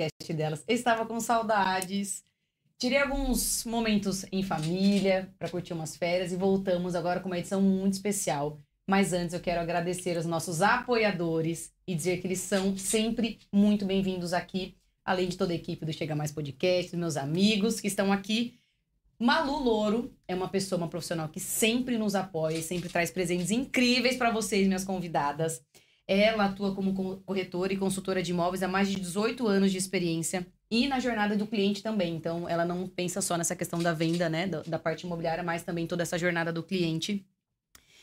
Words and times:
podcast 0.00 0.32
delas. 0.32 0.64
Eu 0.66 0.74
estava 0.74 1.04
com 1.04 1.20
saudades. 1.20 2.24
Tirei 2.78 2.98
alguns 2.98 3.64
momentos 3.64 4.24
em 4.32 4.42
família 4.42 5.28
para 5.38 5.50
curtir 5.50 5.74
umas 5.74 5.96
férias 5.96 6.32
e 6.32 6.36
voltamos 6.36 6.94
agora 6.94 7.20
com 7.20 7.28
uma 7.28 7.38
edição 7.38 7.60
muito 7.60 7.94
especial. 7.94 8.58
Mas 8.88 9.12
antes 9.12 9.34
eu 9.34 9.40
quero 9.40 9.60
agradecer 9.60 10.16
aos 10.16 10.24
nossos 10.24 10.62
apoiadores 10.62 11.72
e 11.86 11.94
dizer 11.94 12.20
que 12.20 12.26
eles 12.26 12.40
são 12.40 12.76
sempre 12.76 13.38
muito 13.52 13.84
bem-vindos 13.84 14.32
aqui, 14.32 14.74
além 15.04 15.28
de 15.28 15.36
toda 15.36 15.52
a 15.52 15.56
equipe 15.56 15.84
do 15.84 15.92
Chega 15.92 16.16
Mais 16.16 16.32
Podcast, 16.32 16.90
dos 16.90 16.98
meus 16.98 17.16
amigos 17.18 17.78
que 17.78 17.88
estão 17.88 18.10
aqui. 18.10 18.58
Malu 19.18 19.62
Louro 19.62 20.14
é 20.26 20.34
uma 20.34 20.48
pessoa, 20.48 20.78
uma 20.78 20.88
profissional 20.88 21.28
que 21.28 21.38
sempre 21.38 21.98
nos 21.98 22.14
apoia 22.14 22.56
e 22.56 22.62
sempre 22.62 22.88
traz 22.88 23.10
presentes 23.10 23.50
incríveis 23.50 24.16
para 24.16 24.30
vocês, 24.30 24.66
minhas 24.66 24.84
convidadas. 24.84 25.62
Ela 26.12 26.46
atua 26.46 26.74
como 26.74 26.92
corretora 27.24 27.72
e 27.72 27.76
consultora 27.76 28.20
de 28.20 28.32
imóveis 28.32 28.64
há 28.64 28.66
mais 28.66 28.88
de 28.88 28.96
18 28.96 29.46
anos 29.46 29.70
de 29.70 29.78
experiência 29.78 30.44
e 30.68 30.88
na 30.88 30.98
jornada 30.98 31.36
do 31.36 31.46
cliente 31.46 31.84
também. 31.84 32.16
Então, 32.16 32.48
ela 32.48 32.64
não 32.64 32.88
pensa 32.88 33.20
só 33.20 33.36
nessa 33.36 33.54
questão 33.54 33.80
da 33.80 33.92
venda, 33.92 34.28
né, 34.28 34.48
da, 34.48 34.76
parte 34.76 35.06
imobiliária, 35.06 35.44
mas 35.44 35.62
também 35.62 35.86
toda 35.86 36.02
essa 36.02 36.18
jornada 36.18 36.52
do 36.52 36.64
cliente. 36.64 37.24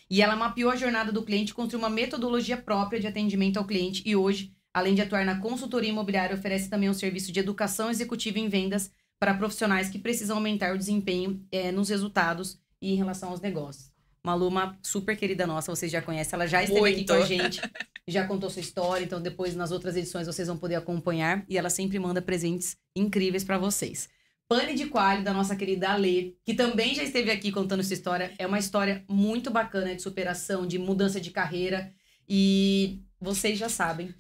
E 0.10 0.22
ela 0.22 0.38
mapeou 0.38 0.72
a 0.72 0.78
jornada 0.78 1.12
do 1.12 1.22
cliente, 1.22 1.54
construiu 1.54 1.84
uma 1.84 1.90
metodologia 1.90 2.56
própria 2.56 2.98
de 2.98 3.08
atendimento 3.08 3.58
ao 3.58 3.66
cliente 3.66 4.02
e 4.06 4.16
hoje, 4.16 4.54
além 4.74 4.96
de 4.96 5.02
atuar 5.02 5.26
na 5.26 5.42
consultoria 5.42 5.90
imobiliária, 5.90 6.34
oferece 6.34 6.70
também 6.70 6.90
um 6.90 6.94
serviço 6.94 7.30
de 7.34 7.42
educação 7.42 7.92
executiva 7.92 8.40
em 8.40 8.48
vendas 8.48 8.90
para 9.20 9.34
profissionais 9.34 9.90
que 9.90 10.00
precisam 10.00 10.38
aumentar 10.38 10.74
o 10.74 10.78
desempenho 10.78 11.46
é, 11.52 11.74
nos 11.74 11.90
resultados 11.90 12.58
e 12.82 12.94
em 12.94 12.96
relação 12.96 13.32
aos 13.32 13.42
negócios. 13.42 13.92
Malu, 14.28 14.48
uma 14.48 14.78
super 14.84 15.16
querida 15.16 15.48
nossa, 15.48 15.74
vocês 15.74 15.90
já 15.90 16.02
conhecem, 16.02 16.36
ela 16.36 16.48
já 16.48 16.62
esteve 16.62 16.82
Muito. 16.82 16.96
aqui 16.96 17.06
com 17.06 17.14
a 17.14 17.26
gente, 17.26 17.62
já 18.08 18.26
contou 18.26 18.50
sua 18.50 18.62
história, 18.62 19.04
então 19.04 19.22
depois 19.22 19.56
nas 19.56 19.72
outras 19.72 19.96
edições 19.96 20.28
vocês 20.28 20.48
vão 20.48 20.58
poder 20.58 20.76
acompanhar 20.76 21.44
e 21.50 21.58
ela 21.58 21.70
sempre 21.70 22.00
manda 22.00 22.22
presentes 22.22 22.78
incríveis 22.96 23.44
para 23.44 23.58
vocês. 23.58 24.10
Pane 24.48 24.76
de 24.76 24.86
Quali, 24.86 25.24
da 25.24 25.34
nossa 25.34 25.58
querida 25.58 25.90
Alê, 25.90 26.36
que 26.46 26.54
também 26.54 26.96
já 26.96 27.04
esteve 27.04 27.30
aqui 27.30 27.52
contando 27.52 27.82
essa 27.82 27.94
história. 27.94 28.32
É 28.38 28.48
uma 28.48 28.58
história 28.58 29.04
muito 29.10 29.52
bacana 29.52 29.94
de 29.94 30.02
superação, 30.02 30.66
de 30.66 30.80
mudança 30.80 31.20
de 31.20 31.32
carreira. 31.32 31.92
E 32.30 33.02
vocês 33.20 33.60
já 33.60 33.68
sabem 33.68 34.16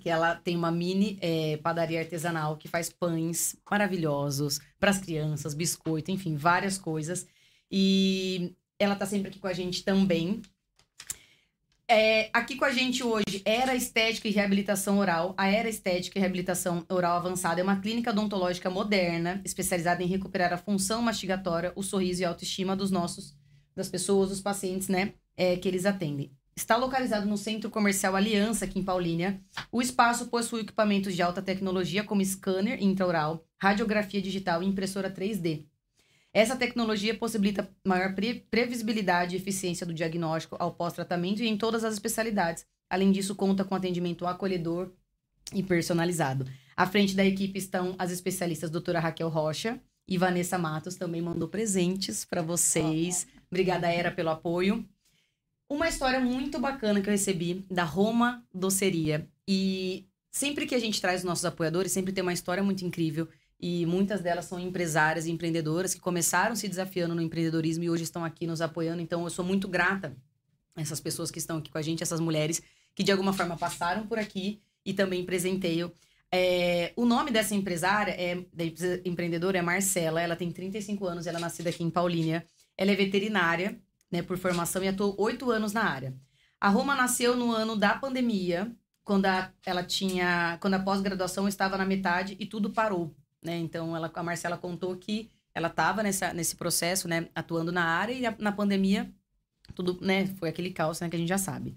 que 0.00 0.08
ela 0.08 0.34
tem 0.34 0.56
uma 0.56 0.72
mini 0.72 1.18
é, 1.20 1.56
padaria 1.58 2.00
artesanal 2.00 2.56
que 2.56 2.66
faz 2.66 2.90
pães 2.90 3.54
maravilhosos 3.70 4.60
para 4.78 4.90
as 4.90 4.98
crianças, 4.98 5.54
biscoito, 5.54 6.10
enfim, 6.10 6.34
várias 6.34 6.76
coisas. 6.76 7.26
E 7.70 8.56
ela 8.76 8.96
tá 8.96 9.06
sempre 9.06 9.28
aqui 9.28 9.38
com 9.38 9.46
a 9.46 9.52
gente 9.52 9.84
também. 9.84 10.42
É, 11.92 12.30
aqui 12.32 12.54
com 12.54 12.64
a 12.64 12.70
gente 12.70 13.02
hoje, 13.02 13.42
Era 13.44 13.74
Estética 13.74 14.28
e 14.28 14.30
Reabilitação 14.30 14.98
Oral. 14.98 15.34
A 15.36 15.48
Era 15.48 15.68
Estética 15.68 16.16
e 16.16 16.20
Reabilitação 16.20 16.86
Oral 16.88 17.16
Avançada 17.16 17.60
é 17.60 17.64
uma 17.64 17.80
clínica 17.80 18.12
odontológica 18.12 18.70
moderna, 18.70 19.40
especializada 19.44 20.00
em 20.00 20.06
recuperar 20.06 20.52
a 20.52 20.56
função 20.56 21.02
mastigatória, 21.02 21.72
o 21.74 21.82
sorriso 21.82 22.22
e 22.22 22.24
a 22.24 22.28
autoestima 22.28 22.76
dos 22.76 22.92
nossos, 22.92 23.36
das 23.74 23.88
pessoas, 23.88 24.28
dos 24.28 24.40
pacientes, 24.40 24.86
né, 24.86 25.14
é, 25.36 25.56
que 25.56 25.66
eles 25.66 25.84
atendem. 25.84 26.30
Está 26.54 26.76
localizado 26.76 27.26
no 27.26 27.36
Centro 27.36 27.68
Comercial 27.68 28.14
Aliança, 28.14 28.66
aqui 28.66 28.78
em 28.78 28.84
Paulínia. 28.84 29.40
O 29.72 29.82
espaço 29.82 30.26
possui 30.28 30.60
equipamentos 30.60 31.16
de 31.16 31.22
alta 31.22 31.42
tecnologia, 31.42 32.04
como 32.04 32.24
scanner 32.24 32.80
intraoral, 32.80 33.44
radiografia 33.60 34.22
digital 34.22 34.62
e 34.62 34.66
impressora 34.66 35.10
3D. 35.10 35.64
Essa 36.32 36.56
tecnologia 36.56 37.16
possibilita 37.16 37.68
maior 37.84 38.14
pre 38.14 38.46
previsibilidade 38.50 39.34
e 39.34 39.38
eficiência 39.38 39.84
do 39.84 39.92
diagnóstico 39.92 40.56
ao 40.58 40.72
pós-tratamento 40.72 41.42
e 41.42 41.48
em 41.48 41.56
todas 41.56 41.84
as 41.84 41.94
especialidades. 41.94 42.64
Além 42.88 43.10
disso, 43.10 43.34
conta 43.34 43.64
com 43.64 43.74
atendimento 43.74 44.26
acolhedor 44.26 44.92
e 45.52 45.62
personalizado. 45.62 46.46
À 46.76 46.86
frente 46.86 47.14
da 47.14 47.24
equipe 47.24 47.58
estão 47.58 47.94
as 47.98 48.10
especialistas 48.10 48.70
doutora 48.70 49.00
Raquel 49.00 49.28
Rocha 49.28 49.80
e 50.08 50.16
Vanessa 50.16 50.58
Matos, 50.58 50.96
também 50.96 51.20
mandou 51.20 51.48
presentes 51.48 52.24
para 52.24 52.42
vocês. 52.42 53.26
Obrigada, 53.50 53.88
Era, 53.88 54.10
pelo 54.10 54.30
apoio. 54.30 54.84
Uma 55.68 55.88
história 55.88 56.18
muito 56.18 56.58
bacana 56.58 57.00
que 57.00 57.08
eu 57.08 57.12
recebi 57.12 57.64
da 57.70 57.84
Roma 57.84 58.44
Doceria. 58.52 59.28
E 59.46 60.08
sempre 60.30 60.66
que 60.66 60.74
a 60.74 60.80
gente 60.80 61.00
traz 61.00 61.20
os 61.20 61.24
nossos 61.24 61.44
apoiadores, 61.44 61.92
sempre 61.92 62.12
tem 62.12 62.22
uma 62.22 62.32
história 62.32 62.62
muito 62.62 62.84
incrível. 62.84 63.28
E 63.62 63.84
muitas 63.84 64.22
delas 64.22 64.46
são 64.46 64.58
empresárias 64.58 65.26
e 65.26 65.30
empreendedoras 65.30 65.92
que 65.92 66.00
começaram 66.00 66.56
se 66.56 66.66
desafiando 66.66 67.14
no 67.14 67.20
empreendedorismo 67.20 67.84
e 67.84 67.90
hoje 67.90 68.04
estão 68.04 68.24
aqui 68.24 68.46
nos 68.46 68.62
apoiando. 68.62 69.02
Então, 69.02 69.22
eu 69.24 69.30
sou 69.30 69.44
muito 69.44 69.68
grata 69.68 70.16
a 70.74 70.80
essas 70.80 70.98
pessoas 70.98 71.30
que 71.30 71.38
estão 71.38 71.58
aqui 71.58 71.70
com 71.70 71.76
a 71.76 71.82
gente, 71.82 72.02
essas 72.02 72.20
mulheres 72.20 72.62
que 72.94 73.02
de 73.02 73.12
alguma 73.12 73.34
forma 73.34 73.58
passaram 73.58 74.06
por 74.06 74.18
aqui 74.18 74.62
e 74.84 74.94
também 74.94 75.26
presenteio. 75.26 75.92
É, 76.32 76.94
o 76.96 77.04
nome 77.04 77.30
dessa 77.30 77.54
empresária, 77.54 78.12
é, 78.12 78.36
da 78.50 78.64
empreendedora, 79.04 79.58
é 79.58 79.62
Marcela. 79.62 80.22
Ela 80.22 80.36
tem 80.36 80.50
35 80.50 81.06
anos, 81.06 81.26
ela 81.26 81.36
é 81.36 81.40
nascida 81.40 81.68
aqui 81.68 81.84
em 81.84 81.90
Paulínia. 81.90 82.46
Ela 82.78 82.92
é 82.92 82.96
veterinária, 82.96 83.78
né, 84.10 84.22
por 84.22 84.38
formação 84.38 84.82
e 84.82 84.88
atuou 84.88 85.14
oito 85.18 85.50
anos 85.50 85.74
na 85.74 85.84
área. 85.84 86.14
A 86.58 86.70
Roma 86.70 86.94
nasceu 86.94 87.36
no 87.36 87.52
ano 87.52 87.76
da 87.76 87.94
pandemia, 87.94 88.74
quando 89.04 89.26
a, 89.26 89.52
ela 89.66 89.82
tinha, 89.82 90.56
quando 90.62 90.74
a 90.74 90.78
pós-graduação 90.78 91.46
estava 91.46 91.76
na 91.76 91.84
metade 91.84 92.36
e 92.40 92.46
tudo 92.46 92.70
parou 92.70 93.14
né? 93.42 93.56
Então, 93.58 93.96
ela, 93.96 94.10
a 94.14 94.22
Marcela 94.22 94.56
contou 94.56 94.96
que 94.96 95.30
ela 95.54 95.68
estava 95.68 96.02
nesse 96.02 96.56
processo, 96.56 97.08
né, 97.08 97.28
atuando 97.34 97.72
na 97.72 97.84
área 97.84 98.12
e 98.12 98.24
a, 98.24 98.34
na 98.38 98.52
pandemia 98.52 99.12
tudo, 99.74 99.98
né, 100.00 100.26
foi 100.38 100.48
aquele 100.48 100.70
caos, 100.70 101.00
né, 101.00 101.08
que 101.08 101.16
a 101.16 101.18
gente 101.18 101.28
já 101.28 101.38
sabe. 101.38 101.76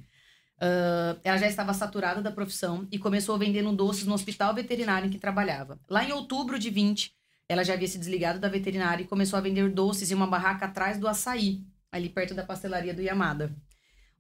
Uh, 0.58 1.20
ela 1.24 1.38
já 1.38 1.48
estava 1.48 1.74
saturada 1.74 2.22
da 2.22 2.32
profissão 2.32 2.88
e 2.92 2.98
começou 2.98 3.38
vendendo 3.38 3.72
doces 3.74 4.06
no 4.06 4.14
hospital 4.14 4.54
veterinário 4.54 5.08
em 5.08 5.10
que 5.10 5.18
trabalhava. 5.18 5.80
Lá 5.90 6.04
em 6.04 6.12
outubro 6.12 6.58
de 6.58 6.70
20, 6.70 7.14
ela 7.50 7.64
já 7.64 7.74
havia 7.74 7.88
se 7.88 7.98
desligado 7.98 8.40
da 8.40 8.48
veterinária 8.48 9.04
e 9.04 9.08
começou 9.08 9.38
a 9.38 9.42
vender 9.42 9.70
doces 9.70 10.12
em 10.12 10.16
uma 10.16 10.28
barraca 10.28 10.66
atrás 10.66 10.98
do 10.98 11.08
açaí, 11.08 11.64
ali 11.92 12.08
perto 12.08 12.34
da 12.34 12.44
pastelaria 12.44 12.94
do 12.94 13.02
Yamada. 13.02 13.54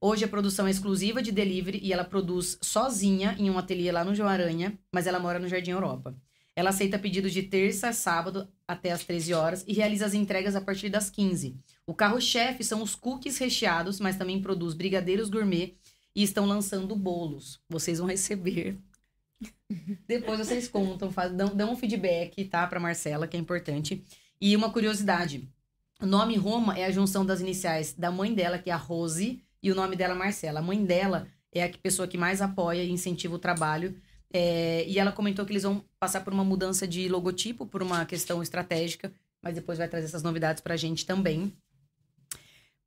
Hoje 0.02 0.26
a 0.26 0.28
produção 0.28 0.68
é 0.68 0.72
exclusiva 0.72 1.22
de 1.22 1.32
delivery 1.32 1.80
e 1.82 1.94
ela 1.94 2.04
produz 2.04 2.58
sozinha 2.62 3.36
em 3.40 3.50
um 3.50 3.58
ateliê 3.58 3.90
lá 3.90 4.04
no 4.04 4.14
João 4.14 4.28
Aranha, 4.28 4.78
mas 4.92 5.08
ela 5.08 5.20
mora 5.20 5.40
no 5.40 5.48
Jardim 5.48 5.72
Europa. 5.72 6.14
Ela 6.56 6.70
aceita 6.70 7.00
pedidos 7.00 7.34
de 7.34 7.44
terça 7.44 7.90
a 7.90 7.94
sábado 7.94 8.48
até 8.68 8.92
as 8.92 9.04
13 9.04 9.34
horas 9.34 9.64
e 9.68 9.74
realiza 9.74 10.06
as 10.06 10.14
entregas 10.14 10.56
a 10.56 10.62
partir 10.62 10.90
das 10.90 11.10
15. 11.10 11.58
O 11.88 11.94
carro-chefe 11.94 12.64
são 12.64 12.82
os 12.84 12.94
cookies 12.94 13.38
recheados, 13.38 14.00
mas 14.00 14.18
também 14.18 14.42
produz 14.42 14.74
brigadeiros 14.74 15.30
gourmet 15.30 15.76
e 16.16 16.22
estão 16.22 16.46
lançando 16.46 16.96
bolos. 16.96 17.60
Vocês 17.68 17.98
vão 17.98 18.08
receber. 18.08 18.78
Depois 20.08 20.40
vocês 20.40 20.68
contam, 20.68 21.12
faz, 21.12 21.32
dão, 21.34 21.56
dão 21.56 21.74
um 21.74 21.76
feedback, 21.76 22.46
tá, 22.46 22.68
para 22.68 22.80
Marcela, 22.80 23.28
que 23.28 23.36
é 23.36 23.40
importante. 23.40 24.04
E 24.40 24.56
uma 24.56 24.72
curiosidade: 24.72 25.50
o 26.00 26.06
nome 26.06 26.36
Roma 26.36 26.78
é 26.78 26.86
a 26.86 26.92
junção 26.92 27.26
das 27.26 27.42
iniciais 27.42 27.94
da 27.94 28.12
mãe 28.12 28.34
dela, 28.34 28.60
que 28.60 28.70
é 28.70 28.74
a 28.74 28.78
Rose, 28.78 29.44
e 29.62 29.72
o 29.72 29.76
nome 29.76 29.96
dela, 29.96 30.14
Marcela. 30.14 30.60
A 30.60 30.64
mãe 30.64 30.86
dela 30.86 31.28
é 31.52 31.64
a 31.64 31.70
pessoa 31.70 32.08
que 32.08 32.18
mais 32.18 32.42
apoia 32.42 32.84
e 32.84 32.92
incentiva 32.92 33.36
o 33.36 33.40
trabalho 33.40 33.96
é, 34.34 34.84
e 34.88 34.98
ela 34.98 35.12
comentou 35.12 35.46
que 35.46 35.52
eles 35.52 35.62
vão 35.62 35.86
passar 36.00 36.22
por 36.22 36.34
uma 36.34 36.44
mudança 36.44 36.88
de 36.88 37.08
logotipo, 37.08 37.68
por 37.68 37.84
uma 37.84 38.04
questão 38.04 38.42
estratégica, 38.42 39.14
mas 39.40 39.54
depois 39.54 39.78
vai 39.78 39.88
trazer 39.88 40.08
essas 40.08 40.24
novidades 40.24 40.62
pra 40.62 40.76
gente 40.76 41.06
também. 41.06 41.54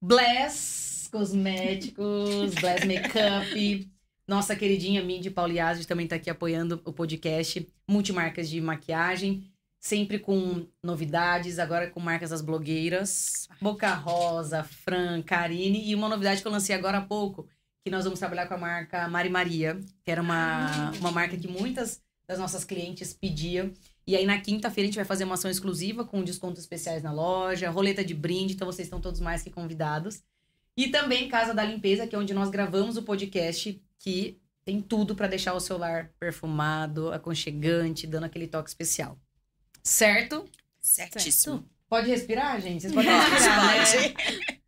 Bless 0.03 1.09
Cosméticos, 1.11 2.55
Bless 2.61 2.85
Makeup. 2.85 3.91
Nossa 4.27 4.57
queridinha 4.57 5.05
Mindy 5.05 5.31
Pauliazzi 5.31 5.87
também 5.87 6.09
tá 6.09 6.17
aqui 6.17 6.29
apoiando 6.29 6.83
o 6.85 6.93
podcast. 6.93 7.65
Multimarcas 7.89 8.51
de 8.51 8.61
maquiagem, 8.61 9.49
sempre 9.79 10.19
com 10.19 10.67
novidades, 10.83 11.61
agora 11.61 11.89
com 11.89 12.01
marcas 12.01 12.31
das 12.31 12.43
blogueiras. 12.43 13.49
Boca 13.61 13.95
Rosa, 13.95 14.65
Fran, 14.65 15.23
Karine. 15.23 15.89
E 15.89 15.95
uma 15.95 16.09
novidade 16.09 16.43
que 16.43 16.49
eu 16.49 16.53
lancei 16.53 16.75
agora 16.75 16.99
há 16.99 17.03
pouco, 17.03 17.49
que 17.87 17.91
nós 17.91 18.03
vamos 18.03 18.19
trabalhar 18.19 18.49
com 18.49 18.55
a 18.55 18.59
marca 18.59 19.07
Mari 19.07 19.31
Maria, 19.31 19.79
que 20.03 20.11
era 20.11 20.21
uma, 20.21 20.91
uma 20.99 21.13
marca 21.13 21.37
que 21.37 21.47
muitas 21.47 22.03
das 22.27 22.37
nossas 22.37 22.65
clientes 22.65 23.15
pediam. 23.15 23.73
E 24.05 24.17
aí, 24.17 24.27
na 24.27 24.41
quinta-feira, 24.41 24.87
a 24.87 24.89
gente 24.89 24.97
vai 24.97 25.05
fazer 25.05 25.23
uma 25.23 25.35
ação 25.35 25.49
exclusiva 25.49 26.05
com 26.05 26.25
descontos 26.25 26.61
especiais 26.61 27.05
na 27.05 27.13
loja, 27.13 27.71
roleta 27.71 28.05
de 28.05 28.13
brinde, 28.13 28.55
então 28.55 28.67
vocês 28.67 28.87
estão 28.87 29.01
todos 29.01 29.21
mais 29.21 29.45
que 29.45 29.51
convidados. 29.51 30.21
E 30.77 30.89
também 30.89 31.29
Casa 31.29 31.55
da 31.55 31.65
Limpeza, 31.65 32.09
que 32.09 32.17
é 32.17 32.19
onde 32.19 32.35
nós 32.35 32.51
gravamos 32.51 32.97
o 32.97 33.05
podcast, 33.05 33.81
que 34.01 34.37
tem 34.65 34.81
tudo 34.81 35.15
para 35.15 35.29
deixar 35.29 35.55
o 35.55 35.61
celular 35.61 36.11
perfumado, 36.19 37.13
aconchegante, 37.13 38.05
dando 38.05 38.25
aquele 38.25 38.49
toque 38.49 38.69
especial. 38.69 39.17
Certo? 39.81 40.45
Certíssimo. 40.81 41.65
Pode 41.89 42.09
respirar, 42.09 42.61
gente? 42.61 42.83
Vocês 42.83 42.93
podem 42.93 43.11
respirar, 43.31 43.77
né? 43.77 44.15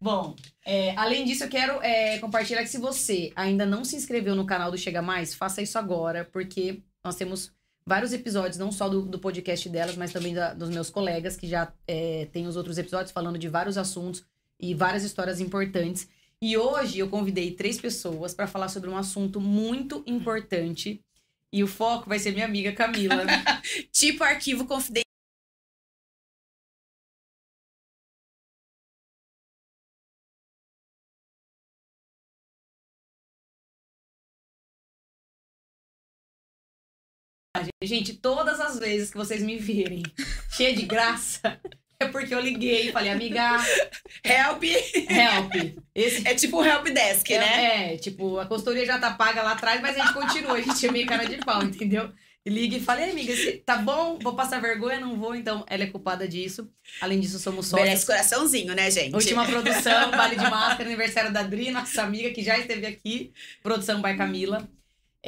Bom, 0.00 0.36
é, 0.64 0.94
além 0.96 1.24
disso, 1.24 1.44
eu 1.44 1.48
quero 1.48 1.82
é, 1.82 2.18
compartilhar 2.18 2.62
que 2.62 2.68
se 2.68 2.78
você 2.78 3.32
ainda 3.34 3.66
não 3.66 3.84
se 3.84 3.96
inscreveu 3.96 4.36
no 4.36 4.46
canal 4.46 4.70
do 4.70 4.78
Chega 4.78 5.02
Mais, 5.02 5.34
faça 5.34 5.60
isso 5.60 5.78
agora, 5.78 6.24
porque 6.24 6.80
nós 7.04 7.16
temos 7.16 7.52
vários 7.84 8.12
episódios, 8.12 8.58
não 8.58 8.70
só 8.70 8.88
do, 8.88 9.02
do 9.02 9.18
podcast 9.18 9.68
delas, 9.68 9.96
mas 9.96 10.12
também 10.12 10.34
da, 10.34 10.54
dos 10.54 10.70
meus 10.70 10.90
colegas, 10.90 11.36
que 11.36 11.48
já 11.48 11.72
é, 11.86 12.28
tem 12.32 12.46
os 12.46 12.54
outros 12.54 12.78
episódios 12.78 13.10
falando 13.10 13.38
de 13.38 13.48
vários 13.48 13.76
assuntos 13.76 14.24
e 14.60 14.74
várias 14.74 15.02
histórias 15.02 15.40
importantes. 15.40 16.08
E 16.40 16.56
hoje 16.56 17.00
eu 17.00 17.08
convidei 17.08 17.50
três 17.52 17.80
pessoas 17.80 18.32
para 18.32 18.46
falar 18.46 18.68
sobre 18.68 18.88
um 18.88 18.96
assunto 18.96 19.40
muito 19.40 20.04
importante 20.06 21.02
E 21.52 21.64
o 21.64 21.66
foco 21.66 22.08
vai 22.08 22.18
ser 22.18 22.32
minha 22.32 22.44
amiga 22.44 22.72
Camila. 22.72 23.24
tipo 23.90 24.22
arquivo 24.22 24.66
confidencial. 24.66 25.07
Gente, 37.82 38.14
todas 38.14 38.60
as 38.60 38.78
vezes 38.78 39.10
que 39.10 39.16
vocês 39.16 39.42
me 39.42 39.56
virem 39.56 40.02
cheia 40.50 40.74
de 40.74 40.82
graça, 40.82 41.60
é 42.00 42.06
porque 42.06 42.34
eu 42.34 42.40
liguei 42.40 42.88
e 42.88 42.92
falei, 42.92 43.10
amiga, 43.10 43.56
Help! 44.24 44.62
help. 45.08 45.76
Esse 45.94 46.26
É 46.26 46.34
tipo 46.34 46.58
o 46.58 46.64
help 46.64 46.86
desk, 46.88 47.30
é, 47.32 47.38
né? 47.38 47.94
é, 47.94 47.96
tipo, 47.96 48.38
a 48.38 48.46
consultoria 48.46 48.84
já 48.86 48.98
tá 48.98 49.12
paga 49.12 49.42
lá 49.42 49.52
atrás, 49.52 49.80
mas 49.80 49.96
a 49.96 50.00
gente 50.04 50.14
continua, 50.14 50.52
a 50.54 50.60
gente 50.60 50.86
é 50.86 50.92
meio 50.92 51.06
cara 51.06 51.24
de 51.24 51.36
pau, 51.38 51.62
entendeu? 51.62 52.10
Liga 52.46 52.76
e 52.78 52.80
fala, 52.80 53.02
"Ei, 53.02 53.10
amiga, 53.10 53.34
tá 53.66 53.76
bom? 53.76 54.18
Vou 54.22 54.34
passar 54.34 54.58
vergonha? 54.58 54.98
Não 54.98 55.16
vou, 55.18 55.34
então 55.34 55.66
ela 55.68 55.82
é 55.82 55.86
culpada 55.86 56.26
disso. 56.26 56.70
Além 56.98 57.20
disso, 57.20 57.38
somos 57.38 57.70
Merece 57.72 57.90
sócios. 57.90 58.04
coraçãozinho, 58.06 58.74
né, 58.74 58.90
gente? 58.90 59.12
Última 59.14 59.44
produção, 59.44 60.10
Vale 60.12 60.34
de 60.36 60.48
Máscara, 60.48 60.84
aniversário 60.84 61.30
da 61.30 61.42
Dri, 61.42 61.70
nossa 61.70 62.02
amiga 62.02 62.30
que 62.30 62.42
já 62.42 62.56
esteve 62.58 62.86
aqui. 62.86 63.32
Produção 63.62 64.00
by 64.00 64.16
Camila. 64.16 64.66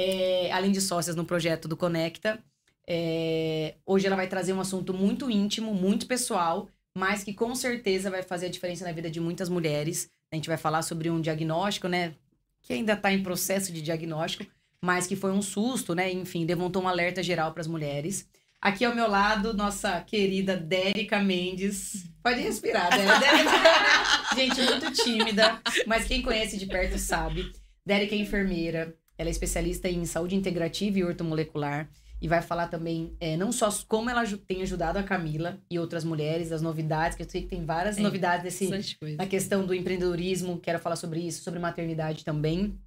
É, 0.03 0.51
além 0.53 0.73
de 0.73 0.81
sócias 0.81 1.15
no 1.15 1.25
projeto 1.27 1.69
do 1.69 1.77
Conecta. 1.77 2.39
É, 2.87 3.75
hoje 3.85 4.07
ela 4.07 4.17
vai 4.17 4.27
trazer 4.27 4.53
um 4.55 4.61
assunto 4.61 4.95
muito 4.95 5.31
íntimo, 5.31 5.75
muito 5.75 6.07
pessoal, 6.07 6.69
mas 6.97 7.23
que 7.23 7.35
com 7.35 7.55
certeza 7.55 8.11
vai 8.11 8.23
fazer 8.23 8.47
a 8.47 8.49
diferença 8.51 8.85
na 8.85 8.93
vida 8.93 9.11
de 9.11 9.21
muitas 9.21 9.49
mulheres. 9.49 10.09
A 10.33 10.37
gente 10.37 10.49
vai 10.49 10.57
falar 10.57 10.83
sobre 10.83 11.11
um 11.11 11.21
diagnóstico, 11.21 11.87
né? 11.87 12.15
Que 12.63 12.73
ainda 12.73 12.95
está 12.95 13.13
em 13.13 13.23
processo 13.23 13.73
de 13.73 13.83
diagnóstico, 13.83 14.45
mas 14.83 15.07
que 15.07 15.15
foi 15.17 15.31
um 15.33 15.43
susto, 15.43 15.95
né? 15.95 16.11
Enfim, 16.11 16.45
levantou 16.47 16.83
um 16.83 16.89
alerta 16.89 17.23
geral 17.23 17.53
para 17.53 17.61
as 17.61 17.67
mulheres. 17.69 18.27
Aqui 18.61 18.85
ao 18.85 18.95
meu 18.95 19.09
lado, 19.09 19.55
nossa 19.55 20.01
querida 20.01 20.57
Dérica 20.57 21.19
Mendes. 21.21 22.07
Pode 22.23 22.41
respirar, 22.41 22.91
né? 22.91 23.07
Dérica- 23.19 24.35
Gente, 24.35 24.63
muito 24.63 24.93
tímida, 25.03 25.61
mas 25.87 26.07
quem 26.07 26.23
conhece 26.23 26.57
de 26.59 26.67
perto 26.67 26.99
sabe. 26.99 27.53
Dérica 27.87 28.15
é 28.15 28.19
enfermeira, 28.19 28.95
ela 29.21 29.29
é 29.29 29.31
especialista 29.31 29.87
em 29.87 30.07
saúde 30.07 30.35
integrativa 30.35 30.99
e 30.99 31.05
ortomolecular. 31.05 31.91
E 32.23 32.29
vai 32.29 32.41
falar 32.41 32.69
também, 32.69 33.15
é, 33.21 33.37
não 33.37 33.53
só 33.53 33.69
como 33.87 34.09
ela 34.09 34.25
tem 34.47 34.63
ajudado 34.63 34.99
a 34.99 35.03
Camila 35.03 35.59
e 35.71 35.79
outras 35.79 36.05
mulheres, 36.05 36.53
as 36.53 36.63
novidades, 36.63 37.17
que 37.17 37.23
eu 37.23 37.29
sei 37.29 37.43
que 37.43 37.49
tem 37.49 37.65
várias 37.65 37.97
Tem. 37.97 38.05
novidades 38.05 38.59
coisa. 38.99 39.17
na 39.17 39.27
questão 39.27 39.65
do 39.65 39.75
empreendedorismo, 39.75 40.59
quero 40.59 40.79
falar 40.79 40.97
sobre 40.97 41.21
isso, 41.21 41.43
sobre 41.43 41.59
maternidade 41.59 42.25
também. 42.25 42.79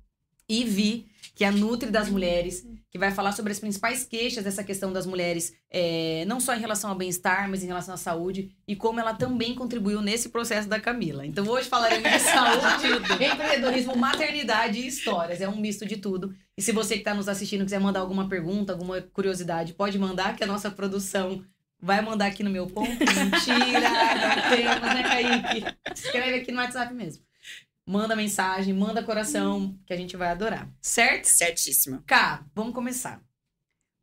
E 0.54 0.64
Vi, 0.66 1.08
que 1.34 1.44
é 1.44 1.48
a 1.48 1.52
Nutri 1.52 1.90
das 1.90 2.10
Mulheres, 2.10 2.64
que 2.92 3.00
vai 3.00 3.10
falar 3.10 3.32
sobre 3.32 3.52
as 3.52 3.60
principais 3.60 4.06
queixas 4.06 4.44
dessa 4.44 4.64
questão 4.64 4.94
das 4.94 5.08
mulheres, 5.08 5.52
é, 5.72 6.24
não 6.28 6.40
só 6.40 6.54
em 6.54 6.60
relação 6.60 6.92
ao 6.92 6.96
bem-estar, 6.96 7.50
mas 7.50 7.64
em 7.64 7.66
relação 7.66 7.96
à 7.96 7.98
saúde, 7.98 8.56
e 8.68 8.76
como 8.76 9.00
ela 9.00 9.16
também 9.16 9.56
contribuiu 9.56 10.00
nesse 10.00 10.30
processo 10.30 10.70
da 10.70 10.80
Camila. 10.80 11.26
Então 11.26 11.44
hoje 11.48 11.68
falaremos 11.68 12.08
de 12.08 12.20
saúde, 12.20 12.88
empreendedorismo, 13.26 13.98
maternidade 13.98 14.78
e 14.78 14.86
histórias. 14.86 15.42
É 15.42 15.50
um 15.50 15.56
misto 15.56 15.88
de 15.88 15.98
tudo. 15.98 16.36
E 16.56 16.62
se 16.62 16.72
você 16.72 16.94
que 16.94 17.02
está 17.02 17.16
nos 17.16 17.28
assistindo 17.28 17.64
quiser 17.64 17.80
mandar 17.80 18.02
alguma 18.02 18.30
pergunta, 18.30 18.74
alguma 18.74 19.02
curiosidade, 19.02 19.74
pode 19.74 19.98
mandar, 19.98 20.36
que 20.36 20.44
a 20.44 20.48
nossa 20.48 20.70
produção 20.70 21.44
vai 21.82 22.00
mandar 22.00 22.28
aqui 22.28 22.44
no 22.44 22.52
meu 22.52 22.68
ponto. 22.68 22.92
Mentira, 22.92 23.90
não 24.22 24.56
temos, 24.56 24.94
né, 24.94 25.04
Kaique? 25.04 25.66
Escreve 25.96 26.36
aqui 26.36 26.52
no 26.52 26.60
WhatsApp 26.60 26.94
mesmo. 26.94 27.24
Manda 27.86 28.16
mensagem, 28.16 28.74
manda 28.74 29.04
coração, 29.04 29.78
que 29.86 29.94
a 29.94 29.98
gente 29.98 30.16
vai 30.16 30.30
adorar. 30.30 30.72
Certo? 30.82 31.26
Certíssimo. 31.26 32.02
Cá, 32.08 32.46
vamos 32.56 32.74
começar. 32.74 33.22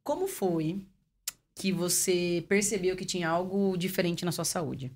Como 0.04 0.26
foi 0.26 0.86
que 1.54 1.72
você 1.72 2.44
percebeu 2.48 2.96
que 2.96 3.04
tinha 3.04 3.28
algo 3.28 3.76
diferente 3.76 4.24
na 4.24 4.32
sua 4.32 4.44
saúde? 4.44 4.92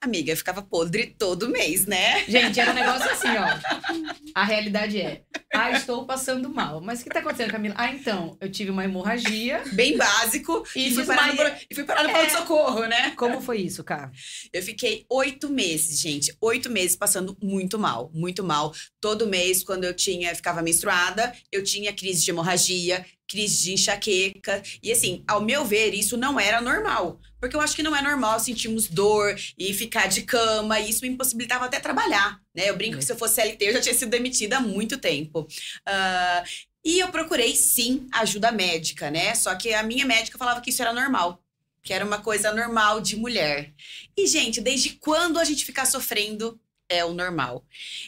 Amiga, 0.00 0.30
eu 0.30 0.36
ficava 0.36 0.62
podre 0.62 1.06
todo 1.18 1.48
mês, 1.48 1.84
né? 1.84 2.24
Gente, 2.28 2.60
era 2.60 2.70
um 2.70 2.74
negócio 2.74 3.10
assim, 3.10 3.26
ó. 3.36 3.48
A 4.32 4.44
realidade 4.44 5.00
é, 5.00 5.22
ah, 5.52 5.72
estou 5.72 6.06
passando 6.06 6.48
mal. 6.48 6.80
Mas 6.80 7.00
o 7.00 7.04
que 7.04 7.10
tá 7.10 7.18
acontecendo, 7.18 7.50
Camila? 7.50 7.74
Ah, 7.76 7.90
então, 7.92 8.36
eu 8.40 8.48
tive 8.48 8.70
uma 8.70 8.84
hemorragia 8.84 9.60
Bem 9.72 9.96
básico. 9.96 10.62
e 10.76 10.86
E 10.88 10.94
fui 10.94 11.04
parar 11.04 11.34
no, 11.34 11.42
e 11.68 11.74
fui 11.74 11.82
parar 11.84 12.04
no 12.04 12.10
É. 12.10 12.12
pronto-socorro, 12.12 12.86
né? 12.86 13.10
Como 13.16 13.40
foi 13.40 13.58
isso, 13.58 13.82
Cá? 13.82 14.12
Eu 14.52 14.62
fiquei 14.62 15.04
oito 15.10 15.50
meses, 15.50 15.98
gente. 15.98 16.32
Oito 16.40 16.70
meses 16.70 16.94
passando 16.94 17.36
muito 17.42 17.76
mal, 17.76 18.08
muito 18.14 18.44
mal. 18.44 18.72
Todo 19.00 19.26
mês, 19.26 19.64
quando 19.64 19.82
eu 19.82 19.94
tinha, 19.94 20.32
ficava 20.32 20.62
menstruada, 20.62 21.34
eu 21.50 21.64
tinha 21.64 21.92
crise 21.92 22.24
de 22.24 22.30
hemorragia, 22.30 23.04
crise 23.28 23.64
de 23.64 23.72
enxaqueca. 23.74 24.62
E 24.82 24.90
assim, 24.90 25.22
ao 25.28 25.40
meu 25.40 25.64
ver, 25.64 25.92
isso 25.92 26.16
não 26.16 26.40
era 26.40 26.60
normal. 26.60 27.20
Porque 27.38 27.54
eu 27.54 27.60
acho 27.60 27.76
que 27.76 27.82
não 27.82 27.94
é 27.94 28.02
normal 28.02 28.40
sentirmos 28.40 28.88
dor 28.88 29.36
e 29.56 29.72
ficar 29.74 30.08
de 30.08 30.22
cama. 30.22 30.80
E 30.80 30.90
isso 30.90 31.02
me 31.02 31.08
impossibilitava 31.08 31.66
até 31.66 31.78
trabalhar, 31.78 32.40
né? 32.54 32.68
Eu 32.68 32.76
brinco 32.76 32.98
que 32.98 33.04
se 33.04 33.12
eu 33.12 33.18
fosse 33.18 33.34
CLT, 33.34 33.64
eu 33.66 33.72
já 33.74 33.80
tinha 33.80 33.94
sido 33.94 34.10
demitida 34.10 34.56
há 34.56 34.60
muito 34.60 34.98
tempo. 34.98 35.46
Ah, 35.86 36.42
e 36.84 36.98
eu 36.98 37.08
procurei, 37.08 37.54
sim, 37.54 38.08
ajuda 38.12 38.50
médica, 38.50 39.10
né? 39.10 39.34
Só 39.34 39.54
que 39.54 39.74
a 39.74 39.82
minha 39.82 40.06
médica 40.06 40.38
falava 40.38 40.60
que 40.60 40.70
isso 40.70 40.82
era 40.82 40.92
normal. 40.92 41.44
Que 41.82 41.92
era 41.92 42.04
uma 42.04 42.18
coisa 42.18 42.52
normal 42.52 43.00
de 43.00 43.14
mulher. 43.14 43.72
E, 44.16 44.26
gente, 44.26 44.60
desde 44.60 44.90
quando 44.90 45.38
a 45.38 45.44
gente 45.44 45.64
ficar 45.64 45.86
sofrendo 45.86 46.58
é 46.88 47.04
o 47.04 47.12
normal? 47.12 47.64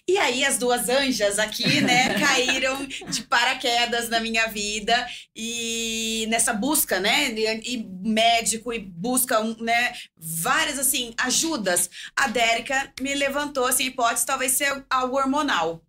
E 0.08 0.16
aí, 0.18 0.44
as 0.44 0.58
duas 0.58 0.88
anjas 0.88 1.38
aqui, 1.38 1.80
né, 1.80 2.14
caíram 2.18 2.86
de 2.86 3.22
paraquedas 3.22 4.08
na 4.08 4.20
minha 4.20 4.46
vida 4.46 5.06
e 5.34 6.26
nessa 6.28 6.52
busca, 6.52 6.98
né, 6.98 7.30
e, 7.30 7.86
médico 8.02 8.72
e 8.72 8.78
busca, 8.78 9.42
né, 9.58 9.92
várias, 10.16 10.78
assim, 10.78 11.14
ajudas. 11.18 11.90
A 12.16 12.28
Dérica 12.28 12.92
me 13.00 13.14
levantou, 13.14 13.66
assim, 13.66 13.84
a 13.84 13.86
hipótese 13.86 14.26
talvez 14.26 14.52
ser 14.52 14.84
algo 14.88 15.16
hormonal. 15.16 15.82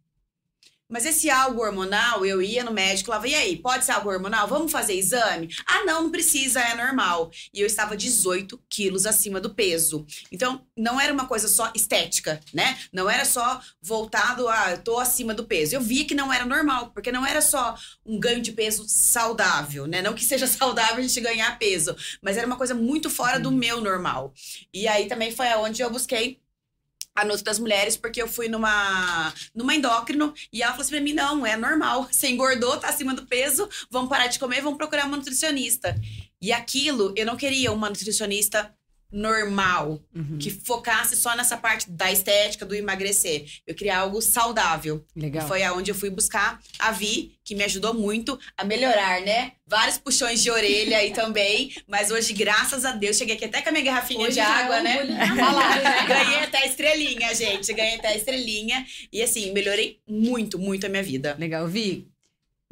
Mas 0.91 1.05
esse 1.05 1.29
algo 1.29 1.61
hormonal, 1.61 2.25
eu 2.25 2.41
ia 2.41 2.63
no 2.63 2.71
médico, 2.71 3.07
falava, 3.07 3.27
e 3.27 3.33
aí, 3.33 3.55
pode 3.55 3.85
ser 3.85 3.93
algo 3.93 4.09
hormonal? 4.09 4.47
Vamos 4.47 4.71
fazer 4.71 4.93
exame? 4.93 5.49
Ah, 5.65 5.85
não, 5.85 6.03
não 6.03 6.11
precisa, 6.11 6.59
é 6.59 6.75
normal. 6.75 7.31
E 7.53 7.61
eu 7.61 7.65
estava 7.65 7.95
18 7.95 8.61
quilos 8.69 9.05
acima 9.05 9.39
do 9.39 9.53
peso. 9.53 10.05
Então, 10.31 10.65
não 10.77 10.99
era 10.99 11.13
uma 11.13 11.25
coisa 11.25 11.47
só 11.47 11.71
estética, 11.73 12.39
né? 12.53 12.77
Não 12.91 13.09
era 13.09 13.23
só 13.23 13.61
voltado 13.81 14.49
a, 14.49 14.71
eu 14.71 14.83
tô 14.83 14.99
acima 14.99 15.33
do 15.33 15.45
peso. 15.45 15.75
Eu 15.75 15.81
via 15.81 16.05
que 16.05 16.13
não 16.13 16.31
era 16.31 16.45
normal, 16.45 16.91
porque 16.91 17.11
não 17.11 17.25
era 17.25 17.41
só 17.41 17.75
um 18.05 18.19
ganho 18.19 18.41
de 18.41 18.51
peso 18.51 18.85
saudável, 18.87 19.87
né? 19.87 20.01
Não 20.01 20.13
que 20.13 20.25
seja 20.25 20.45
saudável 20.47 20.97
a 20.97 21.01
gente 21.01 21.21
ganhar 21.21 21.57
peso, 21.57 21.95
mas 22.21 22.35
era 22.35 22.45
uma 22.45 22.57
coisa 22.57 22.75
muito 22.75 23.09
fora 23.09 23.39
do 23.39 23.51
meu 23.51 23.79
normal. 23.79 24.33
E 24.73 24.87
aí 24.87 25.07
também 25.07 25.31
foi 25.31 25.47
aonde 25.49 25.81
eu 25.81 25.89
busquei 25.89 26.39
a 27.15 27.25
Nutri 27.25 27.43
das 27.43 27.59
Mulheres, 27.59 27.97
porque 27.97 28.21
eu 28.21 28.27
fui 28.27 28.47
numa, 28.47 29.33
numa 29.53 29.75
endócrino 29.75 30.33
e 30.51 30.61
ela 30.61 30.71
falou 30.71 30.83
assim 30.83 30.91
pra 30.91 31.01
mim: 31.01 31.13
não, 31.13 31.45
é 31.45 31.55
normal. 31.55 32.07
Você 32.11 32.29
engordou, 32.29 32.77
tá 32.77 32.89
acima 32.89 33.13
do 33.13 33.25
peso, 33.25 33.69
vamos 33.89 34.09
parar 34.09 34.27
de 34.27 34.39
comer, 34.39 34.61
vamos 34.61 34.77
procurar 34.77 35.05
uma 35.05 35.17
nutricionista. 35.17 35.95
E 36.41 36.51
aquilo, 36.51 37.13
eu 37.15 37.25
não 37.25 37.37
queria 37.37 37.71
uma 37.71 37.89
nutricionista 37.89 38.73
normal, 39.11 40.01
Uhum. 40.15 40.37
que 40.39 40.49
focasse 40.49 41.15
só 41.15 41.35
nessa 41.35 41.57
parte 41.57 41.89
da 41.89 42.11
estética, 42.11 42.65
do 42.65 42.75
emagrecer. 42.75 43.45
Eu 43.67 43.75
queria 43.75 43.97
algo 43.97 44.21
saudável. 44.21 45.05
Legal. 45.15 45.43
E 45.43 45.47
foi 45.47 45.63
aonde 45.63 45.91
eu 45.91 45.95
fui 45.95 46.09
buscar 46.09 46.59
a 46.79 46.91
Vi, 46.91 47.33
que 47.43 47.55
me 47.55 47.63
ajudou 47.63 47.93
muito 47.93 48.39
a 48.57 48.63
melhorar, 48.63 49.21
né? 49.21 49.53
Vários 49.67 49.97
puxões 49.97 50.41
de 50.43 50.49
orelha 50.51 50.97
aí 50.97 51.11
também. 51.11 51.73
Mas 51.87 52.11
hoje, 52.11 52.33
graças 52.33 52.85
a 52.85 52.91
Deus, 52.91 53.17
cheguei 53.17 53.35
aqui 53.35 53.45
até 53.45 53.61
com 53.61 53.69
a 53.69 53.71
minha 53.71 53.83
garrafinha 53.85 54.19
Hoje 54.21 54.29
de 54.31 54.35
já 54.35 54.47
água, 54.47 54.77
é 54.77 54.81
né? 54.83 55.03
né? 55.03 55.19
Ganhei 56.07 56.39
até 56.43 56.59
a 56.59 56.65
estrelinha, 56.67 57.33
gente. 57.33 57.73
Ganhei 57.73 57.95
até 57.95 58.09
a 58.09 58.15
estrelinha. 58.17 58.85
E 59.11 59.21
assim, 59.21 59.51
melhorei 59.53 59.99
muito, 60.07 60.59
muito 60.59 60.85
a 60.85 60.89
minha 60.89 61.03
vida. 61.03 61.35
Legal. 61.39 61.67
Vi, 61.67 62.07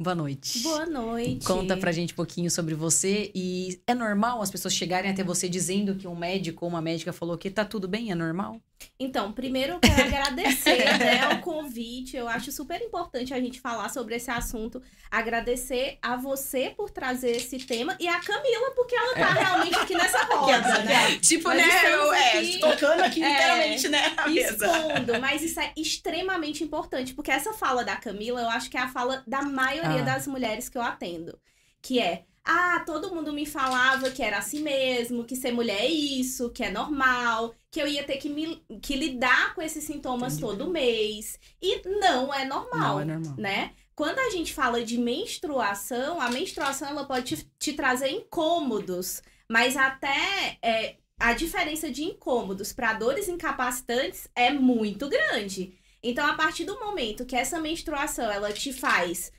boa 0.00 0.14
noite. 0.14 0.60
Boa 0.60 0.86
noite. 0.86 1.46
Conta 1.46 1.76
pra 1.76 1.92
gente 1.92 2.14
um 2.14 2.16
pouquinho 2.16 2.50
sobre 2.50 2.74
você. 2.74 3.30
E 3.34 3.80
é 3.86 3.94
normal 3.94 4.40
as 4.40 4.50
pessoas 4.50 4.74
chegarem 4.74 5.10
até 5.10 5.22
você 5.22 5.48
dizendo 5.48 5.94
que 5.94 6.08
um 6.08 6.16
médico 6.16 6.64
ou 6.64 6.70
uma 6.70 6.80
médica 6.80 7.12
falou 7.12 7.36
que 7.36 7.50
tá 7.50 7.64
tudo 7.64 7.86
bem? 7.86 8.10
É 8.10 8.14
normal? 8.14 8.60
Então, 8.98 9.32
primeiro 9.32 9.74
eu 9.74 9.80
quero 9.80 10.02
agradecer 10.04 10.84
né, 10.98 11.28
o 11.34 11.40
convite. 11.40 12.16
Eu 12.16 12.28
acho 12.28 12.52
super 12.52 12.80
importante 12.82 13.32
a 13.32 13.40
gente 13.40 13.60
falar 13.60 13.88
sobre 13.88 14.16
esse 14.16 14.30
assunto. 14.30 14.82
Agradecer 15.10 15.98
a 16.02 16.16
você 16.16 16.70
por 16.76 16.90
trazer 16.90 17.32
esse 17.36 17.58
tema 17.58 17.96
e 17.98 18.06
a 18.08 18.20
Camila, 18.20 18.70
porque 18.74 18.94
ela 18.94 19.14
tá 19.14 19.28
realmente 19.32 19.76
aqui 19.78 19.94
nessa 19.94 20.22
roda, 20.24 20.82
né? 20.84 21.18
Tipo, 21.18 21.48
Nós 21.48 21.58
né? 21.58 21.92
Eu, 21.94 22.12
é, 22.12 22.38
aqui- 22.38 22.58
tocando 22.60 23.00
aqui 23.00 23.22
É. 23.22 23.28
literalmente, 23.32 23.88
né? 23.88 24.12
A 24.16 24.28
mesa. 24.28 24.66
Expondo, 24.66 25.20
mas 25.20 25.42
isso 25.42 25.60
é 25.60 25.72
extremamente 25.76 26.62
importante, 26.64 27.14
porque 27.14 27.30
essa 27.30 27.52
fala 27.52 27.84
da 27.84 27.96
Camila, 27.96 28.40
eu 28.40 28.48
acho 28.50 28.70
que 28.70 28.76
é 28.76 28.80
a 28.80 28.88
fala 28.88 29.22
da 29.26 29.42
maioria 29.42 30.00
Ah. 30.00 30.04
das 30.04 30.26
mulheres 30.26 30.68
que 30.68 30.78
eu 30.78 30.82
atendo, 30.82 31.38
que 31.82 31.98
é 32.00 32.24
ah, 32.50 32.82
todo 32.84 33.14
mundo 33.14 33.32
me 33.32 33.46
falava 33.46 34.10
que 34.10 34.22
era 34.22 34.38
assim 34.38 34.60
mesmo, 34.62 35.24
que 35.24 35.36
ser 35.36 35.52
mulher 35.52 35.80
é 35.80 35.86
isso, 35.88 36.50
que 36.50 36.64
é 36.64 36.70
normal, 36.70 37.54
que 37.70 37.80
eu 37.80 37.86
ia 37.86 38.02
ter 38.04 38.16
que, 38.16 38.28
me, 38.28 38.62
que 38.82 38.96
lidar 38.96 39.54
com 39.54 39.62
esses 39.62 39.84
sintomas 39.84 40.34
Entendi. 40.36 40.58
todo 40.58 40.70
mês. 40.70 41.38
E 41.62 41.86
não 42.00 42.32
é 42.34 42.44
normal 42.44 42.96
Não, 42.96 43.00
é 43.00 43.04
normal. 43.04 43.34
né? 43.36 43.70
quando 43.94 44.18
a 44.18 44.30
gente 44.30 44.54
fala 44.54 44.82
de 44.82 44.96
menstruação, 44.96 46.20
a 46.20 46.30
menstruação 46.30 46.88
ela 46.88 47.04
pode 47.04 47.36
te, 47.36 47.46
te 47.58 47.72
trazer 47.74 48.08
incômodos, 48.08 49.22
mas 49.46 49.76
até 49.76 50.56
é, 50.62 50.96
a 51.18 51.34
diferença 51.34 51.90
de 51.90 52.02
incômodos 52.04 52.72
para 52.72 52.94
dores 52.94 53.28
incapacitantes 53.28 54.26
é 54.34 54.50
muito 54.50 55.06
grande. 55.06 55.78
Então, 56.02 56.26
a 56.26 56.32
partir 56.32 56.64
do 56.64 56.80
momento 56.80 57.26
que 57.26 57.36
essa 57.36 57.60
menstruação 57.60 58.30
ela 58.30 58.50
te 58.54 58.72
faz 58.72 59.30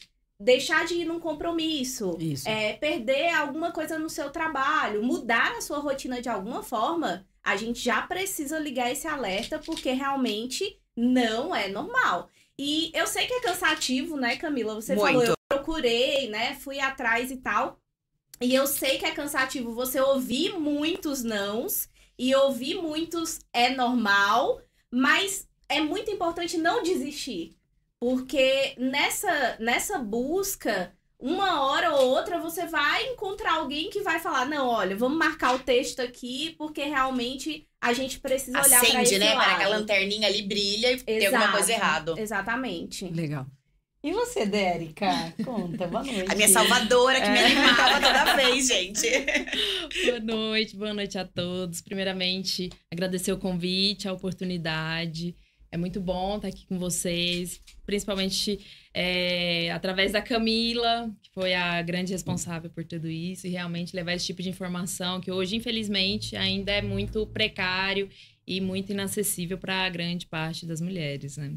deixar 0.44 0.86
de 0.86 0.96
ir 0.96 1.06
num 1.06 1.20
compromisso, 1.20 2.18
Isso. 2.20 2.50
é, 2.50 2.74
perder 2.74 3.30
alguma 3.34 3.72
coisa 3.72 4.00
no 4.00 4.10
seu 4.10 4.32
trabalho, 4.32 5.04
mudar 5.04 5.52
a 5.52 5.62
sua 5.62 5.78
rotina 5.78 6.22
de 6.22 6.30
alguma 6.30 6.64
forma, 6.64 7.26
a 7.44 7.56
gente 7.56 7.80
já 7.80 8.02
precisa 8.02 8.58
ligar 8.58 8.92
esse 8.92 9.08
alerta 9.08 9.60
porque 9.60 9.92
realmente 9.92 10.80
não 10.98 11.56
é 11.56 11.68
normal. 11.68 12.30
E 12.58 12.92
eu 12.94 13.06
sei 13.08 13.28
que 13.28 13.34
é 13.34 13.42
cansativo, 13.42 14.18
né, 14.18 14.36
Camila? 14.36 14.76
Você 14.76 14.96
Muito. 14.96 15.08
falou, 15.08 15.24
eu 15.24 15.36
procurei, 15.48 16.30
né, 16.30 16.56
fui 16.56 16.80
atrás 16.80 17.30
e 17.32 17.38
tal. 17.38 17.80
E 18.40 18.54
eu 18.56 18.66
sei 18.66 18.98
que 18.98 19.06
é 19.06 19.12
cansativo 19.12 19.74
você 19.74 20.02
ouvir 20.02 20.58
muitos 20.58 21.24
nãos 21.24 21.88
e 22.18 22.34
ouvir 22.36 22.82
muitos 22.82 23.40
é 23.54 23.70
normal, 23.70 24.60
mas 24.92 25.48
é 25.70 25.80
muito 25.80 26.10
importante 26.10 26.58
não 26.58 26.82
desistir. 26.82 27.56
Porque 28.02 28.74
nessa, 28.80 29.58
nessa 29.60 30.00
busca, 30.00 30.92
uma 31.20 31.62
hora 31.62 31.92
ou 31.94 32.10
outra 32.10 32.40
você 32.40 32.66
vai 32.66 33.06
encontrar 33.10 33.54
alguém 33.58 33.92
que 33.92 34.02
vai 34.02 34.20
falar: 34.20 34.46
não, 34.48 34.68
olha, 34.68 34.96
vamos 34.96 35.20
marcar 35.20 35.54
o 35.54 35.60
texto 35.60 36.00
aqui, 36.02 36.56
porque 36.58 36.84
realmente 36.84 37.68
a 37.80 37.94
gente 37.94 38.20
precisa 38.20 38.58
olhar 38.60 38.80
para 38.80 38.90
Acende, 38.90 39.04
esse 39.04 39.20
né? 39.20 39.36
Para 39.36 39.56
que 39.56 39.64
a 39.64 39.68
lado. 39.68 39.80
lanterninha 39.82 40.28
ali 40.28 40.42
brilha 40.42 40.94
e 40.94 40.98
tem 41.04 41.26
alguma 41.28 41.44
Exato. 41.44 41.58
coisa 41.58 41.72
errada. 41.74 42.16
Exatamente. 42.20 43.06
Legal. 43.06 43.46
E 44.04 44.12
você, 44.14 44.48
Dérica? 44.48 45.08
Conta, 45.46 45.86
boa 45.86 46.04
noite. 46.04 46.26
A 46.32 46.34
minha 46.36 46.48
salvadora 46.48 47.22
que 47.22 47.30
me 47.30 47.38
É. 47.38 47.46
animava 47.46 48.02
toda 48.02 48.36
vez, 48.36 48.68
gente. 48.68 49.08
Boa 50.08 50.20
noite, 50.20 50.76
boa 50.76 50.92
noite 50.94 51.20
a 51.20 51.26
todos. 51.26 51.82
Primeiramente, 51.82 52.70
agradecer 52.92 53.32
o 53.32 53.38
convite, 53.38 54.08
a 54.08 54.14
oportunidade. 54.14 55.36
É 55.72 55.78
muito 55.78 56.02
bom 56.02 56.36
estar 56.36 56.50
aqui 56.50 56.66
com 56.66 56.78
vocês, 56.78 57.62
principalmente 57.86 58.60
é, 58.94 59.72
através 59.72 60.12
da 60.12 60.22
Camila, 60.22 61.10
que 61.22 61.32
foi 61.32 61.54
a 61.54 61.82
grande 61.82 62.12
responsável 62.12 62.70
por 62.70 62.84
tudo 62.84 63.08
isso, 63.08 63.48
e 63.48 63.52
realmente 63.52 63.96
levar 63.96 64.14
esse 64.14 64.26
tipo 64.26 64.42
de 64.42 64.50
informação 64.50 65.22
que 65.22 65.32
hoje, 65.32 65.56
infelizmente, 65.56 66.36
ainda 66.36 66.74
é 66.74 66.82
muito 66.82 67.26
precário 67.28 68.10
e 68.46 68.60
muito 68.60 68.92
inacessível 68.92 69.58
para 69.58 69.86
a 69.86 69.90
grande 69.90 70.26
parte 70.28 70.66
das 70.66 70.82
mulheres, 70.82 71.38
né? 71.38 71.54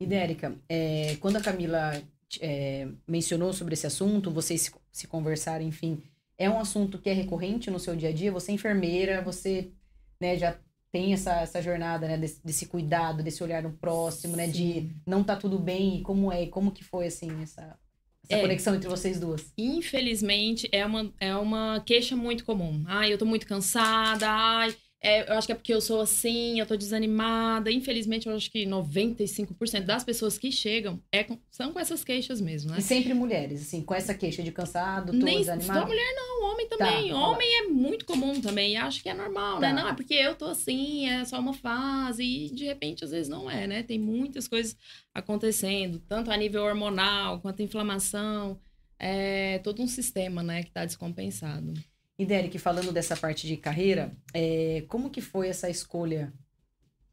E, 0.00 0.06
Dérica, 0.06 0.56
é, 0.66 1.16
quando 1.20 1.36
a 1.36 1.42
Camila 1.42 2.02
é, 2.40 2.88
mencionou 3.06 3.52
sobre 3.52 3.74
esse 3.74 3.86
assunto, 3.86 4.30
vocês 4.30 4.62
se, 4.62 4.72
se 4.90 5.06
conversaram, 5.06 5.66
enfim, 5.66 6.02
é 6.38 6.48
um 6.48 6.58
assunto 6.58 6.98
que 6.98 7.10
é 7.10 7.12
recorrente 7.12 7.70
no 7.70 7.78
seu 7.78 7.94
dia 7.94 8.08
a 8.08 8.12
dia? 8.12 8.32
Você 8.32 8.52
é 8.52 8.54
enfermeira, 8.54 9.20
você 9.20 9.70
né, 10.18 10.38
já 10.38 10.58
tem 10.92 11.12
essa, 11.12 11.40
essa 11.40 11.62
jornada 11.62 12.06
né, 12.08 12.18
desse, 12.18 12.44
desse 12.44 12.66
cuidado, 12.66 13.22
desse 13.22 13.42
olhar 13.42 13.62
no 13.62 13.72
próximo, 13.78 14.36
né? 14.36 14.46
De 14.48 14.94
não 15.06 15.22
tá 15.24 15.36
tudo 15.36 15.58
bem, 15.58 15.98
e 15.98 16.02
como 16.02 16.32
é, 16.32 16.44
e 16.44 16.48
como 16.50 16.72
que 16.72 16.84
foi, 16.84 17.06
assim, 17.06 17.42
essa, 17.42 17.78
essa 18.24 18.36
É. 18.36 18.40
conexão 18.40 18.74
entre 18.74 18.88
vocês 18.88 19.18
duas? 19.20 19.52
Infelizmente, 19.58 20.68
é 20.72 20.84
uma, 20.86 21.12
é 21.20 21.36
uma 21.36 21.80
queixa 21.84 22.16
muito 22.16 22.44
comum. 22.44 22.82
Ai, 22.86 23.12
eu 23.12 23.18
tô 23.18 23.26
muito 23.26 23.46
cansada, 23.46 24.26
ai, 24.30 24.74
é, 25.02 25.30
eu 25.30 25.38
acho 25.38 25.46
que 25.46 25.52
é 25.52 25.54
porque 25.54 25.72
eu 25.72 25.80
sou 25.80 26.00
assim, 26.00 26.60
eu 26.60 26.66
tô 26.66 26.76
desanimada. 26.76 27.70
Infelizmente, 27.70 28.28
eu 28.28 28.34
acho 28.34 28.50
que 28.50 28.66
95% 28.66 29.84
das 29.86 30.04
pessoas 30.04 30.38
que 30.38 30.52
chegam 30.52 31.00
é 31.10 31.24
com- 31.24 31.38
são 31.50 31.72
com 31.72 31.80
essas 31.80 32.04
queixas 32.04 32.40
mesmo, 32.40 32.70
né? 32.70 32.78
E 32.78 32.82
sempre 32.82 33.14
mulheres, 33.14 33.62
assim, 33.62 33.82
com 33.82 33.94
essa 33.94 34.14
queixa 34.14 34.42
de 34.42 34.52
cansado, 34.52 35.12
tô 35.12 35.24
Nem 35.24 35.38
desanimada. 35.38 35.80
só 35.80 35.86
mulher 35.86 36.12
não, 36.14 36.50
homem 36.52 36.68
também. 36.68 37.08
Tá, 37.10 37.16
homem 37.16 37.48
é 37.58 37.62
muito 37.68 38.04
comum 38.04 38.40
também, 38.40 38.76
acho 38.76 39.02
que 39.02 39.08
é 39.08 39.14
normal, 39.14 39.58
né? 39.58 39.68
Tá. 39.68 39.74
Não, 39.74 39.88
é 39.88 39.94
porque 39.94 40.14
eu 40.14 40.34
tô 40.34 40.46
assim, 40.46 41.08
é 41.08 41.24
só 41.24 41.38
uma 41.40 41.54
fase, 41.54 42.22
e 42.22 42.50
de 42.50 42.64
repente 42.66 43.02
às 43.04 43.10
vezes 43.10 43.28
não 43.28 43.50
é, 43.50 43.66
né? 43.66 43.82
Tem 43.82 43.98
muitas 43.98 44.46
coisas 44.46 44.76
acontecendo, 45.14 45.98
tanto 46.08 46.30
a 46.30 46.36
nível 46.36 46.62
hormonal 46.62 47.40
quanto 47.40 47.62
inflamação. 47.62 48.60
É 49.02 49.58
todo 49.60 49.80
um 49.82 49.86
sistema, 49.86 50.42
né, 50.42 50.62
que 50.62 50.70
tá 50.70 50.84
descompensado. 50.84 51.72
E 52.20 52.26
Derek, 52.26 52.58
falando 52.58 52.92
dessa 52.92 53.16
parte 53.16 53.46
de 53.46 53.56
carreira, 53.56 54.12
é, 54.34 54.84
como 54.88 55.08
que 55.08 55.22
foi 55.22 55.48
essa 55.48 55.70
escolha? 55.70 56.30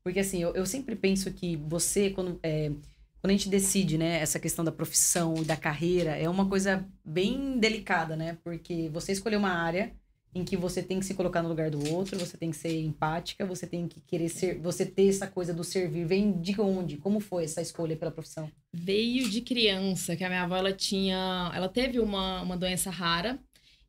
Porque 0.04 0.20
assim, 0.20 0.44
eu, 0.44 0.54
eu 0.54 0.66
sempre 0.66 0.98
penso 0.98 1.32
que 1.32 1.56
você, 1.56 2.10
quando, 2.10 2.38
é, 2.44 2.72
quando 3.22 3.30
a 3.30 3.32
gente 3.32 3.48
decide, 3.48 3.98
né, 3.98 4.20
essa 4.20 4.38
questão 4.38 4.66
da 4.66 4.72
profissão 4.72 5.36
e 5.38 5.46
da 5.46 5.56
carreira, 5.56 6.18
é 6.18 6.28
uma 6.28 6.46
coisa 6.50 6.86
bem 7.06 7.58
delicada, 7.58 8.18
né? 8.18 8.38
Porque 8.44 8.90
você 8.90 9.14
escolheu 9.14 9.40
uma 9.40 9.54
área 9.54 9.94
em 10.36 10.44
que 10.44 10.58
você 10.58 10.84
tem 10.84 11.00
que 11.00 11.06
se 11.06 11.14
colocar 11.14 11.42
no 11.42 11.48
lugar 11.48 11.72
do 11.72 11.90
outro, 11.90 12.20
você 12.20 12.36
tem 12.36 12.52
que 12.52 12.58
ser 12.58 12.78
empática, 12.82 13.46
você 13.46 13.66
tem 13.66 13.88
que 13.88 14.02
querer 14.02 14.28
ser, 14.28 14.60
você 14.60 14.86
ter 14.86 15.08
essa 15.08 15.26
coisa 15.26 15.54
do 15.54 15.64
servir. 15.64 16.06
Vem 16.06 16.34
de 16.34 16.60
onde? 16.60 16.98
Como 16.98 17.22
foi 17.22 17.46
essa 17.46 17.62
escolha 17.62 17.96
pela 17.96 18.12
profissão? 18.12 18.52
veio 18.78 19.30
de 19.30 19.42
criança, 19.42 20.16
que 20.16 20.24
a 20.24 20.30
minha 20.30 20.44
avó 20.44 20.56
ela 20.56 20.72
tinha, 20.72 21.52
ela 21.54 21.68
teve 21.68 22.00
uma, 22.00 22.42
uma 22.42 22.56
doença 22.56 22.90
rara. 22.90 23.40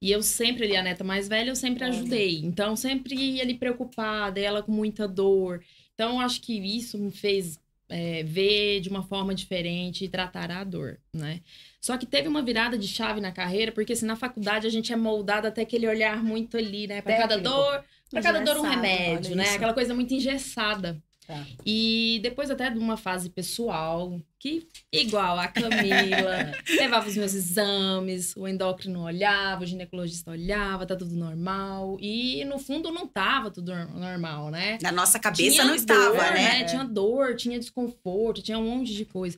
E 0.00 0.12
eu 0.12 0.22
sempre, 0.22 0.64
ali, 0.64 0.76
a 0.76 0.82
neta 0.82 1.02
mais 1.02 1.28
velha, 1.28 1.50
eu 1.50 1.56
sempre 1.56 1.84
ajudei. 1.84 2.40
Então, 2.44 2.76
sempre 2.76 3.14
ia 3.14 3.42
ali 3.42 3.54
preocupada, 3.54 4.38
ela 4.38 4.62
com 4.62 4.70
muita 4.70 5.08
dor. 5.08 5.62
Então, 5.94 6.14
eu 6.14 6.20
acho 6.20 6.40
que 6.40 6.52
isso 6.54 6.96
me 6.96 7.10
fez 7.10 7.58
é, 7.88 8.22
ver 8.22 8.80
de 8.80 8.88
uma 8.88 9.02
forma 9.02 9.34
diferente 9.34 10.04
e 10.04 10.08
tratar 10.08 10.50
a 10.50 10.62
dor, 10.62 11.00
né? 11.12 11.40
Só 11.80 11.96
que 11.96 12.06
teve 12.06 12.28
uma 12.28 12.42
virada 12.42 12.76
de 12.76 12.86
chave 12.86 13.20
na 13.20 13.32
carreira, 13.32 13.72
porque 13.72 13.92
assim, 13.92 14.06
na 14.06 14.16
faculdade 14.16 14.66
a 14.66 14.70
gente 14.70 14.92
é 14.92 14.96
moldado 14.96 15.46
até 15.46 15.62
aquele 15.62 15.88
olhar 15.88 16.22
muito 16.22 16.56
ali, 16.56 16.86
né? 16.86 17.00
Pra 17.00 17.16
cada 17.16 17.38
dor, 17.38 17.84
pra 18.10 18.22
cada 18.22 18.40
dor 18.40 18.58
um 18.58 18.62
remédio, 18.62 19.34
né? 19.34 19.44
isso. 19.44 19.56
Aquela 19.56 19.74
coisa 19.74 19.94
muito 19.94 20.12
engessada. 20.12 21.02
Tá. 21.26 21.46
E 21.64 22.20
depois 22.22 22.50
até 22.50 22.70
de 22.70 22.78
uma 22.78 22.96
fase 22.96 23.30
pessoal, 23.30 24.20
que 24.38 24.68
igual 24.92 25.38
a 25.38 25.48
Camila, 25.48 26.52
levava 26.78 27.08
os 27.08 27.16
meus 27.16 27.34
exames, 27.34 28.34
o 28.36 28.46
endócrino 28.46 29.02
olhava, 29.02 29.64
o 29.64 29.66
ginecologista 29.66 30.30
olhava, 30.30 30.86
tá 30.86 30.94
tudo 30.94 31.14
normal. 31.16 31.96
E 32.00 32.44
no 32.44 32.58
fundo 32.58 32.90
não 32.92 33.06
tava 33.06 33.50
tudo 33.50 33.74
nor- 33.74 33.94
normal, 33.94 34.50
né? 34.50 34.78
Na 34.80 34.92
nossa 34.92 35.18
cabeça 35.18 35.50
Tinha 35.50 35.64
não 35.64 35.74
estava, 35.74 36.14
dor, 36.14 36.32
né? 36.32 36.64
Tinha 36.64 36.84
dor, 36.84 37.34
tinha 37.36 37.58
desconforto, 37.58 38.42
tinha 38.42 38.58
um 38.58 38.70
monte 38.78 38.94
de 38.94 39.04
coisa. 39.04 39.36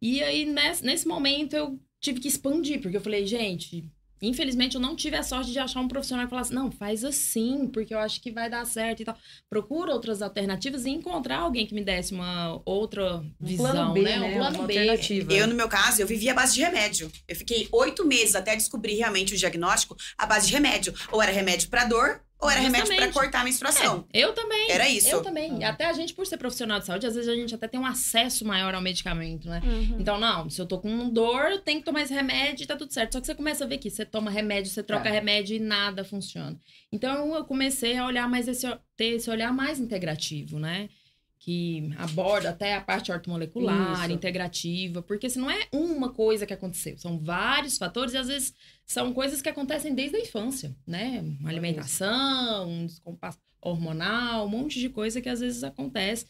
E 0.00 0.22
aí, 0.22 0.44
nesse, 0.44 0.84
nesse 0.84 1.08
momento, 1.08 1.54
eu 1.54 1.80
tive 2.00 2.20
que 2.20 2.28
expandir, 2.28 2.80
porque 2.80 2.96
eu 2.96 3.00
falei, 3.00 3.26
gente, 3.26 3.84
infelizmente 4.20 4.74
eu 4.76 4.80
não 4.80 4.96
tive 4.96 5.16
a 5.16 5.22
sorte 5.22 5.52
de 5.52 5.58
achar 5.58 5.80
um 5.80 5.88
profissional 5.88 6.24
que 6.26 6.30
falasse, 6.30 6.52
não, 6.54 6.70
faz 6.70 7.04
assim, 7.04 7.68
porque 7.68 7.94
eu 7.94 7.98
acho 7.98 8.20
que 8.20 8.30
vai 8.30 8.48
dar 8.50 8.64
certo 8.66 9.02
e 9.02 9.04
tal. 9.04 9.16
Procura 9.48 9.92
outras 9.92 10.22
alternativas 10.22 10.84
e 10.84 10.90
encontrar 10.90 11.38
alguém 11.38 11.66
que 11.66 11.74
me 11.74 11.82
desse 11.84 12.12
uma 12.14 12.60
outra 12.64 13.16
Um 13.18 13.30
visão, 13.40 13.70
plano 13.70 13.92
B, 13.92 14.02
né? 14.02 14.18
né? 14.18 14.28
Um 14.28 14.38
plano 14.38 14.58
Uma 14.58 14.66
B. 14.66 14.78
alternativa. 14.78 15.32
Eu, 15.32 15.46
no 15.46 15.54
meu 15.54 15.68
caso, 15.68 16.00
eu 16.00 16.06
vivia 16.06 16.32
à 16.32 16.34
base 16.34 16.54
de 16.54 16.60
remédio. 16.60 17.10
Eu 17.28 17.36
fiquei 17.36 17.68
oito 17.72 18.04
meses 18.06 18.34
até 18.34 18.56
descobrir 18.56 18.94
realmente 18.94 19.34
o 19.34 19.36
diagnóstico 19.36 19.96
à 20.16 20.26
base 20.26 20.46
de 20.48 20.52
remédio. 20.52 20.94
Ou 21.12 21.22
era 21.22 21.32
remédio 21.32 21.68
pra 21.68 21.84
dor, 21.84 22.20
ou 22.38 22.50
era 22.50 22.60
remédio 22.60 22.86
pra 22.86 22.94
Justamente. 22.96 23.14
cortar 23.14 23.40
a 23.40 23.44
menstruação. 23.44 24.06
É, 24.12 24.18
eu 24.20 24.32
também. 24.34 24.70
Era 24.70 24.88
isso. 24.88 25.08
Eu 25.08 25.22
também. 25.22 25.64
Ah. 25.64 25.70
Até 25.70 25.86
a 25.86 25.92
gente, 25.92 26.12
por 26.12 26.26
ser 26.26 26.36
profissional 26.36 26.78
de 26.78 26.86
saúde, 26.86 27.06
às 27.06 27.14
vezes 27.14 27.28
a 27.30 27.34
gente 27.34 27.54
até 27.54 27.66
tem 27.66 27.80
um 27.80 27.86
acesso 27.86 28.44
maior 28.46 28.74
ao 28.74 28.80
medicamento, 28.82 29.48
né? 29.48 29.62
Uhum. 29.64 29.96
Então, 29.98 30.18
não, 30.18 30.48
se 30.50 30.60
eu 30.60 30.66
tô 30.66 30.78
com 30.78 31.08
dor, 31.08 31.50
eu 31.50 31.58
tenho 31.60 31.78
que 31.80 31.84
tomar 31.86 32.02
esse 32.02 32.12
remédio 32.12 32.64
e 32.64 32.66
tá 32.66 32.76
tudo 32.76 32.92
certo. 32.92 33.14
Só 33.14 33.20
que 33.20 33.26
você 33.26 33.34
começa 33.34 33.64
a 33.64 33.66
ver 33.66 33.78
que 33.78 33.90
você 33.90 34.04
toma 34.04 34.30
remédio, 34.30 34.70
você 34.70 34.82
troca 34.82 35.08
É. 35.08 35.12
remédio 35.12 35.56
e 35.56 35.60
nada 35.60 36.04
funciona. 36.04 36.58
Então, 36.92 37.34
eu 37.34 37.44
comecei 37.44 37.96
a 37.96 38.04
olhar 38.06 38.28
mais 38.28 38.46
esse, 38.48 38.66
ter 38.96 39.16
esse 39.16 39.30
olhar 39.30 39.52
mais 39.52 39.78
integrativo, 39.80 40.58
né? 40.58 40.88
Que 41.46 41.92
aborda 41.98 42.50
até 42.50 42.74
a 42.74 42.80
parte 42.80 43.12
ortomolecular, 43.12 44.02
Isso. 44.02 44.10
integrativa, 44.10 45.00
porque 45.00 45.30
se 45.30 45.38
não 45.38 45.48
é 45.48 45.68
uma 45.72 46.08
coisa 46.12 46.44
que 46.44 46.52
aconteceu, 46.52 46.98
são 46.98 47.20
vários 47.20 47.78
fatores 47.78 48.14
e 48.14 48.16
às 48.16 48.26
vezes 48.26 48.52
são 48.84 49.12
coisas 49.12 49.40
que 49.40 49.48
acontecem 49.48 49.94
desde 49.94 50.16
a 50.16 50.20
infância, 50.20 50.74
né? 50.84 51.24
Uma 51.38 51.48
alimentação, 51.48 52.68
um 52.68 52.86
descompasso 52.86 53.38
hormonal, 53.60 54.44
um 54.44 54.48
monte 54.48 54.80
de 54.80 54.88
coisa 54.88 55.20
que 55.20 55.28
às 55.28 55.38
vezes 55.38 55.62
acontece 55.62 56.26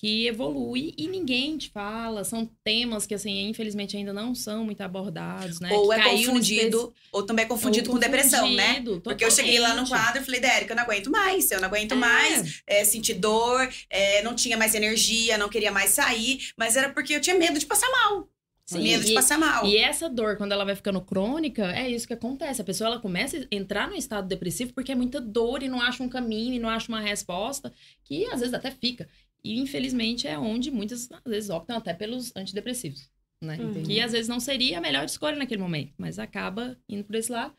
que 0.00 0.26
evolui 0.26 0.94
e 0.96 1.06
ninguém 1.06 1.58
te 1.58 1.68
fala. 1.68 2.24
São 2.24 2.48
temas 2.64 3.06
que, 3.06 3.12
assim, 3.12 3.48
infelizmente 3.50 3.98
ainda 3.98 4.14
não 4.14 4.34
são 4.34 4.64
muito 4.64 4.80
abordados, 4.80 5.60
né? 5.60 5.70
Ou 5.74 5.90
Que 5.90 5.94
é 5.94 6.02
confundido, 6.16 6.94
ou 7.12 7.22
também 7.22 7.44
é 7.44 7.48
confundido 7.48 7.90
ou 7.90 7.94
com 7.96 8.00
depressão, 8.00 8.50
né? 8.50 8.68
confundido, 8.76 9.00
Porque 9.02 9.22
eu 9.22 9.30
cheguei 9.30 9.58
lá 9.58 9.74
no 9.74 9.82
totalmente. 9.82 9.90
quadro 10.06 10.22
e 10.22 10.24
falei, 10.24 10.40
Dérica, 10.40 10.72
eu 10.72 10.76
não 10.76 10.84
aguento 10.84 11.10
mais, 11.10 11.50
eu 11.50 11.60
não 11.60 11.68
aguento 11.68 11.92
É. 11.92 11.96
mais, 11.96 12.62
é, 12.66 12.82
senti 12.82 13.12
dor, 13.12 13.68
é, 13.90 14.22
não 14.22 14.34
tinha 14.34 14.56
mais 14.56 14.74
energia, 14.74 15.36
não 15.36 15.50
queria 15.50 15.70
mais 15.70 15.90
sair, 15.90 16.50
mas 16.56 16.76
era 16.76 16.88
porque 16.88 17.14
eu 17.14 17.20
tinha 17.20 17.36
medo 17.36 17.58
de 17.58 17.66
passar 17.66 17.90
mal. 17.90 18.26
Sim, 18.64 18.82
medo 18.84 19.04
de 19.04 19.10
e- 19.10 19.14
passar 19.14 19.36
mal. 19.36 19.66
E 19.66 19.76
essa 19.76 20.08
dor, 20.08 20.36
quando 20.38 20.52
ela 20.52 20.64
vai 20.64 20.76
ficando 20.76 21.00
crônica, 21.02 21.72
é 21.76 21.90
isso 21.90 22.06
que 22.06 22.12
acontece. 22.14 22.62
A 22.62 22.64
pessoa 22.64 22.88
ela 22.88 23.00
começa 23.00 23.36
a 23.36 23.54
entrar 23.54 23.88
no 23.90 23.96
estado 23.96 24.26
depressivo 24.28 24.72
porque 24.72 24.92
é 24.92 24.94
muita 24.94 25.20
dor 25.20 25.62
e 25.62 25.68
não 25.68 25.82
acha 25.82 26.02
um 26.02 26.08
caminho 26.08 26.54
e 26.54 26.58
não 26.58 26.68
acha 26.70 26.88
uma 26.88 27.00
resposta, 27.00 27.70
que 28.04 28.24
às 28.26 28.38
vezes 28.40 28.54
até 28.54 28.70
fica. 28.70 29.08
E 29.42 29.58
infelizmente 29.58 30.26
é 30.26 30.38
onde 30.38 30.70
muitas 30.70 31.10
às 31.12 31.30
vezes 31.30 31.50
optam 31.50 31.76
até 31.76 31.94
pelos 31.94 32.32
antidepressivos. 32.36 33.08
né? 33.40 33.56
Uhum. 33.58 33.82
Que 33.82 34.00
às 34.00 34.12
vezes 34.12 34.28
não 34.28 34.38
seria 34.40 34.78
a 34.78 34.80
melhor 34.80 35.04
escolha 35.04 35.36
naquele 35.36 35.62
momento, 35.62 35.92
mas 35.96 36.18
acaba 36.18 36.76
indo 36.88 37.04
por 37.04 37.14
esse 37.14 37.32
lado, 37.32 37.54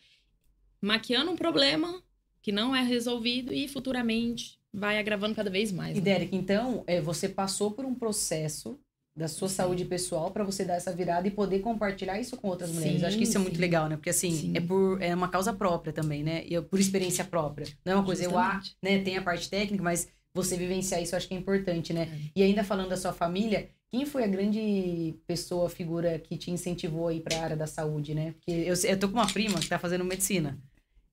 maquiando 0.81 1.31
um 1.31 1.35
problema 1.35 2.01
que 2.41 2.51
não 2.51 2.75
é 2.75 2.83
resolvido 2.83 3.53
e 3.53 3.67
futuramente 3.67 4.59
vai 4.73 4.97
agravando 4.97 5.35
cada 5.35 5.49
vez 5.49 5.71
mais. 5.71 5.97
E 5.97 5.99
né? 5.99 6.05
Derek, 6.05 6.35
então, 6.35 6.83
é, 6.87 7.01
você 7.01 7.27
passou 7.29 7.71
por 7.71 7.85
um 7.85 7.93
processo 7.93 8.79
da 9.13 9.27
sua 9.27 9.49
saúde 9.49 9.83
pessoal 9.83 10.31
para 10.31 10.43
você 10.43 10.63
dar 10.63 10.75
essa 10.75 10.91
virada 10.95 11.27
e 11.27 11.31
poder 11.31 11.59
compartilhar 11.59 12.17
isso 12.19 12.37
com 12.37 12.47
outras 12.47 12.71
mulheres. 12.71 12.95
Sim, 12.95 13.01
Eu 13.01 13.07
acho 13.09 13.17
que 13.17 13.23
isso 13.23 13.37
é 13.37 13.41
muito 13.41 13.55
sim. 13.55 13.61
legal, 13.61 13.89
né? 13.89 13.97
Porque 13.97 14.09
assim, 14.09 14.31
Sim. 14.31 14.53
é 14.55 14.61
por 14.61 15.01
é 15.01 15.13
uma 15.13 15.27
causa 15.27 15.51
própria 15.51 15.91
também, 15.91 16.23
né? 16.23 16.45
E 16.47 16.55
é 16.55 16.61
por 16.61 16.79
experiência 16.79 17.25
própria. 17.25 17.67
Não 17.83 17.93
é 17.93 17.95
uma 17.97 18.05
coisa 18.05 18.23
eu 18.23 18.37
ah, 18.37 18.53
Justamente. 18.53 18.77
né, 18.81 18.99
tem 19.03 19.17
a 19.17 19.21
parte 19.21 19.49
técnica, 19.49 19.83
mas 19.83 20.07
você 20.33 20.57
vivenciar 20.57 21.01
isso 21.01 21.13
eu 21.13 21.17
acho 21.17 21.27
que 21.27 21.33
é 21.33 21.37
importante, 21.37 21.93
né? 21.93 22.09
É. 22.11 22.31
E 22.35 22.43
ainda 22.43 22.63
falando 22.63 22.89
da 22.89 22.97
sua 22.97 23.13
família, 23.13 23.69
quem 23.89 24.05
foi 24.05 24.23
a 24.23 24.27
grande 24.27 25.15
pessoa, 25.27 25.69
figura 25.69 26.17
que 26.17 26.37
te 26.37 26.49
incentivou 26.49 27.09
aí 27.09 27.19
para 27.19 27.37
a 27.37 27.43
área 27.43 27.57
da 27.57 27.67
saúde, 27.67 28.13
né? 28.13 28.31
Porque 28.33 28.51
eu, 28.51 28.73
eu 28.73 28.99
tô 28.99 29.09
com 29.09 29.15
uma 29.15 29.27
prima 29.27 29.59
que 29.59 29.67
tá 29.67 29.77
fazendo 29.77 30.05
medicina. 30.05 30.57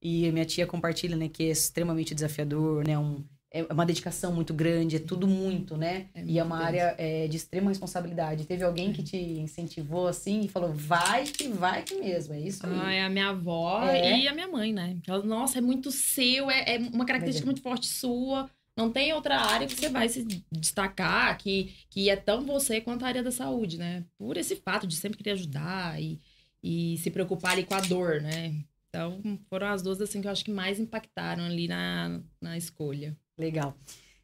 E 0.01 0.31
minha 0.31 0.45
tia 0.45 0.65
compartilha, 0.65 1.17
né, 1.17 1.29
que 1.29 1.43
é 1.43 1.51
extremamente 1.51 2.15
desafiador, 2.15 2.87
né? 2.87 2.97
Um, 2.97 3.25
é 3.51 3.63
uma 3.73 3.87
dedicação 3.87 4.33
muito 4.33 4.53
grande, 4.53 4.97
é 4.97 4.99
tudo 4.99 5.27
muito, 5.27 5.77
né? 5.77 6.09
É 6.15 6.23
e 6.23 6.39
é 6.39 6.45
muito 6.45 6.55
uma 6.55 6.65
área 6.65 6.95
é, 6.99 7.27
de 7.27 7.37
extrema 7.37 7.71
responsabilidade. 7.71 8.45
Teve 8.47 8.63
alguém 8.63 8.93
que 8.93 9.03
te 9.03 9.17
incentivou 9.17 10.07
assim 10.07 10.43
e 10.43 10.49
falou: 10.49 10.73
vai 10.73 11.25
que 11.25 11.49
vai 11.49 11.83
que 11.83 11.95
mesmo, 11.97 12.35
é 12.35 12.41
isso. 12.41 12.61
Ah, 12.65 12.93
é 12.93 13.03
a 13.03 13.09
minha 13.09 13.31
avó 13.31 13.83
É. 13.85 14.21
e 14.21 14.29
a 14.29 14.35
minha 14.35 14.49
mãe, 14.49 14.73
né? 14.73 14.99
Ela, 15.07 15.25
Nossa, 15.25 15.59
é 15.59 15.61
muito 15.61 15.91
seu, 15.91 16.51
é, 16.51 16.77
é 16.77 16.79
uma 16.93 17.07
característica 17.07 17.47
muito 17.47 17.63
forte 17.63 17.87
sua. 17.89 18.49
Não 18.79 18.93
tem 18.93 19.13
outra 19.13 19.41
área 19.41 19.67
que 19.67 19.75
você 19.75 19.89
vai 19.89 20.09
se 20.09 20.25
destacar, 20.53 21.37
que, 21.37 21.75
que 21.91 22.09
é 22.09 22.15
tão 22.15 22.47
você 22.47 22.81
quanto 22.81 23.05
a 23.05 23.09
área 23.09 23.25
da 23.25 23.33
saúde, 23.33 23.77
né? 23.77 24.05
Por 24.17 24.37
esse 24.37 24.55
fato 24.55 24.87
de 24.87 24.95
sempre 24.95 25.19
querer 25.19 25.33
ajudar 25.33 26.01
e, 26.01 26.21
e 26.63 26.97
se 26.99 27.11
preocupar 27.11 27.55
ali 27.55 27.65
com 27.65 27.75
a 27.75 27.81
dor, 27.81 28.21
né? 28.21 28.55
Então, 28.89 29.21
foram 29.51 29.67
as 29.67 29.83
duas, 29.83 30.01
assim, 30.01 30.21
que 30.21 30.29
eu 30.29 30.31
acho 30.31 30.45
que 30.45 30.53
mais 30.53 30.79
impactaram 30.79 31.43
ali 31.43 31.67
na, 31.67 32.21
na 32.41 32.57
escolha. 32.57 33.17
Legal. 33.37 33.77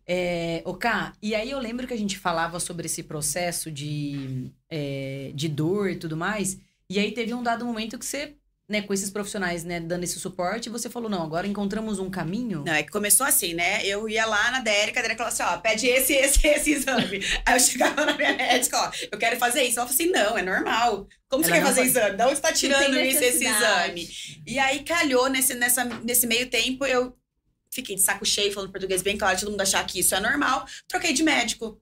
É, 0.07 0.63
Ká, 0.79 1.15
e 1.21 1.35
aí 1.35 1.51
eu 1.51 1.59
lembro 1.59 1.89
que 1.89 1.95
a 1.95 1.99
gente 1.99 2.17
falava 2.17 2.61
sobre 2.61 2.87
esse 2.87 3.03
processo 3.03 3.73
de, 3.73 4.53
é, 4.71 5.33
de 5.35 5.49
dor 5.49 5.91
e 5.91 5.97
tudo 5.97 6.17
mais. 6.17 6.61
E 6.89 7.01
aí 7.01 7.11
teve 7.11 7.35
um 7.35 7.43
dado 7.43 7.65
momento 7.65 7.99
que 7.99 8.07
você, 8.07 8.37
né, 8.69 8.81
com 8.81 8.95
esses 8.95 9.11
profissionais, 9.11 9.63
né, 9.63 9.79
dando 9.79 10.05
esse 10.05 10.19
suporte, 10.19 10.71
você 10.71 10.89
falou: 10.89 11.11
não, 11.11 11.23
agora 11.23 11.47
encontramos 11.47 11.99
um 11.99 12.09
caminho. 12.11 12.63
Não, 12.65 12.73
é 12.73 12.83
que 12.83 12.91
começou 12.91 13.27
assim, 13.27 13.53
né? 13.55 13.85
Eu 13.85 14.09
ia 14.09 14.25
lá 14.25 14.51
na 14.51 14.61
Dérica, 14.61 15.01
a 15.01 15.03
Dérica 15.03 15.31
falava 15.31 15.53
assim, 15.53 15.59
ó, 15.59 15.61
pede 15.61 15.87
esse, 15.87 16.15
esse, 16.15 16.47
esse 16.49 16.71
exame. 16.73 17.21
Aí 17.45 17.55
eu 17.55 17.61
chegava 17.61 18.07
na 18.07 18.17
minha 18.17 18.33
médica, 18.35 18.79
ó, 18.79 18.91
eu 19.13 19.19
quero 19.19 19.37
fazer 19.37 19.63
isso. 19.65 19.79
Ela 19.79 19.87
falou 19.89 20.01
assim, 20.03 20.11
não, 20.11 20.39
é 20.39 20.43
normal. 20.43 21.07
Como 21.29 21.45
você 21.45 21.51
Ela 21.51 21.59
quer 21.59 21.65
não 21.65 21.69
fazer 21.69 21.81
faz- 21.83 21.91
exame? 21.97 22.17
Da 22.17 22.27
onde 22.27 22.37
você 22.37 22.43
tá 22.43 22.53
tirando 22.53 22.99
isso, 23.01 23.23
esse 23.23 23.45
exame? 23.45 24.09
E 24.47 24.59
aí 24.59 24.83
calhou 24.83 25.29
nesse, 25.29 25.55
nessa, 25.55 25.85
nesse 25.85 26.27
meio 26.27 26.49
tempo, 26.49 26.87
eu 26.87 27.15
fiquei 27.71 27.97
de 27.97 28.03
saco 28.03 28.25
cheio, 28.25 28.53
falando 28.53 28.71
português 28.71 29.03
bem 29.03 29.19
claro, 29.19 29.39
todo 29.39 29.51
mundo 29.51 29.61
achar 29.61 29.85
que 29.87 29.99
isso 30.01 30.15
é 30.15 30.21
normal. 30.21 30.65
Troquei 30.89 31.13
de 31.13 31.23
médico. 31.23 31.79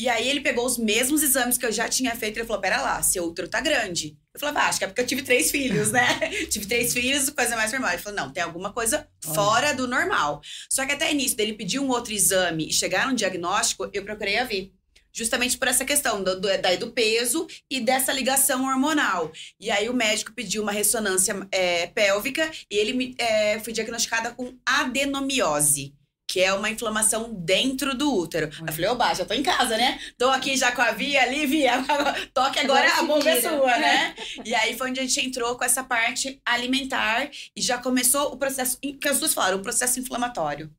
E 0.00 0.08
aí 0.08 0.28
ele 0.28 0.40
pegou 0.40 0.64
os 0.64 0.78
mesmos 0.78 1.22
exames 1.24 1.58
que 1.58 1.66
eu 1.66 1.72
já 1.72 1.88
tinha 1.88 2.14
feito 2.14 2.36
e 2.36 2.40
ele 2.40 2.46
falou: 2.46 2.62
pera 2.62 2.80
lá, 2.80 3.02
seu 3.02 3.24
útero 3.24 3.48
tá 3.48 3.60
grande. 3.60 4.16
Eu 4.38 4.40
falava, 4.40 4.60
ah, 4.60 4.68
acho 4.68 4.78
que 4.78 4.84
é 4.84 4.86
porque 4.86 5.00
eu 5.00 5.06
tive 5.06 5.22
três 5.22 5.50
filhos, 5.50 5.90
né? 5.90 6.06
tive 6.48 6.66
três 6.66 6.92
filhos, 6.92 7.28
coisa 7.30 7.56
mais 7.56 7.72
normal. 7.72 7.90
Ele 7.90 8.02
falou: 8.02 8.16
não, 8.16 8.32
tem 8.32 8.42
alguma 8.42 8.72
coisa 8.72 9.08
fora 9.20 9.74
do 9.74 9.88
normal. 9.88 10.40
Só 10.70 10.86
que 10.86 10.92
até 10.92 11.10
início 11.10 11.36
dele 11.36 11.54
pedir 11.54 11.80
um 11.80 11.88
outro 11.88 12.12
exame 12.12 12.68
e 12.68 12.72
chegar 12.72 13.08
num 13.08 13.14
diagnóstico, 13.14 13.90
eu 13.92 14.04
procurei 14.04 14.38
a 14.38 14.44
vir. 14.44 14.72
Justamente 15.12 15.58
por 15.58 15.66
essa 15.66 15.84
questão 15.84 16.22
do, 16.22 16.40
do, 16.40 16.48
daí 16.62 16.76
do 16.76 16.92
peso 16.92 17.48
e 17.68 17.80
dessa 17.80 18.12
ligação 18.12 18.64
hormonal. 18.64 19.32
E 19.58 19.70
aí 19.70 19.88
o 19.88 19.94
médico 19.94 20.32
pediu 20.32 20.62
uma 20.62 20.70
ressonância 20.70 21.34
é, 21.50 21.88
pélvica 21.88 22.48
e 22.70 22.76
ele 22.76 22.92
me, 22.92 23.14
é, 23.18 23.58
fui 23.58 23.72
diagnosticada 23.72 24.30
com 24.30 24.56
adenomiose. 24.64 25.97
Que 26.28 26.40
é 26.40 26.52
uma 26.52 26.68
inflamação 26.68 27.32
dentro 27.32 27.96
do 27.96 28.14
útero. 28.14 28.50
Olha. 28.60 28.68
Eu 28.68 28.72
falei, 28.74 28.90
oba, 28.90 29.14
já 29.14 29.24
tô 29.24 29.32
em 29.32 29.42
casa, 29.42 29.78
né? 29.78 29.98
Tô 30.18 30.28
aqui 30.28 30.56
já 30.56 30.70
com 30.70 30.82
a 30.82 30.92
Via 30.92 31.22
ali, 31.22 31.46
Via. 31.46 31.82
Toque 32.34 32.58
agora, 32.58 32.86
Agora 32.86 32.98
a 32.98 33.02
bomba 33.02 33.30
é 33.30 33.40
sua, 33.40 33.78
né? 33.78 34.14
E 34.44 34.54
aí 34.54 34.76
foi 34.76 34.90
onde 34.90 35.00
a 35.00 35.02
gente 35.02 35.26
entrou 35.26 35.56
com 35.56 35.64
essa 35.64 35.82
parte 35.82 36.38
alimentar 36.44 37.30
e 37.56 37.62
já 37.62 37.78
começou 37.78 38.32
o 38.32 38.36
processo, 38.36 38.78
que 38.78 39.08
as 39.08 39.18
duas 39.18 39.32
falaram, 39.32 39.56
o 39.56 39.62
processo 39.62 39.98
inflamatório. 39.98 40.70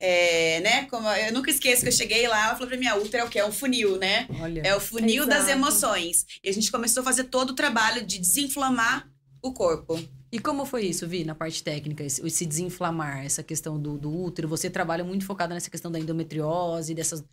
É, 0.00 0.60
né? 0.60 0.84
Como, 0.86 1.08
eu 1.08 1.32
nunca 1.32 1.50
esqueço 1.50 1.82
que 1.82 1.88
eu 1.88 1.92
cheguei 1.92 2.26
lá, 2.28 2.46
ela 2.46 2.54
falou 2.54 2.68
pra 2.68 2.76
minha 2.76 2.96
útero, 2.96 3.22
é 3.22 3.24
o 3.24 3.28
que? 3.28 3.38
É 3.38 3.44
um 3.44 3.52
funil, 3.52 3.98
né? 3.98 4.26
Olha. 4.40 4.62
É 4.64 4.74
o 4.74 4.80
funil 4.80 5.26
das 5.26 5.44
Exato. 5.44 5.52
emoções. 5.52 6.26
E 6.42 6.48
a 6.48 6.52
gente 6.52 6.70
começou 6.70 7.00
a 7.00 7.04
fazer 7.04 7.24
todo 7.24 7.50
o 7.50 7.54
trabalho 7.54 8.04
de 8.04 8.18
desinflamar 8.18 9.08
o 9.42 9.52
corpo. 9.52 10.00
E 10.30 10.38
como 10.38 10.66
foi 10.66 10.86
isso, 10.86 11.08
Vi, 11.08 11.24
na 11.24 11.34
parte 11.34 11.62
técnica, 11.62 12.04
esse, 12.04 12.46
desinflamar, 12.46 13.24
essa 13.24 13.42
questão 13.42 13.80
do, 13.80 13.96
do 13.96 14.14
útero? 14.14 14.48
Você 14.48 14.68
trabalha 14.68 15.02
muito 15.02 15.24
focada 15.24 15.54
nessa 15.54 15.70
questão 15.70 15.90
da 15.90 15.98
endometriose, 15.98 16.94
dessas 16.94 17.24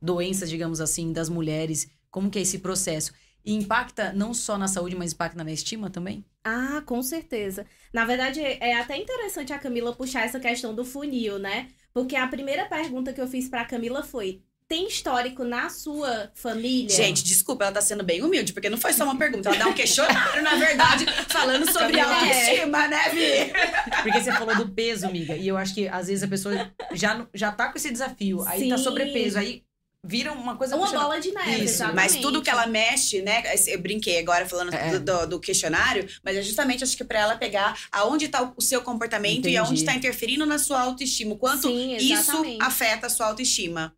doenças, 0.00 0.48
digamos 0.48 0.80
assim, 0.80 1.12
das 1.12 1.28
mulheres. 1.28 1.90
Como 2.10 2.30
que 2.30 2.38
é 2.38 2.42
esse 2.42 2.58
processo? 2.60 3.12
E 3.44 3.54
impacta 3.54 4.12
não 4.12 4.32
só 4.32 4.56
na 4.56 4.68
saúde, 4.68 4.96
mas 4.96 5.12
impacta 5.12 5.44
na 5.44 5.52
estima 5.52 5.90
também? 5.90 6.24
Ah, 6.44 6.82
com 6.86 7.02
certeza. 7.02 7.66
Na 7.92 8.04
verdade, 8.04 8.40
é 8.40 8.74
até 8.78 8.96
interessante 8.96 9.52
a 9.52 9.58
Camila 9.58 9.94
puxar 9.94 10.24
essa 10.24 10.40
questão 10.40 10.74
do 10.74 10.84
funil, 10.84 11.38
né? 11.38 11.68
Porque 11.92 12.16
a 12.16 12.26
primeira 12.26 12.66
pergunta 12.66 13.12
que 13.12 13.20
eu 13.20 13.28
fiz 13.28 13.48
pra 13.48 13.64
Camila 13.66 14.02
foi: 14.02 14.42
tem 14.68 14.86
histórico 14.86 15.44
na 15.44 15.70
sua 15.70 16.30
família? 16.34 16.94
Gente, 16.94 17.24
desculpa, 17.24 17.64
ela 17.64 17.72
tá 17.72 17.80
sendo 17.80 18.04
bem 18.04 18.22
humilde, 18.22 18.52
porque 18.52 18.68
não 18.68 18.76
foi 18.76 18.92
só 18.92 19.04
uma 19.04 19.16
pergunta, 19.16 19.48
ela 19.48 19.58
dá 19.58 19.66
um 19.66 19.72
questionário, 19.72 20.42
na 20.42 20.56
verdade, 20.56 21.06
falando 21.28 21.70
sobre 21.72 21.98
autoestima, 21.98 22.86
né, 22.86 23.08
Vi? 23.08 24.02
Porque 24.02 24.20
você 24.20 24.32
falou 24.32 24.54
do 24.56 24.68
peso, 24.68 25.06
amiga. 25.06 25.34
E 25.34 25.48
eu 25.48 25.56
acho 25.56 25.74
que 25.74 25.88
às 25.88 26.08
vezes 26.08 26.22
a 26.22 26.28
pessoa 26.28 26.70
já, 26.92 27.26
já 27.32 27.50
tá 27.50 27.68
com 27.68 27.78
esse 27.78 27.90
desafio. 27.90 28.44
Aí 28.46 28.68
tá 28.68 28.76
Sim. 28.76 28.84
sobrepeso. 28.84 29.38
Aí 29.38 29.62
vira 30.04 30.32
uma 30.32 30.54
coisa 30.56 30.76
uma 30.76 30.86
puxando- 30.86 31.00
bola 31.02 31.18
de 31.20 31.32
neve, 31.32 31.50
Isso, 31.50 31.62
exatamente. 31.64 31.96
Mas 31.96 32.16
tudo 32.16 32.40
que 32.42 32.48
ela 32.50 32.66
mexe, 32.66 33.20
né? 33.22 33.42
Eu 33.66 33.80
brinquei 33.80 34.18
agora 34.18 34.46
falando 34.46 34.72
É. 34.74 34.98
do, 34.98 35.26
do- 35.26 35.40
questionário, 35.40 36.06
mas 36.22 36.36
é 36.36 36.42
justamente 36.42 36.84
acho 36.84 36.96
que 36.96 37.02
pra 37.04 37.18
ela 37.18 37.36
pegar 37.36 37.76
aonde 37.90 38.28
tá 38.28 38.52
o, 38.56 38.60
seu 38.60 38.80
comportamento 38.82 39.36
e 39.36 39.38
Entendi. 39.38 39.56
aonde 39.56 39.84
tá 39.84 39.94
interferindo 39.94 40.44
na 40.46 40.58
sua 40.58 40.80
autoestima. 40.80 41.32
O 41.34 41.38
quanto 41.38 41.68
Sim, 41.68 41.96
isso 41.96 42.42
afeta 42.60 43.06
a 43.06 43.10
sua 43.10 43.26
autoestima. 43.26 43.92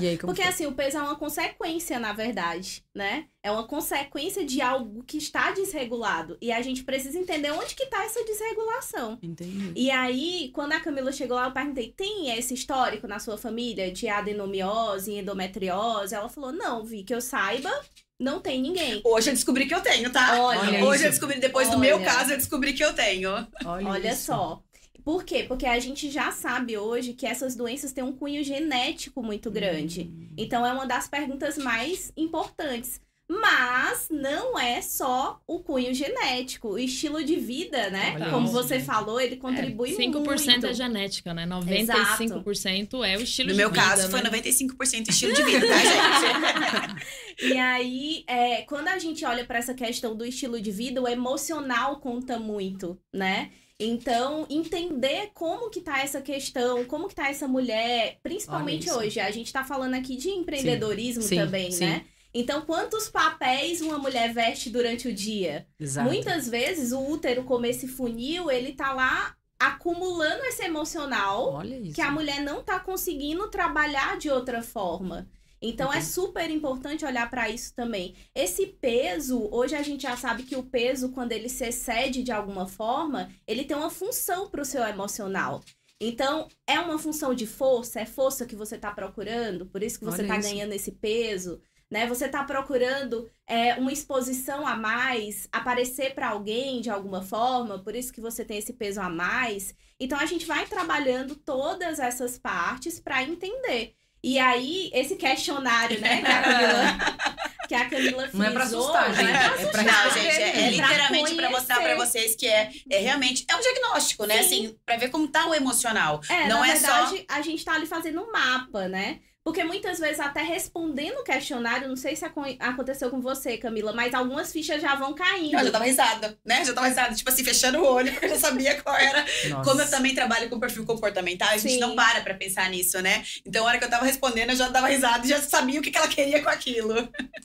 E 0.00 0.08
aí, 0.08 0.16
Porque 0.16 0.40
foi? 0.42 0.50
assim, 0.50 0.66
o 0.66 0.72
peso 0.72 0.96
é 0.96 1.02
uma 1.02 1.16
consequência, 1.16 1.98
na 2.00 2.14
verdade, 2.14 2.82
né? 2.94 3.26
É 3.42 3.50
uma 3.50 3.66
consequência 3.66 4.42
de 4.44 4.62
algo 4.62 5.02
que 5.04 5.18
está 5.18 5.50
desregulado. 5.50 6.38
E 6.40 6.50
a 6.50 6.62
gente 6.62 6.82
precisa 6.82 7.18
entender 7.18 7.50
onde 7.50 7.74
que 7.74 7.84
tá 7.86 8.02
essa 8.04 8.24
desregulação. 8.24 9.18
Entendi. 9.22 9.72
E 9.76 9.90
aí, 9.90 10.50
quando 10.54 10.72
a 10.72 10.80
Camila 10.80 11.12
chegou 11.12 11.36
lá, 11.36 11.44
eu 11.44 11.52
perguntei: 11.52 11.92
tem 11.94 12.36
esse 12.38 12.54
histórico 12.54 13.06
na 13.06 13.18
sua 13.18 13.36
família 13.36 13.92
de 13.92 14.08
adenomiose, 14.08 15.12
endometriose? 15.14 16.14
Ela 16.14 16.28
falou: 16.30 16.52
não, 16.52 16.82
vi 16.82 17.02
que 17.04 17.14
eu 17.14 17.20
saiba, 17.20 17.70
não 18.18 18.40
tem 18.40 18.62
ninguém. 18.62 19.02
Hoje 19.04 19.28
eu 19.28 19.34
descobri 19.34 19.66
que 19.66 19.74
eu 19.74 19.82
tenho, 19.82 20.10
tá? 20.10 20.40
Olha, 20.42 20.60
Olha 20.60 20.84
Hoje 20.86 20.96
isso. 20.96 21.04
eu 21.06 21.10
descobri, 21.10 21.38
depois 21.38 21.68
do 21.68 21.78
meu 21.78 21.96
Olha. 21.96 22.04
caso, 22.06 22.32
eu 22.32 22.36
descobri 22.38 22.72
que 22.72 22.84
eu 22.84 22.94
tenho. 22.94 23.30
Olha, 23.64 23.88
Olha 23.88 24.16
só. 24.16 24.62
Por 25.04 25.24
quê? 25.24 25.44
Porque 25.46 25.66
a 25.66 25.78
gente 25.78 26.10
já 26.10 26.30
sabe 26.30 26.76
hoje 26.76 27.12
que 27.14 27.26
essas 27.26 27.54
doenças 27.56 27.92
têm 27.92 28.04
um 28.04 28.12
cunho 28.12 28.42
genético 28.44 29.22
muito 29.22 29.50
grande. 29.50 30.02
Hum. 30.02 30.28
Então 30.36 30.66
é 30.66 30.72
uma 30.72 30.86
das 30.86 31.08
perguntas 31.08 31.56
mais 31.58 32.12
importantes. 32.16 33.00
Mas 33.32 34.08
não 34.10 34.58
é 34.58 34.82
só 34.82 35.40
o 35.46 35.60
cunho 35.60 35.94
genético, 35.94 36.70
o 36.70 36.78
estilo 36.78 37.22
de 37.22 37.36
vida, 37.36 37.88
né? 37.88 38.14
Olha 38.16 38.30
Como 38.30 38.46
isso, 38.46 38.52
você 38.52 38.80
falou, 38.80 39.20
ele 39.20 39.36
contribui 39.36 39.96
5% 39.96 40.24
muito. 40.24 40.66
é 40.66 40.74
genética, 40.74 41.32
né? 41.32 41.46
Exato. 41.68 42.24
95% 42.24 43.06
é 43.06 43.16
o 43.16 43.22
estilo 43.22 43.50
No 43.50 43.54
de 43.54 43.58
meu 43.58 43.70
vida, 43.70 43.80
caso, 43.80 44.02
né? 44.02 44.08
foi 44.08 44.20
95% 44.20 45.08
estilo 45.10 45.32
de 45.32 45.44
vida, 45.44 45.64
tá, 45.64 45.78
gente? 45.78 47.00
E 47.54 47.56
aí, 47.56 48.24
é, 48.26 48.62
quando 48.62 48.88
a 48.88 48.98
gente 48.98 49.24
olha 49.24 49.44
para 49.44 49.58
essa 49.60 49.74
questão 49.74 50.14
do 50.16 50.26
estilo 50.26 50.60
de 50.60 50.72
vida, 50.72 51.00
o 51.00 51.06
emocional 51.08 52.00
conta 52.00 52.36
muito, 52.36 52.98
né? 53.14 53.50
Então, 53.80 54.46
entender 54.50 55.30
como 55.32 55.70
que 55.70 55.80
tá 55.80 56.00
essa 56.00 56.20
questão, 56.20 56.84
como 56.84 57.08
que 57.08 57.14
tá 57.14 57.30
essa 57.30 57.48
mulher, 57.48 58.18
principalmente 58.22 58.90
hoje, 58.90 59.18
a 59.18 59.30
gente 59.30 59.50
tá 59.50 59.64
falando 59.64 59.94
aqui 59.94 60.16
de 60.16 60.28
empreendedorismo 60.28 61.22
Sim, 61.22 61.36
também, 61.36 61.72
sim. 61.72 61.86
né? 61.86 62.04
Então, 62.32 62.60
quantos 62.60 63.08
papéis 63.08 63.80
uma 63.80 63.98
mulher 63.98 64.32
veste 64.34 64.68
durante 64.68 65.08
o 65.08 65.14
dia? 65.14 65.66
Exato. 65.80 66.06
Muitas 66.06 66.46
vezes 66.46 66.92
o 66.92 67.00
útero, 67.00 67.42
como 67.44 67.64
esse 67.64 67.88
funil, 67.88 68.50
ele 68.50 68.72
tá 68.72 68.92
lá 68.92 69.34
acumulando 69.58 70.44
esse 70.44 70.62
emocional 70.62 71.60
que 71.94 72.00
a 72.00 72.10
mulher 72.10 72.40
não 72.42 72.62
tá 72.62 72.78
conseguindo 72.78 73.48
trabalhar 73.48 74.16
de 74.18 74.30
outra 74.30 74.62
forma. 74.62 75.28
Então 75.62 75.92
é 75.92 75.98
Entendi. 75.98 76.12
super 76.12 76.50
importante 76.50 77.04
olhar 77.04 77.28
para 77.28 77.50
isso 77.50 77.74
também. 77.74 78.14
Esse 78.34 78.66
peso, 78.66 79.48
hoje 79.52 79.74
a 79.74 79.82
gente 79.82 80.02
já 80.02 80.16
sabe 80.16 80.44
que 80.44 80.56
o 80.56 80.62
peso, 80.62 81.10
quando 81.10 81.32
ele 81.32 81.48
se 81.48 81.66
excede 81.66 82.22
de 82.22 82.32
alguma 82.32 82.66
forma, 82.66 83.30
ele 83.46 83.64
tem 83.64 83.76
uma 83.76 83.90
função 83.90 84.48
para 84.48 84.62
o 84.62 84.64
seu 84.64 84.82
emocional. 84.82 85.62
Então, 86.00 86.48
é 86.66 86.80
uma 86.80 86.98
função 86.98 87.34
de 87.34 87.46
força, 87.46 88.00
é 88.00 88.06
força 88.06 88.46
que 88.46 88.56
você 88.56 88.78
tá 88.78 88.90
procurando, 88.90 89.66
por 89.66 89.82
isso 89.82 89.98
que 89.98 90.04
você 90.04 90.24
tá 90.24 90.38
isso. 90.38 90.48
ganhando 90.48 90.72
esse 90.72 90.92
peso, 90.92 91.60
né? 91.90 92.06
Você 92.06 92.26
tá 92.26 92.42
procurando 92.42 93.28
é, 93.46 93.74
uma 93.74 93.92
exposição 93.92 94.66
a 94.66 94.76
mais, 94.76 95.46
aparecer 95.52 96.14
para 96.14 96.30
alguém 96.30 96.80
de 96.80 96.88
alguma 96.88 97.20
forma, 97.20 97.78
por 97.78 97.94
isso 97.94 98.12
que 98.12 98.20
você 98.20 98.44
tem 98.46 98.56
esse 98.56 98.72
peso 98.72 98.98
a 98.98 99.10
mais. 99.10 99.74
Então 99.98 100.18
a 100.18 100.24
gente 100.24 100.46
vai 100.46 100.66
trabalhando 100.66 101.34
todas 101.34 101.98
essas 101.98 102.38
partes 102.38 102.98
para 102.98 103.22
entender. 103.22 103.94
E 104.22 104.38
aí, 104.38 104.90
esse 104.92 105.16
questionário, 105.16 105.98
né, 106.00 106.20
que 106.20 106.26
a 106.26 106.42
Camila, 106.42 106.98
que 107.68 107.74
a 107.74 107.88
Camila 107.88 108.22
frisou... 108.28 108.40
Não 108.40 108.46
é 108.46 108.50
pra 108.50 108.64
assustar, 108.64 109.14
gente. 109.14 109.22
Não 109.22 109.30
é 109.30 109.32
pra 109.32 109.46
É 109.46 109.66
pra 109.70 109.80
assustar. 109.82 110.04
Não, 110.04 110.10
gente, 110.12 110.42
é, 110.42 110.48
é 110.48 110.52
Pra 110.52 110.88
literalmente 110.88 111.34
pra 111.34 111.50
mostrar 111.50 111.80
pra 111.80 111.94
vocês 111.96 112.36
que 112.36 112.46
é, 112.46 112.70
é 112.90 112.98
realmente 112.98 113.46
é 113.48 113.56
um 113.56 113.60
diagnóstico, 113.60 114.26
né? 114.26 114.42
Sim. 114.42 114.66
Assim, 114.66 114.78
pra 114.84 114.96
ver 114.96 115.08
como 115.08 115.26
tá 115.26 115.46
o 115.46 115.54
emocional. 115.54 116.20
É, 116.28 116.48
Não 116.48 116.60
na 116.60 116.68
é 116.68 116.72
verdade, 116.72 117.24
a 117.28 117.40
gente 117.40 117.64
tá 117.64 117.74
ali 117.74 117.86
fazendo 117.86 118.20
um 118.22 118.30
mapa, 118.30 118.88
né? 118.88 119.20
Porque 119.50 119.64
muitas 119.64 119.98
vezes, 119.98 120.20
até 120.20 120.42
respondendo 120.42 121.18
o 121.18 121.24
questionário, 121.24 121.88
não 121.88 121.96
sei 121.96 122.14
se 122.14 122.24
acon- 122.24 122.56
aconteceu 122.60 123.10
com 123.10 123.20
você, 123.20 123.58
Camila, 123.58 123.92
mas 123.92 124.14
algumas 124.14 124.52
fichas 124.52 124.80
já 124.80 124.94
vão 124.94 125.12
caindo. 125.12 125.54
Eu 125.58 125.64
já 125.64 125.72
tava 125.72 125.84
risada, 125.84 126.38
né? 126.44 126.64
Já 126.64 126.72
tava 126.72 126.86
risada, 126.86 127.14
tipo 127.16 127.28
assim, 127.28 127.42
fechando 127.42 127.78
o 127.80 127.84
olho, 127.84 128.12
porque 128.12 128.26
eu 128.26 128.30
já 128.30 128.38
sabia 128.38 128.80
qual 128.80 128.94
era. 128.96 129.24
Nossa. 129.48 129.68
Como 129.68 129.80
eu 129.82 129.90
também 129.90 130.14
trabalho 130.14 130.48
com 130.48 130.60
perfil 130.60 130.86
comportamental, 130.86 131.48
a 131.48 131.56
gente 131.56 131.74
Sim. 131.74 131.80
não 131.80 131.96
para 131.96 132.20
pra 132.20 132.34
pensar 132.34 132.70
nisso, 132.70 133.00
né? 133.02 133.24
Então, 133.44 133.64
a 133.64 133.68
hora 133.68 133.78
que 133.78 133.84
eu 133.84 133.90
tava 133.90 134.04
respondendo, 134.04 134.50
eu 134.50 134.56
já 134.56 134.68
dava 134.68 134.86
risada 134.86 135.26
e 135.26 135.28
já 135.30 135.40
sabia 135.40 135.80
o 135.80 135.82
que, 135.82 135.90
que 135.90 135.98
ela 135.98 136.06
queria 136.06 136.40
com 136.42 136.48
aquilo. 136.48 136.94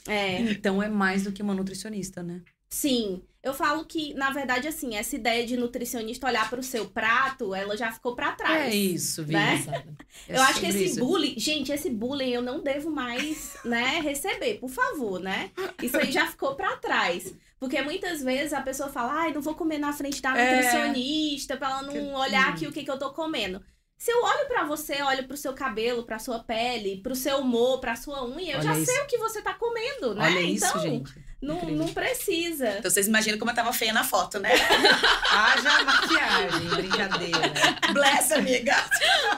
É, 0.08 0.40
Então 0.42 0.82
é 0.84 0.88
mais 0.88 1.24
do 1.24 1.32
que 1.32 1.42
uma 1.42 1.56
nutricionista, 1.56 2.22
né? 2.22 2.42
Sim. 2.76 3.22
Eu 3.44 3.54
falo 3.54 3.86
que, 3.86 4.12
na 4.16 4.32
verdade, 4.32 4.68
assim, 4.68 4.96
essa 4.96 5.16
ideia 5.16 5.46
de 5.46 5.56
nutricionista 5.56 6.26
olhar 6.26 6.50
pro 6.50 6.64
seu 6.64 6.88
prato, 6.90 7.54
ela 7.54 7.78
já 7.78 7.92
ficou 7.92 8.16
pra 8.16 8.32
trás. 8.32 8.74
É 8.74 8.76
isso, 8.76 9.24
Vi. 9.24 9.34
Né? 9.34 9.64
É 10.28 10.36
eu 10.36 10.42
acho 10.42 10.60
que 10.62 10.66
esse 10.66 10.86
isso. 10.86 11.00
bullying, 11.00 11.38
gente, 11.38 11.72
esse 11.72 11.90
bullying 11.92 12.32
eu 12.32 12.42
não 12.42 12.64
devo 12.64 12.90
mais, 12.90 13.56
né, 13.64 14.00
receber, 14.02 14.56
por 14.60 14.70
favor, 14.70 15.20
né? 15.20 15.52
Isso 15.84 15.96
aí 15.98 16.12
já 16.12 16.26
ficou 16.26 16.56
pra 16.56 16.76
trás. 16.78 17.36
Porque 17.60 17.80
muitas 17.84 18.24
vezes 18.24 18.52
a 18.54 18.62
pessoa 18.62 18.90
fala, 18.90 19.14
ai, 19.14 19.34
não 19.34 19.42
vou 19.42 19.54
comer 19.54 19.78
na 19.78 19.94
frente 19.94 20.22
da 20.22 20.36
É. 20.36 20.56
nutricionista 20.56 21.56
pra 21.58 21.70
ela 21.70 21.82
não 21.84 21.94
Que- 21.94 22.00
olhar 22.00 22.48
hum. 22.50 22.54
aqui 22.54 22.66
o 22.68 22.72
que, 22.72 22.84
que 22.84 22.90
eu 22.92 22.98
tô 22.98 23.12
comendo. 23.14 23.62
Se 23.98 24.12
eu 24.12 24.24
olho 24.24 24.48
pra 24.48 24.64
você, 24.66 25.02
olho 25.04 25.28
pro 25.28 25.38
seu 25.38 25.54
cabelo, 25.54 26.04
pra 26.04 26.18
sua 26.20 26.40
pele, 26.40 27.02
pro 27.04 27.16
seu 27.16 27.38
humor, 27.40 27.80
pra 27.80 27.96
sua 27.96 28.26
unha, 28.26 28.54
eu 28.54 28.60
Olha 28.60 28.64
já 28.64 28.78
isso. 28.78 28.92
sei 28.92 29.02
o 29.04 29.08
que 29.08 29.18
você 29.18 29.42
tá 29.42 29.54
comendo, 29.54 30.16
né? 30.16 30.26
Olha 30.26 30.42
isso, 30.42 30.66
então, 30.66 30.82
gente. 30.82 31.14
Não, 31.46 31.62
não 31.66 31.88
precisa. 31.94 32.80
Então, 32.80 32.90
vocês 32.90 33.08
imaginam 33.08 33.38
como 33.38 33.52
eu 33.52 33.56
tava 33.56 33.72
feia 33.72 33.94
na 33.94 34.04
foto, 34.04 34.40
né? 34.40 34.50
Haja 35.32 35.84
maquiagem, 35.84 36.68
brincadeira. 36.70 37.54
Bless, 37.94 38.34
amiga! 38.34 38.76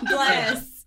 Bless. 0.04 0.78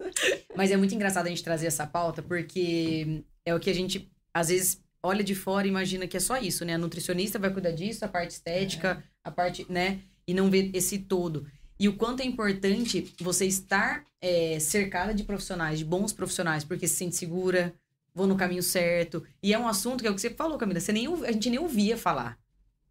Mas 0.57 0.71
é 0.71 0.77
muito 0.77 0.95
engraçado 0.95 1.27
a 1.27 1.29
gente 1.29 1.45
trazer 1.45 1.67
essa 1.67 1.87
pauta, 1.87 2.23
porque 2.23 3.23
é 3.45 3.55
o 3.55 3.61
que 3.61 3.71
a 3.71 3.75
gente, 3.75 4.11
às 4.33 4.49
vezes, 4.49 4.81
olha 5.03 5.23
de 5.23 5.35
fora 5.35 5.67
e 5.67 5.71
imagina 5.71 6.07
que 6.07 6.17
é 6.17 6.21
só 6.21 6.39
isso, 6.39 6.65
né? 6.65 6.75
A 6.75 6.79
nutricionista 6.79 7.39
vai 7.39 7.53
cuidar 7.53 7.73
disso, 7.73 8.05
a 8.05 8.09
parte 8.09 8.31
estética, 8.31 9.05
a 9.23 9.31
parte, 9.31 9.67
né? 9.69 10.01
E 10.27 10.33
não 10.33 10.51
vê 10.51 10.71
esse 10.73 10.99
todo. 10.99 11.47
E 11.79 11.89
o 11.89 11.97
quanto 11.97 12.21
é 12.21 12.25
importante 12.25 13.15
você 13.21 13.47
estar 13.47 14.05
é, 14.21 14.59
cercada 14.61 15.15
de 15.15 15.25
profissionais, 15.25 15.79
de 15.79 15.85
bons 15.85 16.13
profissionais, 16.13 16.63
porque 16.63 16.87
se 16.87 16.97
sente 16.97 17.17
segura, 17.17 17.75
vou 18.15 18.27
no 18.27 18.37
caminho 18.37 18.63
certo. 18.63 19.23
E 19.43 19.53
é 19.53 19.59
um 19.59 19.69
assunto 19.69 20.01
que 20.01 20.07
é 20.07 20.11
o 20.11 20.15
que 20.15 20.21
você 20.21 20.31
falou, 20.31 20.59
Camila, 20.59 20.81
você 20.81 20.93
nem, 20.93 21.07
a 21.25 21.33
gente 21.33 21.51
nem 21.51 21.59
ouvia 21.59 21.97
falar. 21.97 22.39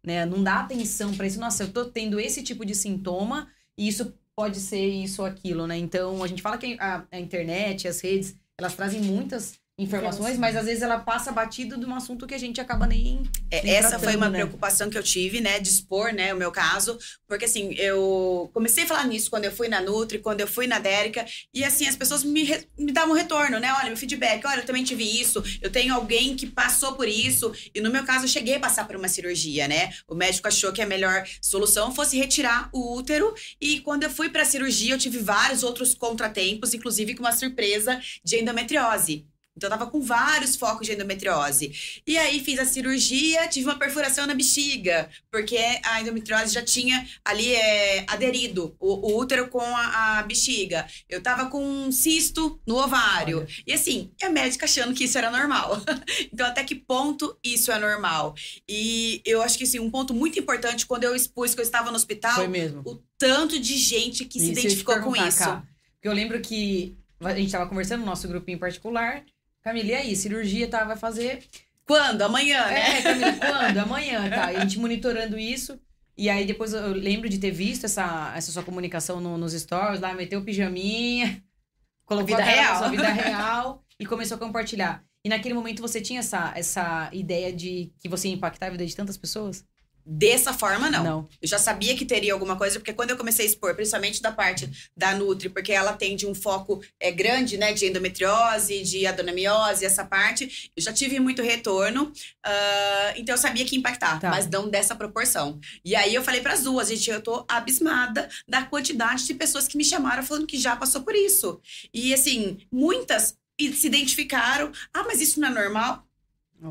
Né? 0.02 0.24
Não 0.24 0.42
dá 0.42 0.60
atenção 0.60 1.14
pra 1.14 1.26
isso. 1.26 1.38
Nossa, 1.38 1.64
eu 1.64 1.72
tô 1.72 1.84
tendo 1.84 2.18
esse 2.18 2.42
tipo 2.42 2.64
de 2.64 2.74
sintoma 2.74 3.48
e 3.76 3.86
isso 3.86 4.14
pode 4.34 4.58
ser 4.58 4.86
isso 4.86 5.20
ou 5.20 5.28
aquilo, 5.28 5.66
né? 5.66 5.76
Então, 5.76 6.24
a 6.24 6.26
gente 6.26 6.40
fala 6.40 6.56
que 6.56 6.76
a, 6.80 7.04
a 7.12 7.20
internet, 7.20 7.86
as 7.86 8.00
redes, 8.00 8.34
elas 8.56 8.74
trazem 8.74 9.02
muitas 9.02 9.59
informações, 9.82 10.38
mas 10.38 10.56
às 10.56 10.66
vezes 10.66 10.82
ela 10.82 10.98
passa 11.00 11.32
batido 11.32 11.78
de 11.78 11.86
um 11.86 11.94
assunto 11.94 12.26
que 12.26 12.34
a 12.34 12.38
gente 12.38 12.60
acaba 12.60 12.86
nem. 12.86 13.22
É, 13.50 13.62
Nem 13.62 13.74
essa 13.74 13.98
foi 13.98 14.16
uma 14.16 14.28
né? 14.28 14.38
preocupação 14.38 14.88
que 14.90 14.98
eu 14.98 15.02
tive, 15.02 15.40
né, 15.40 15.58
de 15.58 15.68
expor, 15.68 16.12
né, 16.12 16.32
o 16.34 16.36
meu 16.36 16.50
caso, 16.52 16.98
porque 17.28 17.44
assim, 17.44 17.72
eu 17.74 18.50
comecei 18.52 18.84
a 18.84 18.86
falar 18.86 19.06
nisso 19.06 19.30
quando 19.30 19.44
eu 19.44 19.52
fui 19.52 19.68
na 19.68 19.80
Nutri, 19.80 20.18
quando 20.18 20.40
eu 20.40 20.46
fui 20.46 20.66
na 20.66 20.78
Dérica, 20.78 21.24
e 21.52 21.64
assim, 21.64 21.86
as 21.86 21.96
pessoas 21.96 22.22
me, 22.24 22.44
re- 22.44 22.66
me 22.78 22.92
davam 22.92 23.14
retorno, 23.14 23.58
né, 23.58 23.72
olha, 23.74 23.86
meu 23.88 23.96
feedback, 23.96 24.44
olha, 24.46 24.60
eu 24.60 24.66
também 24.66 24.84
tive 24.84 25.04
isso, 25.04 25.42
eu 25.60 25.70
tenho 25.70 25.94
alguém 25.94 26.36
que 26.36 26.46
passou 26.46 26.94
por 26.94 27.08
isso, 27.08 27.52
e 27.74 27.80
no 27.80 27.90
meu 27.90 28.04
caso 28.04 28.24
eu 28.24 28.28
cheguei 28.28 28.56
a 28.56 28.60
passar 28.60 28.86
por 28.86 28.96
uma 28.96 29.08
cirurgia, 29.08 29.66
né, 29.66 29.90
o 30.06 30.14
médico 30.14 30.48
achou 30.48 30.72
que 30.72 30.82
a 30.82 30.86
melhor 30.86 31.24
solução 31.40 31.94
fosse 31.94 32.16
retirar 32.16 32.68
o 32.72 32.96
útero, 32.96 33.34
e 33.60 33.80
quando 33.80 34.02
eu 34.04 34.10
fui 34.10 34.28
pra 34.28 34.44
cirurgia 34.44 34.94
eu 34.94 34.98
tive 34.98 35.18
vários 35.18 35.62
outros 35.62 35.94
contratempos, 35.94 36.74
inclusive 36.74 37.14
com 37.14 37.22
uma 37.22 37.32
surpresa 37.32 38.00
de 38.24 38.36
endometriose. 38.40 39.26
Então, 39.60 39.68
eu 39.68 39.78
tava 39.78 39.90
com 39.90 40.00
vários 40.00 40.56
focos 40.56 40.86
de 40.86 40.94
endometriose. 40.94 42.00
E 42.06 42.16
aí, 42.16 42.40
fiz 42.40 42.58
a 42.58 42.64
cirurgia, 42.64 43.46
tive 43.46 43.68
uma 43.68 43.78
perfuração 43.78 44.26
na 44.26 44.32
bexiga, 44.32 45.10
porque 45.30 45.58
a 45.84 46.00
endometriose 46.00 46.54
já 46.54 46.62
tinha 46.62 47.06
ali 47.22 47.54
é, 47.54 48.06
aderido 48.08 48.74
o, 48.80 49.12
o 49.12 49.18
útero 49.18 49.48
com 49.48 49.60
a, 49.60 50.20
a 50.20 50.22
bexiga. 50.22 50.86
Eu 51.10 51.22
tava 51.22 51.50
com 51.50 51.62
um 51.62 51.92
cisto 51.92 52.58
no 52.66 52.76
ovário. 52.76 53.40
Olha. 53.40 53.48
E 53.66 53.74
assim, 53.74 54.10
e 54.18 54.24
a 54.24 54.30
médica 54.30 54.64
achando 54.64 54.94
que 54.94 55.04
isso 55.04 55.18
era 55.18 55.30
normal. 55.30 55.76
então, 56.32 56.46
até 56.46 56.64
que 56.64 56.74
ponto 56.74 57.36
isso 57.44 57.70
é 57.70 57.78
normal? 57.78 58.34
E 58.66 59.20
eu 59.26 59.42
acho 59.42 59.58
que, 59.58 59.64
assim, 59.64 59.78
um 59.78 59.90
ponto 59.90 60.14
muito 60.14 60.38
importante, 60.38 60.86
quando 60.86 61.04
eu 61.04 61.14
expus 61.14 61.54
que 61.54 61.60
eu 61.60 61.64
estava 61.64 61.90
no 61.90 61.96
hospital, 61.96 62.36
Foi 62.36 62.48
mesmo. 62.48 62.80
o 62.86 62.98
tanto 63.18 63.60
de 63.60 63.76
gente 63.76 64.24
que 64.24 64.40
se 64.40 64.46
ia 64.46 64.54
te 64.54 64.60
identificou 64.60 65.00
com 65.00 65.14
isso. 65.14 65.38
Ká. 65.38 65.66
Porque 65.92 66.08
eu 66.08 66.14
lembro 66.14 66.40
que 66.40 66.96
a 67.20 67.34
gente 67.34 67.52
tava 67.52 67.68
conversando 67.68 68.00
no 68.00 68.06
nosso 68.06 68.26
grupinho 68.26 68.58
particular. 68.58 69.22
Camila, 69.62 69.86
e 69.88 69.94
aí? 69.94 70.16
Cirurgia, 70.16 70.68
tá? 70.68 70.84
Vai 70.84 70.96
fazer. 70.96 71.44
Quando? 71.84 72.22
Amanhã, 72.22 72.66
né? 72.66 72.98
É, 72.98 73.02
Camila, 73.02 73.32
quando? 73.34 73.76
Amanhã, 73.78 74.30
tá? 74.30 74.52
E 74.52 74.56
a 74.56 74.60
gente 74.60 74.78
monitorando 74.78 75.38
isso. 75.38 75.78
E 76.16 76.28
aí 76.28 76.46
depois 76.46 76.72
eu 76.72 76.88
lembro 76.92 77.28
de 77.28 77.38
ter 77.38 77.50
visto 77.50 77.84
essa, 77.86 78.32
essa 78.36 78.52
sua 78.52 78.62
comunicação 78.62 79.20
no- 79.20 79.38
nos 79.38 79.52
stories, 79.54 80.00
lá, 80.00 80.14
meteu 80.14 80.40
o 80.40 80.44
pijaminha, 80.44 81.42
colocou 82.06 82.36
Vida 82.36 82.42
a 82.42 82.44
real. 82.46 82.78
sua 82.78 82.88
vida 82.90 83.08
real 83.12 83.84
e 83.98 84.06
começou 84.06 84.36
a 84.36 84.40
compartilhar. 84.40 85.04
E 85.24 85.28
naquele 85.28 85.54
momento 85.54 85.82
você 85.82 86.00
tinha 86.00 86.20
essa, 86.20 86.52
essa 86.56 87.10
ideia 87.12 87.52
de 87.52 87.92
que 88.00 88.08
você 88.08 88.28
ia 88.28 88.34
impactar 88.34 88.68
a 88.68 88.70
vida 88.70 88.86
de 88.86 88.96
tantas 88.96 89.18
pessoas? 89.18 89.64
Dessa 90.12 90.52
forma, 90.52 90.90
não. 90.90 91.04
Não. 91.04 91.28
Eu 91.40 91.46
já 91.46 91.56
sabia 91.56 91.96
que 91.96 92.04
teria 92.04 92.32
alguma 92.32 92.56
coisa, 92.56 92.80
porque 92.80 92.92
quando 92.92 93.10
eu 93.10 93.16
comecei 93.16 93.46
a 93.46 93.48
expor, 93.48 93.76
principalmente 93.76 94.20
da 94.20 94.32
parte 94.32 94.68
da 94.96 95.14
Nutri, 95.14 95.48
porque 95.48 95.70
ela 95.70 95.92
tem 95.92 96.16
de 96.16 96.26
um 96.26 96.34
foco 96.34 96.82
é, 96.98 97.12
grande, 97.12 97.56
né, 97.56 97.72
de 97.72 97.86
endometriose, 97.86 98.82
de 98.82 99.06
adenomiose, 99.06 99.84
essa 99.84 100.04
parte, 100.04 100.72
eu 100.76 100.82
já 100.82 100.92
tive 100.92 101.20
muito 101.20 101.42
retorno, 101.42 102.12
ah, 102.44 103.14
então 103.16 103.34
eu 103.34 103.38
sabia 103.38 103.64
que 103.64 103.76
ia 103.76 103.78
impactar, 103.78 104.18
Tá. 104.18 104.30
mas 104.30 104.48
não 104.48 104.68
dessa 104.68 104.96
proporção. 104.96 105.60
E 105.84 105.94
aí 105.94 106.12
eu 106.12 106.24
falei 106.24 106.40
para 106.40 106.54
as 106.54 106.64
duas, 106.64 106.88
gente, 106.88 107.08
eu 107.08 107.22
tô 107.22 107.44
abismada 107.48 108.28
da 108.48 108.62
quantidade 108.64 109.24
de 109.26 109.34
pessoas 109.34 109.68
que 109.68 109.76
me 109.76 109.84
chamaram 109.84 110.24
falando 110.24 110.44
que 110.44 110.58
já 110.58 110.74
passou 110.74 111.02
por 111.02 111.14
isso. 111.14 111.60
E 111.94 112.12
assim, 112.12 112.58
muitas 112.72 113.36
se 113.74 113.86
identificaram, 113.86 114.72
ah, 114.92 115.04
mas 115.04 115.20
isso 115.20 115.38
não 115.38 115.48
é 115.48 115.50
normal? 115.52 116.04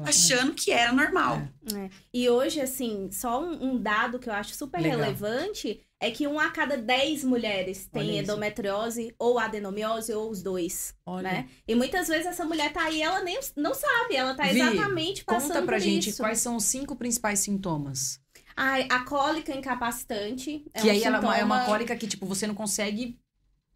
Achando 0.03 0.53
que 0.53 0.71
era 0.71 0.91
normal. 0.91 1.41
É. 1.75 1.89
E 2.13 2.29
hoje, 2.29 2.61
assim, 2.61 3.09
só 3.11 3.41
um, 3.43 3.71
um 3.71 3.77
dado 3.81 4.19
que 4.19 4.29
eu 4.29 4.33
acho 4.33 4.53
super 4.55 4.81
Legal. 4.81 4.99
relevante 4.99 5.81
é 6.01 6.09
que 6.11 6.25
uma 6.27 6.45
a 6.45 6.51
cada 6.51 6.77
10 6.77 7.23
mulheres 7.23 7.89
Olha 7.93 8.03
tem 8.05 8.13
isso. 8.13 8.23
endometriose 8.31 9.13
ou 9.19 9.37
adenomiose 9.37 10.13
ou 10.13 10.29
os 10.29 10.41
dois, 10.41 10.93
Olha. 11.05 11.23
né? 11.23 11.49
E 11.67 11.75
muitas 11.75 12.07
vezes 12.07 12.25
essa 12.27 12.45
mulher 12.45 12.71
tá 12.71 12.83
aí, 12.83 13.01
ela 13.01 13.21
nem 13.21 13.37
não 13.57 13.73
sabe, 13.73 14.15
ela 14.15 14.33
tá 14.33 14.43
Vi, 14.45 14.59
exatamente 14.61 15.25
passando 15.25 15.47
Conta 15.49 15.61
pra 15.63 15.75
por 15.77 15.81
gente 15.81 16.09
isso. 16.09 16.21
quais 16.21 16.39
são 16.39 16.55
os 16.55 16.63
cinco 16.63 16.95
principais 16.95 17.39
sintomas. 17.39 18.19
Ai, 18.55 18.87
a 18.89 18.99
cólica 19.05 19.53
incapacitante 19.53 20.65
é 20.73 20.81
que 20.81 20.87
um 20.87 20.91
aí 20.91 21.03
ela 21.03 21.17
é 21.17 21.19
uma- 21.19 21.33
é 21.35 21.39
sintoma- 21.39 21.65
cólica 21.65 21.95
que, 21.95 22.07
tipo, 22.07 22.25
você 22.25 22.45
não 22.47 22.55
consegue. 22.55 23.17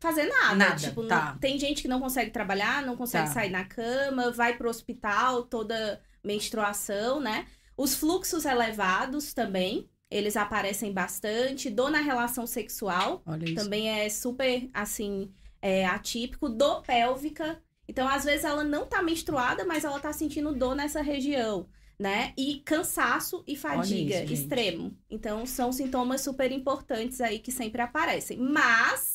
Fazer 0.04 0.26
nada. 0.28 0.56
Nada, 0.56 0.76
tipo, 0.76 1.04
tá. 1.08 1.32
não- 1.32 1.38
tem 1.40 1.58
gente 1.58 1.82
que 1.82 1.88
não 1.88 2.00
consegue 2.00 2.30
trabalhar, 2.30 2.84
não 2.86 2.96
consegue 2.96 3.28
Tá. 3.28 3.34
sair 3.34 3.50
na 3.50 3.64
cama, 3.66 4.30
vai 4.32 4.56
pro 4.56 4.70
hospital 4.70 5.44
toda 5.44 6.00
menstruação, 6.24 7.20
né? 7.20 7.48
Os 7.76 7.96
fluxos 7.96 8.46
elevados 8.46 9.34
também, 9.34 9.90
eles 10.12 10.38
aparecem 10.38 10.94
bastante. 10.94 11.70
Dor 11.70 11.90
na 11.90 12.00
relação 12.02 12.46
sexual 12.46 13.24
também 13.56 13.90
é 13.90 14.08
super, 14.10 14.70
assim, 14.74 15.32
é, 15.62 15.86
atípico. 15.86 16.48
Dor 16.50 16.84
pélvica. 16.84 17.60
Então, 17.88 18.08
às 18.08 18.24
vezes, 18.24 18.46
ela 18.46 18.64
não 18.64 18.86
tá 18.86 19.02
menstruada, 19.02 19.66
mas 19.66 19.84
ela 19.84 20.00
tá 20.00 20.14
sentindo 20.14 20.54
dor 20.54 20.76
nessa 20.76 21.02
região. 21.02 21.68
Né? 22.00 22.34
E 22.36 22.56
cansaço 22.66 23.44
e 23.48 23.56
fadiga 23.56 24.24
isso, 24.24 24.34
extremo. 24.34 24.98
Então, 25.10 25.46
são 25.46 25.72
sintomas 25.72 26.22
super 26.22 26.52
importantes 26.52 27.22
aí 27.22 27.38
que 27.40 27.52
sempre 27.52 27.82
aparecem. 27.82 28.38
Mas 28.38 29.13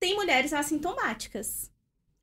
tem 0.00 0.14
mulheres 0.16 0.52
assintomáticas. 0.52 1.70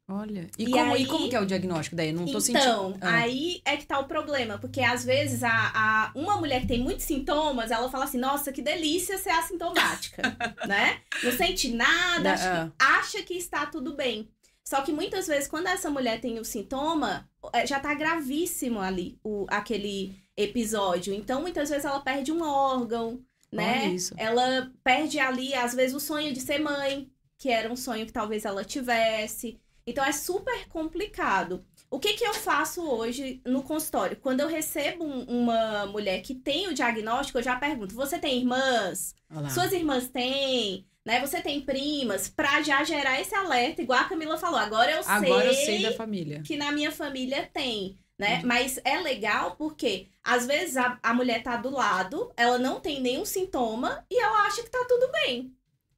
Olha. 0.10 0.50
E, 0.58 0.64
E 0.64 0.72
como, 0.72 0.94
aí- 0.94 1.04
e 1.04 1.06
como 1.06 1.30
que 1.30 1.36
é 1.36 1.40
o 1.40 1.46
diagnóstico 1.46 1.96
daí? 1.98 2.14
Não 2.14 2.24
tô 2.26 2.30
então, 2.32 2.42
sentindo. 2.42 2.98
Ah. 3.02 3.16
aí 3.18 3.62
é 3.66 3.76
que 3.76 3.86
tá 3.86 4.00
o 4.00 4.06
problema. 4.08 4.58
Porque 4.58 4.80
às 4.82 5.04
vezes 5.04 5.44
a, 5.44 5.52
a- 5.52 6.12
uma 6.16 6.38
mulher 6.38 6.62
que 6.62 6.68
tem 6.68 6.80
muitos 6.82 7.04
sintomas, 7.06 7.72
ela 7.72 7.90
fala 7.92 8.06
assim: 8.06 8.18
nossa, 8.18 8.52
que 8.54 8.62
delícia 8.62 9.18
ser 9.18 9.32
assintomática. 9.32 10.22
né? 10.66 11.02
Não 11.22 11.32
sente 11.34 11.70
nada, 11.74 12.24
Da- 12.24 12.34
acha, 12.34 12.72
que, 12.78 12.84
acha 12.84 13.24
que 13.24 13.34
está 13.34 13.66
tudo 13.66 13.96
bem. 13.96 14.30
Só 14.64 14.82
que 14.82 14.92
muitas 14.94 15.28
vezes, 15.28 15.48
quando 15.48 15.68
essa 15.68 15.90
mulher 15.90 16.20
tem 16.22 16.40
o 16.40 16.46
sintoma, 16.46 17.30
é, 17.54 17.66
já 17.68 17.80
tá 17.80 17.94
gravíssimo 17.94 18.80
ali 18.80 19.18
o, 19.24 19.46
aquele 19.50 20.16
episódio. 20.36 21.14
Então, 21.14 21.42
muitas 21.42 21.70
vezes 21.70 21.86
ela 21.86 22.00
perde 22.02 22.32
um 22.34 22.42
órgão, 22.44 23.22
né? 23.52 23.96
Ela 24.18 24.72
perde 24.84 25.20
ali, 25.20 25.54
às 25.54 25.74
vezes, 25.74 25.96
o 25.96 26.00
sonho 26.02 26.34
de 26.34 26.42
ser 26.42 26.60
mãe, 26.60 27.10
que 27.38 27.50
era 27.50 27.72
um 27.72 27.76
sonho 27.76 28.06
que 28.06 28.12
talvez 28.14 28.46
ela 28.46 28.64
tivesse. 28.64 29.60
Então, 29.86 30.04
é 30.04 30.12
super 30.12 30.68
complicado. 30.68 31.64
O 31.90 32.00
que, 32.00 32.14
que 32.14 32.26
eu 32.26 32.34
faço 32.34 32.82
hoje 32.86 33.42
no 33.46 33.64
consultório? 33.64 34.18
Quando 34.18 34.42
eu 34.42 34.48
recebo 34.48 35.06
um- 35.06 35.24
uma 35.24 35.86
mulher 35.86 36.22
que 36.22 36.36
tem 36.36 36.68
o 36.68 36.74
diagnóstico, 36.74 37.38
eu 37.38 37.44
já 37.44 37.56
pergunto: 37.56 37.96
você 37.96 38.20
tem 38.20 38.40
irmãs? 38.40 39.16
Olha 39.32 39.42
lá. 39.44 39.50
Suas 39.50 39.72
irmãs 39.72 40.10
têm? 40.10 40.86
Né? 41.06 41.22
Você 41.22 41.42
tem 41.42 41.62
primas? 41.62 42.28
Pra 42.28 42.62
já 42.62 42.84
gerar 42.84 43.22
esse 43.22 43.34
alerta, 43.34 43.82
igual 43.82 44.00
a 44.00 44.04
Camila 44.10 44.38
falou. 44.38 44.60
Agora 44.60 44.92
eu 44.92 45.02
Agora 45.08 45.46
eu 45.46 45.54
sei 45.54 45.66
sei 45.66 45.82
da 45.84 45.94
família. 45.94 46.42
que 46.42 46.58
na 46.58 46.70
minha 46.74 46.92
família 46.92 47.50
tem, 47.54 47.98
né? 48.20 48.42
Mas 48.44 48.78
é 48.84 48.98
legal 49.00 49.56
porque 49.56 50.08
às 50.22 50.46
vezes 50.46 50.76
a, 50.76 51.00
a 51.02 51.14
mulher 51.14 51.42
tá 51.44 51.56
do 51.56 51.70
lado, 51.70 52.30
ela 52.36 52.58
não 52.60 52.82
tem 52.82 53.00
nenhum 53.00 53.24
sintoma 53.24 54.06
e 54.12 54.22
ela 54.22 54.48
acha 54.48 54.62
que 54.64 54.70
tá 54.70 54.84
tudo 54.90 55.10
bem. 55.14 55.54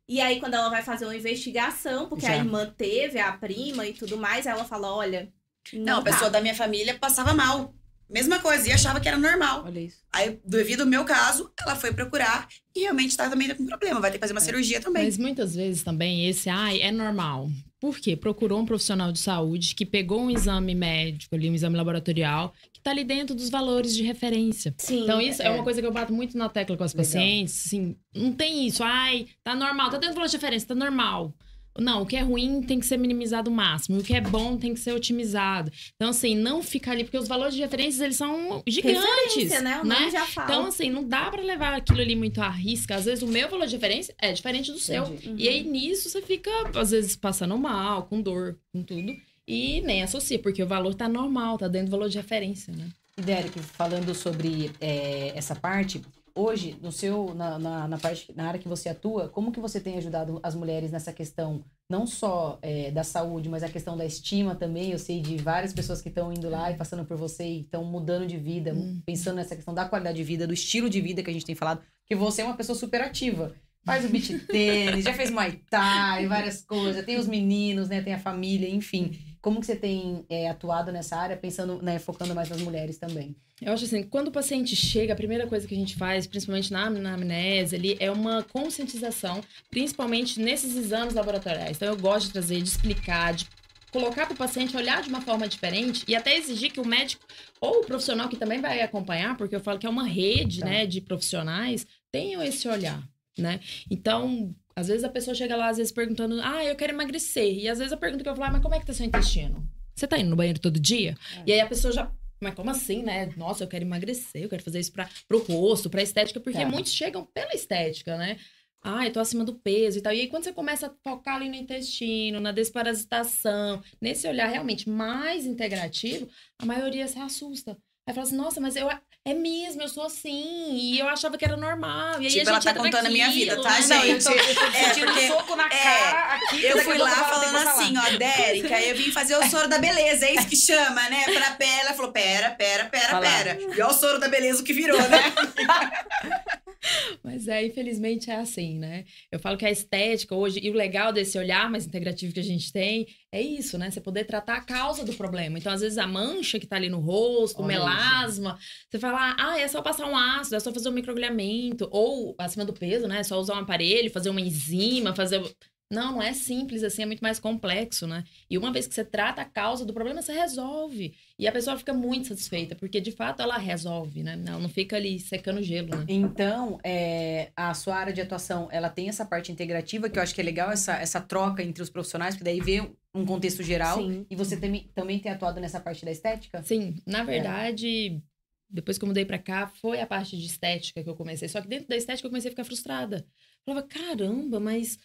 E 0.09 0.19
aí, 0.19 0.39
quando 0.39 0.55
ela 0.55 0.69
vai 0.69 0.81
fazer 0.81 1.05
uma 1.05 1.15
investigação, 1.15 2.09
porque 2.09 2.25
Já. 2.25 2.33
a 2.33 2.37
irmã 2.37 2.65
teve, 2.75 3.19
a 3.19 3.31
prima 3.31 3.85
e 3.85 3.93
tudo 3.93 4.17
mais, 4.17 4.45
ela 4.47 4.65
fala: 4.65 4.91
olha. 4.93 5.31
Não, 5.71 5.83
Não, 5.83 5.99
a 5.99 6.03
tá. 6.03 6.11
pessoa 6.11 6.29
da 6.31 6.41
minha 6.41 6.55
família 6.55 6.97
passava 6.97 7.31
mal. 7.33 7.75
Mesma 8.09 8.39
coisa, 8.39 8.67
e 8.67 8.71
achava 8.71 8.99
que 8.99 9.07
era 9.07 9.17
normal. 9.19 9.65
Olha 9.67 9.81
isso. 9.81 9.97
Aí, 10.11 10.39
devido 10.43 10.81
ao 10.81 10.87
meu 10.87 11.05
caso, 11.05 11.53
ela 11.61 11.75
foi 11.75 11.93
procurar 11.93 12.47
e 12.75 12.79
realmente 12.79 13.15
tá 13.15 13.29
também 13.29 13.53
com 13.53 13.67
problema. 13.67 13.99
Vai 13.99 14.09
ter 14.09 14.17
que 14.17 14.21
fazer 14.21 14.33
uma 14.33 14.41
É. 14.41 14.43
cirurgia 14.43 14.81
também. 14.81 15.05
Mas 15.05 15.17
muitas 15.19 15.53
vezes 15.53 15.83
também 15.83 16.27
esse, 16.27 16.49
ai, 16.49 16.81
é 16.81 16.91
normal. 16.91 17.47
Por 17.79 17.97
quê? 17.97 18.15
Procurou 18.15 18.59
um 18.59 18.65
profissional 18.65 19.11
de 19.11 19.19
saúde 19.19 19.73
que 19.73 19.85
pegou 19.85 20.21
um 20.21 20.29
exame 20.29 20.75
médico 20.75 21.35
ali, 21.35 21.49
um 21.49 21.53
exame 21.53 21.77
laboratorial, 21.77 22.53
que 22.73 22.81
tá 22.81 22.91
ali 22.91 23.05
dentro 23.05 23.33
dos 23.33 23.49
valores 23.49 23.95
de 23.95 24.03
referência. 24.03 24.75
Sim. 24.77 25.03
Então, 25.03 25.21
isso 25.21 25.41
é. 25.41 25.47
é. 25.47 25.49
uma 25.51 25.63
coisa 25.63 25.81
que 25.81 25.87
eu 25.87 25.91
bato 25.91 26.11
muito 26.11 26.37
na 26.37 26.49
tecla 26.49 26.75
com 26.75 26.83
as 26.83 26.93
Legal. 26.93 27.05
pacientes. 27.05 27.67
Assim, 27.67 27.95
não 28.13 28.33
tem 28.33 28.67
isso. 28.67 28.83
Ai, 28.83 29.27
tá 29.43 29.55
normal. 29.55 29.89
Tá 29.89 29.97
dentro 29.97 30.15
do 30.15 30.15
valor 30.15 30.27
de 30.27 30.35
referência, 30.35 30.67
tá 30.67 30.75
normal. 30.75 31.33
Não, 31.79 32.01
o 32.01 32.05
que 32.05 32.15
é 32.15 32.21
ruim 32.21 32.61
tem 32.61 32.79
que 32.79 32.85
ser 32.85 32.97
minimizado 32.97 33.49
o 33.49 33.53
máximo. 33.53 33.99
O 33.99 34.03
que 34.03 34.13
é 34.13 34.21
bom 34.21 34.57
tem 34.57 34.73
que 34.73 34.79
ser 34.79 34.93
otimizado. 34.93 35.71
Então, 35.95 36.09
assim, 36.09 36.35
não 36.35 36.61
ficar 36.61 36.91
ali, 36.91 37.03
porque 37.03 37.17
os 37.17 37.27
valores 37.27 37.55
de 37.55 37.61
referência, 37.61 38.03
eles 38.03 38.17
são 38.17 38.61
gigantes. 38.67 39.03
Referência, 39.03 39.61
né? 39.61 39.81
O 39.81 39.85
nome 39.85 40.11
já 40.11 40.25
fala. 40.25 40.49
Então, 40.49 40.65
assim, 40.65 40.89
não 40.89 41.03
dá 41.03 41.29
pra 41.29 41.41
levar 41.41 41.73
aquilo 41.73 42.01
ali 42.01 42.15
muito 42.15 42.41
à 42.41 42.49
risca. 42.49 42.95
Às 42.95 43.05
vezes, 43.05 43.23
o 43.23 43.27
meu 43.27 43.49
valor 43.49 43.67
de 43.67 43.75
referência 43.75 44.13
é 44.19 44.31
diferente 44.31 44.71
do 44.71 44.79
seu. 44.79 45.03
Uhum. 45.03 45.35
E 45.37 45.47
aí, 45.47 45.63
nisso, 45.63 46.09
você 46.09 46.21
fica, 46.21 46.51
às 46.75 46.91
vezes, 46.91 47.15
passando 47.15 47.57
mal, 47.57 48.03
com 48.03 48.21
dor, 48.21 48.57
com 48.73 48.83
tudo. 48.83 49.15
E 49.47 49.81
nem 49.81 50.03
associa, 50.03 50.37
porque 50.37 50.61
o 50.61 50.67
valor 50.67 50.93
tá 50.93 51.09
normal, 51.09 51.57
tá 51.57 51.67
dentro 51.67 51.87
do 51.87 51.91
valor 51.91 52.07
de 52.09 52.17
referência, 52.17 52.71
né? 52.71 52.87
E 53.17 53.21
Derek, 53.21 53.59
falando 53.59 54.13
sobre 54.13 54.71
é, 54.79 55.33
essa 55.35 55.55
parte, 55.55 56.01
hoje, 56.39 56.77
no 56.81 56.91
seu, 56.91 57.33
na, 57.35 57.59
na, 57.59 57.87
na 57.87 57.97
parte, 57.97 58.31
na 58.35 58.47
área 58.47 58.59
que 58.59 58.67
você 58.67 58.89
atua, 58.89 59.29
como 59.29 59.51
que 59.51 59.59
você 59.59 59.79
tem 59.79 59.97
ajudado 59.97 60.39
as 60.43 60.55
mulheres 60.55 60.91
nessa 60.91 61.11
questão, 61.13 61.63
não 61.89 62.05
só 62.07 62.57
é, 62.61 62.91
da 62.91 63.03
saúde, 63.03 63.49
mas 63.49 63.63
a 63.63 63.69
questão 63.69 63.97
da 63.97 64.05
estima 64.05 64.55
também? 64.55 64.91
Eu 64.91 64.99
sei 64.99 65.21
de 65.21 65.37
várias 65.37 65.73
pessoas 65.73 66.01
que 66.01 66.09
estão 66.09 66.31
indo 66.31 66.49
lá 66.49 66.71
e 66.71 66.75
passando 66.77 67.05
por 67.05 67.17
você 67.17 67.43
e 67.45 67.61
estão 67.61 67.83
mudando 67.83 68.25
de 68.27 68.37
vida, 68.37 68.73
Uhum. 68.73 69.01
pensando 69.05 69.35
nessa 69.37 69.55
questão 69.55 69.73
da 69.73 69.85
qualidade 69.85 70.17
de 70.17 70.23
vida, 70.23 70.47
do 70.47 70.53
estilo 70.53 70.89
de 70.89 71.01
vida 71.01 71.21
que 71.23 71.29
a 71.29 71.33
gente 71.33 71.45
tem 71.45 71.55
falado, 71.55 71.81
porque 72.03 72.15
você 72.15 72.41
é 72.41 72.45
uma 72.45 72.55
pessoa 72.57 72.77
super 72.77 73.01
ativa. 73.01 73.53
Faz 73.85 74.03
o 74.05 74.09
beat 74.09 74.29
tênis, 74.47 75.05
já 75.05 75.13
fez 75.13 75.31
Muay 75.31 75.61
Thai, 75.69 76.27
várias 76.27 76.61
coisas, 76.63 77.05
tem 77.05 77.17
os 77.17 77.27
meninos, 77.27 77.87
né? 77.89 78.01
Tem 78.01 78.13
a 78.13 78.19
família, 78.19 78.69
enfim. 78.69 79.17
Como 79.41 79.59
que 79.59 79.65
você 79.65 79.75
tem 79.75 80.25
é, 80.29 80.49
atuado 80.49 80.91
nessa 80.91 81.15
área, 81.15 81.37
pensando, 81.37 81.81
né, 81.81 81.97
focando 81.99 82.35
mais 82.35 82.49
nas 82.49 82.61
mulheres 82.61 82.97
também? 82.97 83.35
Eu 83.61 83.73
acho 83.73 83.85
assim, 83.85 84.03
quando 84.03 84.29
o 84.29 84.31
paciente 84.31 84.75
chega, 84.75 85.13
a 85.13 85.15
primeira 85.15 85.45
coisa 85.47 85.67
que 85.67 85.73
a 85.73 85.77
gente 85.77 85.95
faz, 85.95 86.25
principalmente 86.27 86.71
na, 86.71 86.89
na 86.89 87.13
amnésia 87.13 87.77
ali, 87.77 87.97
é 87.99 88.09
uma 88.11 88.43
conscientização, 88.43 89.41
principalmente 89.69 90.39
nesses 90.39 90.75
exames 90.75 91.13
laboratoriais. 91.13 91.77
Então, 91.77 91.89
eu 91.89 91.97
gosto 91.97 92.27
de 92.27 92.33
trazer, 92.33 92.61
de 92.61 92.69
explicar, 92.69 93.33
de 93.33 93.47
colocar 93.91 94.25
para 94.27 94.35
o 94.35 94.37
paciente 94.37 94.77
olhar 94.77 95.01
de 95.01 95.09
uma 95.09 95.19
forma 95.21 95.47
diferente 95.47 96.03
e 96.07 96.15
até 96.15 96.37
exigir 96.37 96.71
que 96.71 96.79
o 96.79 96.85
médico 96.85 97.25
ou 97.59 97.79
o 97.81 97.85
profissional 97.85 98.29
que 98.29 98.37
também 98.37 98.61
vai 98.61 98.81
acompanhar, 98.81 99.35
porque 99.35 99.55
eu 99.55 99.59
falo 99.59 99.79
que 99.79 99.85
é 99.87 99.89
uma 99.89 100.05
rede, 100.07 100.59
Tá. 100.59 100.65
né, 100.67 100.85
de 100.85 101.01
profissionais, 101.01 101.87
tenham 102.11 102.41
esse 102.43 102.67
olhar, 102.67 103.01
né? 103.37 103.59
Então, 103.89 104.53
às 104.75 104.87
vezes 104.87 105.03
a 105.03 105.09
pessoa 105.09 105.35
chega 105.35 105.55
lá, 105.55 105.69
às 105.69 105.77
vezes 105.77 105.91
perguntando, 105.91 106.39
ah, 106.41 106.63
eu 106.63 106.75
quero 106.75 106.93
emagrecer. 106.93 107.57
E 107.57 107.67
às 107.67 107.77
vezes 107.79 107.93
a 107.93 107.97
pergunta 107.97 108.23
que 108.23 108.29
eu 108.29 108.35
falo, 108.35 108.47
ah, 108.47 108.51
mas 108.53 108.61
como 108.61 108.75
é 108.75 108.79
que 108.79 108.85
tá 108.85 108.93
seu 108.93 109.05
intestino? 109.05 109.67
Você 109.95 110.07
tá 110.07 110.17
indo 110.17 110.29
no 110.29 110.35
banheiro 110.35 110.59
todo 110.59 110.79
dia? 110.79 111.15
É. 111.37 111.43
E 111.47 111.53
aí 111.53 111.59
a 111.61 111.67
pessoa 111.67 111.91
já 111.93 112.11
mas 112.41 112.55
como 112.55 112.69
assim, 112.69 113.03
né? 113.03 113.33
Nossa, 113.35 113.65
eu 113.65 113.67
quero 113.67 113.83
emagrecer, 113.83 114.43
eu 114.43 114.49
quero 114.49 114.63
fazer 114.63 114.79
isso 114.79 114.93
para 114.93 115.09
pro 115.27 115.39
rosto, 115.43 115.89
pra 115.89 116.01
estética, 116.01 116.39
porque 116.39 116.59
Tá. 116.59 116.65
muitos 116.69 116.93
chegam 116.93 117.25
pela 117.25 117.53
estética, 117.53 118.17
né? 118.17 118.37
Ah, 118.81 119.05
eu 119.05 119.11
tô 119.11 119.19
acima 119.19 119.43
do 119.43 119.55
peso 119.55 119.97
e 119.97 120.01
tal. 120.01 120.13
E 120.13 120.21
aí, 120.21 120.27
quando 120.27 120.45
você 120.45 120.53
começa 120.53 120.87
a 120.87 120.93
focar 121.03 121.35
ali 121.35 121.49
no 121.49 121.55
intestino, 121.55 122.39
na 122.39 122.53
desparasitação, 122.53 123.83
nesse 123.99 124.25
olhar 124.25 124.47
realmente 124.47 124.89
mais 124.89 125.45
integrativo, 125.45 126.29
a 126.57 126.65
maioria 126.65 127.05
se 127.07 127.19
assusta. 127.19 127.77
Aí 128.07 128.13
fala 128.13 128.25
assim, 128.25 128.37
nossa, 128.37 128.61
mas 128.61 128.77
eu, 128.77 128.87
é 129.31 129.33
mesmo, 129.33 129.81
eu 129.81 129.87
sou 129.87 130.03
assim, 130.03 130.75
e 130.75 130.99
eu 130.99 131.07
achava 131.07 131.37
que 131.37 131.45
era 131.45 131.55
normal. 131.57 132.21
E 132.21 132.25
aí 132.25 132.31
Tipo, 132.31 132.47
a 132.47 132.51
ela 132.51 132.53
gente 132.53 132.63
tá 132.63 132.69
entra 132.71 132.83
contando 132.83 133.05
a 133.05 133.09
minha 133.09 133.29
vida, 133.29 133.55
naquilo, 133.55 133.63
tá, 133.63 133.79
né? 133.79 133.87
Não, 133.87 134.03
eu 134.05 134.13
gente? 134.19 134.23
tô, 134.23 134.31
eu 134.31 134.55
tô 134.55 134.65
É, 134.77 134.89
porque- 134.93 135.23
um 135.23 135.27
soco 135.27 135.55
na 135.55 135.65
é, 135.65 135.69
cara 135.69 136.35
aqui. 136.35 136.65
Eu 136.65 136.77
fui 136.79 136.97
lá 136.97 137.09
falando 137.11 137.55
assim, 137.57 137.93
ó, 137.97 138.17
Dérica, 138.17 138.81
eu 138.81 138.95
vim 138.95 139.11
fazer 139.11 139.35
o 139.35 139.49
soro 139.49 139.67
da 139.67 139.77
beleza, 139.77 140.25
é 140.25 140.35
isso 140.35 140.47
que 140.47 140.55
chama, 140.55 141.09
né? 141.09 141.23
Pra 141.25 141.51
pele. 141.51 141.69
Ela 141.81 141.93
falou, 141.93 142.11
pera, 142.11 142.51
pera, 142.51 142.85
pera, 142.85 143.13
lá. 143.13 143.21
pera. 143.21 143.57
E 143.75 143.81
ó 143.81 143.89
o 143.89 143.93
soro 143.93 144.19
da 144.19 144.27
beleza 144.27 144.61
o 144.61 144.65
que 144.65 144.73
virou, 144.73 144.97
né? 144.99 145.33
Mas 147.23 147.47
é, 147.47 147.65
infelizmente 147.65 148.31
é 148.31 148.35
assim, 148.35 148.77
né? 148.79 149.03
Eu 149.31 149.39
falo 149.39 149.57
que 149.57 149.65
a 149.65 149.71
estética 149.71 150.33
hoje, 150.33 150.59
e 150.63 150.69
o 150.69 150.73
legal 150.73 151.11
desse 151.11 151.37
olhar 151.37 151.69
mais 151.69 151.85
integrativo 151.85 152.33
que 152.33 152.39
a 152.39 152.43
gente 152.43 152.71
tem, 152.71 153.05
é 153.31 153.41
isso, 153.41 153.77
né? 153.77 153.91
Você 153.91 154.01
poder 154.01 154.25
tratar 154.25 154.57
a 154.57 154.61
causa 154.61 155.05
do 155.05 155.13
problema. 155.13 155.57
Então, 155.59 155.71
às 155.71 155.81
vezes, 155.81 155.97
a 155.99 156.07
mancha 156.07 156.59
que 156.59 156.65
tá 156.65 156.75
ali 156.77 156.89
no 156.89 156.99
rosto, 156.99 157.61
o 157.61 157.65
Olha 157.65 157.73
isso. 157.75 157.85
melasma, 157.85 158.57
você 158.89 158.97
fala, 158.99 159.35
ah, 159.37 159.59
é 159.59 159.67
só 159.67 159.81
passar 159.81 160.07
um 160.07 160.17
ácido, 160.17 160.55
é 160.55 160.59
só 160.59 160.73
fazer 160.73 160.89
um 160.89 160.93
microagulhamento, 160.93 161.87
ou 161.91 162.35
acima 162.39 162.65
do 162.65 162.73
peso, 162.73 163.07
né? 163.07 163.19
É 163.19 163.23
só 163.23 163.39
usar 163.39 163.55
um 163.55 163.59
aparelho, 163.59 164.11
fazer 164.11 164.29
uma 164.31 164.41
enzima, 164.41 165.13
fazer. 165.15 165.41
Não, 165.91 166.13
não 166.13 166.21
é 166.21 166.33
simples 166.33 166.83
assim, 166.83 167.01
é 167.01 167.05
muito 167.05 167.21
mais 167.21 167.39
complexo, 167.39 168.05
né? 168.05 168.23
E 168.47 168.57
uma 168.57 168.71
vez 168.71 168.87
que 168.87 168.93
você 168.93 169.03
trata 169.03 169.41
a 169.41 169.45
causa 169.45 169.83
do 169.83 169.91
problema, 169.91 170.21
você 170.21 170.31
resolve. 170.31 171.15
E 171.37 171.47
a 171.47 171.51
pessoa 171.51 171.77
fica 171.77 171.93
muito 171.93 172.27
satisfeita, 172.27 172.75
porque 172.75 173.01
de 173.01 173.11
fato 173.11 173.41
ela 173.41 173.57
resolve, 173.57 174.21
né? 174.21 174.39
Ela 174.47 174.59
não 174.59 174.69
fica 174.69 174.95
ali 174.95 175.19
secando 175.19 175.63
gelo, 175.63 175.89
né? 175.89 176.05
Então, 176.07 176.79
é, 176.83 177.51
a 177.55 177.73
sua 177.73 177.95
área 177.95 178.13
de 178.13 178.21
atuação, 178.21 178.67
ela 178.71 178.89
tem 178.89 179.09
essa 179.09 179.25
parte 179.25 179.51
integrativa, 179.51 180.09
que 180.09 180.19
eu 180.19 180.23
acho 180.23 180.35
que 180.35 180.41
é 180.41 180.43
legal, 180.43 180.71
essa, 180.71 180.93
essa 180.97 181.19
troca 181.19 181.63
entre 181.63 181.81
os 181.81 181.89
profissionais, 181.89 182.35
porque 182.35 182.43
daí 182.43 182.59
vê 182.59 182.87
um 183.13 183.25
contexto 183.25 183.63
geral. 183.63 183.97
Sim. 183.97 184.27
E 184.29 184.35
você 184.35 184.57
também, 184.57 184.91
também 184.93 185.17
tem 185.17 185.31
atuado 185.31 185.59
nessa 185.59 185.79
parte 185.79 186.05
da 186.05 186.11
estética? 186.11 186.61
Sim, 186.61 187.01
na 187.03 187.23
verdade, 187.23 188.21
depois 188.69 188.99
que 188.99 189.03
eu 189.03 189.07
mudei 189.07 189.25
pra 189.25 189.39
cá, 189.39 189.67
foi 189.67 189.99
a 189.99 190.05
parte 190.05 190.37
de 190.37 190.45
estética 190.45 191.03
que 191.03 191.09
eu 191.09 191.15
comecei. 191.15 191.47
Só 191.47 191.59
que 191.59 191.67
dentro 191.67 191.87
da 191.87 191.97
estética 191.97 192.27
eu 192.27 192.29
comecei 192.29 192.49
a 192.49 192.51
ficar 192.51 192.63
frustrada. 192.63 193.25
Eu 193.65 193.73
falava, 193.73 193.87
caramba, 193.87 194.59
mas 194.59 194.99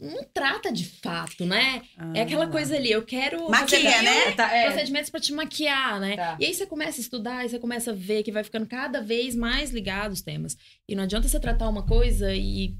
não 0.00 0.22
trata 0.32 0.72
de 0.72 0.84
fato, 0.84 1.44
né? 1.44 1.82
é 2.14 2.20
aquela 2.22 2.44
Ah. 2.44 2.48
coisa 2.48 2.76
ali, 2.76 2.90
eu 2.90 3.02
quero. 3.02 3.50
Maquia, 3.50 4.02
né? 4.02 4.30
Tá, 4.32 4.54
é, 4.54 4.66
Procedimentos 4.66 5.10
pra 5.10 5.20
te 5.20 5.32
maquiar, 5.32 5.98
né? 6.00 6.16
Tá. 6.16 6.36
E 6.38 6.44
aí 6.46 6.54
você 6.54 6.66
começa 6.66 7.00
a 7.00 7.02
estudar, 7.02 7.44
e 7.44 7.48
você 7.48 7.58
começa 7.58 7.90
a 7.90 7.94
ver 7.94 8.22
que 8.22 8.30
vai 8.30 8.44
ficando 8.44 8.66
cada 8.66 9.00
vez 9.00 9.34
mais 9.34 9.70
ligado 9.70 10.12
os 10.12 10.22
temas. 10.22 10.56
E 10.88 10.94
não 10.94 11.02
adianta 11.04 11.26
você 11.28 11.40
tratar 11.40 11.68
uma 11.68 11.84
coisa 11.84 12.32
e 12.34 12.74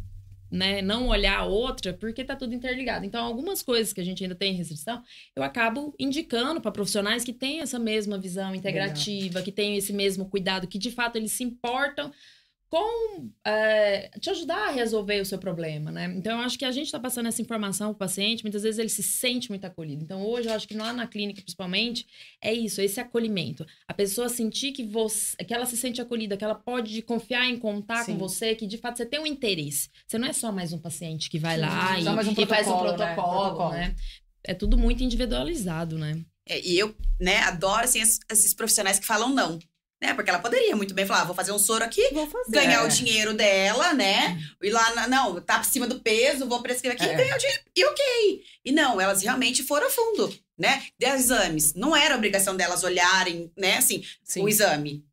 né, 0.51 0.81
não 0.81 1.09
olhar 1.09 1.41
a 1.41 1.45
outra, 1.45 1.93
porque 1.93 2.25
tá 2.25 2.35
tudo 2.35 2.55
interligado. 2.55 3.05
Então, 3.05 3.23
algumas 3.23 3.63
coisas 3.63 3.93
que 3.93 4.01
a 4.01 4.05
gente 4.05 4.23
ainda 4.23 4.35
tem 4.35 4.55
restrição, 4.55 5.03
eu 5.37 5.43
acabo 5.43 5.95
indicando 5.99 6.59
para 6.59 6.71
profissionais 6.71 7.23
que 7.23 7.35
têm 7.35 7.61
essa 7.61 7.79
mesma 7.79 8.17
visão 8.17 8.55
integrativa, 8.55 9.43
que 9.43 9.53
têm 9.53 9.77
esse 9.77 9.93
mesmo 9.93 10.25
cuidado, 10.27 10.67
que 10.67 10.79
de 10.79 10.91
fato 10.91 11.17
eles 11.17 11.33
se 11.33 11.45
importam 11.45 12.11
com 12.71 13.31
é, 13.47 14.11
te 14.21 14.29
ajudar 14.31 14.69
a 14.69 14.71
resolver 14.71 15.21
o 15.21 15.25
seu 15.25 15.39
problema, 15.39 15.91
né? 15.91 16.13
Então, 16.17 16.39
eu 16.39 16.45
acho 16.45 16.59
que 16.59 16.65
a 16.67 16.71
gente 16.71 16.87
está 16.87 17.01
passando 17.01 17.27
essa 17.27 17.41
informação 17.41 17.89
para 17.89 17.95
o 17.95 17.99
paciente, 17.99 18.43
muitas 18.45 18.63
vezes 18.63 18.79
ele 18.79 18.91
se 18.91 19.03
sente 19.03 19.49
muito 19.49 19.65
acolhido. 19.65 20.03
Então, 20.05 20.23
hoje, 20.25 20.49
eu 20.49 20.53
acho 20.55 20.69
que 20.69 20.75
lá 20.75 20.93
na 20.93 21.07
clínica, 21.07 21.41
principalmente, 21.41 22.07
é 22.43 22.53
isso, 22.53 22.81
esse 22.83 23.01
acolhimento. 23.01 23.67
A 23.87 23.95
pessoa 23.95 24.29
sentir 24.29 24.73
que, 24.73 24.85
você, 24.85 25.35
que 25.39 25.55
ela 25.55 25.65
se 25.65 25.77
sente 25.79 26.01
acolhida, 26.01 26.37
que 26.37 26.45
ela 26.45 26.55
pode 26.55 27.01
confiar 27.03 27.47
em 27.49 27.59
contar 27.59 28.05
Sim. 28.05 28.13
com 28.13 28.19
você, 28.19 28.55
que 28.55 28.67
de 28.67 28.77
fato 28.77 28.99
você 28.99 29.07
tem 29.07 29.19
um 29.19 29.27
interesse. 29.27 29.89
Você 30.07 30.19
não 30.19 30.29
é 30.29 30.33
só 30.35 30.53
mais 30.53 30.73
um 30.73 30.79
paciente 30.79 31.31
que 31.31 31.39
vai 31.39 31.57
lá 31.59 31.95
Sim, 31.95 32.01
e, 32.03 32.05
só 32.05 32.13
mais 32.15 32.29
um 32.29 32.33
e 32.33 32.47
faz 32.47 32.67
um 32.69 32.77
protocolo, 32.77 32.99
né? 32.99 33.15
protocolo, 33.15 33.71
né? 33.71 33.97
É 34.45 34.53
tudo 34.55 34.77
muito 34.77 35.03
individualizado, 35.03 35.97
né? 35.97 36.23
É, 36.47 36.61
e 36.61 36.79
eu, 36.79 36.95
né, 37.21 37.39
adoro, 37.41 37.85
assim, 37.85 38.01
es- 38.01 38.21
esses 38.31 38.53
profissionais 38.55 38.99
que 38.99 39.07
falam 39.07 39.31
não. 39.35 39.59
Né? 40.01 40.15
Porque 40.15 40.31
ela 40.31 40.39
poderia 40.39 40.75
muito 40.77 40.95
bem 40.95 41.05
falar, 41.07 41.23
ah, 41.23 41.25
vou 41.25 41.35
fazer 41.35 41.53
um 41.53 41.59
soro 41.59 41.85
aqui, 41.85 42.09
Vou 42.13 42.27
fazer. 42.27 42.51
ganhar 42.51 42.85
o 42.85 42.89
dinheiro 42.89 43.35
dela, 43.35 43.93
né? 43.95 44.39
E 44.63 44.71
lá, 44.71 44.95
na- 44.95 45.09
não, 45.09 45.41
tá 45.41 45.57
acima 45.61 45.87
do 45.87 46.01
peso, 46.01 46.47
vou 46.49 46.63
prescrever 46.63 46.97
aqui 47.01 47.11
É. 47.11 47.15
e 47.15 47.17
ganhar 47.17 47.35
o 47.37 47.39
dinheiro. 47.39 47.63
E 47.77 47.85
ok. 47.85 48.43
E 48.65 48.73
não, 48.73 49.01
elas 49.01 49.23
realmente 49.23 49.63
foram 49.63 49.87
a 49.87 49.91
fundo, 49.91 50.33
né? 50.57 50.83
De 50.99 51.07
exames. 51.07 51.75
Não 51.75 51.97
era 51.97 52.15
obrigação 52.17 52.57
delas 52.57 52.85
olharem, 52.85 53.51
né, 53.57 53.77
assim, 53.79 54.03
Sim. 54.23 54.43
o 54.43 54.49
exame. 54.49 55.05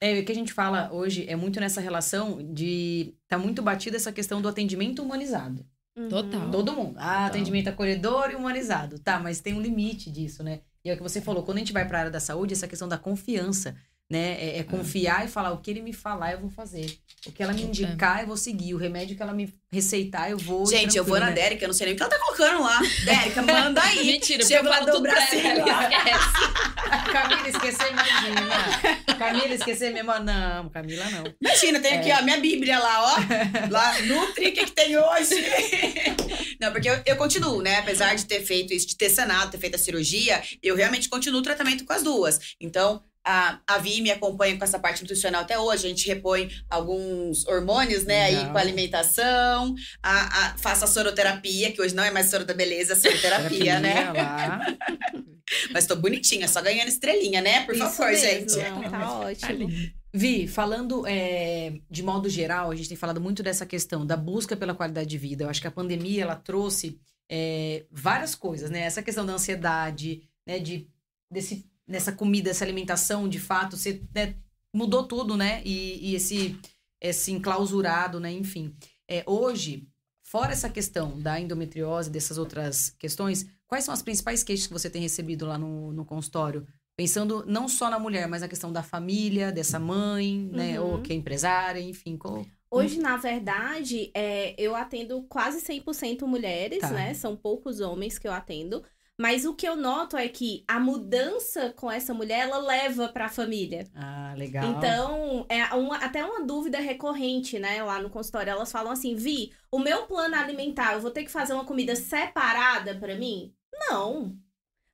É, 0.00 0.18
o 0.20 0.24
que 0.24 0.32
a 0.32 0.34
gente 0.34 0.52
fala 0.52 0.90
hoje 0.92 1.24
é 1.28 1.34
muito 1.36 1.58
nessa 1.60 1.80
relação 1.80 2.38
de. 2.52 3.14
Tá 3.28 3.38
muito 3.38 3.62
batida 3.62 3.96
essa 3.96 4.12
questão 4.12 4.42
do 4.42 4.48
atendimento 4.48 5.02
humanizado. 5.02 5.64
Uhum. 5.96 6.08
Total. 6.08 6.50
Todo 6.50 6.72
mundo. 6.72 6.96
Ah, 6.98 7.26
atendimento 7.26 7.68
acolhedor 7.68 8.30
e 8.30 8.34
humanizado. 8.34 8.98
Tá, 8.98 9.18
mas 9.18 9.40
tem 9.40 9.54
um 9.54 9.60
limite 9.60 10.10
disso, 10.10 10.42
né? 10.42 10.60
E 10.84 10.90
é 10.90 10.92
o 10.92 10.96
que 10.96 11.02
você 11.02 11.20
falou, 11.20 11.42
quando 11.42 11.56
a 11.56 11.60
gente 11.60 11.72
vai 11.72 11.86
para 11.88 11.96
a 11.96 12.00
área 12.00 12.10
da 12.10 12.20
saúde, 12.20 12.52
essa 12.52 12.68
questão 12.68 12.86
da 12.86 12.98
confiança, 12.98 13.74
né? 14.10 14.36
É, 14.38 14.58
é 14.58 14.62
confiar 14.62 15.24
e 15.24 15.28
falar 15.28 15.52
o 15.52 15.58
que 15.58 15.70
ele 15.70 15.80
me 15.80 15.92
falar, 15.92 16.32
eu 16.32 16.40
vou 16.40 16.50
fazer. 16.50 16.98
O 17.26 17.32
que 17.32 17.42
ela 17.42 17.52
me 17.54 17.62
indicar, 17.62 18.20
eu 18.20 18.26
vou 18.26 18.36
seguir. 18.36 18.74
O 18.74 18.76
remédio 18.76 19.16
que 19.16 19.22
ela 19.22 19.32
me 19.32 19.52
receitar, 19.72 20.30
eu 20.30 20.36
vou. 20.36 20.66
Gente, 20.66 20.96
eu 20.96 21.04
vou 21.04 21.18
na 21.18 21.26
né? 21.26 21.32
Dérica, 21.32 21.64
eu 21.64 21.68
não 21.68 21.74
sei 21.74 21.86
nem 21.86 21.94
o 21.94 21.96
que 21.96 22.02
ela 22.02 22.12
tá 22.12 22.18
colocando 22.18 22.62
lá. 22.62 22.80
Dérica, 23.04 23.42
manda 23.42 23.82
aí. 23.82 24.04
Mentira, 24.04 24.44
Chega 24.44 24.62
eu 24.66 24.70
lá 24.70 24.80
do 24.80 25.00
Brasil. 25.00 25.40
Camila 27.12 27.48
esquecer, 27.48 27.90
imagina. 27.90 29.16
Camila 29.18 29.54
esquecer 29.54 29.92
mesmo. 29.92 30.12
Não, 30.20 30.68
Camila 30.68 31.04
não. 31.10 31.24
Imagina, 31.40 31.80
tem 31.80 31.98
aqui, 31.98 32.10
É. 32.10 32.18
ó, 32.18 32.22
minha 32.22 32.38
Bíblia 32.38 32.78
lá, 32.78 33.02
ó. 33.14 33.70
Lá, 33.70 34.00
Nutri, 34.02 34.48
o 34.48 34.52
que, 34.52 34.66
que 34.66 34.72
tem 34.72 34.96
hoje? 34.98 35.34
Não, 36.60 36.72
porque 36.72 36.88
eu, 36.88 37.02
eu 37.04 37.16
continuo, 37.16 37.60
né? 37.60 37.78
Apesar 37.78 38.14
de 38.14 38.24
ter 38.26 38.40
feito 38.44 38.72
isso, 38.72 38.86
de 38.86 38.96
ter 38.96 39.10
sanado, 39.10 39.50
ter 39.50 39.58
feito 39.58 39.74
a 39.74 39.78
cirurgia, 39.78 40.42
eu 40.62 40.76
realmente 40.76 41.08
continuo 41.08 41.40
o 41.40 41.42
tratamento 41.42 41.84
com 41.84 41.92
as 41.92 42.02
duas. 42.02 42.38
Então, 42.60 43.02
a, 43.24 43.58
a 43.66 43.78
Vi 43.78 44.02
me 44.02 44.10
acompanha 44.10 44.56
com 44.56 44.64
essa 44.64 44.78
parte 44.78 45.00
nutricional 45.02 45.42
até 45.42 45.58
hoje. 45.58 45.86
A 45.86 45.88
gente 45.88 46.06
repõe 46.06 46.50
alguns 46.68 47.46
hormônios, 47.46 48.04
né? 48.04 48.24
Aí 48.24 48.36
Legal. 48.36 48.52
com 48.52 48.58
a 48.58 48.60
alimentação. 48.60 49.74
A, 50.02 50.46
a, 50.46 50.58
faço 50.58 50.84
a 50.84 50.88
soroterapia, 50.88 51.72
que 51.72 51.80
hoje 51.80 51.94
não 51.94 52.04
é 52.04 52.10
mais 52.10 52.30
soro 52.30 52.44
da 52.44 52.52
beleza, 52.52 52.92
é 52.92 52.96
soroterapia, 52.96 53.80
né? 53.80 54.12
Mas 55.72 55.86
tô 55.86 55.96
bonitinha, 55.96 56.48
só 56.48 56.60
ganhando 56.60 56.88
estrelinha, 56.88 57.40
né? 57.40 57.64
Por 57.64 57.74
Isso 57.74 57.84
favor, 57.84 58.10
mesmo, 58.10 58.26
gente. 58.26 58.56
Não, 58.56 58.82
tá 58.82 58.90
Tá 58.90 59.18
ótimo. 59.20 59.68
Vi, 60.12 60.46
falando 60.46 61.04
é, 61.06 61.74
de 61.90 62.02
modo 62.02 62.28
geral, 62.28 62.70
a 62.70 62.74
gente 62.76 62.88
tem 62.88 62.96
falado 62.96 63.20
muito 63.20 63.42
dessa 63.42 63.66
questão 63.66 64.06
da 64.06 64.16
busca 64.16 64.56
pela 64.56 64.74
qualidade 64.74 65.08
de 65.08 65.18
vida. 65.18 65.44
Eu 65.44 65.50
acho 65.50 65.60
que 65.60 65.66
a 65.66 65.72
pandemia 65.72 66.22
ela 66.22 66.36
trouxe 66.36 66.98
é, 67.28 67.84
várias 67.90 68.34
coisas, 68.34 68.70
né? 68.70 68.80
Essa 68.80 69.02
questão 69.02 69.26
da 69.26 69.32
ansiedade, 69.32 70.22
né? 70.46 70.58
De 70.58 70.88
desse, 71.30 71.66
nessa 71.86 72.12
comida, 72.12 72.50
essa 72.50 72.64
alimentação, 72.64 73.28
de 73.28 73.38
fato, 73.38 73.76
você 73.76 74.02
né, 74.14 74.34
mudou 74.72 75.06
tudo, 75.06 75.36
né? 75.36 75.62
E, 75.64 76.10
e 76.10 76.14
esse 76.14 76.58
esse 77.00 77.32
enclausurado, 77.32 78.18
né? 78.18 78.32
Enfim, 78.32 78.74
é, 79.06 79.22
hoje, 79.26 79.86
fora 80.22 80.52
essa 80.52 80.70
questão 80.70 81.20
da 81.20 81.38
endometriose, 81.38 82.10
dessas 82.10 82.38
outras 82.38 82.90
questões, 82.98 83.46
quais 83.66 83.84
são 83.84 83.92
as 83.92 84.00
principais 84.00 84.42
queixas 84.42 84.66
que 84.66 84.72
você 84.72 84.88
tem 84.88 85.02
recebido 85.02 85.44
lá 85.44 85.58
no, 85.58 85.92
no 85.92 86.04
consultório? 86.04 86.66
Pensando 86.96 87.44
não 87.46 87.68
só 87.68 87.90
na 87.90 87.98
mulher, 87.98 88.26
mas 88.28 88.40
na 88.40 88.48
questão 88.48 88.72
da 88.72 88.82
família, 88.82 89.52
dessa 89.52 89.78
mãe, 89.78 90.48
né? 90.50 90.80
Uhum. 90.80 90.92
Ou 90.92 91.02
que 91.02 91.12
é 91.12 91.16
empresária, 91.16 91.80
enfim. 91.80 92.16
Qual... 92.16 92.46
Hoje, 92.70 92.98
na 92.98 93.16
verdade, 93.16 94.10
é, 94.14 94.54
eu 94.56 94.74
atendo 94.74 95.22
quase 95.28 95.60
100% 95.60 96.22
mulheres, 96.26 96.80
Tá. 96.80 96.90
né? 96.90 97.12
São 97.12 97.36
poucos 97.36 97.80
homens 97.80 98.18
que 98.18 98.26
eu 98.26 98.32
atendo. 98.32 98.82
Mas 99.16 99.44
o 99.44 99.54
que 99.54 99.66
eu 99.66 99.76
noto 99.76 100.16
é 100.16 100.28
que 100.28 100.64
a 100.66 100.80
mudança 100.80 101.72
com 101.76 101.88
essa 101.90 102.12
mulher, 102.12 102.40
ela 102.48 102.58
leva 102.58 103.08
para 103.08 103.26
a 103.26 103.28
família. 103.28 103.86
Ah, 103.94 104.34
legal. 104.36 104.64
Então, 104.64 105.46
é 105.48 105.64
uma- 105.74 105.98
até 105.98 106.24
uma 106.24 106.44
dúvida 106.44 106.78
recorrente, 106.80 107.58
né, 107.58 107.80
lá 107.82 108.00
no 108.02 108.10
consultório. 108.10 108.50
Elas 108.50 108.72
falam 108.72 108.92
assim: 108.92 109.14
Vi, 109.14 109.52
o 109.70 109.78
meu 109.78 110.06
plano 110.06 110.34
alimentar, 110.34 110.94
eu 110.94 111.00
vou 111.00 111.12
ter 111.12 111.22
que 111.24 111.30
fazer 111.30 111.52
uma 111.52 111.64
comida 111.64 111.94
separada 111.94 112.96
pra 112.96 113.14
mim? 113.14 113.54
Não. 113.88 114.36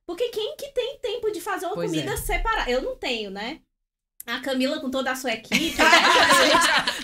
Porque 0.05 0.29
quem 0.29 0.55
que 0.55 0.69
tem 0.69 0.99
tempo 0.99 1.31
de 1.31 1.41
fazer 1.41 1.65
uma 1.65 1.75
Pois 1.75 1.89
comida 1.89 2.11
é. 2.13 2.17
separada? 2.17 2.69
Eu 2.69 2.81
não 2.81 2.95
tenho, 2.97 3.31
né? 3.31 3.61
A 4.27 4.39
Camila 4.39 4.79
com 4.79 4.89
toda 4.91 5.11
a 5.11 5.15
sua 5.15 5.31
equipe, 5.33 5.75
né? 5.81 5.85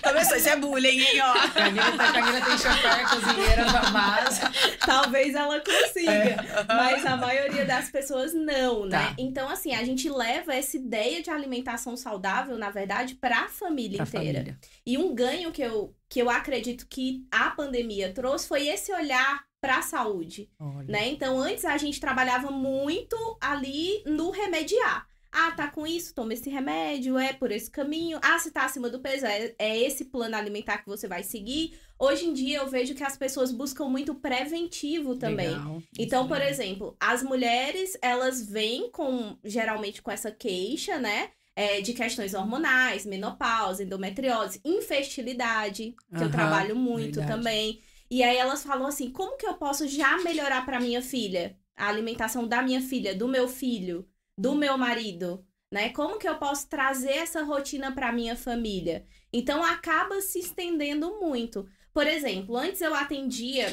Começou, 0.04 0.38
isso 0.38 0.50
é 0.50 0.56
bullying, 0.56 1.00
hein, 1.02 1.22
ó. 1.22 1.34
Camila, 1.50 1.92
tá- 1.98 2.12
Camila 2.14 2.42
tem 2.42 2.58
chofer, 2.58 3.10
cozinheira, 3.10 3.66
babás. 3.72 4.40
Talvez 4.86 5.34
ela 5.36 5.60
consiga. 5.60 6.36
Mas 6.68 7.06
a 7.06 7.18
maioria 7.18 7.66
das 7.66 7.90
pessoas 7.90 8.34
não, 8.34 8.86
né? 8.86 8.98
Tá. 9.08 9.16
Então, 9.18 9.50
assim, 9.50 9.74
a 9.74 9.84
gente 9.84 10.08
leva 10.10 10.54
essa 10.54 10.78
ideia 10.78 11.22
de 11.22 11.30
alimentação 11.30 11.98
saudável, 11.98 12.58
na 12.58 12.70
verdade, 12.70 13.16
pra 13.16 13.48
família 13.48 13.98
Pra 13.98 14.06
inteira. 14.20 14.40
família. 14.40 14.60
E 14.86 14.98
um 14.98 15.14
ganho 15.16 15.52
que 15.52 15.62
eu, 15.62 15.96
que 16.08 16.20
eu 16.22 16.30
acredito 16.30 16.86
que 16.88 17.26
a 17.32 17.50
pandemia 17.50 18.14
trouxe 18.14 18.48
foi 18.48 18.68
esse 18.68 18.92
olhar 18.94 19.44
pra 19.60 19.82
saúde, 19.82 20.50
Olha. 20.60 20.86
né? 20.88 21.08
Então, 21.10 21.40
antes 21.40 21.66
a 21.66 21.76
gente 21.78 22.00
trabalhava 22.00 22.52
muito 22.52 23.18
ali 23.42 24.04
no 24.06 24.30
remediar. 24.30 25.08
Ah, 25.40 25.52
tá 25.52 25.68
com 25.68 25.86
isso, 25.86 26.16
toma 26.16 26.34
esse 26.34 26.50
remédio, 26.50 27.18
é 27.18 27.34
por 27.34 27.52
esse 27.52 27.70
caminho. 27.70 28.20
Ah, 28.24 28.40
se 28.40 28.52
tá 28.52 28.66
acima 28.66 28.90
do 28.90 29.00
peso, 29.00 29.26
é, 29.26 29.54
é 29.60 29.78
esse 29.78 30.06
plano 30.06 30.36
alimentar 30.36 30.80
que 30.80 30.88
você 30.88 31.08
vai 31.08 31.24
seguir. 31.24 31.78
Hoje 32.00 32.26
em 32.26 32.34
dia 32.34 32.58
eu 32.58 32.68
vejo 32.68 32.96
que 32.96 33.04
as 33.04 33.18
pessoas 33.18 33.52
buscam 33.52 33.86
muito 33.86 34.16
preventivo 34.16 35.16
também. 35.16 35.50
Legal. 35.50 35.84
Então, 35.98 36.26
é 36.26 36.28
por 36.28 36.42
exemplo, 36.42 36.98
as 37.00 37.22
mulheres, 37.22 37.98
elas 38.02 38.46
vêm 38.46 38.90
com, 38.92 39.38
geralmente 39.44 40.02
com 40.02 40.12
essa 40.12 40.32
queixa, 40.32 40.98
né? 40.98 41.30
é, 41.58 41.82
de 41.82 41.92
questões 41.92 42.36
hormonais, 42.36 43.04
menopausa, 43.04 43.82
endometriose, 43.82 44.62
infertilidade, 44.64 45.96
que 46.16 46.24
eu 46.24 46.30
trabalho 46.30 46.76
muito 46.76 47.16
verdade. 47.16 47.28
também. 47.28 47.82
E 48.12 48.22
aí 48.22 48.38
elas 48.38 48.64
falam 48.64 48.86
assim: 48.86 49.10
como 49.10 49.36
que 49.38 49.48
eu 49.48 49.56
posso 49.56 49.88
já 49.88 50.20
melhorar 50.20 50.64
para 50.68 50.80
minha 50.80 51.02
filha? 51.02 51.58
A 51.76 51.88
alimentação 51.88 52.48
da 52.48 52.62
minha 52.62 52.80
filha, 52.80 53.16
do 53.16 53.28
meu 53.28 53.48
filho, 53.48 54.08
do 54.38 54.54
meu 54.56 54.78
marido, 54.78 55.46
né? 55.72 55.90
Como 55.90 56.20
que 56.20 56.28
eu 56.28 56.38
posso 56.38 56.70
trazer 56.70 57.12
essa 57.14 57.44
rotina 57.44 57.92
para 57.92 58.12
minha 58.12 58.36
família? 58.36 59.06
Então 59.34 59.64
acaba 59.64 60.22
se 60.22 60.40
estendendo 60.40 61.20
muito. 61.20 61.68
Por 61.94 62.06
exemplo, 62.06 62.56
antes 62.56 62.80
eu 62.82 62.94
atendia, 62.94 63.68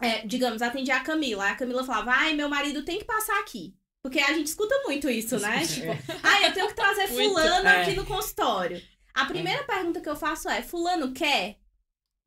é, 0.00 0.26
digamos, 0.26 0.60
atendia 0.60 0.96
a 0.96 1.00
Camila. 1.00 1.48
A 1.48 1.56
Camila 1.56 1.84
falava: 1.84 2.12
ai, 2.12 2.34
meu 2.34 2.48
marido 2.48 2.84
tem 2.84 2.98
que 2.98 3.04
passar 3.04 3.38
aqui. 3.40 3.74
Porque 4.02 4.20
a 4.20 4.32
gente 4.34 4.46
escuta 4.46 4.74
muito 4.84 5.10
isso, 5.10 5.38
né? 5.38 5.62
É. 5.62 5.66
Tipo, 5.66 6.20
ai, 6.22 6.46
eu 6.46 6.52
tenho 6.52 6.68
que 6.68 6.74
trazer 6.74 7.08
fulano 7.08 7.66
É. 7.68 7.82
aqui 7.82 7.96
no 7.96 8.06
consultório. 8.06 8.80
A 9.14 9.24
primeira 9.24 9.64
pergunta 9.64 10.00
que 10.00 10.08
eu 10.08 10.14
faço 10.16 10.48
é: 10.48 10.62
fulano 10.62 11.12
quer? 11.12 11.58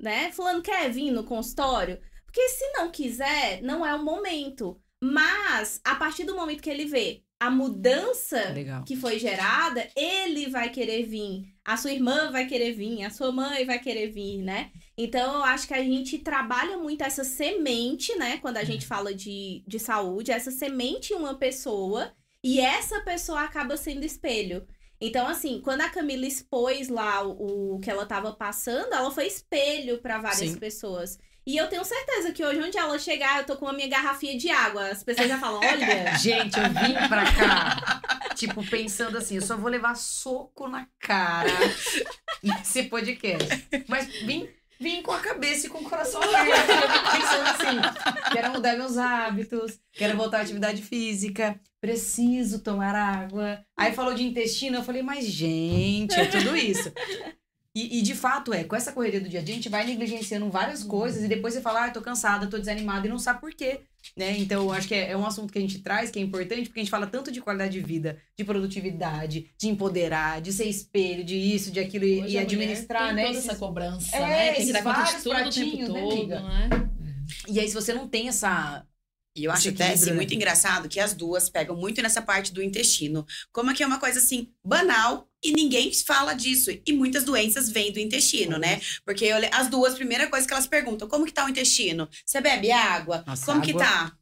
Né? 0.02 0.32
Fulano 0.32 0.62
quer 0.62 0.90
vir 0.90 1.12
no 1.12 1.24
consultório? 1.24 2.02
Porque 2.26 2.48
se 2.50 2.72
não 2.74 2.90
quiser, 2.92 3.62
não 3.62 3.86
é 3.86 3.94
o 3.96 4.04
momento. 4.04 4.82
Mas, 5.02 5.80
a 5.84 5.96
partir 5.96 6.24
do 6.26 6.36
momento 6.36 6.62
que 6.62 6.70
ele 6.70 6.86
vê 6.86 7.24
a 7.40 7.50
mudança 7.50 8.50
Legal. 8.50 8.84
que 8.84 8.96
foi 8.96 9.18
gerada, 9.18 9.88
ele 9.96 10.50
vai 10.50 10.70
querer 10.70 11.04
vir. 11.04 11.46
A 11.64 11.78
sua 11.78 11.92
irmã 11.92 12.32
vai 12.32 12.46
querer 12.46 12.74
vir, 12.74 13.04
a 13.06 13.10
sua 13.10 13.32
mãe 13.32 13.66
vai 13.66 13.80
querer 13.80 14.10
vir, 14.12 14.40
né? 14.44 14.72
Então, 14.98 15.36
eu 15.36 15.44
acho 15.44 15.68
que 15.68 15.74
a 15.74 15.82
gente 15.82 16.18
trabalha 16.18 16.78
muito 16.78 17.02
essa 17.02 17.24
semente, 17.24 18.14
né? 18.18 18.40
Quando 18.40 18.58
a 18.58 18.64
gente 18.64 18.86
fala 18.86 19.14
de, 19.14 19.64
de 19.66 19.80
saúde, 19.80 20.32
essa 20.32 20.52
semente 20.52 21.14
em 21.14 21.16
uma 21.16 21.36
pessoa, 21.36 22.14
e 22.44 22.60
essa 22.60 23.02
pessoa 23.02 23.42
acaba 23.42 23.78
sendo 23.78 24.06
espelho. 24.06 24.66
Então, 25.02 25.28
assim, 25.28 25.62
quando 25.62 25.82
a 25.82 25.90
Camila 25.90 26.26
expôs 26.26 26.90
lá 26.90 27.26
o, 27.26 27.76
o 27.76 27.80
que 27.80 27.90
ela 27.90 28.06
tava 28.06 28.34
passando, 28.34 28.94
ela 28.94 29.12
foi 29.12 29.28
espelho 29.28 30.00
para 30.00 30.20
várias 30.20 30.52
Sim. 30.52 30.58
pessoas. 30.58 31.18
E 31.50 31.58
eu 31.58 31.68
tenho 31.68 31.84
certeza 31.84 32.32
que 32.32 32.46
hoje, 32.46 32.62
onde 32.62 32.78
ela 32.78 33.00
chegar, 33.00 33.40
eu 33.40 33.44
tô 33.44 33.58
com 33.58 33.68
a 33.68 33.74
minha 33.74 33.88
garrafinha 33.88 34.38
de 34.38 34.52
água. 34.52 34.90
As 34.90 35.04
pessoas 35.04 35.28
já 35.28 35.40
falam: 35.40 35.60
olha. 35.60 36.14
Gente, 36.22 36.60
eu 36.60 36.66
vim 36.70 36.94
pra 37.08 37.24
cá, 37.34 38.02
tipo, 38.36 38.64
pensando 38.70 39.18
assim, 39.18 39.38
eu 39.38 39.42
só 39.42 39.58
vou 39.58 39.68
levar 39.68 39.96
soco 39.96 40.68
na 40.68 40.88
cara 41.00 41.50
nesse 42.44 42.84
podcast. 42.84 43.68
Mas 43.88 44.06
vim, 44.22 44.48
vim 44.80 45.02
com 45.02 45.12
a 45.12 45.18
cabeça 45.22 45.66
e 45.66 45.70
com 45.72 45.80
o 45.80 45.90
coração 45.90 46.22
aberto. 46.22 46.68
Vim 46.68 47.20
pensando 47.20 47.48
assim, 47.48 48.32
quero 48.32 48.52
mudar 48.52 48.78
meus 48.78 48.96
hábitos, 49.00 49.80
quero 49.92 50.16
voltar 50.16 50.38
à 50.38 50.42
atividade 50.42 50.84
física, 50.84 51.60
preciso 51.82 52.60
tomar 52.60 52.94
água. 52.94 53.66
Aí 53.76 53.92
falou 53.92 54.14
de 54.14 54.24
intestino, 54.24 54.78
eu 54.78 54.84
falei, 54.84 55.02
mas 55.02 55.26
gente, 55.26 56.14
é 56.14 56.26
tudo 56.26 56.56
isso. 56.56 56.94
E, 57.76 58.00
e, 58.00 58.02
de 58.02 58.16
fato 58.16 58.52
é, 58.52 58.64
com 58.64 58.76
essa 58.76 58.92
correria 58.92 59.22
do 59.22 59.30
dia 59.30 59.40
a 59.40 59.44
dia, 59.44 59.54
a 59.54 59.56
gente 59.58 59.70
vai 59.70 59.86
negligenciando 59.86 60.50
várias 60.50 60.84
coisas 60.84 61.24
e 61.24 61.28
depois 61.28 61.54
você 61.54 61.62
fala, 61.62 61.86
ah, 61.86 61.92
tô 61.92 62.02
cansada, 62.02 62.48
tô 62.48 62.58
desanimada 62.58 63.06
e 63.06 63.10
não 63.10 63.20
sabe 63.20 63.40
por 63.40 63.54
quê. 63.54 63.82
Né? 64.18 64.38
Então, 64.40 64.64
eu 64.64 64.72
acho 64.72 64.88
que 64.88 64.96
é, 64.96 65.12
é 65.12 65.18
um 65.18 65.26
assunto 65.26 65.54
que 65.54 65.60
a 65.60 65.62
gente 65.62 65.80
traz, 65.80 66.10
que 66.10 66.18
é 66.18 66.22
importante, 66.22 66.64
porque 66.68 66.80
a 66.80 66.84
gente 66.84 66.90
fala 66.90 67.06
tanto 67.06 67.32
de 67.32 67.40
qualidade 67.42 67.74
de 67.74 67.80
vida, 67.82 68.18
de 68.36 68.44
produtividade, 68.44 69.52
de 69.58 69.68
empoderar, 69.68 70.42
de 70.42 70.52
ser 70.52 70.66
espelho, 70.66 71.24
de 71.24 71.36
isso, 71.36 71.70
de 71.72 71.80
aquilo 71.80 72.06
e, 72.06 72.32
e 72.32 72.38
administrar, 72.40 73.08
tem 73.08 73.16
né? 73.16 73.26
toda 73.26 73.38
esses- 73.38 73.50
essa 73.50 73.60
cobrança, 73.60 74.16
É, 74.16 74.20
né? 74.20 74.38
Tem 74.54 74.54
esses 74.54 74.66
que 74.66 74.74
dar 74.74 74.84
conta 74.84 75.04
de 75.04 75.06
vários 75.06 75.24
tudo 75.24 75.36
o 75.36 75.52
tempo 75.52 75.94
né, 75.94 76.02
todo, 76.02 76.12
amiga? 76.14 76.40
né? 76.42 76.70
E 77.48 77.60
aí, 77.60 77.68
se 77.68 77.76
você 77.76 77.94
não 77.94 78.08
tem 78.08 78.28
essa 78.30 78.84
E 79.36 79.44
eu 79.44 79.52
acho 79.52 79.70
até 79.70 79.94
assim, 79.94 80.10
né? 80.10 80.16
muito 80.16 80.34
engraçado 80.34 80.90
que 80.90 81.00
as 81.00 81.14
duas 81.14 81.50
pegam 81.50 81.76
muito 81.76 82.02
nessa 82.02 82.22
parte 82.22 82.52
do 82.52 82.64
intestino. 82.64 83.26
Como 83.54 83.70
é 83.70 83.74
que 83.76 83.84
é 83.84 83.88
uma 83.88 84.00
coisa 84.00 84.18
assim, 84.20 84.52
banal 84.66 85.29
e 85.44 85.52
ninguém 85.52 85.92
fala 85.94 86.34
disso. 86.34 86.70
E 86.86 86.94
muitas 86.94 87.24
doenças 87.24 87.70
vêm 87.70 87.92
do 87.92 88.00
intestino, 88.00 88.58
né? 88.58 88.80
Porque 89.06 89.26
eu 89.26 89.38
as 89.52 89.70
duas, 89.70 89.96
primeira 89.96 90.28
coisa 90.28 90.48
que 90.48 90.54
elas 90.54 90.68
perguntam: 90.68 91.08
como 91.08 91.26
que 91.26 91.34
tá 91.34 91.46
o 91.46 91.50
intestino? 91.50 92.08
Você 92.26 92.42
bebe 92.42 92.72
água? 92.72 93.24
Nossa, 93.26 93.46
como 93.46 93.62
que 93.62 93.72
água- 93.72 93.84
tá? 93.84 94.16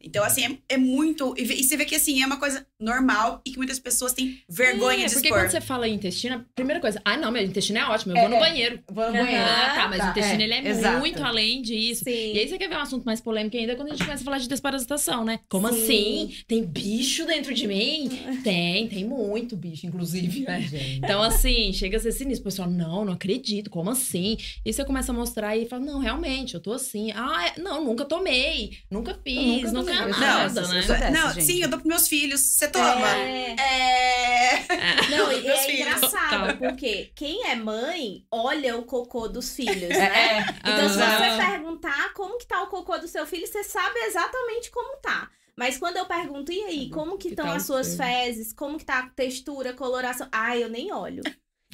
Então, 0.00 0.22
assim, 0.24 0.44
é, 0.68 0.74
é 0.74 0.76
muito. 0.76 1.34
E, 1.36 1.42
e 1.42 1.64
você 1.64 1.76
vê 1.76 1.84
que 1.84 1.94
assim, 1.96 2.22
é 2.22 2.26
uma 2.26 2.38
coisa 2.38 2.66
normal 2.80 3.40
e 3.44 3.50
que 3.50 3.56
muitas 3.56 3.78
pessoas 3.78 4.12
têm 4.12 4.40
vergonha 4.48 5.04
é, 5.04 5.06
de 5.08 5.12
porque 5.14 5.28
expor. 5.28 5.42
quando 5.42 5.50
você 5.50 5.60
fala 5.60 5.88
em 5.88 5.94
intestino, 5.94 6.36
a 6.36 6.44
primeira 6.54 6.80
coisa, 6.80 7.00
ah, 7.04 7.16
não, 7.16 7.30
meu 7.32 7.42
intestino 7.42 7.78
é 7.78 7.84
ótimo, 7.86 8.12
eu 8.12 8.16
É, 8.18 8.20
vou 8.22 8.30
no 8.30 8.38
banheiro. 8.38 8.80
Vou 8.90 9.06
no 9.06 9.12
banheiro. 9.12 9.44
Ah, 9.44 9.72
tá, 9.74 9.88
mas 9.88 9.98
Tá, 9.98 10.06
o 10.06 10.10
intestino 10.10 10.40
é, 10.40 10.44
ele 10.44 10.54
é 10.54 10.68
exato. 10.68 10.98
muito 10.98 11.22
além 11.22 11.60
disso. 11.60 12.04
Sim. 12.04 12.32
E 12.34 12.38
aí 12.38 12.48
você 12.48 12.56
quer 12.56 12.68
ver 12.68 12.76
um 12.76 12.80
assunto 12.80 13.04
mais 13.04 13.20
polêmico 13.20 13.56
ainda 13.56 13.74
quando 13.74 13.88
a 13.88 13.90
gente 13.92 14.04
começa 14.04 14.22
a 14.22 14.24
falar 14.24 14.38
de 14.38 14.48
desparasitação, 14.48 15.24
né? 15.24 15.40
Como 15.48 15.68
Sim. 15.72 15.74
assim? 15.82 16.34
Tem 16.46 16.64
bicho 16.64 17.26
dentro 17.26 17.52
de 17.52 17.66
mim? 17.66 18.08
Tem, 18.44 18.86
tem 18.88 19.04
muito 19.04 19.56
bicho, 19.56 19.86
inclusive, 19.86 20.40
né? 20.40 20.64
Então, 20.96 21.20
assim, 21.22 21.72
chega 21.72 21.96
a 21.96 22.00
ser 22.00 22.12
sinistro. 22.12 22.42
O 22.42 22.44
pessoal, 22.44 22.70
não, 22.70 23.04
não 23.04 23.12
acredito, 23.14 23.68
como 23.70 23.90
assim? 23.90 24.36
E 24.64 24.72
você 24.72 24.84
começa 24.84 25.10
a 25.10 25.14
mostrar 25.14 25.56
e 25.56 25.66
fala, 25.66 25.84
não, 25.84 25.98
realmente, 25.98 26.54
eu 26.54 26.60
tô 26.60 26.72
assim. 26.72 27.10
Ah, 27.12 27.52
é- 27.56 27.60
não, 27.60 27.84
nunca 27.84 28.04
tomei, 28.04 28.78
nunca 28.90 29.18
fiz, 29.24 29.72
nunca 29.72 29.92
nunca. 29.92 29.92
Eu 30.08 30.12
sou 30.14 30.20
nada, 30.20 30.68
né? 30.68 31.08
eu 31.08 31.12
não, 31.12 31.32
gente. 31.34 31.44
sim, 31.44 31.60
eu 31.62 31.68
dou 31.68 31.78
pros 31.80 31.88
meus 31.88 32.06
filhos. 32.08 32.40
Você 32.68 32.94
toma? 32.94 33.16
É. 33.16 33.56
É. 33.58 34.66
Não, 35.10 35.32
e 35.32 35.46
é 35.48 35.56
filhos. 35.58 35.80
engraçado, 35.80 36.52
Total. 36.52 36.56
porque 36.56 37.10
quem 37.14 37.46
é 37.48 37.54
mãe 37.56 38.24
olha 38.30 38.76
o 38.76 38.82
cocô 38.84 39.28
dos 39.28 39.54
filhos, 39.54 39.90
É, 39.90 39.98
né? 39.98 40.38
é. 40.38 40.70
Então, 40.70 40.88
se 40.88 41.00
Aham. 41.00 41.36
você 41.36 41.46
perguntar 41.46 42.12
como 42.14 42.38
que 42.38 42.46
tá 42.46 42.62
o 42.62 42.66
cocô 42.68 42.98
do 42.98 43.08
seu 43.08 43.26
filho, 43.26 43.46
você 43.46 43.62
sabe 43.64 43.98
exatamente 44.00 44.70
como 44.70 44.96
tá. 44.98 45.30
Mas 45.56 45.76
quando 45.76 45.96
eu 45.96 46.06
pergunto, 46.06 46.52
e 46.52 46.62
aí, 46.62 46.90
como 46.90 47.18
que 47.18 47.28
Que 47.28 47.28
estão 47.30 47.46
tá 47.46 47.54
as 47.56 47.64
suas 47.66 47.96
fezes? 47.96 48.52
Como 48.52 48.78
que 48.78 48.84
tá 48.84 49.00
a 49.00 49.08
textura, 49.10 49.72
coloração? 49.72 50.28
Ah, 50.30 50.56
eu 50.56 50.68
nem 50.68 50.92
olho. 50.92 51.22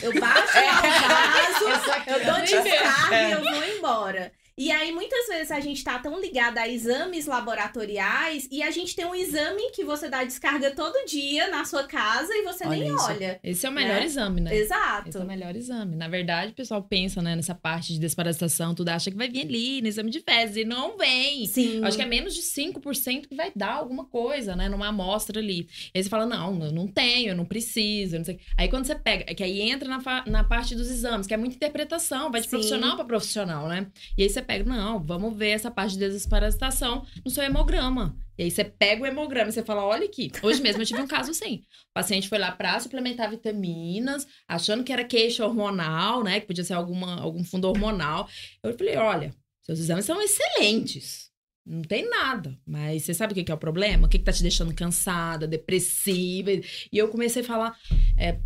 Eu 0.01 0.13
baixo 0.19 0.57
É. 0.59 0.71
o 0.71 1.69
vaso, 1.69 1.91
aqui, 1.93 2.11
eu 2.11 2.25
dou 2.25 2.41
descarga 2.41 3.15
É. 3.17 3.29
e 3.29 3.33
eu 3.33 3.41
vou 3.43 3.65
embora. 3.77 4.33
E 4.57 4.71
aí, 4.71 4.93
muitas 4.93 5.27
vezes, 5.27 5.51
a 5.51 5.59
gente 5.61 5.83
tá 5.83 5.99
tão 5.99 6.21
ligada 6.21 6.61
a 6.61 6.69
exames 6.69 7.27
laboratoriais 7.27 8.47
e 8.53 8.63
a 8.63 8.71
gente 8.71 8.95
tem 8.95 9.05
um 9.05 9.15
exame 9.15 9.71
que 9.73 9.85
você 9.85 10.09
dá 10.09 10.23
descarga 10.23 10.71
todo 10.71 11.05
dia 11.07 11.49
na 11.49 11.65
sua 11.65 11.85
casa 11.85 12.33
e 12.33 12.43
você 12.45 12.65
Olha 12.67 12.79
nem 12.79 12.95
isso. 12.95 13.05
olha. 13.05 13.41
Esse 13.43 13.67
é 13.67 13.69
o 13.69 13.73
melhor 13.73 14.01
Né? 14.01 14.05
exame, 14.07 14.41
né? 14.41 14.55
Esse 14.55 14.65
Exato. 14.65 15.19
é 15.19 15.21
o 15.21 15.27
melhor 15.27 15.57
exame. 15.57 15.97
Na 15.97 16.07
verdade, 16.09 16.53
o 16.53 16.55
pessoal 16.55 16.83
pensa, 16.83 17.21
né, 17.21 17.35
nessa 17.35 17.55
parte 17.55 17.93
de 17.95 17.99
desparasitação, 17.99 18.75
tudo 18.75 18.91
acha 18.91 19.11
que 19.11 19.17
vai 19.17 19.29
vir 19.29 19.43
ali 19.45 19.83
no 19.83 19.89
exame 19.89 20.11
de 20.11 20.21
fezes, 20.21 20.57
e 20.59 20.65
não 20.65 20.97
vem. 20.97 21.47
Sim. 21.47 21.79
Eu 21.79 21.87
Acho 21.87 21.97
que 21.97 22.03
é 22.03 22.07
menos 22.07 22.35
de 22.35 22.43
5% 22.43 23.27
que 23.29 23.35
vai 23.35 23.51
dar 23.57 23.73
alguma 23.75 24.05
coisa, 24.05 24.55
né? 24.55 24.69
Numa 24.69 24.89
amostra 24.89 25.41
ali. 25.41 25.69
E 25.93 25.99
aí 25.99 26.03
você 26.05 26.09
fala, 26.09 26.27
não, 26.27 26.65
eu 26.65 26.73
não 26.73 26.87
tenho, 26.87 27.31
eu 27.31 27.37
não 27.37 27.45
preciso, 27.45 28.15
eu 28.15 28.19
não 28.21 28.25
sei. 28.25 28.39
Aí 28.57 28.69
quando 28.69 28.85
você 28.87 28.95
pega, 28.95 29.25
é 29.27 29.35
que 29.35 29.43
aí 29.43 29.61
entra 29.63 29.89
na, 29.89 30.25
na 30.27 30.45
parte 30.45 30.75
dos 30.77 30.89
exames, 30.89 31.27
que 31.27 31.35
é 31.35 31.37
muita 31.37 31.57
interpretação, 31.57 32.31
vai 32.31 32.41
de 32.41 32.47
Sim. 32.47 32.51
profissional 32.51 32.95
para 32.97 33.05
profissional, 33.05 33.69
né? 33.69 33.87
E 34.17 34.23
aí 34.23 34.29
você 34.31 34.44
pega, 34.45 34.65
não, 34.65 35.03
vamos 35.03 35.37
ver 35.37 35.51
essa 35.51 35.71
parte 35.71 35.97
de 35.97 36.09
desparasitação 36.09 37.07
no 37.25 37.31
seu 37.31 37.43
hemograma. 37.43 38.17
E 38.37 38.45
aí 38.45 38.51
você 38.51 38.65
pega 38.65 39.03
o 39.03 39.07
hemograma 39.07 39.49
e 39.49 39.53
você 39.53 39.63
fala, 39.63 39.85
olha 39.85 40.07
aqui. 40.07 40.31
Hoje 40.43 40.61
mesmo 40.61 40.83
eu 40.83 40.87
tive 40.87 41.01
um 41.01 41.07
caso 41.07 41.31
assim. 41.31 41.63
O 41.91 41.95
paciente 41.95 42.29
foi 42.29 42.39
lá 42.39 42.53
pra 42.53 42.79
suplementar 42.81 43.31
vitaminas, 43.31 44.27
achando 44.49 44.85
que 44.85 44.93
era 44.93 45.05
queixa 45.05 45.45
hormonal, 45.45 46.23
né? 46.23 46.41
Que 46.41 46.47
podia 46.47 46.65
ser 46.65 46.75
alguma, 46.75 47.21
algum 47.21 47.45
fundo 47.45 47.69
hormonal. 47.69 48.29
Eu 48.63 48.77
falei, 48.77 48.97
olha, 48.97 49.35
seus 49.63 49.79
exames 49.79 50.05
são 50.05 50.21
excelentes. 50.21 51.31
Não 51.65 51.83
tem 51.83 52.09
nada. 52.09 52.59
Mas 52.67 53.05
você 53.05 53.15
sabe 53.15 53.33
o 53.33 53.35
que 53.35 53.45
que 53.45 53.53
é 53.53 53.55
o 53.55 53.59
problema? 53.59 54.07
O 54.07 54.11
que, 54.11 54.19
que 54.19 54.25
tá 54.25 54.33
te 54.33 54.43
deixando 54.43 54.75
cansada, 54.75 55.47
depressiva? 55.47 56.51
E 56.51 56.63
eu 56.93 57.09
comecei 57.09 57.43
a 57.43 57.47
falar. 57.47 57.79
É, 58.19 58.39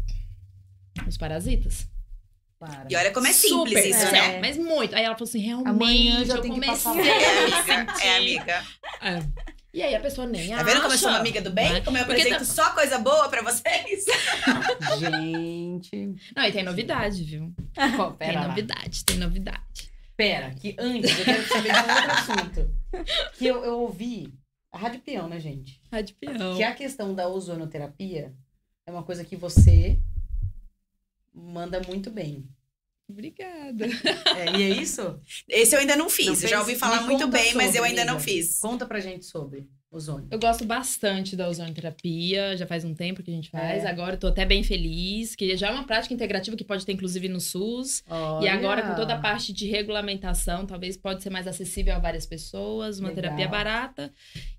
os 1.07 1.17
parasitas. 1.17 1.89
Para. 2.59 2.87
E 2.91 2.97
olha 2.97 3.13
como 3.13 3.27
é 3.27 3.33
simples 3.33 3.75
Super, 3.85 3.87
isso, 3.89 4.07
é. 4.07 4.13
né? 4.13 4.41
Mas 4.41 4.57
muito. 4.57 4.95
Aí 4.95 5.05
ela 5.05 5.15
falou 5.15 5.29
assim: 5.29 5.39
realmente, 5.39 5.69
Amanhã 5.69 6.25
já 6.25 6.35
eu 6.35 6.41
tem 6.43 6.51
que 6.53 6.61
comecei 6.61 6.75
passar 6.75 6.95
lá. 6.95 7.07
É, 7.07 7.45
a 7.55 7.63
sentir. 7.65 8.07
É, 8.07 8.17
amiga. 8.17 8.65
É. 9.01 9.23
E 9.75 9.83
aí 9.83 9.95
a 9.95 10.01
pessoa 10.01 10.27
nem 10.27 10.49
Tá 10.49 10.63
vendo 10.63 10.81
como 10.81 10.93
eu 10.95 10.99
sou 10.99 11.09
uma 11.09 11.15
acha, 11.17 11.21
amiga 11.21 11.41
do 11.43 11.51
bem? 11.51 11.73
né? 11.73 11.81
Como 11.83 11.97
eu 11.97 12.05
Porque 12.07 12.23
apresento 12.23 12.45
tá- 12.47 12.53
só 12.65 12.71
coisa 12.75 12.99
boa 12.99 13.29
pra 13.29 13.43
vocês? 13.43 14.05
Gente. 14.99 16.15
Não, 16.37 16.45
e 16.45 16.53
tem 16.53 16.63
novidade, 16.65 17.23
viu? 17.23 17.55
Pô, 17.97 18.07
Tem 18.17 18.29
pera 18.29 18.41
lá. 18.41 18.49
novidade, 18.49 19.05
tem 19.05 19.17
novidade. 19.19 19.63
Pera, 20.17 20.51
que 20.51 20.75
antes 20.79 21.17
eu 21.19 21.25
quero 21.25 21.47
saber 21.47 21.73
de 21.73 21.79
um 21.79 21.95
outro 21.95 22.11
assunto. 22.11 22.71
Que 23.35 23.47
eu, 23.47 23.65
eu 23.65 23.79
ouvi 23.81 24.33
a 24.73 24.79
Rádio 24.79 25.01
Peão, 25.01 25.29
né, 25.29 25.39
gente? 25.39 25.81
Rádio 25.93 26.17
Peão. 26.21 26.57
Que 26.57 26.63
a 26.65 26.75
questão 26.75 27.15
da 27.15 27.29
ozonoterapia 27.29 28.33
é 28.87 28.91
uma 28.91 29.03
coisa 29.05 29.25
que 29.25 29.37
você 29.37 30.01
manda 31.39 31.81
muito 31.87 32.11
bem. 32.11 32.45
Obrigada. 33.11 33.87
É, 34.37 34.59
e 34.59 34.63
é 34.65 34.69
isso? 34.83 35.19
Esse 35.49 35.75
eu 35.75 35.81
ainda 35.81 35.97
não 35.97 36.11
fiz. 36.11 36.27
Não 36.27 36.35
fez? 36.37 36.51
já 36.51 36.61
ouvi 36.61 36.75
falar 36.75 37.03
muito 37.03 37.27
bem, 37.29 37.55
mas 37.55 37.69
eu 37.69 37.77
sobre, 37.77 37.89
ainda 37.91 38.05
não 38.05 38.15
amiga. 38.17 38.25
fiz. 38.31 38.59
Conta 38.61 38.85
pra 38.85 39.01
gente 39.01 39.25
sobre 39.25 39.67
ozônio. 39.91 40.29
Eu 40.31 40.39
gosto 40.39 40.67
bastante 40.67 41.35
da 41.35 41.49
ozonoterapia, 41.49 42.55
já 42.55 42.67
faz 42.67 42.85
um 42.85 42.95
tempo 42.95 43.23
que 43.23 43.31
a 43.31 43.35
gente 43.35 43.49
faz. 43.49 43.83
É. 43.85 43.89
Agora 43.89 44.17
eu 44.17 44.21
tô 44.21 44.27
até 44.27 44.45
bem 44.45 44.63
feliz, 44.63 45.35
que 45.35 45.57
já 45.57 45.69
é 45.69 45.71
uma 45.71 45.85
prática 45.87 46.13
integrativa 46.13 46.55
que 46.55 46.65
pode 46.65 46.85
ter 46.85 46.93
inclusive 46.93 47.27
no 47.31 47.41
SUS. 47.41 48.01
E 48.01 48.13
Olha. 48.13 48.53
agora, 48.53 48.83
com 48.83 48.95
toda 48.95 49.15
a 49.15 49.19
parte 49.19 49.55
de 49.55 49.67
regulamentação, 49.67 50.67
talvez 50.67 50.95
pode 50.99 51.23
ser 51.23 51.31
mais 51.31 51.47
acessível 51.47 51.95
a 51.95 51.99
várias 51.99 52.27
pessoas, 52.27 52.99
uma 53.01 53.09
Legal. 53.09 53.23
terapia 53.23 53.49
barata. 53.49 54.13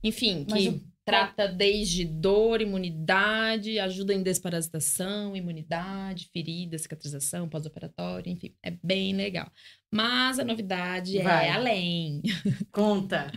Enfim, 0.03 0.47
Mas 0.49 0.63
que 0.63 0.69
o- 0.69 0.81
trata 1.09 1.47
desde 1.47 2.05
dor, 2.05 2.61
imunidade, 2.61 3.79
ajuda 3.79 4.13
em 4.13 4.23
desparasitação, 4.23 5.35
imunidade, 5.35 6.29
ferida, 6.31 6.77
cicatrização, 6.77 7.49
pós-operatório, 7.49 8.31
enfim, 8.31 8.55
é 8.63 8.71
bem 8.83 9.15
legal. 9.15 9.51
Mas 9.91 10.39
a 10.39 10.45
novidade 10.45 11.17
Vai. 11.21 11.47
é 11.47 11.51
além. 11.51 12.21
Conta. 12.71 13.31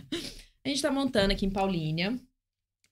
A 0.65 0.69
gente 0.69 0.81
tá 0.81 0.91
montando 0.91 1.33
aqui 1.33 1.45
em 1.45 1.51
Paulínia 1.51 2.17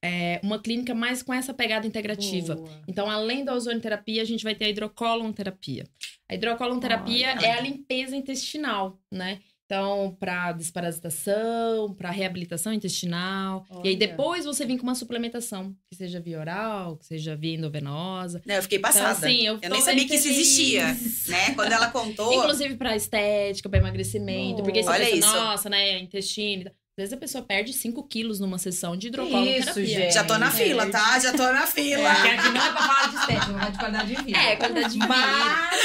é, 0.04 0.40
uma 0.44 0.60
clínica 0.60 0.96
mais 0.96 1.22
com 1.22 1.34
essa 1.34 1.54
pegada 1.54 1.86
integrativa. 1.86 2.56
Boa. 2.56 2.82
Então, 2.88 3.10
além 3.10 3.46
da 3.46 3.54
ozonoterapia, 3.54 4.22
a 4.22 4.26
gente 4.26 4.44
vai 4.44 4.56
ter 4.56 4.66
a 4.66 4.70
hidrocolonterapia. 4.70 5.84
A 6.28 6.34
hidrocolonterapia 6.34 7.36
Olha. 7.38 7.46
é 7.46 7.52
a 7.52 7.62
limpeza 7.62 8.16
intestinal, 8.16 9.00
né? 9.12 9.40
Então, 9.76 10.18
para 10.20 10.52
desparasitação, 10.52 11.94
para 11.98 12.12
reabilitação 12.12 12.74
intestinal. 12.74 13.66
E 13.70 13.88
aí, 13.88 13.96
Olha. 13.96 13.98
depois 13.98 14.44
você 14.44 14.66
vem 14.66 14.76
com 14.78 14.84
uma 14.84 14.96
suplementação, 14.96 15.74
que 15.90 15.96
seja 15.96 16.20
via 16.20 16.42
oral, 16.42 16.98
que 16.98 17.06
seja 17.06 17.38
via 17.38 17.56
endovenosa. 17.56 18.42
Não, 18.46 18.56
eu 18.56 18.64
fiquei 18.64 18.80
Então, 18.80 18.92
passada. 18.92 19.12
assim, 19.28 19.48
eu, 19.48 19.58
eu 19.62 19.70
nem 19.70 19.80
sabia 19.80 20.06
que 20.06 20.16
isso 20.16 20.28
existia, 20.28 20.88
né? 21.30 21.56
Quando 21.56 21.72
ela 21.72 21.88
contou. 21.90 22.34
Inclusive 22.34 22.76
para 22.76 22.98
estética, 22.98 23.70
para 23.70 23.80
emagrecimento. 23.80 24.62
Porque 24.62 24.80
aí 24.80 24.84
você 24.84 24.90
Olha 24.90 25.06
pensa, 25.06 25.18
isso. 25.28 25.36
nossa, 25.36 25.70
né, 25.70 26.00
intestino. 26.00 26.70
Às 26.70 27.04
vezes 27.04 27.14
a 27.14 27.18
pessoa 27.18 27.42
perde 27.42 27.72
5 27.72 28.04
quilos 28.10 28.42
numa 28.42 28.58
sessão 28.58 28.98
de 28.98 29.08
Isso, 29.08 29.14
hidrocolonterapia. 29.22 29.86
gente. 29.86 30.14
já 30.14 30.26
tô 30.26 30.38
na 30.38 30.48
É. 30.48 30.52
fila, 30.52 30.86
tá? 30.92 31.18
Já 31.18 31.32
tô 31.32 31.44
na 31.44 31.64
É, 31.64 31.68
fila. 31.68 32.14
que 32.22 32.28
aqui 32.28 32.50
não 32.50 32.62
é 32.62 32.72
pra 32.74 32.82
falar 32.82 33.08
de 33.10 33.16
estética, 33.16 33.46
vamos 33.46 33.60
falar 33.62 33.70
de 33.72 33.78
qualidade 33.80 34.16
de 34.16 34.24
vida. 34.24 34.38
É, 34.38 34.56
qualidade 34.58 34.88
de 34.94 35.00
vida. 35.00 35.08
Mas... 35.08 35.82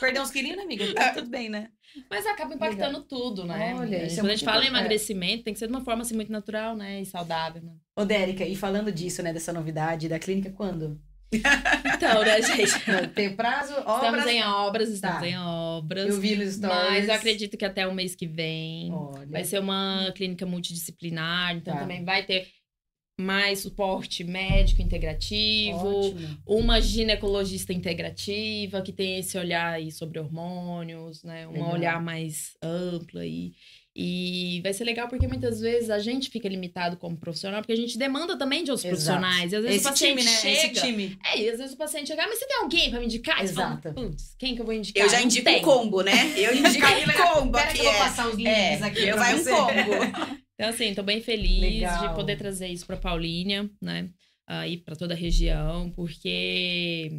Perdeu 0.00 0.22
uns 0.22 0.30
quilinhos, 0.30 0.56
né, 0.56 0.62
amiga? 0.64 0.94
Tá 0.94 1.12
tudo 1.12 1.28
bem, 1.28 1.50
né? 1.50 1.68
Mas 2.10 2.26
acaba 2.26 2.54
impactando 2.54 3.02
tudo, 3.02 3.44
né? 3.44 3.74
Olha, 3.78 3.96
É, 3.96 4.06
isso 4.06 4.14
é 4.16 4.22
Quando 4.22 4.30
a 4.30 4.34
gente 4.34 4.44
fala 4.44 4.64
em 4.64 4.68
emagrecimento, 4.68 5.44
tem 5.44 5.52
que 5.52 5.58
ser 5.58 5.66
de 5.66 5.72
uma 5.72 5.84
forma 5.84 6.02
assim, 6.02 6.14
muito 6.14 6.32
natural, 6.32 6.74
né? 6.76 7.00
E 7.00 7.06
saudável. 7.06 7.62
Né? 7.62 7.72
Ô, 7.96 8.04
Dérica, 8.04 8.44
e 8.44 8.54
falando 8.56 8.90
disso, 8.92 9.22
né, 9.22 9.32
dessa 9.32 9.52
novidade 9.52 10.08
da 10.08 10.18
clínica, 10.18 10.50
quando? 10.50 11.00
Então, 11.34 12.22
né, 12.22 12.40
gente? 12.42 12.72
Tem 13.14 13.34
prazo? 13.34 13.72
Estamos 13.72 14.04
Obras? 14.04 14.26
em 14.26 14.42
obras, 14.44 14.88
estamos 14.90 15.20
Tá. 15.20 15.26
em 15.28 15.38
obras. 15.38 16.06
Eu 16.08 16.20
vi 16.20 16.36
nos 16.36 16.54
stories. 16.54 16.78
Mas 16.90 17.08
eu 17.08 17.14
acredito 17.14 17.56
que 17.56 17.64
até 17.64 17.86
o 17.86 17.94
mês 17.94 18.14
que 18.14 18.26
vem 18.26 18.92
Olha. 18.92 19.26
vai 19.26 19.44
ser 19.44 19.58
uma 19.58 20.12
clínica 20.14 20.44
multidisciplinar, 20.44 21.56
então 21.56 21.72
Tá. 21.74 21.80
também 21.80 22.04
vai 22.04 22.22
ter 22.24 22.46
mais 23.22 23.60
suporte 23.60 24.24
médico 24.24 24.82
integrativo, 24.82 25.98
Ótimo. 26.08 26.38
uma 26.46 26.80
ginecologista 26.80 27.72
integrativa 27.72 28.82
que 28.82 28.92
tem 28.92 29.18
esse 29.18 29.38
olhar 29.38 29.72
aí 29.74 29.90
sobre 29.90 30.18
hormônios, 30.18 31.22
né? 31.22 31.46
Um 31.48 31.52
Legal. 31.52 31.72
olhar 31.72 32.02
mais 32.02 32.52
amplo 32.62 33.20
aí. 33.20 33.52
E 33.94 34.62
vai 34.62 34.72
ser 34.72 34.84
legal 34.84 35.06
porque 35.06 35.28
muitas 35.28 35.60
vezes 35.60 35.90
a 35.90 35.98
gente 35.98 36.30
fica 36.30 36.48
limitado 36.48 36.96
como 36.96 37.14
profissional, 37.14 37.60
porque 37.60 37.74
a 37.74 37.76
gente 37.76 37.98
demanda 37.98 38.38
também 38.38 38.64
de 38.64 38.70
outros 38.70 38.90
Exato. 38.90 39.20
profissionais. 39.20 39.52
E 39.52 39.56
às 39.56 39.62
vezes 39.62 39.76
Esse 39.76 39.86
o 39.86 39.90
paciente 39.90 40.10
time, 40.18 40.24
né? 40.24 40.36
chega. 40.38 40.72
Esse 40.72 40.80
time. 40.86 41.18
É, 41.26 41.38
e 41.38 41.50
às 41.50 41.58
vezes 41.58 41.74
o 41.74 41.76
paciente 41.76 42.06
chega, 42.06 42.22
ah, 42.24 42.26
mas 42.26 42.38
você 42.38 42.46
tem 42.46 42.56
alguém 42.62 42.90
pra 42.90 42.98
me 43.00 43.04
indicar? 43.04 43.36
Fala, 43.36 43.44
Exato. 43.50 43.92
Putz, 43.92 44.34
quem 44.38 44.54
que 44.54 44.62
eu 44.62 44.64
vou 44.64 44.72
indicar? 44.74 45.04
Eu 45.04 45.10
já 45.10 45.20
indico 45.20 45.50
um 45.50 45.60
combo, 45.60 46.00
né? 46.00 46.32
Eu 46.38 46.54
indico 46.56 46.86
um 46.86 47.34
combo 47.34 47.52
Pera 47.52 47.70
que 47.72 47.78
eu 47.80 47.84
vou 47.84 47.92
É. 47.92 47.98
passar 47.98 48.28
os 48.28 48.34
links 48.36 48.52
É, 48.54 48.74
aqui 48.82 49.02
eu 49.06 49.16
vai 49.18 49.34
um 49.34 49.44
combo. 49.44 50.42
Então, 50.62 50.70
assim, 50.70 50.94
tô 50.94 51.02
bem 51.02 51.20
feliz 51.20 51.60
Legal. 51.60 52.08
de 52.08 52.14
poder 52.14 52.36
trazer 52.36 52.68
isso 52.68 52.86
pra 52.86 52.96
Paulínia, 52.96 53.68
né? 53.80 54.10
Aí 54.46 54.76
pra 54.76 54.94
toda 54.94 55.12
a 55.12 55.16
região, 55.16 55.90
porque 55.90 57.10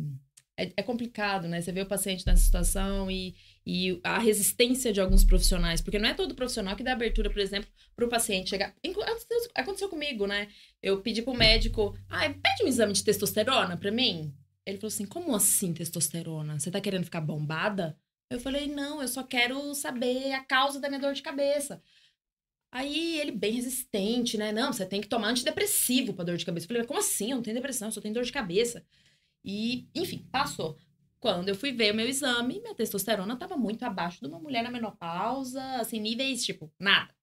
é, 0.56 0.72
é 0.78 0.82
complicado, 0.82 1.46
né? 1.46 1.60
Você 1.60 1.74
vê 1.74 1.82
o 1.82 1.86
paciente 1.86 2.26
nessa 2.26 2.42
situação 2.42 3.12
e, 3.12 3.36
e 3.66 4.00
a 4.02 4.18
resistência 4.18 4.94
de 4.94 5.02
alguns 5.02 5.26
profissionais, 5.26 5.82
porque 5.82 6.00
não 6.00 6.08
é 6.08 6.14
todo 6.14 6.36
profissional 6.36 6.78
que 6.78 6.86
dá 6.86 6.94
abertura, 6.94 7.30
por 7.30 7.40
exemplo, 7.40 7.70
para 7.94 8.06
o 8.06 8.10
paciente 8.10 8.50
chegar. 8.50 8.74
Aconteceu, 9.54 9.90
comigo, 9.90 10.26
né? 10.26 10.48
Eu 10.82 11.02
pedi 11.02 11.22
pro 11.22 11.34
médico, 11.34 11.98
ah, 12.10 12.22
pede 12.30 12.64
um 12.64 12.68
exame 12.68 12.94
de 12.94 13.04
testosterona 13.04 13.76
para 13.76 13.92
mim. 13.92 14.34
Ele 14.66 14.78
falou 14.78 14.88
assim: 14.88 15.06
como 15.06 15.36
assim 15.36 15.74
testosterona? 15.74 16.58
Você 16.58 16.72
tá 16.72 16.80
querendo 16.80 17.04
ficar 17.04 17.20
bombada? 17.20 17.98
Eu 18.30 18.40
falei: 18.40 18.68
não, 18.68 19.02
eu 19.02 19.08
só 19.10 19.22
quero 19.22 19.76
saber 19.76 20.32
a 20.32 20.46
causa 20.46 20.80
da 20.80 20.88
minha 20.88 21.02
dor 21.02 21.14
de 21.14 21.22
cabeça. 21.22 21.82
Aí 22.74 23.20
ele 23.20 23.32
bem 23.32 23.54
resistente, 23.54 24.36
né? 24.36 24.52
Não, 24.52 24.74
você 24.74 24.84
tem 24.84 25.00
que 25.00 25.08
tomar 25.08 25.28
antidepressivo 25.28 26.12
pra 26.12 26.26
dor 26.26 26.38
de 26.38 26.44
cabeça. 26.44 26.66
Eu 26.66 26.68
falei, 26.70 26.82
mas 26.82 26.88
como 26.88 27.00
assim? 27.00 27.30
Eu 27.30 27.36
não 27.36 27.44
tenho 27.44 27.56
depressão, 27.56 27.88
eu 27.88 27.92
só 27.92 28.02
tenho 28.02 28.16
dor 28.16 28.24
de 28.24 28.32
cabeça. 28.32 28.84
E, 29.46 29.88
enfim, 29.94 30.28
passou. 30.32 30.76
Quando 31.20 31.50
eu 31.50 31.56
fui 31.56 31.72
ver 31.72 31.94
o 31.94 31.96
meu 31.96 32.08
exame, 32.08 32.60
minha 32.60 32.74
testosterona 32.74 33.38
tava 33.38 33.56
muito 33.56 33.84
abaixo 33.84 34.20
de 34.22 34.28
uma 34.28 34.40
mulher 34.40 34.64
na 34.64 34.72
menopausa, 34.72 35.64
assim, 35.76 36.00
níveis, 36.00 36.44
tipo, 36.44 36.74
nada. 36.80 37.14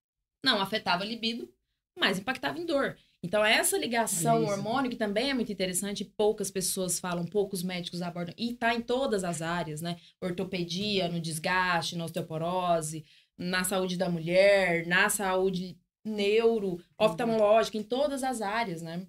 Não 0.41 0.61
afetava 0.61 1.03
a 1.03 1.05
libido, 1.05 1.53
mas 1.99 2.17
impactava 2.17 2.57
em 2.57 2.65
dor. 2.65 2.97
Então, 3.21 3.45
essa 3.45 3.77
ligação 3.77 4.45
hormônio, 4.45 4.89
que 4.89 4.95
também 4.95 5.29
é 5.29 5.33
muito 5.33 5.51
interessante, 5.51 6.05
poucas 6.05 6.49
pessoas 6.49 6.97
falam, 6.97 7.25
poucos 7.25 7.61
médicos 7.61 8.01
abordam, 8.01 8.33
e 8.37 8.53
tá 8.53 8.73
em 8.73 8.81
todas 8.81 9.23
as 9.23 9.41
áreas, 9.41 9.81
né? 9.81 9.97
Ortopedia, 10.19 11.07
no 11.07 11.19
desgaste, 11.19 11.95
na 11.95 12.05
osteoporose, 12.05 13.05
na 13.41 13.63
saúde 13.63 13.97
da 13.97 14.09
mulher, 14.09 14.85
na 14.87 15.09
saúde 15.09 15.77
neuro, 16.05 16.79
oftalmológica, 16.97 17.77
em 17.77 17.83
todas 17.83 18.23
as 18.23 18.41
áreas, 18.41 18.81
né? 18.81 19.05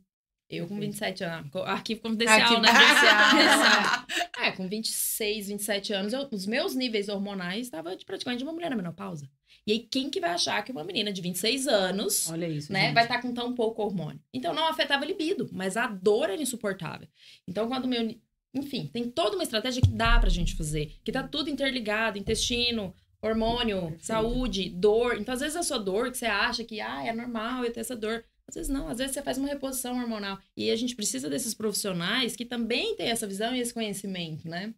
Eu 0.49 0.67
com 0.69 0.79
27 0.79 1.25
anos, 1.25 1.51
arquivo 1.65 2.01
confidencial, 2.03 2.41
Arquivo 2.41 2.61
né? 2.61 2.69
é, 4.39 4.51
com 4.53 4.69
26, 4.69 5.49
27 5.49 5.93
anos, 5.95 6.13
eu- 6.13 6.29
os 6.31 6.47
meus 6.47 6.75
níveis 6.75 7.09
hormonais 7.09 7.63
estavam 7.67 7.97
praticamente 8.05 8.39
de 8.41 8.45
uma 8.45 8.53
mulher 8.53 8.69
na 8.69 8.77
menopausa. 8.77 9.29
E 9.67 9.73
aí, 9.73 9.79
quem 9.79 10.11
que 10.11 10.21
vai 10.21 10.31
achar 10.31 10.63
que 10.63 10.73
uma 10.73 10.85
menina 10.85 11.13
de 11.13 11.23
26 11.23 11.67
anos 11.69 12.29
Olha 12.31 12.47
isso, 12.49 12.71
né, 12.73 12.87
gente. 12.87 12.95
vai 12.95 13.05
estar 13.05 13.23
com 13.23 13.33
tão 13.33 13.55
pouco 13.55 13.83
hormônio. 13.83 14.21
Então 14.33 14.53
não 14.53 14.67
afetava 14.69 15.05
a 15.05 15.07
libido, 15.07 15.49
mas 15.53 15.77
a 15.77 15.87
dor 15.87 16.25
era 16.29 16.41
insuportável. 16.43 17.09
Então 17.49 17.69
quando 17.69 17.85
o 17.85 17.89
meu, 17.89 18.15
enfim, 18.53 18.91
tem 18.93 19.09
toda 19.09 19.37
uma 19.37 19.45
estratégia 19.45 19.81
que 19.81 19.89
dá 19.89 20.19
pra 20.19 20.29
gente 20.29 20.55
fazer, 20.57 20.97
que 21.05 21.13
tá 21.13 21.23
tudo 21.23 21.49
interligado, 21.49 22.19
intestino, 22.19 22.95
hormônio, 23.23 23.81
Perfeito. 23.81 24.05
saúde, 24.05 24.69
dor. 24.71 25.17
Então 25.19 25.33
às 25.33 25.41
vezes 25.41 25.57
a 25.57 25.63
sua 25.63 25.79
dor 25.79 26.11
que 26.11 26.19
você 26.19 26.27
acha 26.27 26.65
que 26.65 26.81
ah, 26.81 27.07
é 27.07 27.13
normal 27.13 27.65
eu 27.65 27.73
ter 27.73 27.81
essa 27.81 27.95
dor, 27.97 28.25
às 28.49 28.55
vezes 28.57 28.69
não, 28.71 28.89
às 28.89 28.99
vezes 28.99 29.15
você 29.15 29.23
faz 29.23 29.39
uma 29.39 29.49
reposição 29.49 29.99
hormonal. 29.99 30.39
E 30.57 30.71
a 30.71 30.77
gente 30.77 30.97
precisa 30.97 31.31
desses 31.31 31.55
profissionais 31.55 32.35
que 32.37 32.45
também 32.45 32.97
têm 32.97 33.09
essa 33.09 33.27
visão 33.27 33.55
e 33.55 33.61
esse 33.61 33.73
conhecimento, 33.73 34.49
né? 34.49 34.75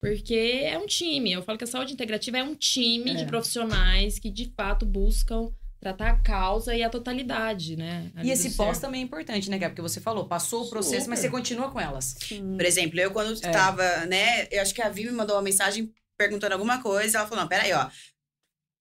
Porque 0.00 0.60
é 0.62 0.78
um 0.78 0.86
time. 0.86 1.32
Eu 1.32 1.42
falo 1.42 1.58
que 1.58 1.64
a 1.64 1.66
saúde 1.66 1.92
integrativa 1.92 2.38
é 2.38 2.42
um 2.42 2.54
time 2.54 3.10
É. 3.10 3.14
de 3.14 3.24
profissionais 3.24 4.18
que 4.18 4.30
de 4.30 4.52
fato 4.56 4.86
buscam 4.86 5.50
tratar 5.80 6.10
a 6.10 6.16
causa 6.20 6.74
e 6.74 6.82
a 6.82 6.90
totalidade, 6.90 7.76
né? 7.76 8.10
ali 8.16 8.28
E 8.28 8.30
esse 8.32 8.50
pós 8.56 8.78
também 8.80 9.00
é 9.00 9.04
importante, 9.04 9.48
né, 9.48 9.58
Gabi? 9.58 9.74
Porque 9.76 9.82
você 9.88 10.00
falou, 10.00 10.26
passou 10.26 10.64
o 10.64 10.68
processo, 10.70 11.08
mas 11.08 11.20
você 11.20 11.26
Super. 11.26 11.38
continua 11.38 11.70
com 11.70 11.80
elas. 11.80 12.16
Sim. 12.20 12.56
Por 12.56 12.64
exemplo, 12.64 12.98
eu 13.00 13.10
quando 13.12 13.32
É. 13.44 13.50
tava, 13.50 14.04
né, 14.06 14.46
eu 14.50 14.60
acho 14.60 14.74
que 14.74 14.82
a 14.82 14.88
Vi 14.88 15.04
me 15.04 15.12
mandou 15.12 15.36
uma 15.36 15.42
mensagem 15.42 15.92
perguntando 16.18 16.52
alguma 16.52 16.82
coisa, 16.82 17.18
ela 17.18 17.28
falou, 17.28 17.42
não, 17.44 17.48
peraí, 17.48 17.72
ó, 17.72 17.88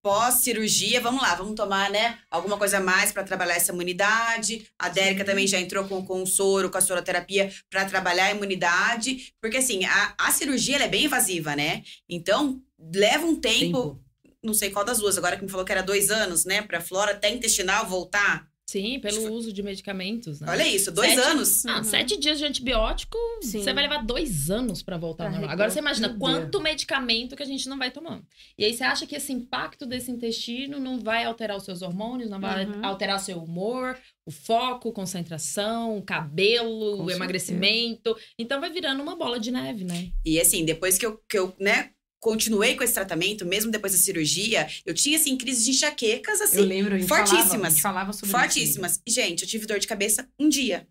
pós-cirurgia, 0.01 1.01
vamos 1.01 1.21
lá, 1.21 1.35
vamos 1.35 1.55
tomar, 1.55 1.89
né, 1.91 2.17
alguma 2.31 2.57
coisa 2.57 2.77
a 2.77 2.81
mais 2.81 3.11
pra 3.11 3.23
trabalhar 3.23 3.55
essa 3.55 3.71
imunidade. 3.71 4.67
A 4.79 4.89
Dérica 4.89 5.23
também 5.23 5.45
já 5.45 5.59
entrou 5.59 5.87
com, 5.87 6.03
com 6.05 6.23
o 6.23 6.27
soro, 6.27 6.69
com 6.69 6.77
a 6.77 6.81
soroterapia 6.81 7.53
pra 7.69 7.85
trabalhar 7.85 8.25
a 8.25 8.31
imunidade, 8.31 9.33
porque 9.39 9.57
assim, 9.57 9.85
a, 9.85 10.15
a 10.17 10.31
cirurgia, 10.31 10.75
ela 10.75 10.85
é 10.85 10.89
bem 10.89 11.05
invasiva, 11.05 11.55
né? 11.55 11.83
Então, 12.09 12.61
leva 12.93 13.25
um 13.25 13.35
tempo, 13.35 14.01
não 14.41 14.53
sei 14.53 14.71
qual 14.71 14.85
das 14.85 14.99
duas, 14.99 15.17
agora 15.17 15.35
que 15.35 15.43
me 15.43 15.49
falou 15.49 15.65
que 15.65 15.71
era 15.71 15.83
dois 15.83 16.09
anos, 16.09 16.45
né, 16.45 16.61
pra 16.61 16.81
flora 16.81 17.11
até 17.11 17.29
intestinal 17.29 17.85
voltar. 17.85 18.47
Sim, 18.69 18.99
pelo 18.99 19.31
uso 19.31 19.53
de 19.53 19.63
medicamentos, 19.63 20.41
né? 20.41 20.47
Olha 20.51 20.67
isso, 20.67 20.91
dois 20.91 21.13
Sete- 21.13 21.21
anos. 21.25 21.65
Ah, 21.65 21.77
Uhum. 21.77 21.83
sete 21.85 22.19
dias 22.19 22.37
de 22.37 22.43
antibiótico, 22.43 23.17
Sim. 23.41 23.63
você 23.63 23.71
vai 23.73 23.83
levar 23.83 24.03
dois 24.05 24.51
anos 24.51 24.83
pra 24.83 24.97
voltar 24.97 25.27
ao 25.27 25.31
normal. 25.31 25.49
Agora 25.49 25.69
você 25.69 25.79
imagina 25.79 26.09
quanto 26.19 26.59
medicamento 26.59 27.33
que 27.37 27.41
a 27.43 27.45
gente 27.45 27.69
não 27.69 27.77
vai 27.77 27.91
tomando. 27.91 28.25
E 28.57 28.65
aí 28.65 28.73
você 28.73 28.83
acha 28.83 29.07
que 29.07 29.15
esse 29.15 29.31
impacto 29.31 29.85
desse 29.85 30.11
intestino 30.11 30.79
não 30.81 30.99
vai 30.99 31.23
alterar 31.23 31.55
os 31.55 31.63
seus 31.63 31.81
hormônios, 31.81 32.29
não 32.29 32.41
vai 32.41 32.65
Uhum. 32.65 32.85
alterar 32.85 33.15
o 33.15 33.23
seu 33.23 33.37
humor, 33.41 33.97
o 34.25 34.31
foco, 34.31 34.91
concentração, 34.91 35.97
o 35.97 36.01
cabelo, 36.01 36.97
Com 36.97 37.03
o 37.05 37.11
emagrecimento. 37.11 38.17
Então 38.37 38.59
vai 38.59 38.69
virando 38.69 39.01
uma 39.01 39.15
bola 39.15 39.39
de 39.39 39.49
neve, 39.49 39.85
né? 39.85 40.11
E 40.25 40.41
assim, 40.41 40.65
depois 40.65 40.97
que 40.97 41.05
eu, 41.05 41.17
que 41.29 41.39
eu 41.39 41.55
né, 41.57 41.91
continuei 42.19 42.75
com 42.75 42.83
esse 42.83 42.93
tratamento, 42.93 43.45
mesmo 43.45 43.71
depois 43.71 43.93
da 43.93 43.99
cirurgia, 43.99 44.67
eu 44.85 44.93
tinha, 44.93 45.17
assim, 45.17 45.37
crises 45.37 45.63
de 45.65 45.71
enxaquecas, 45.71 46.39
Eu 46.39 46.45
assim, 46.45 46.61
lembro, 46.61 46.99
falava, 47.07 47.23
a 47.23 47.27
fortíssimas. 47.37 47.73
gente 47.73 47.81
falava 47.81 48.13
sobre 48.13 48.27
isso. 48.27 48.37
fortíssimas. 48.37 49.01
E, 49.05 49.11
gente, 49.11 49.41
eu 49.43 49.47
tive 49.47 49.65
dor 49.65 49.79
de 49.79 49.87
cabeça 49.87 50.27
um 50.39 50.49
dia. 50.49 50.87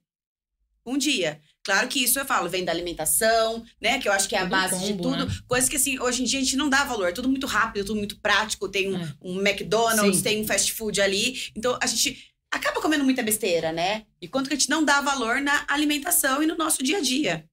Um 0.88 0.96
dia. 0.96 1.40
Claro 1.64 1.88
que 1.88 1.98
isso 1.98 2.16
eu 2.16 2.24
falo, 2.24 2.48
vem 2.48 2.64
da 2.64 2.70
alimentação, 2.70 3.64
né? 3.82 3.98
Que 3.98 4.08
eu 4.08 4.12
acho 4.12 4.28
que 4.28 4.36
é 4.36 4.38
a 4.38 4.44
base 4.46 4.78
de 4.84 4.92
combo, 4.92 5.02
tudo. 5.02 5.26
né? 5.26 5.36
Coisas 5.48 5.68
que, 5.68 5.74
assim, 5.74 5.98
hoje 5.98 6.22
em 6.22 6.24
dia 6.24 6.38
a 6.38 6.42
gente 6.42 6.56
não 6.56 6.68
dá 6.68 6.84
valor. 6.84 7.12
Tudo 7.12 7.28
muito 7.28 7.44
rápido, 7.48 7.84
tudo 7.86 7.98
muito 7.98 8.20
prático. 8.20 8.68
Tem 8.68 8.94
um, 8.94 9.02
É. 9.02 9.14
um 9.20 9.40
McDonald's, 9.44 10.18
Sim. 10.18 10.22
tem 10.22 10.40
um 10.42 10.46
fast 10.46 10.72
food 10.72 11.00
ali. 11.00 11.50
Então, 11.56 11.76
a 11.82 11.86
gente 11.88 12.32
acaba 12.52 12.80
comendo 12.80 13.02
muita 13.02 13.20
besteira, 13.20 13.72
né? 13.72 14.04
E 14.22 14.28
quanto 14.28 14.46
que 14.48 14.54
a 14.54 14.56
gente 14.56 14.70
não 14.70 14.84
dá 14.84 15.00
valor 15.00 15.40
na 15.40 15.64
alimentação 15.66 16.40
e 16.40 16.46
no 16.46 16.56
nosso 16.56 16.84
dia 16.84 16.98
a 16.98 17.00
dia. 17.00 17.44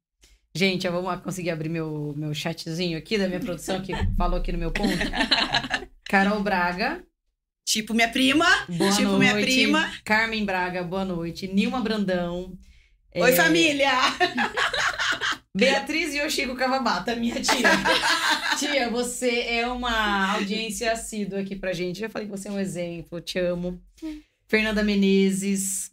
Gente, 0.56 0.86
eu 0.86 0.92
vou 0.94 1.18
conseguir 1.20 1.50
abrir 1.50 1.70
meu, 1.70 2.14
meu 2.16 2.34
chatzinho 2.34 2.98
aqui 2.98 3.18
da 3.18 3.28
minha 3.28 3.40
produção 3.40 3.82
que 3.82 3.92
falou 4.16 4.40
aqui 4.40 4.52
no 4.52 4.58
meu 4.60 4.72
ponto. 4.72 4.88
Carol 6.06 6.42
Braga, 6.42 7.04
Tipo, 7.66 7.94
minha 7.94 8.10
prima. 8.10 8.46
boa 8.68 8.92
tipo, 8.92 9.04
noite. 9.04 9.20
minha 9.20 9.34
prima. 9.36 9.92
Carmen 10.04 10.46
Braga, 10.46 10.84
boa 10.84 11.06
noite. 11.06 11.48
Nilma 11.48 11.80
Brandão. 11.80 12.58
Oi, 13.16 13.32
É, 13.32 13.36
família! 13.36 13.90
Beatriz 15.56 16.14
Yoshiko 16.14 16.56
Kawabata, 16.56 17.16
minha 17.16 17.40
tia. 17.42 17.70
tia, 18.60 18.90
você 18.90 19.42
é 19.44 19.68
uma 19.68 20.34
audiência 20.34 20.92
assídua 20.92 21.40
aqui 21.40 21.56
pra 21.56 21.74
gente. 21.74 22.00
Já 22.00 22.10
falei 22.10 22.28
que 22.28 22.32
você 22.36 22.50
é 22.50 22.52
um 22.52 22.60
exemplo, 22.60 23.22
te 23.22 23.40
amo. 23.40 23.80
Fernanda 24.48 24.84
Menezes, 24.84 25.90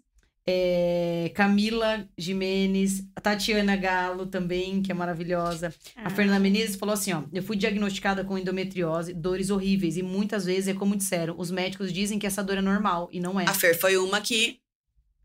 é, 0.53 1.31
Camila 1.35 2.09
Jimenez, 2.19 3.05
a 3.15 3.21
Tatiana 3.21 3.77
Galo 3.77 4.27
também, 4.27 4.83
que 4.83 4.91
é 4.91 4.95
maravilhosa. 4.95 5.73
A 5.97 6.07
Ah. 6.07 6.11
Fernanda 6.11 6.39
Menezes 6.41 6.77
falou 6.77 6.93
assim: 6.93 7.13
ó, 7.13 7.23
eu 7.33 7.43
fui 7.43 7.57
diagnosticada 7.57 8.25
com 8.25 8.37
endometriose, 8.37 9.15
dores 9.15 9.51
horríveis, 9.51 9.97
e 9.97 10.03
muitas 10.03 10.45
vezes 10.45 10.69
é 10.69 10.75
como 10.75 10.97
disseram, 10.97 11.35
os 11.39 11.51
médicos 11.51 11.93
dizem 11.93 12.19
que 12.19 12.27
essa 12.27 12.43
dor 12.43 12.59
é 12.59 12.63
normal, 12.63 13.09
e 13.13 13.21
não 13.21 13.39
é. 13.39 13.45
A 13.49 13.55
Fer 13.55 13.79
foi 13.79 13.97
uma 13.97 14.21
que, 14.21 14.59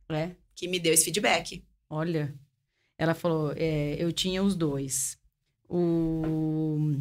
É. 0.09 0.31
que 0.55 0.67
me 0.67 0.79
deu 0.79 0.93
esse 0.93 1.05
feedback. 1.05 1.63
Olha, 1.89 2.33
ela 2.97 3.13
falou, 3.13 3.53
é, 3.55 3.95
eu 3.99 4.11
tinha 4.11 4.43
os 4.43 4.55
dois. 4.55 5.17
O 5.67 6.95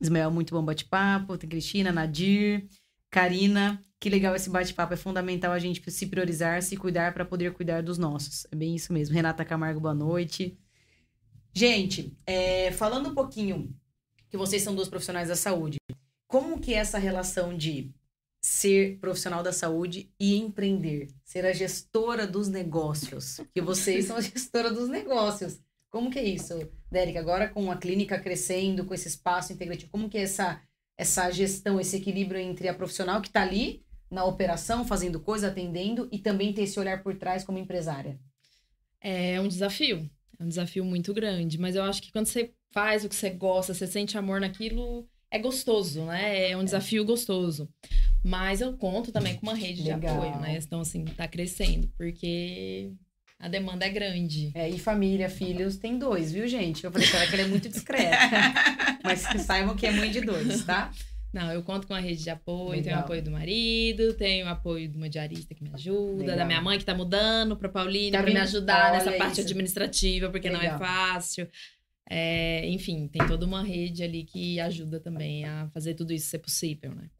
Ismael, 0.00 0.30
muito 0.30 0.54
bom 0.54 0.62
bate-papo. 0.64 1.36
Tem 1.38 1.48
Cristina, 1.48 1.92
Nadir, 1.92 2.66
Karina. 3.10 3.80
Que 4.00 4.08
legal 4.08 4.34
esse 4.36 4.48
bate-papo. 4.48 4.94
É 4.94 4.96
fundamental 4.96 5.52
a 5.52 5.58
gente 5.58 5.90
se 5.90 6.06
priorizar, 6.06 6.62
se 6.62 6.76
cuidar 6.76 7.12
para 7.12 7.24
poder 7.24 7.52
cuidar 7.52 7.82
dos 7.82 7.98
nossos. 7.98 8.46
É 8.50 8.54
bem 8.54 8.76
isso 8.76 8.92
mesmo. 8.92 9.14
Renata 9.14 9.44
Camargo, 9.44 9.80
boa 9.80 9.94
noite. 9.94 10.56
Gente, 11.52 12.16
é, 12.24 12.70
falando 12.70 13.10
um 13.10 13.14
pouquinho 13.14 13.74
que 14.30 14.36
vocês 14.36 14.62
são 14.62 14.74
duas 14.74 14.88
profissionais 14.88 15.28
da 15.28 15.34
saúde, 15.34 15.78
como 16.28 16.60
que 16.60 16.74
é 16.74 16.76
essa 16.76 16.98
relação 16.98 17.56
de 17.56 17.92
ser 18.40 18.98
profissional 19.00 19.42
da 19.42 19.52
saúde 19.52 20.12
e 20.20 20.36
empreender, 20.36 21.08
ser 21.24 21.44
a 21.44 21.52
gestora 21.52 22.24
dos 22.24 22.48
negócios, 22.48 23.40
que 23.52 23.60
vocês 23.60 24.04
são 24.04 24.16
a 24.16 24.20
gestora 24.22 24.70
dos 24.70 24.88
negócios. 24.88 25.58
Como 25.90 26.10
que 26.10 26.18
é 26.20 26.24
isso, 26.24 26.54
Dérica? 26.90 27.18
Agora 27.18 27.48
com 27.48 27.72
a 27.72 27.76
clínica 27.76 28.20
crescendo, 28.20 28.84
com 28.84 28.94
esse 28.94 29.08
espaço 29.08 29.52
integrativo, 29.52 29.90
como 29.90 30.08
que 30.08 30.18
é 30.18 30.22
essa 30.22 30.62
essa 30.96 31.30
gestão, 31.30 31.80
esse 31.80 31.96
equilíbrio 31.96 32.40
entre 32.40 32.66
a 32.66 32.74
profissional 32.74 33.22
que 33.22 33.28
está 33.28 33.42
ali 33.42 33.84
na 34.10 34.24
operação, 34.24 34.84
fazendo 34.84 35.20
coisa, 35.20 35.48
atendendo 35.48 36.08
e 36.10 36.18
também 36.18 36.52
ter 36.52 36.62
esse 36.62 36.78
olhar 36.78 37.02
por 37.02 37.16
trás 37.16 37.44
como 37.44 37.58
empresária? 37.58 38.18
É 39.00 39.40
um 39.40 39.48
desafio. 39.48 40.08
É 40.38 40.44
um 40.44 40.48
desafio 40.48 40.84
muito 40.84 41.12
grande. 41.12 41.58
Mas 41.58 41.74
eu 41.76 41.82
acho 41.82 42.00
que 42.02 42.12
quando 42.12 42.26
você 42.26 42.52
faz 42.70 43.04
o 43.04 43.08
que 43.08 43.14
você 43.14 43.30
gosta, 43.30 43.74
você 43.74 43.86
sente 43.86 44.16
amor 44.16 44.40
naquilo, 44.40 45.08
é 45.30 45.38
gostoso, 45.38 46.04
né? 46.04 46.50
É 46.50 46.56
um 46.56 46.64
desafio 46.64 47.04
gostoso. 47.04 47.68
Mas 48.24 48.60
eu 48.60 48.76
conto 48.76 49.12
também 49.12 49.34
com 49.36 49.46
uma 49.46 49.54
rede 49.54 49.82
de 49.82 49.90
Legal. 49.90 50.16
apoio, 50.16 50.40
né? 50.40 50.58
Então, 50.58 50.80
assim, 50.80 51.04
tá 51.04 51.28
crescendo, 51.28 51.88
porque 51.96 52.92
a 53.38 53.48
demanda 53.48 53.86
é 53.86 53.90
grande. 53.90 54.50
É, 54.54 54.68
e 54.68 54.78
família, 54.78 55.28
filhos, 55.28 55.76
tem 55.76 55.98
dois, 55.98 56.32
viu, 56.32 56.46
gente? 56.48 56.84
Eu 56.84 56.90
falei 56.90 57.08
ela 57.12 57.26
que 57.26 57.34
ela 57.34 57.42
é 57.42 57.46
muito 57.46 57.68
discreta. 57.68 58.16
Mas 59.04 59.20
saibam 59.44 59.76
que 59.76 59.86
é 59.86 59.92
mãe 59.92 60.10
de 60.10 60.20
dois, 60.20 60.64
tá? 60.64 60.90
Não, 61.32 61.52
eu 61.52 61.62
conto 61.62 61.86
com 61.86 61.92
a 61.94 62.00
rede 62.00 62.22
de 62.22 62.30
apoio, 62.30 62.70
tenho 62.82 62.84
Legal. 62.86 63.00
o 63.00 63.04
apoio 63.04 63.22
do 63.22 63.30
marido, 63.30 64.14
tenho 64.14 64.46
o 64.46 64.48
apoio 64.48 64.88
de 64.88 64.96
uma 64.96 65.10
diarista 65.10 65.54
que 65.54 65.62
me 65.62 65.70
ajuda, 65.74 66.20
Legal. 66.22 66.36
da 66.38 66.44
minha 66.46 66.60
mãe 66.62 66.78
que 66.78 66.84
tá 66.84 66.94
mudando 66.94 67.54
pra 67.56 67.68
Paulina 67.68 68.16
Tá 68.18 68.24
pra 68.24 68.32
me 68.32 68.40
ajudar 68.40 68.92
nessa 68.92 69.10
Olha 69.10 69.18
parte 69.18 69.32
isso. 69.32 69.40
administrativa, 69.42 70.30
porque 70.30 70.48
não 70.48 70.58
Legal. 70.60 70.76
é 70.76 70.78
fácil. 70.78 71.48
É, 72.10 72.66
enfim, 72.70 73.06
tem 73.08 73.26
toda 73.26 73.44
uma 73.44 73.62
rede 73.62 74.02
ali 74.02 74.24
que 74.24 74.58
ajuda 74.58 74.98
também 74.98 75.44
a 75.44 75.68
fazer 75.74 75.92
tudo 75.94 76.12
isso 76.14 76.28
ser 76.30 76.38
possível, 76.38 76.94
né? 76.94 77.10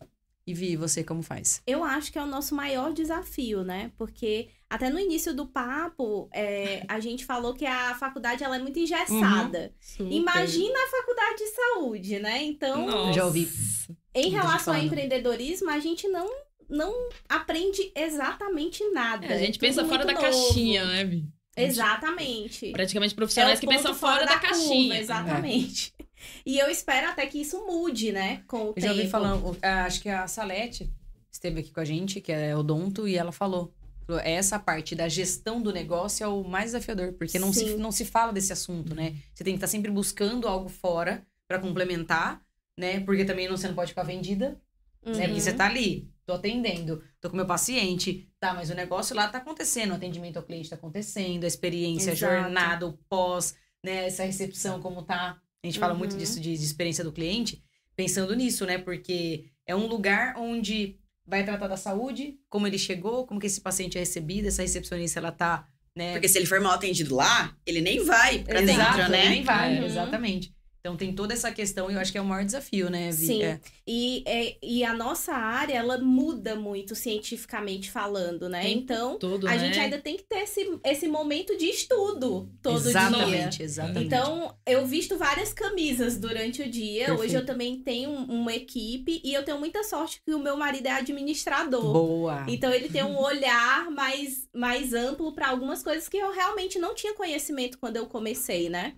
E 0.49 0.55
Vi, 0.55 0.77
você 0.77 1.05
como 1.05 1.23
faz? 1.23 1.61
Eu 1.67 1.85
acho 1.85 2.11
que 2.11 2.19
é 2.19 2.23
o 2.23 2.27
nosso 2.27 2.55
maior 2.55 2.93
desafio, 2.95 3.63
né? 3.63 3.93
Porque 3.99 4.49
até 4.71 4.89
no 4.89 4.99
início 4.99 5.35
do 5.35 5.47
papo, 5.47 6.29
é, 6.33 6.83
a 6.89 6.99
gente 7.01 7.25
falou 7.27 7.53
que 7.53 7.67
a 7.67 7.95
faculdade 7.97 8.43
ela 8.43 8.57
é 8.57 8.59
muito 8.59 8.79
engessada. 8.79 9.75
Super. 9.79 10.11
Imagina 10.11 10.75
a 10.75 10.91
faculdade 10.91 11.37
de 11.39 11.47
saúde, 11.49 12.19
né? 12.19 12.43
Então, 12.45 12.87
Nossa. 12.87 13.13
Já 13.13 13.25
ouvi. 13.27 13.47
em 14.15 14.31
relação 14.31 14.75
ao 14.75 14.81
empreendedorismo, 14.81 15.69
a 15.69 15.79
gente 15.81 16.09
não, 16.09 16.27
não 16.69 16.95
aprende 17.29 17.93
exatamente 17.95 18.83
nada. 18.91 19.27
É, 19.27 19.35
a 19.35 19.39
gente 19.39 19.57
É 19.57 19.61
pensa 19.61 19.85
fora 19.85 20.05
da 20.07 20.13
novo. 20.15 20.25
caixinha, 20.25 20.85
né, 20.87 21.05
Vi? 21.05 21.29
Exatamente. 21.57 22.71
Praticamente 22.73 23.13
É 23.13 23.17
profissionais 23.17 23.59
o 23.59 23.61
que 23.61 23.67
pensam 23.67 23.95
fora, 23.95 24.25
da, 24.25 24.39
curva, 24.39 24.47
caixinha. 24.49 24.99
exatamente. 25.01 25.93
E 26.45 26.59
eu 26.59 26.69
espero 26.71 27.09
até 27.09 27.27
que 27.27 27.41
isso 27.41 27.65
mude, 27.67 28.13
né? 28.13 28.43
Com 28.47 28.59
o 28.59 28.69
Eu 28.69 28.73
tempo. 28.75 28.87
já 28.87 28.93
ouvi 28.93 29.09
falando, 29.09 29.57
ah, 29.63 29.85
acho 29.85 30.01
que 30.01 30.09
a 30.09 30.27
Salete 30.27 30.91
esteve 31.31 31.61
aqui 31.61 31.71
com 31.73 31.81
a 31.81 31.85
gente, 31.85 32.21
que 32.21 32.33
é 32.33 32.57
odonto, 32.57 33.07
e 33.09 33.17
ela 33.17 33.33
falou. 33.33 33.73
Essa 34.25 34.59
parte 34.59 34.95
da 34.95 35.07
gestão 35.07 35.61
do 35.61 35.71
negócio 35.71 36.25
é 36.25 36.27
o 36.27 36.43
mais 36.43 36.67
desafiador, 36.67 37.13
porque 37.13 37.39
não, 37.39 37.53
se, 37.53 37.77
não 37.77 37.93
se 37.93 38.07
fala 38.07 38.33
desse 38.33 38.51
assunto, 38.53 38.95
né? 38.95 39.15
Você 39.35 39.45
tem 39.45 39.53
que 39.53 39.59
estar 39.59 39.67
sempre 39.67 39.91
buscando 39.91 40.49
algo 40.49 40.71
fora 40.71 41.27
pra 41.47 41.59
complementar, 41.59 42.41
né? 42.75 43.01
Porque 43.01 43.23
também 43.27 43.47
não, 43.47 43.55
você 43.59 43.69
não 43.69 43.75
pode 43.75 43.91
ficar 43.91 44.05
vendida, 44.05 44.59
né? 45.05 45.27
Porque 45.27 45.41
você 45.43 45.51
Uhum. 45.51 45.57
tá 45.59 45.67
ali, 45.67 46.11
tô 46.25 46.33
atendendo, 46.33 47.05
tô 47.21 47.29
com 47.29 47.37
meu 47.37 47.45
paciente, 47.47 48.27
tá, 48.41 48.55
mas 48.55 48.71
o 48.71 48.75
negócio 48.75 49.15
lá 49.15 49.29
tá 49.29 49.37
acontecendo, 49.39 49.91
o 49.91 49.95
atendimento 49.97 50.39
ao 50.39 50.43
cliente 50.43 50.71
tá 50.71 50.77
acontecendo, 50.77 51.45
a 51.45 51.47
experiência, 51.47 52.13
Exato. 52.13 52.33
a 52.33 52.41
jornada, 52.41 52.87
o 52.87 52.95
pós, 53.11 53.55
né? 53.85 54.07
Essa 54.07 54.25
recepção, 54.25 54.81
como 54.81 55.03
tá. 55.03 55.39
A 55.63 55.67
gente 55.67 55.79
fala 55.79 55.95
muito 55.95 56.13
Uhum. 56.13 56.19
disso 56.19 56.41
de, 56.41 56.57
de 56.57 56.65
experiência 56.65 57.03
do 57.05 57.13
cliente, 57.13 57.63
pensando 57.97 58.35
nisso, 58.35 58.65
né? 58.65 58.79
Porque 58.79 59.47
é 59.67 59.75
um 59.75 59.87
lugar 59.87 60.35
onde 60.37 60.97
vai 61.27 61.45
tratar 61.45 61.67
da 61.69 61.77
saúde, 61.77 62.39
como 62.49 62.67
ele 62.67 62.79
chegou, 62.79 63.27
como 63.27 63.39
que 63.41 63.47
esse 63.47 63.61
paciente 63.61 63.97
é 63.97 64.01
recebido, 64.01 64.49
essa 64.49 64.63
recepcionista, 64.63 65.19
ela 65.19 65.33
tá, 65.33 65.67
né? 65.97 66.13
Porque 66.13 66.29
se 66.29 66.39
ele 66.39 66.47
for 66.47 66.61
mal 66.61 66.73
atendido 66.73 67.15
lá, 67.15 67.55
ele 67.67 67.81
nem 67.81 68.03
vai 68.03 68.39
pra 68.45 68.63
Exato, 68.63 68.97
dentro, 68.97 69.13
né? 69.13 69.21
ele 69.27 69.29
nem 69.31 69.43
vai, 69.45 69.79
Uhum. 69.79 69.85
exatamente. 69.85 70.55
Então 70.89 70.97
tem 70.97 71.13
toda 71.15 71.35
essa 71.35 71.53
questão 71.53 71.91
e 71.91 71.95
eu 71.95 72.01
acho 72.01 72.11
que 72.11 72.17
é 72.17 72.21
o 72.21 72.25
maior 72.25 72.45
desafio, 72.45 72.89
né, 72.89 73.11
Vi? 73.11 73.27
Sim. 73.27 73.43
É. 73.43 73.61
E, 73.87 74.23
é, 74.27 74.57
e 74.63 74.83
a 74.85 74.95
nossa 74.95 75.33
área, 75.35 75.75
ela 75.75 75.99
muda 75.99 76.55
muito 76.57 76.95
cientificamente 76.95 77.91
falando, 77.91 78.49
né? 78.49 78.69
Então, 78.71 79.19
Tudo, 79.19 79.47
a 79.47 79.51
né? 79.51 79.59
gente 79.59 79.79
ainda 79.79 79.99
tem 79.99 80.17
que 80.17 80.23
ter 80.23 80.39
esse, 80.41 80.79
esse 80.85 81.07
momento 81.09 81.57
de 81.59 81.67
estudo 81.67 82.51
todo 82.63 82.81
dia. 82.81 82.91
exatamente, 82.91 83.63
exatamente. 83.63 84.07
Então, 84.07 84.55
eu 84.67 84.87
visto 84.87 85.19
várias 85.19 85.53
camisas 85.53 86.17
durante 86.19 86.63
o 86.63 86.71
dia. 86.71 87.07
Perfeito. 87.07 87.23
Hoje 87.23 87.35
eu 87.35 87.45
também 87.45 87.81
tenho 87.83 88.11
um- 88.11 88.25
uma 88.41 88.55
equipe 88.55 89.21
e 89.23 89.35
eu 89.35 89.45
tenho 89.45 89.59
muita 89.59 89.83
sorte 89.85 90.23
que 90.25 90.33
o 90.35 90.39
meu 90.39 90.57
marido 90.57 90.87
é 90.87 90.93
administrador. 90.93 91.93
Boa. 91.93 92.45
Então 92.49 92.73
ele 92.73 92.89
tem 92.89 93.03
um 93.05 93.19
olhar 93.19 93.91
mais, 93.91 94.49
mais 94.55 94.95
amplo 94.95 95.33
para 95.35 95.49
algumas 95.49 95.83
coisas 95.83 96.09
que 96.09 96.17
eu 96.17 96.33
realmente 96.33 96.79
não 96.79 96.95
tinha 96.95 97.13
conhecimento 97.15 97.79
quando 97.79 97.97
eu 97.97 98.07
comecei, 98.07 98.69
né? 98.71 98.95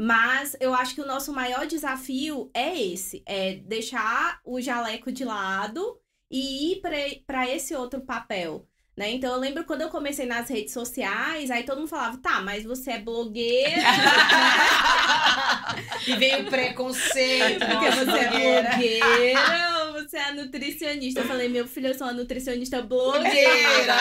Mas 0.00 0.56
eu 0.60 0.72
acho 0.72 0.94
que 0.94 1.00
o 1.00 1.06
nosso 1.06 1.32
maior 1.32 1.66
desafio 1.66 2.48
é 2.54 2.80
esse, 2.80 3.20
é 3.26 3.54
deixar 3.54 4.38
o 4.44 4.60
jaleco 4.60 5.10
de 5.10 5.24
lado 5.24 5.98
e 6.30 6.74
ir 6.74 6.82
para 7.26 7.48
esse 7.48 7.74
outro 7.74 8.02
papel. 8.02 8.64
Né? 8.96 9.10
Então 9.10 9.32
eu 9.32 9.40
lembro 9.40 9.64
quando 9.64 9.82
eu 9.82 9.88
comecei 9.88 10.24
nas 10.24 10.48
redes 10.48 10.72
sociais, 10.72 11.50
aí 11.50 11.64
todo 11.64 11.78
mundo 11.78 11.88
falava, 11.88 12.16
tá, 12.18 12.40
mas 12.40 12.62
você 12.62 12.92
é 12.92 13.00
blogueira, 13.00 13.82
e 16.06 16.14
veio 16.14 16.46
o 16.46 16.50
preconceito, 16.50 17.66
porque 17.66 17.90
você 17.90 18.18
é 18.18 18.28
blogueira. 18.28 19.77
Você 20.10 20.16
é 20.16 20.32
nutricionista. 20.32 21.20
Eu 21.20 21.26
falei, 21.26 21.48
meu 21.48 21.66
filho, 21.66 21.88
eu 21.88 21.94
sou 21.94 22.06
uma 22.06 22.12
nutricionista 22.12 22.80
blogueira. 22.82 23.94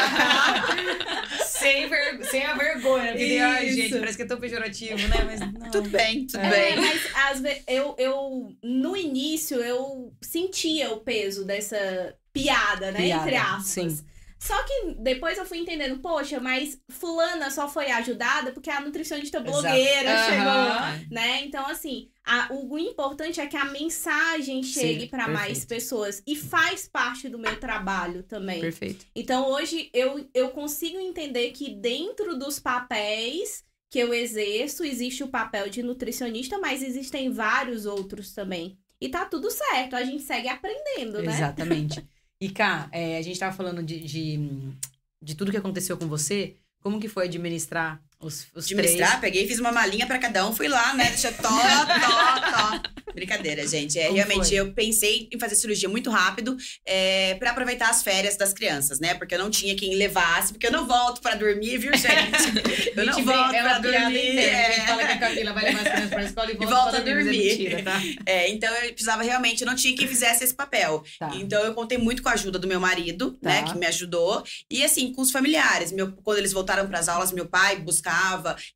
sem, 1.45 1.87
ver... 1.89 2.23
sem 2.25 2.45
a 2.45 2.53
vergonha. 2.55 3.11
Porque, 3.11 3.37
ai, 3.41 3.67
Isso. 3.67 3.75
gente, 3.75 3.99
parece 3.99 4.17
que 4.17 4.23
é 4.23 4.27
tão 4.27 4.39
pejorativo, 4.39 5.07
né? 5.07 5.23
Mas 5.25 5.39
não. 5.39 5.71
Tudo 5.71 5.89
bem, 5.89 6.25
tudo 6.25 6.39
É, 6.39 6.49
bem. 6.49 6.75
mas 6.77 7.01
às 7.29 7.41
vezes 7.41 7.63
eu, 7.67 7.95
eu 7.97 8.55
no 8.63 8.95
início 8.95 9.57
eu 9.57 10.13
sentia 10.21 10.91
o 10.91 10.97
peso 11.01 11.45
dessa 11.45 12.15
piada, 12.31 12.91
né? 12.91 12.99
Piada, 12.99 13.23
Entre 13.23 13.35
aspas. 13.35 13.65
sim. 13.65 13.99
Só 14.39 14.61
que 14.63 14.95
depois 14.99 15.37
eu 15.37 15.45
fui 15.45 15.57
entendendo, 15.57 15.99
poxa, 15.99 16.39
mas 16.39 16.79
fulana 16.89 17.49
só 17.49 17.67
foi 17.67 17.89
ajudada 17.91 18.51
porque 18.51 18.69
a 18.69 18.81
nutricionista 18.81 19.39
blogueira 19.39 20.11
Exato. 20.11 20.31
chegou, 20.31 21.09
né? 21.11 21.43
Então, 21.43 21.65
assim, 21.67 22.09
a- 22.23 22.49
o, 22.51 22.73
o 22.73 22.79
importante 22.79 23.39
é 23.41 23.47
que 23.47 23.57
a 23.57 23.65
mensagem 23.65 24.61
chegue 24.61 25.07
para 25.07 25.27
mais 25.27 25.65
pessoas. 25.65 26.21
E 26.25 26.35
faz 26.35 26.87
parte 26.87 27.27
do 27.27 27.39
meu 27.39 27.59
trabalho 27.59 28.23
também. 28.23 28.61
Perfeito. 28.61 29.05
Então 29.15 29.49
hoje 29.49 29.89
eu, 29.93 30.29
eu 30.33 30.49
consigo 30.49 30.99
entender 30.99 31.51
que 31.51 31.73
dentro 31.73 32.37
dos 32.37 32.59
papéis 32.59 33.65
que 33.89 33.99
eu 33.99 34.13
exerço, 34.13 34.83
existe 34.83 35.23
o 35.23 35.29
papel 35.29 35.69
de 35.69 35.81
nutricionista, 35.81 36.59
mas 36.59 36.83
existem 36.83 37.31
vários 37.31 37.85
outros 37.85 38.33
também. 38.33 38.77
E 38.99 39.09
tá 39.09 39.25
tudo 39.25 39.49
certo, 39.49 39.95
a 39.95 40.03
gente 40.03 40.23
segue 40.23 40.49
aprendendo, 40.49 41.21
né? 41.21 41.33
Exatamente. 41.33 42.05
E, 42.39 42.49
Cá, 42.49 42.89
é, 42.91 43.17
a 43.17 43.21
gente 43.21 43.39
tava 43.39 43.55
falando 43.55 43.81
de, 43.81 43.99
de, 43.99 44.37
de 45.21 45.35
tudo 45.35 45.51
que 45.51 45.57
aconteceu 45.57 45.97
com 45.97 46.07
você. 46.07 46.55
Como 46.79 46.99
que 46.99 47.07
foi 47.07 47.25
administrar 47.25 48.01
os, 48.19 48.47
os 48.55 48.65
Administrar, 48.65 49.19
peguei, 49.21 49.47
fiz 49.47 49.59
uma 49.59 49.71
malinha 49.71 50.05
pra 50.07 50.17
cada 50.17 50.45
um, 50.47 50.53
fui 50.53 50.67
lá, 50.67 50.93
né? 50.95 51.05
Deixa 51.09 51.31
tó, 51.31 51.49
tó, 51.49 52.81
tó. 52.81 52.81
Brincadeira, 53.13 53.65
gente. 53.67 53.97
É, 53.97 54.03
Como 54.05 54.15
realmente, 54.15 54.49
foi? 54.49 54.57
eu 54.57 54.71
pensei 54.73 55.27
em 55.31 55.39
fazer 55.39 55.55
cirurgia 55.55 55.89
muito 55.89 56.09
rápido 56.11 56.55
é, 56.85 57.33
para 57.35 57.49
aproveitar 57.51 57.89
as 57.89 58.03
férias 58.03 58.35
das 58.37 58.53
crianças, 58.53 58.99
né? 58.99 59.13
Porque 59.15 59.33
eu 59.33 59.39
não 59.39 59.49
tinha 59.49 59.75
quem 59.75 59.95
levasse, 59.95 60.53
porque 60.53 60.67
eu 60.67 60.71
não 60.71 60.85
volto 60.87 61.19
pra 61.21 61.33
dormir, 61.35 61.77
viu, 61.79 61.91
gente? 61.97 62.07
Eu 62.97 63.05
não 63.05 63.23
volto 63.23 63.53
é 63.53 63.61
piada 63.61 63.79
dormir. 63.91 64.31
interna. 64.33 64.67
A 64.67 64.71
gente 64.71 64.81
é. 64.81 64.85
fala 64.87 65.05
que 65.05 65.11
a 65.11 65.17
Camila 65.19 65.53
vai 65.53 65.63
levar 65.65 65.81
as 65.81 65.87
crianças 65.87 66.09
pra 66.09 66.23
escola 66.23 66.51
e 66.51 66.55
volta, 66.55 66.75
volta 66.75 66.89
pra 66.89 66.99
a 66.99 67.03
mas 67.03 67.09
é 67.09 67.23
dormir. 67.23 67.37
mentira, 67.57 67.83
tá? 67.83 68.01
É, 68.25 68.49
então 68.49 68.73
eu 68.75 68.93
precisava 68.93 69.23
realmente, 69.23 69.61
eu 69.61 69.67
não 69.67 69.75
tinha 69.75 69.95
quem 69.95 70.07
fizesse 70.07 70.43
esse 70.43 70.53
papel. 70.53 71.03
Tá. 71.19 71.29
Então 71.35 71.63
eu 71.63 71.73
contei 71.75 71.97
muito 71.97 72.23
com 72.23 72.29
a 72.29 72.33
ajuda 72.33 72.57
do 72.57 72.67
meu 72.67 72.79
marido, 72.79 73.31
Tá. 73.41 73.49
né, 73.49 73.63
que 73.63 73.77
me 73.77 73.85
ajudou, 73.85 74.43
e 74.69 74.83
assim, 74.83 75.11
com 75.13 75.21
os 75.21 75.29
familiares. 75.31 75.91
Meu, 75.91 76.11
quando 76.23 76.39
eles 76.39 76.53
voltaram 76.53 76.87
para 76.87 76.97
as 76.99 77.07
aulas, 77.07 77.31
meu 77.31 77.45
pai 77.45 77.75
buscava, 77.77 78.06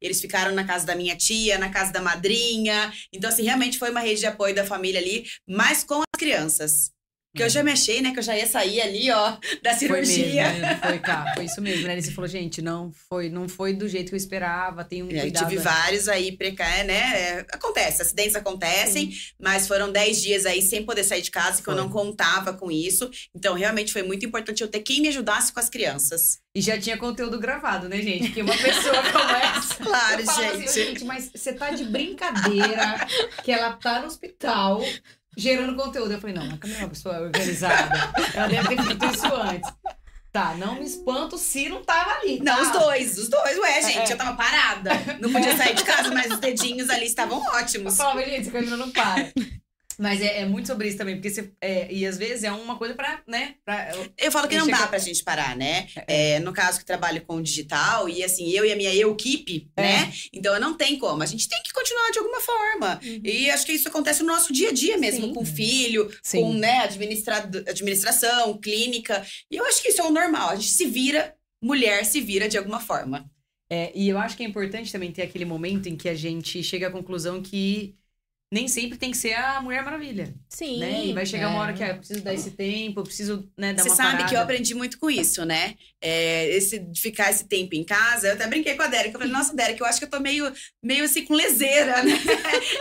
eles 0.02 0.20
ficaram 0.22 0.54
na 0.54 0.64
casa 0.64 0.86
da 0.86 0.96
minha 0.96 1.16
tia, 1.16 1.58
na 1.58 1.70
casa 1.70 1.92
da 1.92 2.02
madrinha. 2.02 2.92
Então 3.14 3.30
assim, 3.30 3.44
realmente 3.44 3.78
foi 3.78 3.92
uma 3.92 4.00
rede 4.00 4.22
de 4.22 4.28
apoio 4.28 4.56
da 4.56 4.66
família 4.66 5.00
ali, 5.00 5.26
mas 5.48 5.84
com 5.84 6.00
as 6.00 6.20
crianças. 6.20 6.92
Porque 7.32 7.44
eu 7.44 7.50
já 7.50 7.64
me 7.64 7.72
achei, 7.72 8.02
né, 8.02 8.12
que 8.12 8.20
eu 8.20 8.24
já 8.24 8.36
ia 8.38 8.46
sair 8.46 8.82
ali, 8.82 9.10
ó, 9.10 9.38
da 9.64 9.74
Foi 9.74 9.88
mesmo, 9.90 10.06
cirurgia. 10.06 10.52
né? 10.54 10.80
Foi, 10.84 11.00
cá, 11.00 11.32
foi 11.34 11.46
isso 11.46 11.62
mesmo, 11.62 11.88
né? 11.88 11.94
Ele 11.94 12.02
falou, 12.12 12.28
gente, 12.28 12.62
não 12.62 12.92
foi, 13.10 13.30
não 13.30 13.48
foi 13.48 13.74
do 13.74 13.88
jeito 13.88 14.10
que 14.10 14.16
eu 14.16 14.18
esperava, 14.18 14.84
tem 14.84 15.02
um 15.02 15.10
É, 15.10 15.16
Eu 15.18 15.22
cuidado. 15.22 15.48
tive 15.50 15.62
vários 15.62 16.10
aí 16.10 16.36
precários, 16.36 16.88
né? 16.88 16.94
É, 17.22 17.46
acontece, 17.54 18.02
acidentes 18.02 18.36
acontecem, 18.36 19.12
mas 19.40 19.68
foram 19.68 19.92
10 19.92 20.22
dias 20.22 20.46
aí 20.46 20.62
sem 20.62 20.84
poder 20.84 21.04
sair 21.06 21.22
de 21.22 21.32
casa, 21.32 21.62
que 21.62 21.70
eu 21.70 21.76
não 21.76 21.90
contava 21.90 22.52
com 22.54 22.70
isso. 22.70 23.10
Então, 23.34 23.54
realmente 23.56 23.94
foi 23.94 24.04
muito 24.04 24.26
importante 24.26 24.62
eu 24.62 24.68
ter 24.68 24.82
quem 24.82 25.02
me 25.02 25.08
ajudasse 25.08 25.54
com 25.54 25.60
as 25.62 25.70
crianças. 25.70 26.40
E 26.54 26.60
já 26.62 26.78
tinha 26.78 26.98
conteúdo 26.98 27.40
gravado, 27.40 27.88
né, 27.88 28.02
gente? 28.02 28.32
Que 28.32 28.42
uma 28.42 28.58
pessoa 28.58 29.02
começa. 29.12 29.72
Claro, 29.82 30.20
Eu 30.22 30.26
falava 30.26 30.58
gente. 30.58 30.66
Assim, 30.70 30.84
gente, 30.86 31.04
mas 31.06 31.32
você 31.34 31.54
tá 31.54 31.72
de 31.72 31.86
brincadeira 31.86 33.08
que 33.44 33.52
ela 33.52 33.74
tá 33.74 34.00
no 34.02 34.08
hospital 34.08 34.82
gerando 35.38 35.76
conteúdo. 35.76 36.12
Eu 36.14 36.20
falei, 36.20 36.36
não, 36.36 36.44
a 36.54 36.58
Camila 36.58 36.80
é 36.80 36.84
uma 36.84 36.90
pessoa 36.90 37.20
organizada. 37.22 38.14
Ela 38.34 38.48
deve 38.48 38.76
ter 38.76 38.84
feito 38.84 39.06
isso 39.06 39.26
antes. 39.34 39.72
Tá, 40.32 40.54
não 40.56 40.76
me 40.76 40.86
espanto 40.86 41.38
se 41.38 41.68
não 41.68 41.84
tava 41.84 42.12
ali. 42.20 42.40
Não, 42.40 42.56
tá? 42.56 42.62
os 42.62 42.72
dois, 42.72 43.18
os 43.18 43.28
dois. 43.28 43.58
Ué, 43.58 43.82
gente, 43.82 44.10
É. 44.12 44.14
eu 44.14 44.18
tava 44.18 44.38
parada. 44.38 44.92
Não 45.20 45.30
podia 45.32 45.58
sair 45.58 45.76
de 45.76 45.84
casa, 45.84 46.10
mas 46.14 46.32
os 46.32 46.40
dedinhos 46.40 46.90
ali 46.90 47.06
estavam 47.06 47.44
Eu 47.44 47.52
ótimos. 47.52 47.98
falava, 47.98 48.24
gente, 48.24 48.42
essa 48.42 48.52
Camila 48.52 48.78
não 48.78 48.90
para. 48.92 49.30
Mas 50.02 50.20
é, 50.22 50.40
é 50.42 50.46
muito 50.46 50.68
sobre 50.68 50.88
isso 50.88 50.98
também, 50.98 51.16
porque 51.16 51.30
você. 51.30 51.52
é, 51.62 51.88
e 51.94 52.06
às 52.08 52.18
vezes 52.18 52.44
é 52.44 52.52
uma 52.52 52.76
coisa 52.76 52.96
pra, 52.96 53.22
né? 53.28 53.56
Pra, 53.64 53.92
Eu 54.18 54.32
falo 54.32 54.48
que 54.48 54.58
não 54.58 54.66
chega- 54.66 54.80
dá 54.80 54.88
pra 54.88 54.98
gente 54.98 55.24
parar, 55.24 55.56
né? 55.56 55.88
É, 56.08 56.40
no 56.40 56.52
caso 56.52 56.80
que 56.80 56.86
trabalho 56.86 57.22
com 57.26 57.40
digital, 57.42 58.10
e 58.10 58.24
assim, 58.24 58.50
eu 58.50 58.66
e 58.66 58.72
a 58.72 58.76
minha 58.76 58.94
equipe, 58.96 59.70
É. 59.78 59.82
né? 59.84 60.14
Então 60.34 60.60
não 60.60 60.76
tem 60.76 60.98
como. 60.98 61.22
A 61.22 61.26
gente 61.28 61.48
tem 61.48 61.62
que 61.64 61.72
continuar 61.72 62.10
de 62.12 62.18
alguma 62.20 62.42
forma. 62.42 63.00
Uhum. 63.04 63.22
E 63.24 63.50
acho 63.52 63.66
que 63.66 63.74
isso 63.74 63.88
acontece 63.88 64.22
no 64.24 64.28
nosso 64.34 64.52
dia 64.52 64.70
a 64.70 64.74
dia 64.74 64.98
mesmo, 64.98 65.28
Sim. 65.28 65.34
com 65.34 65.46
filho, 65.46 66.10
Sim. 66.24 66.42
com 66.42 66.54
né, 66.54 66.80
administrado- 66.80 67.64
administração, 67.68 68.58
clínica. 68.58 69.24
E 69.52 69.58
eu 69.58 69.66
acho 69.66 69.82
que 69.82 69.90
isso 69.90 70.02
é 70.02 70.04
o 70.04 70.10
normal. 70.12 70.50
A 70.50 70.56
gente 70.56 70.70
se 70.70 70.86
vira, 70.88 71.36
mulher 71.64 72.06
se 72.06 72.20
vira 72.22 72.50
de 72.50 72.58
alguma 72.58 72.80
forma. 72.80 73.30
É, 73.72 73.92
e 73.96 74.10
eu 74.10 74.18
acho 74.18 74.36
que 74.36 74.44
é 74.44 74.46
importante 74.48 74.92
também 74.92 75.12
ter 75.12 75.22
aquele 75.22 75.46
momento 75.46 75.88
em 75.88 75.96
que 75.96 76.10
a 76.10 76.16
gente 76.16 76.62
chega 76.64 76.88
à 76.88 76.92
conclusão 76.92 77.42
que 77.42 77.96
nem 78.54 78.68
sempre 78.68 78.98
tem 78.98 79.12
que 79.12 79.18
ser 79.18 79.34
a 79.34 79.62
Mulher 79.62 79.82
Maravilha. 79.82 80.34
Sim. 80.50 80.80
né? 80.80 81.06
E 81.06 81.14
vai 81.14 81.26
chegar 81.26 81.48
uma 81.48 81.60
é. 81.60 81.62
hora 81.62 81.74
que 81.74 81.82
ah, 81.82 81.90
eu 81.90 81.98
preciso 81.98 82.22
dar 82.22 82.34
esse 82.34 82.52
tempo, 82.52 83.00
eu 83.00 83.04
preciso 83.04 83.50
né, 83.58 83.74
dar 83.74 83.84
Você 83.84 83.90
uma 83.90 83.96
sabe 83.96 84.12
parada. 84.12 84.30
que 84.30 84.36
eu 84.36 84.42
aprendi 84.42 84.76
muito 84.76 85.00
com 85.00 85.10
isso, 85.10 85.46
né? 85.46 85.76
É, 86.02 86.50
esse, 86.50 86.80
de 86.80 87.00
ficar 87.00 87.32
esse 87.32 87.46
tempo 87.46 87.74
em 87.76 87.84
casa. 87.84 88.28
Eu 88.28 88.34
até 88.34 88.46
brinquei 88.48 88.76
com 88.76 88.84
a 88.84 88.88
Derek. 88.88 89.14
Eu 89.14 89.20
falei, 89.20 89.32
nossa, 89.32 89.56
Derek, 89.56 89.80
eu 89.80 89.88
acho 89.88 90.00
que 90.00 90.06
eu 90.06 90.10
tô 90.10 90.20
meio, 90.20 90.52
meio 90.84 91.06
assim 91.06 91.24
com 91.24 91.34
leseira, 91.34 92.04
né? 92.04 92.12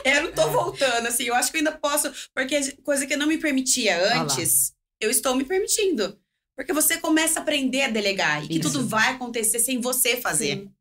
eu 0.05 0.25
não 0.25 0.33
tô 0.33 0.51
voltando, 0.51 1.07
assim. 1.07 1.25
Eu 1.25 1.35
acho 1.35 1.53
que 1.53 1.59
eu 1.59 1.61
ainda 1.61 1.73
posso. 1.73 2.13
Porque 2.35 2.73
coisa 2.83 3.07
que 3.07 3.15
eu 3.15 3.19
não 3.19 3.29
me 3.29 3.39
permitia 3.39 4.17
antes, 4.17 4.73
eu 5.01 5.09
estou 5.09 5.37
me 5.37 5.45
permitindo. 5.45 6.19
Porque 6.57 6.73
você 6.73 6.99
começa 6.99 7.39
a 7.39 7.43
aprender 7.43 7.83
a 7.83 7.89
delegar. 7.89 8.45
E 8.45 8.49
que 8.49 8.59
Isso. 8.59 8.73
tudo 8.73 8.87
vai 8.87 9.11
acontecer 9.11 9.61
sem 9.61 9.81
você 9.81 10.17
fazer. 10.17 10.59
Sim. 10.59 10.73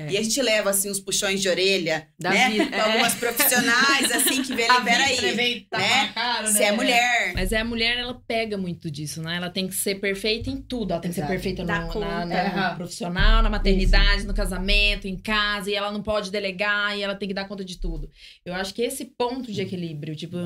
É. 0.00 0.12
E 0.12 0.16
a 0.16 0.22
gente 0.22 0.40
leva, 0.40 0.70
assim, 0.70 0.88
uns 0.88 1.00
puxões 1.00 1.42
de 1.42 1.48
orelha, 1.48 2.06
Da 2.16 2.30
né? 2.30 2.50
vida, 2.50 2.66
Com 2.70 2.76
é. 2.76 2.80
algumas 2.80 3.14
profissionais, 3.16 4.12
assim, 4.12 4.42
que 4.42 4.54
vê, 4.54 4.68
libera 4.78 5.04
aí. 5.04 5.66
né? 5.72 6.12
Você 6.46 6.62
é 6.62 6.70
mulher. 6.72 7.32
Mas 7.34 7.50
é 7.50 7.58
a 7.58 7.64
mulher, 7.64 7.98
ela 7.98 8.14
pega 8.14 8.56
muito 8.56 8.88
disso, 8.90 9.20
né? 9.20 9.36
Ela 9.38 9.50
tem 9.50 9.66
que 9.66 9.74
ser 9.74 9.96
perfeita 9.96 10.48
em 10.50 10.62
tudo. 10.62 10.92
Ela 10.92 11.00
tem 11.00 11.10
que 11.10 11.18
Exato. 11.18 11.32
ser 11.32 11.34
perfeita 11.34 11.64
no, 11.64 11.92
conta. 11.92 12.24
na, 12.24 12.24
no 12.26 12.32
Aham. 12.60 12.76
profissional, 12.76 13.42
na 13.42 13.50
maternidade, 13.50 14.24
no 14.24 14.32
casamento, 14.34 15.08
em 15.08 15.16
casa. 15.18 15.68
E 15.68 15.74
ela 15.74 15.90
não 15.90 16.00
pode 16.02 16.30
delegar 16.30 16.96
e 16.96 17.02
ela 17.02 17.16
tem 17.16 17.26
que 17.26 17.34
dar 17.34 17.48
conta 17.48 17.64
de 17.64 17.80
tudo. 17.80 18.08
Eu 18.44 18.54
acho 18.54 18.72
que 18.72 18.82
esse 18.82 19.04
ponto 19.04 19.50
de 19.52 19.60
equilíbrio, 19.60 20.14
tipo... 20.14 20.36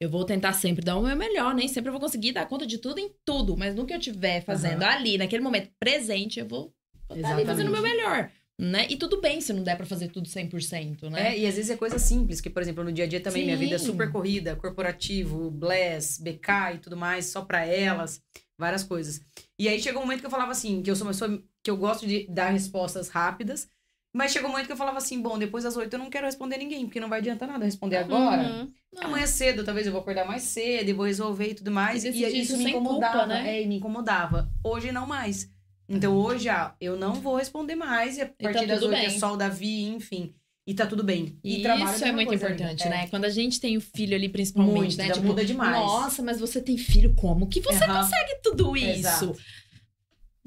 eu- 0.00 0.10
vou 0.10 0.24
tentar 0.26 0.52
sempre 0.52 0.84
dar 0.84 0.96
o 0.98 1.02
meu 1.02 1.16
melhor, 1.16 1.54
nem 1.54 1.66
sempre 1.68 1.88
eu 1.88 1.92
vou 1.92 2.00
conseguir 2.00 2.32
dar 2.32 2.44
conta 2.46 2.66
de 2.66 2.76
tudo 2.76 2.98
em 2.98 3.08
tudo. 3.24 3.56
Mas 3.56 3.74
no 3.74 3.86
que 3.86 3.94
eu 3.94 3.98
estiver 3.98 4.44
fazendo 4.44 4.82
ali, 4.82 5.16
naquele 5.16 5.42
momento 5.42 5.70
presente, 5.80 6.40
eu 6.40 6.46
vou 6.46 6.74
estar 7.14 7.30
ali 7.32 7.46
fazendo 7.46 7.68
o 7.68 7.72
meu 7.72 7.80
melhor. 7.82 8.28
Né? 8.58 8.86
E 8.88 8.96
tudo 8.96 9.20
bem 9.20 9.40
se 9.40 9.52
não 9.52 9.62
der 9.62 9.76
pra 9.76 9.86
fazer 9.86 10.08
tudo 10.08 10.28
100%, 10.28 11.10
né? 11.10 11.34
É, 11.34 11.38
e 11.38 11.46
às 11.46 11.56
vezes 11.56 11.70
é 11.70 11.76
coisa 11.76 11.98
simples, 11.98 12.40
que, 12.40 12.50
por 12.50 12.62
exemplo, 12.62 12.84
no 12.84 12.92
dia 12.92 13.04
a 13.04 13.08
dia 13.08 13.20
também, 13.20 13.44
minha 13.44 13.56
vida 13.56 13.74
é 13.74 13.78
Sim. 13.78 13.86
super 13.86 14.10
corrida, 14.12 14.54
corporativo, 14.54 15.50
bless, 15.50 16.22
BK 16.22 16.74
e 16.74 16.78
tudo 16.78 16.96
mais, 16.96 17.26
só 17.26 17.42
pra 17.42 17.64
elas, 17.64 18.22
várias 18.56 18.84
coisas. 18.84 19.20
E 19.58 19.68
aí 19.68 19.80
chegou 19.80 20.02
um 20.02 20.04
momento 20.04 20.20
que 20.20 20.26
eu 20.26 20.30
falava 20.30 20.52
assim, 20.52 20.82
que 20.82 20.90
eu 20.90 20.94
sou 20.94 21.06
uma 21.06 21.12
pessoa 21.12 21.42
que 21.62 21.70
eu 21.70 21.76
gosto 21.76 22.06
de 22.06 22.26
dar 22.28 22.50
respostas 22.50 23.08
rápidas, 23.08 23.68
mas 24.14 24.30
chegou 24.30 24.48
um 24.48 24.52
momento 24.52 24.66
que 24.66 24.72
eu 24.72 24.76
falava 24.76 24.98
assim, 24.98 25.20
bom, 25.20 25.38
depois 25.38 25.64
das 25.64 25.76
oito 25.76 25.94
eu 25.94 25.98
não 25.98 26.10
quero 26.10 26.26
responder 26.26 26.58
ninguém, 26.58 26.84
porque 26.84 27.00
não 27.00 27.08
vai 27.08 27.20
adiantar 27.20 27.48
nada 27.48 27.64
responder 27.64 27.96
agora. 27.96 28.42
Uhum. 28.42 28.72
Amanhã 29.00 29.26
cedo, 29.26 29.64
talvez 29.64 29.86
eu 29.86 29.92
vou 29.92 30.02
acordar 30.02 30.26
mais 30.26 30.42
cedo 30.42 30.90
e 30.90 30.92
vou 30.92 31.06
resolver 31.06 31.48
e 31.48 31.54
tudo 31.54 31.70
mais. 31.70 32.04
E 32.04 32.08
E, 32.10 32.40
isso 32.40 32.56
me 32.58 32.70
incomodava, 32.70 33.20
culpa, 33.20 33.26
né? 33.26 33.56
É, 33.56 33.62
e 33.62 33.66
me 33.66 33.76
incomodava. 33.76 34.50
Hoje 34.62 34.92
não 34.92 35.06
mais. 35.06 35.50
Então 35.94 36.16
hoje, 36.16 36.48
ah, 36.48 36.74
eu 36.80 36.96
não 36.96 37.14
vou 37.14 37.36
responder 37.36 37.74
mais. 37.74 38.16
E 38.16 38.22
a 38.22 38.26
partir 38.26 38.60
tá 38.60 38.64
das 38.66 38.80
tudo 38.80 38.90
oito 38.90 38.98
é 39.04 39.08
bem. 39.08 39.18
só 39.18 39.34
o 39.34 39.36
Davi, 39.36 39.82
enfim. 39.84 40.34
E 40.66 40.74
tá 40.74 40.86
tudo 40.86 41.02
bem. 41.02 41.38
E, 41.42 41.56
E 41.56 41.60
isso 41.60 41.68
a 41.68 41.74
é 41.74 41.80
mesma 41.82 42.12
muito 42.12 42.28
coisa 42.28 42.46
importante, 42.46 42.84
ainda. 42.84 42.96
né? 42.96 43.06
Quando 43.08 43.24
a 43.24 43.30
gente 43.30 43.60
tem 43.60 43.76
o 43.76 43.80
filho 43.80 44.14
ali, 44.14 44.28
principalmente, 44.28 44.76
Muito, 44.76 44.96
né? 44.96 45.10
Tipo, 45.10 45.26
muda 45.26 45.44
demais. 45.44 45.76
Nossa, 45.80 46.22
mas 46.22 46.38
você 46.40 46.60
tem 46.62 46.78
filho 46.78 47.14
como? 47.14 47.48
Que 47.48 47.60
você 47.60 47.84
Aham. 47.84 48.00
consegue 48.00 48.40
tudo 48.42 48.76
isso? 48.76 48.90
Exato. 49.00 49.36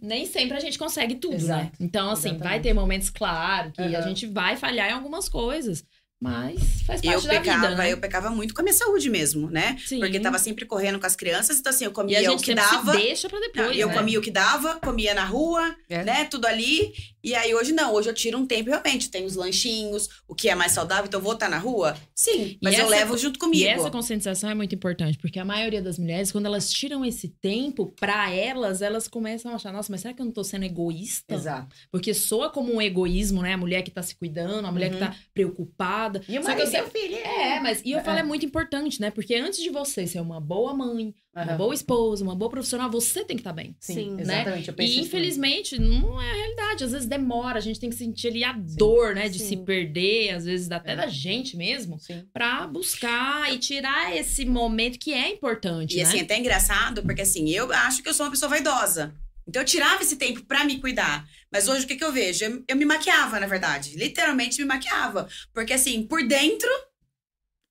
Nem 0.02 0.26
sempre 0.26 0.58
a 0.58 0.60
gente 0.60 0.78
consegue 0.78 1.16
tudo, 1.16 1.36
Exato. 1.36 1.64
né? 1.64 1.72
Então, 1.80 2.10
assim, 2.12 2.30
vai 2.30 2.38
Exatamente. 2.38 2.64
ter 2.64 2.74
momentos, 2.74 3.10
claro, 3.10 3.72
que 3.72 3.82
a 3.82 4.00
Aham. 4.00 4.02
gente 4.10 4.26
vai 4.28 4.56
falhar 4.58 4.90
em 4.90 4.94
algumas 4.94 5.28
coisas. 5.30 5.84
Mas 6.20 6.82
faz 6.84 7.02
parte 7.02 7.06
Eu 7.08 7.22
da 7.22 7.30
pecava, 7.30 7.68
vida, 7.68 7.76
né? 7.76 7.92
eu 7.92 7.98
pecava 7.98 8.30
muito 8.30 8.54
com 8.54 8.62
a 8.62 8.64
minha 8.64 8.74
saúde 8.74 9.10
mesmo, 9.10 9.50
né? 9.50 9.78
Sim. 9.86 10.00
Porque 10.00 10.20
tava 10.20 10.40
sempre 10.40 10.66
correndo 10.66 10.98
com 11.00 11.06
as 11.06 11.16
crianças, 11.16 11.60
então 11.60 11.70
assim, 11.70 11.84
eu 11.84 11.90
E 11.90 11.92
a 11.92 11.94
comia 11.94 12.32
o 12.34 12.38
que 12.38 12.56
dava. 12.56 12.92
se 12.94 12.98
deixa 12.98 13.30
pra 13.30 13.40
depois, 13.40 13.68
Não, 13.68 13.74
eu 13.74 13.88
né? 13.90 13.94
comia 13.94 14.18
o 14.18 14.22
que 14.22 14.32
dava, 14.32 14.76
comia 14.80 15.14
na 15.14 15.26
rua, 15.26 15.76
É. 15.90 16.04
né? 16.04 16.26
Tudo 16.26 16.46
ali. 16.46 16.94
E 17.24 17.34
aí 17.36 17.54
hoje 17.56 17.74
não, 17.74 17.94
hoje 17.94 18.10
eu 18.10 18.14
tiro 18.14 18.38
um 18.38 18.46
tempo 18.46 18.70
realmente. 18.70 19.10
Tem 19.10 19.26
os 19.26 19.36
lanchinhos, 19.36 20.08
o 20.28 20.34
que 20.36 20.48
é 20.48 20.56
mais 20.56 20.72
saudável, 20.72 21.06
então 21.06 21.20
eu 21.20 21.24
vou 21.24 21.34
estar 21.34 21.50
na 21.50 21.58
rua? 21.58 21.96
Sim, 22.16 22.58
mas 22.64 22.76
eu 22.76 22.82
essa- 22.82 22.90
levo 22.90 23.18
junto 23.18 23.38
comigo. 23.38 23.64
E 23.64 23.68
essa 23.68 23.90
conscientização 23.92 24.50
é 24.50 24.56
muito 24.56 24.74
importante, 24.74 25.18
porque 25.18 25.38
a 25.40 25.46
maioria 25.46 25.82
das 25.82 26.00
mulheres, 26.00 26.32
quando 26.32 26.46
elas 26.46 26.70
tiram 26.72 27.04
esse 27.04 27.28
tempo, 27.28 27.94
pra 28.00 28.32
elas, 28.32 28.82
elas 28.82 29.08
começam 29.08 29.52
a 29.52 29.56
achar, 29.56 29.74
nossa, 29.74 29.92
mas 29.92 30.02
será 30.02 30.14
que 30.14 30.22
eu 30.22 30.26
não 30.26 30.32
tô 30.32 30.44
sendo 30.44 30.64
egoísta? 30.66 31.34
Exato. 31.34 31.76
Porque 31.92 32.14
soa 32.14 32.50
como 32.50 32.74
um 32.74 32.82
egoísmo, 32.82 33.42
né? 33.42 33.54
A 33.54 33.58
mulher 33.58 33.82
que 33.82 33.92
tá 33.92 34.02
se 34.04 34.16
cuidando, 34.16 34.66
a 34.66 34.72
mulher 34.72 34.90
que 34.90 34.96
Uhum. 34.96 35.08
tá 35.08 35.16
preocupada. 35.34 36.05
E 36.28 36.40
o 36.40 36.44
Só 36.44 36.54
que 36.56 36.62
eu 36.62 36.70
meu 36.72 36.90
filho. 36.90 37.16
É, 37.18 37.60
mas 37.60 37.82
e 37.84 37.92
eu 37.92 38.00
É. 38.00 38.04
falo 38.04 38.20
é 38.20 38.24
muito 38.24 38.46
importante, 38.46 39.00
né? 39.02 39.12
Porque 39.12 39.36
antes 39.36 39.62
de 39.62 39.70
você 39.70 40.06
ser 40.08 40.20
uma 40.20 40.40
boa 40.40 40.74
mãe, 40.74 41.14
uma 41.34 41.44
Aham. 41.44 41.58
boa 41.58 41.74
esposa, 41.74 42.24
uma 42.24 42.36
boa 42.36 42.50
profissional, 42.50 42.90
você 42.90 43.26
tem 43.26 43.36
que 43.36 43.42
estar 43.42 43.52
bem. 43.54 43.76
Sim, 43.80 43.94
Sim, 43.94 44.10
né? 44.26 44.42
exatamente. 44.60 44.74
E 44.80 45.00
infelizmente 45.02 45.78
não 45.80 46.22
é 46.22 46.32
a 46.32 46.34
realidade. 46.34 46.84
Às 46.84 46.92
vezes 46.92 47.08
demora, 47.08 47.58
a 47.58 47.62
gente 47.62 47.80
tem 47.80 47.90
que 47.90 47.96
sentir 47.96 48.28
ali 48.30 48.44
a 48.44 48.54
dor, 48.54 49.14
né? 49.16 49.28
De 49.30 49.40
Sim. 49.40 49.48
se 49.50 49.58
perder, 49.58 50.32
às 50.36 50.46
vezes 50.46 50.72
até 50.72 50.94
É. 50.94 50.96
da 50.96 51.08
gente 51.08 51.58
mesmo. 51.58 52.00
Sim. 52.00 52.24
pra 52.34 52.68
buscar 52.68 53.54
e 53.54 53.58
tirar 53.58 54.16
esse 54.16 54.46
momento 54.46 54.98
que 55.00 55.14
é 55.14 55.30
importante, 55.32 55.94
E 55.96 55.98
né? 55.98 56.04
assim, 56.04 56.20
até 56.22 56.38
engraçado, 56.38 57.02
porque 57.04 57.22
assim, 57.22 57.50
eu 57.50 57.72
acho 57.72 58.02
que 58.04 58.10
eu 58.10 58.14
sou 58.14 58.26
uma 58.26 58.32
pessoa 58.32 58.50
vaidosa. 58.50 59.14
Então 59.48 59.62
eu 59.62 59.66
tirava 59.66 60.02
esse 60.02 60.16
tempo 60.18 60.44
pra 60.46 60.64
me 60.64 60.80
cuidar. 60.80 61.26
Mas 61.52 61.68
hoje 61.68 61.86
o 61.86 61.88
que, 61.88 61.96
que 61.96 62.04
eu 62.04 62.12
vejo? 62.12 62.44
Eu, 62.46 62.64
eu 62.68 62.76
me 62.76 62.86
maquiava, 62.86 63.40
na 63.40 63.48
verdade. 63.48 63.96
Literalmente 63.96 64.60
me 64.60 64.66
maquiava. 64.66 65.28
Porque 65.54 65.74
assim, 65.74 66.04
por 66.04 66.26
dentro, 66.28 66.70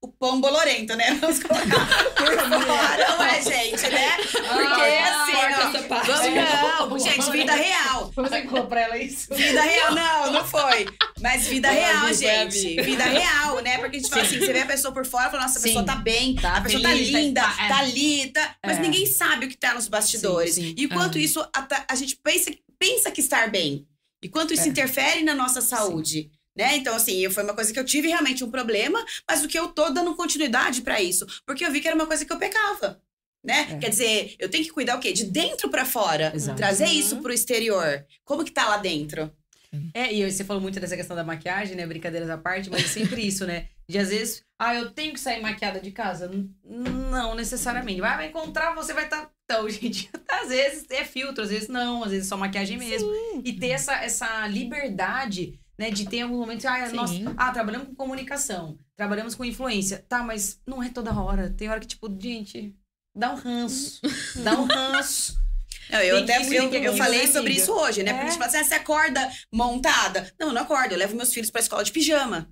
o 0.05 0.09
pão 0.13 0.41
bolorento, 0.41 0.95
né? 0.97 1.15
Vamos 1.21 1.43
colocar 1.43 1.87
por 2.15 2.63
fora, 2.67 3.09
não 3.17 3.25
é, 3.25 3.43
gente, 3.43 3.83
né? 3.89 4.17
Porque 4.19 4.43
Ah, 4.45 5.23
assim, 5.23 6.39
ó, 6.39 6.79
vamos, 6.79 7.05
não, 7.05 7.11
gente, 7.13 7.31
vida 7.31 7.55
real. 7.55 8.13
Você 8.15 8.43
que 8.43 8.49
falou 8.49 8.67
pra 8.67 8.81
ela 8.83 8.99
isso? 8.99 9.35
Vida 9.35 9.63
real, 9.63 9.95
não, 9.95 10.33
não 10.33 10.45
foi. 10.45 10.87
Mas 11.21 11.47
vida 11.47 11.71
real, 11.71 12.07
a 12.07 12.13
gente. 12.13 12.59
Vi. 12.77 12.83
Vida 12.83 13.05
real, 13.05 13.61
né? 13.63 13.79
Porque 13.79 13.97
a 13.97 14.01
gente 14.01 14.11
fala 14.11 14.23
assim, 14.23 14.39
você 14.39 14.53
vê 14.53 14.61
a 14.61 14.67
pessoa 14.67 14.93
por 14.93 15.07
fora 15.07 15.29
e 15.29 15.31
fala, 15.31 15.43
nossa, 15.45 15.59
a 15.59 15.63
pessoa 15.63 15.85
tá 15.85 15.97
bem, 15.97 16.35
Tá 16.35 16.57
a 16.57 16.61
pessoa 16.61 16.83
tá 16.83 16.89
tá- 16.91 16.95
linda, 16.95 17.41
tá- 17.41 17.57
é. 17.65 17.69
tá... 18.29 18.57
Mas 18.67 18.79
É. 18.79 18.81
ninguém 18.81 19.07
sabe 19.07 19.47
o 19.47 19.49
que 19.49 19.57
tá 19.57 19.75
nos 19.75 19.89
bastidores. 19.89 20.59
E 20.59 20.87
quanto 20.89 21.17
É. 21.19 21.21
isso, 21.23 21.45
a, 21.89 21.95
gente 21.95 22.17
pensa, 22.23 22.51
pensa 22.79 23.11
que 23.11 23.21
estar 23.21 23.51
bem. 23.51 23.87
E 24.23 24.29
quanto 24.29 24.53
isso 24.55 24.65
É. 24.65 24.69
interfere 24.69 25.23
na 25.23 25.35
nossa 25.35 25.61
saúde. 25.61 26.31
Né? 26.57 26.77
Então, 26.77 26.95
assim, 26.95 27.19
eu- 27.19 27.31
foi 27.31 27.43
uma 27.43 27.55
coisa 27.55 27.73
que 27.73 27.79
eu 27.79 27.85
tive 27.85 28.09
realmente 28.09 28.45
um 28.45 28.51
problema, 28.51 29.05
mas 29.29 29.43
o 29.45 29.49
que 29.49 29.59
eu 29.59 29.69
tô 29.69 29.91
dando 29.91 30.15
continuidade 30.15 30.83
pra 30.83 31.03
isso. 31.03 31.27
Porque 31.45 31.65
eu 31.65 31.71
vi 31.73 31.81
que 31.81 31.89
era 31.89 31.97
uma 31.97 32.07
coisa 32.07 32.25
que 32.25 32.33
eu 32.33 32.39
pecava. 32.39 33.01
Né? 33.45 33.69
É. 33.73 33.77
Quer 33.79 33.91
dizer, 33.91 34.37
eu 34.39 34.49
tenho 34.49 34.65
que 34.65 34.71
cuidar 34.71 34.97
o 34.97 35.01
quê? 35.01 35.13
De 35.13 35.25
dentro 35.25 35.69
pra 35.69 35.85
fora. 35.85 36.33
Exato. 36.35 36.57
Trazer 36.57 36.87
Uhum. 36.87 36.93
isso 36.93 37.17
pro 37.21 37.33
exterior. 37.33 38.07
Como 38.25 38.45
que 38.45 38.51
tá 38.53 38.67
lá 38.69 38.77
dentro? 38.79 39.31
É, 39.93 40.15
e 40.15 40.31
você 40.31 40.45
falou 40.45 40.63
muito 40.63 40.79
dessa 40.79 40.97
questão 40.97 41.17
da 41.17 41.25
maquiagem, 41.25 41.75
né? 41.77 41.85
Brincadeiras 41.85 42.31
à 42.31 42.39
parte, 42.39 42.71
mas 42.71 42.85
é 42.85 42.87
sempre 42.87 43.21
isso, 43.27 43.45
né? 43.45 43.67
De 43.89 43.99
às 43.99 44.09
vezes, 44.09 44.43
ah, 44.57 44.73
eu 44.77 44.91
tenho 44.93 45.13
que 45.13 45.19
sair 45.19 45.43
maquiada 45.43 45.81
de 45.81 45.91
casa. 45.91 46.31
Não 46.65 47.35
necessariamente. 47.35 48.01
Vai, 48.01 48.17
vai 48.17 48.27
encontrar, 48.29 48.73
você 48.75 48.93
vai 48.95 49.05
estar. 49.05 49.29
Então, 49.45 49.69
gente, 49.69 50.09
às 50.29 50.49
vezes 50.49 50.87
é 50.91 51.05
filtro, 51.05 51.43
às 51.43 51.51
vezes 51.51 51.69
não, 51.69 52.05
às 52.05 52.13
vezes 52.13 52.27
é 52.27 52.29
só 52.29 52.37
maquiagem 52.37 52.79
mesmo. 52.79 53.11
E 53.45 53.53
ter 53.53 53.71
essa, 53.71 53.95
essa 53.97 54.47
liberdade, 54.47 55.59
né? 55.79 55.91
De 55.91 56.09
ter 56.09 56.23
alguns 56.23 56.39
momentos, 56.39 56.65
ah, 56.67 56.87
Sim. 56.89 56.95
nós, 56.97 57.11
ah, 57.37 57.51
trabalhamos 57.53 57.89
com 57.89 57.95
comunicação, 57.95 58.79
trabalhamos 58.97 59.35
com 59.35 59.45
influência. 59.45 60.05
Tá, 60.09 60.23
mas 60.23 60.61
não 60.67 60.83
é 60.83 60.89
toda 60.89 61.13
hora. 61.19 61.51
Tem 61.51 61.69
hora 61.69 61.81
que, 61.81 61.87
tipo, 61.87 62.09
gente, 62.21 62.75
dá 63.15 63.33
um 63.33 63.37
ranço. 63.37 64.01
dá 64.43 64.53
um 64.59 64.65
ranço. 64.65 65.37
Não, 65.91 66.01
eu 66.01 66.25
que 66.25 66.33
até 66.33 66.43
eu, 66.59 66.73
eu 66.73 66.97
falei 66.97 67.27
né, 67.27 67.27
sobre 67.27 67.53
isso 67.53 67.71
hoje, 67.71 68.03
né? 68.03 68.13
Porque 68.15 68.25
a 68.25 68.27
É. 68.29 68.31
gente 68.31 68.39
fala 68.39 68.49
assim, 68.51 68.57
ah, 68.59 68.65
você 68.65 68.75
acorda 68.75 69.31
montada. 69.53 70.33
Não, 70.41 70.47
eu 70.49 70.55
não 70.55 70.63
acordo. 70.63 70.93
Eu 70.93 70.99
levo 70.99 71.15
meus 71.15 71.31
filhos 71.33 71.51
pra 71.51 71.61
escola 71.61 71.85
de 71.85 71.93
pijama. 71.93 72.51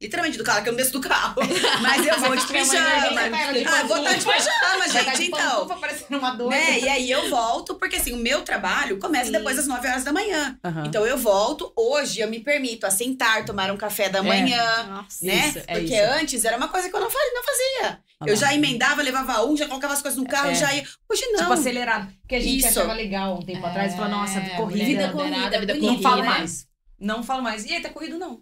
Literalmente 0.00 0.38
do 0.38 0.44
carro, 0.44 0.62
que 0.62 0.68
eu 0.70 0.72
não 0.72 0.78
desço 0.78 0.92
do 0.92 1.00
carro. 1.00 1.34
Mas 1.82 2.06
eu 2.06 2.18
vou 2.20 2.34
de 2.34 2.46
pijama. 2.46 2.88
tá, 2.88 3.52
de 3.52 3.64
Ah, 3.66 3.82
vou 3.82 3.98
estar 3.98 4.14
de 4.14 4.24
pantufa. 4.24 4.32
pijama, 4.32 4.78
Vai 4.78 4.88
tá 5.04 5.10
gente, 5.10 5.16
de 5.18 5.24
então. 5.26 5.68
parecendo 5.78 6.18
uma 6.18 6.30
doida. 6.30 6.56
Né? 6.56 6.80
E 6.80 6.88
aí 6.88 7.10
eu 7.10 7.28
volto, 7.28 7.74
porque 7.74 7.96
assim, 7.96 8.12
o 8.14 8.16
meu 8.16 8.40
trabalho 8.42 8.98
começa 8.98 9.26
Sim. 9.26 9.32
depois 9.32 9.56
das 9.56 9.66
9 9.66 9.86
horas 9.86 10.02
da 10.02 10.10
manhã. 10.12 10.58
Então 10.86 11.04
eu 11.04 11.18
volto, 11.18 11.70
hoje 11.76 12.20
eu 12.20 12.30
me 12.30 12.40
permito 12.40 12.86
assentar, 12.86 13.44
tomar 13.44 13.70
um 13.70 13.76
café 13.76 14.08
da 14.08 14.20
É. 14.20 14.22
manhã. 14.22 14.82
Nossa. 14.84 15.22
Né? 15.24 15.48
Isso, 15.48 15.58
é 15.66 15.78
Porque 15.78 15.94
isso. 15.94 16.12
antes 16.14 16.44
era 16.46 16.56
uma 16.56 16.68
coisa 16.68 16.88
que 16.88 16.96
eu 16.96 17.00
não, 17.00 17.10
fazia, 17.10 17.30
não 17.34 17.42
fazia. 17.44 17.98
Eu 18.26 18.36
já 18.36 18.54
emendava, 18.54 19.02
levava 19.02 19.44
um, 19.44 19.54
já 19.56 19.66
colocava 19.68 19.92
as 19.92 20.00
coisas 20.00 20.18
no 20.18 20.26
carro, 20.26 20.50
É. 20.50 20.54
já 20.54 20.72
ia. 20.74 20.82
Hoje 21.10 21.26
não. 21.26 21.40
Tipo, 21.40 21.52
acelerado. 21.52 22.10
Porque 22.22 22.36
a 22.36 22.40
gente 22.40 22.58
Isso. 22.60 22.68
achava 22.80 22.94
legal 22.94 23.36
um 23.38 23.42
tempo 23.42 23.66
atrás. 23.66 23.94
Falou, 23.94 24.08
nossa, 24.10 24.38
É, 24.38 24.48
corrida. 24.56 24.84
Vida 24.86 25.08
corrida, 25.10 25.60
vida 25.60 25.74
bonita. 25.74 25.92
Não 25.92 26.00
falo 26.02 26.16
corrida. 26.22 26.34
mais. 26.38 26.66
Não 26.98 27.22
falo 27.22 27.42
mais. 27.42 27.64
E 27.66 27.74
aí, 27.74 27.82
tá 27.82 27.90
corrido, 27.90 28.18
não. 28.18 28.40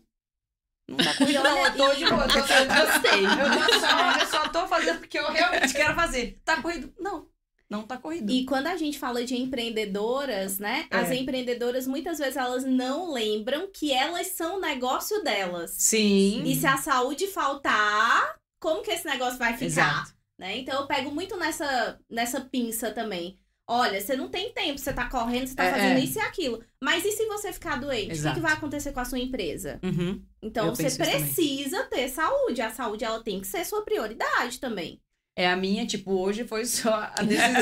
Não 0.89 0.97
tá 0.97 1.15
corrido, 1.15 1.43
não. 1.43 1.59
Eu 1.67 1.77
tô 1.77 1.95
de 1.95 2.05
boa. 2.07 2.23
Eu, 2.25 2.29
tô, 2.29 2.39
eu 2.39 3.81
só, 3.81 4.21
eu 4.21 4.27
só 4.27 4.49
tô 4.49 4.67
fazendo 4.67 5.01
porque 5.01 5.19
eu 5.19 5.31
realmente 5.31 5.75
quero 5.75 5.95
fazer. 5.95 6.41
Tá 6.45 6.63
corrido? 6.63 6.93
Não. 6.99 7.29
Não 7.69 7.83
tá 7.83 7.99
corrido. 7.99 8.33
E 8.33 8.47
quando 8.47 8.69
a 8.69 8.77
gente 8.77 8.99
fala 8.99 9.23
de 9.25 9.37
empreendedoras, 9.37 10.59
né? 10.59 10.87
É. 10.91 10.97
As 10.97 11.11
empreendedoras 11.11 11.87
muitas 11.87 12.19
vezes 12.19 12.37
elas 12.37 12.65
não 12.65 13.13
lembram 13.13 13.71
que 13.71 13.93
elas 13.93 14.29
são 14.29 14.57
o 14.57 14.61
negócio 14.61 15.23
delas. 15.23 15.73
Sim. 15.73 16.43
E 16.47 16.55
se 16.55 16.67
a 16.67 16.79
saúde 16.79 17.27
faltar, 17.27 18.37
como 18.59 18.83
que 18.83 18.91
esse 18.91 19.05
negócio 19.05 19.39
vai 19.39 19.53
ficar? 19.53 19.67
Exato. 19.67 20.15
Né? 20.39 20.59
Então 20.59 20.81
eu 20.81 20.87
pego 20.87 21.11
muito 21.11 21.37
nessa, 21.37 22.01
nessa 22.09 22.41
pinça 22.41 22.91
também. 22.91 23.39
Olha, 23.71 24.01
você 24.01 24.17
não 24.17 24.29
tem 24.29 24.51
tempo, 24.53 24.79
você 24.79 24.93
tá 24.95 25.09
correndo, 25.11 25.47
você 25.47 25.55
tá 25.55 25.65
É, 25.65 25.71
fazendo 25.73 25.99
é. 25.99 26.01
isso 26.01 26.19
e 26.19 26.23
aquilo. 26.23 26.65
Mas 26.83 27.05
e 27.05 27.13
se 27.13 27.27
você 27.27 27.53
ficar 27.53 27.77
doente? 27.79 28.05
O 28.05 28.07
que 28.09 28.13
Exato. 28.13 28.35
que, 28.37 28.41
vai 28.41 28.53
acontecer 28.55 28.93
com 28.93 29.01
a 29.01 29.05
sua 29.05 29.19
empresa? 29.19 29.79
Uhum. 29.83 30.23
Então 30.43 30.69
Eu 30.69 30.75
você 30.75 30.91
precisa 30.91 31.85
ter 31.85 32.09
saúde. 32.09 32.63
A 32.63 32.71
saúde 32.71 33.05
ela 33.05 33.23
tem 33.23 33.41
que 33.41 33.47
ser 33.47 33.65
sua 33.67 33.85
prioridade 33.85 34.59
também. 34.59 35.01
É 35.37 35.47
a 35.49 35.55
minha, 35.55 35.87
tipo, 35.87 36.13
hoje 36.19 36.45
foi 36.45 36.65
só 36.65 36.93
a 37.15 37.21
decisão. 37.23 37.53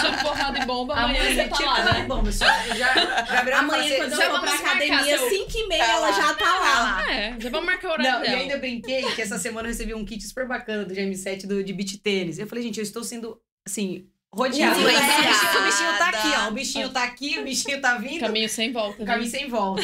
Só 0.00 0.22
porrada 0.28 0.58
e 0.58 0.66
bomba, 0.66 0.94
amanhã 0.94 1.20
Amanhã, 1.22 1.34
você 1.44 1.48
tá 1.48 1.64
lá, 1.64 1.92
né? 2.00 2.06
bom, 2.06 2.22
pessoal. 2.24 2.50
Já, 2.76 2.94
já 2.94 3.58
Amanhã, 3.60 3.88
pra 3.88 3.96
quando 3.96 4.12
eu 4.12 4.18
já 4.18 4.40
pra 4.40 4.54
academia, 4.54 5.18
seu- 5.18 5.28
5 5.30 5.50
e 5.56 5.68
meia, 5.68 5.84
Tá 5.86 5.92
ela 5.92 6.12
já 6.12 6.34
tá 6.34 6.58
lá. 6.58 7.10
É, 7.14 7.40
já 7.40 7.48
vamos 7.48 7.64
marcar 7.66 7.88
o 7.88 7.92
horário 7.92 8.12
Não, 8.12 8.24
e 8.24 8.26
dela. 8.26 8.40
ainda 8.42 8.58
brinquei 8.58 9.02
que 9.14 9.22
essa 9.22 9.38
semana 9.38 9.68
eu 9.68 9.72
recebi 9.72 9.94
um 9.94 10.04
kit 10.04 10.22
super 10.26 10.46
bacana 10.46 10.84
do 10.84 10.92
GM7 10.94 11.46
do, 11.46 11.62
de 11.64 11.72
beach 11.72 11.96
tênis. 11.98 12.38
Eu 12.38 12.46
falei, 12.46 12.62
gente, 12.64 12.76
eu 12.78 12.82
estou 12.82 13.02
sendo, 13.02 13.40
assim, 13.66 14.06
rodeada. 14.32 14.76
O 14.76 14.80
Influenciada. 14.80 15.22
bichinho, 15.28 15.60
o 15.60 15.64
bichinho 15.64 15.98
tá 15.98 16.08
aqui, 16.08 16.28
ó. 16.28 16.48
O 16.48 16.52
bichinho 16.52 16.88
tá 16.90 17.04
aqui, 17.04 17.38
o 17.38 17.44
bichinho 17.44 17.80
tá 17.80 17.94
vindo. 17.98 18.20
Caminho 18.20 18.48
sem 18.48 18.72
volta. 18.72 18.96
Um 19.02 19.04
né? 19.06 19.12
caminho 19.12 19.30
sem 19.30 19.48
volta. 19.48 19.82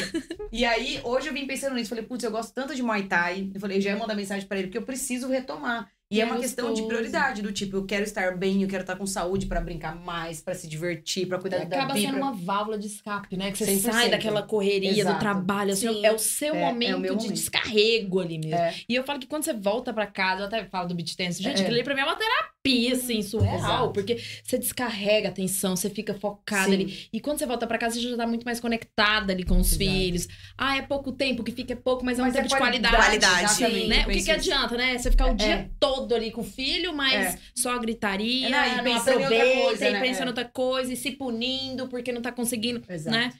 E 0.52 0.64
aí, 0.64 1.00
hoje 1.04 1.28
eu 1.28 1.32
vim 1.34 1.46
pensando 1.46 1.74
nisso. 1.74 1.88
Falei, 1.88 2.04
putz, 2.04 2.22
eu 2.24 2.30
gosto 2.30 2.52
tanto 2.54 2.74
de 2.74 2.82
Muay 2.82 3.04
Thai. 3.04 3.50
Eu 3.54 3.60
falei, 3.60 3.80
já 3.80 3.90
ia 3.90 3.96
mandar 3.96 4.14
mensagem 4.14 4.46
pra 4.46 4.58
ele, 4.58 4.68
porque 4.68 4.78
eu 4.78 4.82
preciso 4.82 5.28
retomar. 5.28 5.88
E 6.10 6.20
é 6.20 6.24
uma 6.26 6.38
questão 6.38 6.72
de 6.72 6.82
prioridade, 6.86 7.42
do 7.42 7.50
tipo, 7.50 7.76
eu 7.76 7.84
quero 7.86 8.04
estar 8.04 8.36
bem, 8.36 8.62
eu 8.62 8.68
quero 8.68 8.82
estar 8.82 8.94
com 8.94 9.04
saúde 9.04 9.46
pra 9.46 9.60
brincar 9.60 9.96
mais, 9.96 10.40
pra 10.40 10.54
se 10.54 10.68
divertir, 10.68 11.26
pra 11.26 11.38
cuidar 11.40 11.64
da 11.64 11.76
Acaba 11.76 11.94
vida. 11.94 12.06
sendo 12.06 12.18
uma 12.18 12.32
válvula 12.32 12.78
de 12.78 12.86
escape, 12.86 13.36
né? 13.36 13.50
Que 13.50 13.58
você 13.58 13.64
100%. 13.72 13.80
sai 13.92 14.10
daquela 14.10 14.42
correria 14.42 14.92
Exato. 14.92 15.16
do 15.16 15.18
trabalho. 15.18 15.72
assim, 15.72 15.88
Sim. 15.88 16.06
é 16.06 16.12
o 16.12 16.18
seu 16.18 16.54
É, 16.54 16.58
é 16.60 16.62
o 16.62 16.66
momento 16.66 17.00
meu 17.00 17.16
de 17.16 17.22
momento. 17.24 17.34
descarrego 17.34 18.20
ali 18.20 18.38
mesmo. 18.38 18.54
É. 18.54 18.74
E 18.88 18.94
eu 18.94 19.02
falo 19.02 19.18
que 19.18 19.26
quando 19.26 19.42
você 19.44 19.54
volta 19.54 19.92
pra 19.92 20.06
casa, 20.06 20.42
eu 20.42 20.46
até 20.46 20.64
falo 20.66 20.86
do 20.86 20.94
beat 20.94 21.16
tennis. 21.16 21.38
Gente, 21.38 21.58
É. 21.58 21.62
aquilo 21.62 21.74
ali 21.74 21.82
pra 21.82 21.94
mim 21.94 22.02
é 22.02 22.04
uma 22.04 22.14
terapia, 22.16 22.50
assim, 22.92 23.20
surreal. 23.22 23.56
Exato. 23.56 23.90
Porque 23.92 24.18
você 24.42 24.56
descarrega 24.58 25.28
a 25.28 25.30
atenção, 25.30 25.76
você 25.76 25.90
fica 25.90 26.14
focada 26.14 26.68
Sim. 26.68 26.74
ali. 26.74 27.08
E 27.12 27.20
quando 27.20 27.38
você 27.38 27.46
volta 27.46 27.66
pra 27.66 27.76
casa, 27.76 27.96
você 27.96 28.08
já 28.08 28.16
tá 28.16 28.26
muito 28.26 28.44
mais 28.44 28.58
conectada 28.58 29.32
ali 29.34 29.44
com 29.44 29.58
os 29.58 29.68
Exato. 29.72 29.78
filhos. 29.90 30.28
Ah, 30.56 30.76
é 30.78 30.82
pouco 30.82 31.12
tempo, 31.12 31.44
que 31.44 31.52
fica 31.52 31.74
é 31.74 31.76
pouco, 31.76 32.04
mas 32.04 32.18
é 32.18 32.22
um 32.22 32.24
Mas 32.26 32.34
tempo 32.34 32.46
é 32.46 32.48
de 32.48 32.56
qualidade. 32.56 32.96
qualidade. 32.96 33.86
Né? 33.86 34.04
O 34.06 34.10
que, 34.10 34.22
que 34.22 34.30
adianta, 34.30 34.76
né? 34.76 34.96
Você 34.96 35.10
ficar 35.10 35.26
o 35.26 35.32
É. 35.32 35.34
dia 35.34 35.70
todo 35.78 36.14
ali 36.14 36.30
com 36.30 36.40
o 36.40 36.44
filho, 36.44 36.94
mas 36.96 37.34
É. 37.34 37.38
só 37.54 37.78
gritaria, 37.78 38.46
É, 38.46 38.50
não, 38.50 38.66
e 38.66 38.76
não, 38.76 38.84
pensando 38.84 39.16
aproveita, 39.24 39.60
coisa, 39.60 39.88
e 39.88 39.92
né? 39.92 40.00
pensando 40.00 40.22
É. 40.22 40.24
em 40.24 40.28
outra 40.28 40.44
coisa, 40.46 40.92
e 40.92 40.96
se 40.96 41.10
punindo 41.10 41.86
porque 41.88 42.12
não 42.12 42.22
tá 42.22 42.32
conseguindo, 42.32 42.82
Exato. 42.88 43.14
né? 43.16 43.32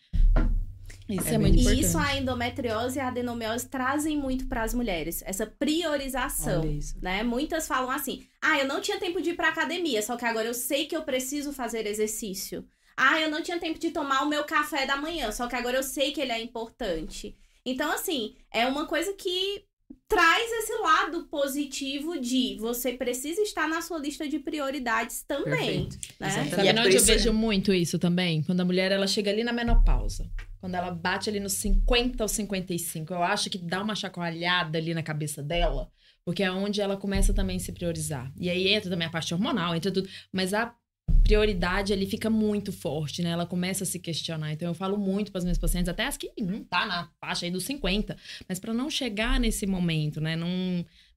Isso 1.09 1.29
É 1.29 1.35
é, 1.35 1.39
muito 1.39 1.57
E 1.57 1.61
importante. 1.61 1.85
isso 1.85 1.99
a 1.99 2.17
endometriose 2.17 2.99
e 2.99 3.01
a 3.01 3.09
adenomiose 3.09 3.69
trazem 3.69 4.17
muito 4.17 4.47
para 4.47 4.63
as 4.63 4.73
mulheres, 4.73 5.23
essa 5.27 5.47
priorização. 5.47 6.63
Olha 6.63 6.71
isso. 6.71 6.97
Né? 7.03 7.23
Muitas 7.23 7.67
falam 7.69 7.91
assim: 7.91 8.27
ah, 8.41 8.59
eu 8.59 8.67
não 8.67 8.81
tinha 8.81 8.99
tempo 8.99 9.21
de 9.21 9.31
ir 9.31 9.35
pra 9.37 9.49
academia, 9.49 10.01
só 10.03 10.17
que 10.17 10.25
agora 10.25 10.47
eu 10.47 10.55
sei 10.55 10.87
que 10.87 10.97
eu 10.97 11.03
preciso 11.03 11.53
fazer 11.53 11.87
exercício. 11.87 12.65
Ah, 12.97 13.21
eu 13.21 13.31
não 13.31 13.43
tinha 13.43 13.59
tempo 13.59 13.79
de 13.79 13.91
tomar 13.91 14.23
o 14.23 14.29
meu 14.29 14.45
café 14.45 14.87
da 14.87 14.97
manhã, 14.97 15.31
só 15.33 15.47
que 15.49 15.57
agora 15.57 15.77
eu 15.77 15.83
sei 15.83 16.13
que 16.13 16.21
ele 16.21 16.33
é 16.33 16.41
importante. 16.41 17.35
Então, 17.67 17.91
assim, 17.91 18.35
é 18.53 18.67
uma 18.67 18.87
coisa 18.87 19.13
que 19.15 19.65
traz 20.07 20.53
esse 20.53 20.73
lado 20.81 21.25
positivo 21.25 22.21
de 22.21 22.57
você 22.61 22.93
precisa 22.93 23.41
estar 23.43 23.69
na 23.69 23.81
sua 23.83 23.99
lista 23.99 24.29
de 24.29 24.39
prioridades 24.39 25.23
também. 25.27 25.87
Perfeito. 25.87 25.99
né? 26.21 26.29
Exatamente. 26.29 26.51
Sabe 26.51 26.67
E 26.67 26.69
é 26.69 26.81
onde 26.81 26.97
eu 26.97 27.03
vejo 27.03 27.33
muito 27.33 27.73
isso 27.73 27.99
também? 27.99 28.43
Quando 28.43 28.61
a 28.61 28.65
mulher 28.65 28.93
ela 28.93 29.07
chega 29.07 29.31
ali 29.31 29.43
na 29.43 29.53
menopausa. 29.53 30.31
Quando 30.65 30.77
ela 30.77 30.91
bate 30.91 31.29
ali 31.29 31.41
nos 31.41 31.53
50 31.53 32.25
ou 32.25 32.27
55. 32.27 33.13
Eu 33.13 33.23
acho 33.23 33.51
que 33.51 33.59
dá 33.59 33.83
uma 33.83 33.95
chacoalhada 33.95 34.79
ali 34.79 34.95
na 34.95 35.03
cabeça 35.03 35.43
dela. 35.43 35.91
Porque 36.25 36.43
é 36.43 36.51
onde 36.51 36.81
ela 36.81 36.97
começa 36.97 37.35
também 37.35 37.59
a 37.59 37.61
se 37.61 37.71
priorizar. 37.71 38.33
E 38.35 38.49
aí 38.49 38.69
entra 38.69 38.89
também 38.89 39.07
a 39.07 39.11
parte 39.11 39.35
hormonal, 39.35 39.75
entra 39.75 39.93
tudo. 39.93 40.09
Mas 40.33 40.55
a 40.55 40.75
prioridade 41.23 41.93
ali 41.93 42.07
fica 42.07 42.31
muito 42.31 42.73
forte, 42.73 43.21
né? 43.21 43.29
Ela 43.29 43.45
começa 43.45 43.85
a 43.85 43.87
se 43.87 43.99
questionar. 43.99 44.53
Então 44.53 44.67
eu 44.67 44.73
falo 44.73 44.97
muito 44.97 45.31
para 45.31 45.41
as 45.41 45.45
minhas 45.45 45.59
pacientes, 45.59 45.91
até 45.91 46.07
as 46.07 46.17
que 46.17 46.33
não 46.39 46.65
tá 46.65 46.87
na 46.87 47.11
faixa 47.21 47.45
aí 47.45 47.51
dos 47.51 47.65
50, 47.65 48.17
mas 48.49 48.59
para 48.59 48.73
não 48.73 48.89
chegar 48.89 49.39
nesse 49.39 49.67
momento, 49.67 50.19
né? 50.19 50.35
Não 50.35 50.49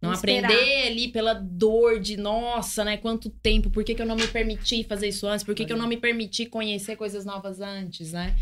não 0.01 0.11
aprender 0.11 0.87
ali 0.87 1.07
pela 1.07 1.33
dor 1.33 1.99
de, 1.99 2.17
nossa, 2.17 2.83
né? 2.83 2.97
Quanto 2.97 3.29
tempo? 3.29 3.69
Por 3.69 3.83
que, 3.83 3.95
que 3.95 4.01
eu 4.01 4.05
não 4.05 4.15
me 4.15 4.27
permiti 4.27 4.83
fazer 4.83 5.07
isso 5.07 5.25
antes? 5.25 5.43
Por 5.43 5.55
que, 5.55 5.65
que 5.65 5.73
eu 5.73 5.77
não 5.77 5.87
me 5.87 5.97
permiti 5.97 6.45
conhecer 6.45 6.95
coisas 6.97 7.25
novas 7.25 7.61
antes, 7.61 8.11
né? 8.11 8.35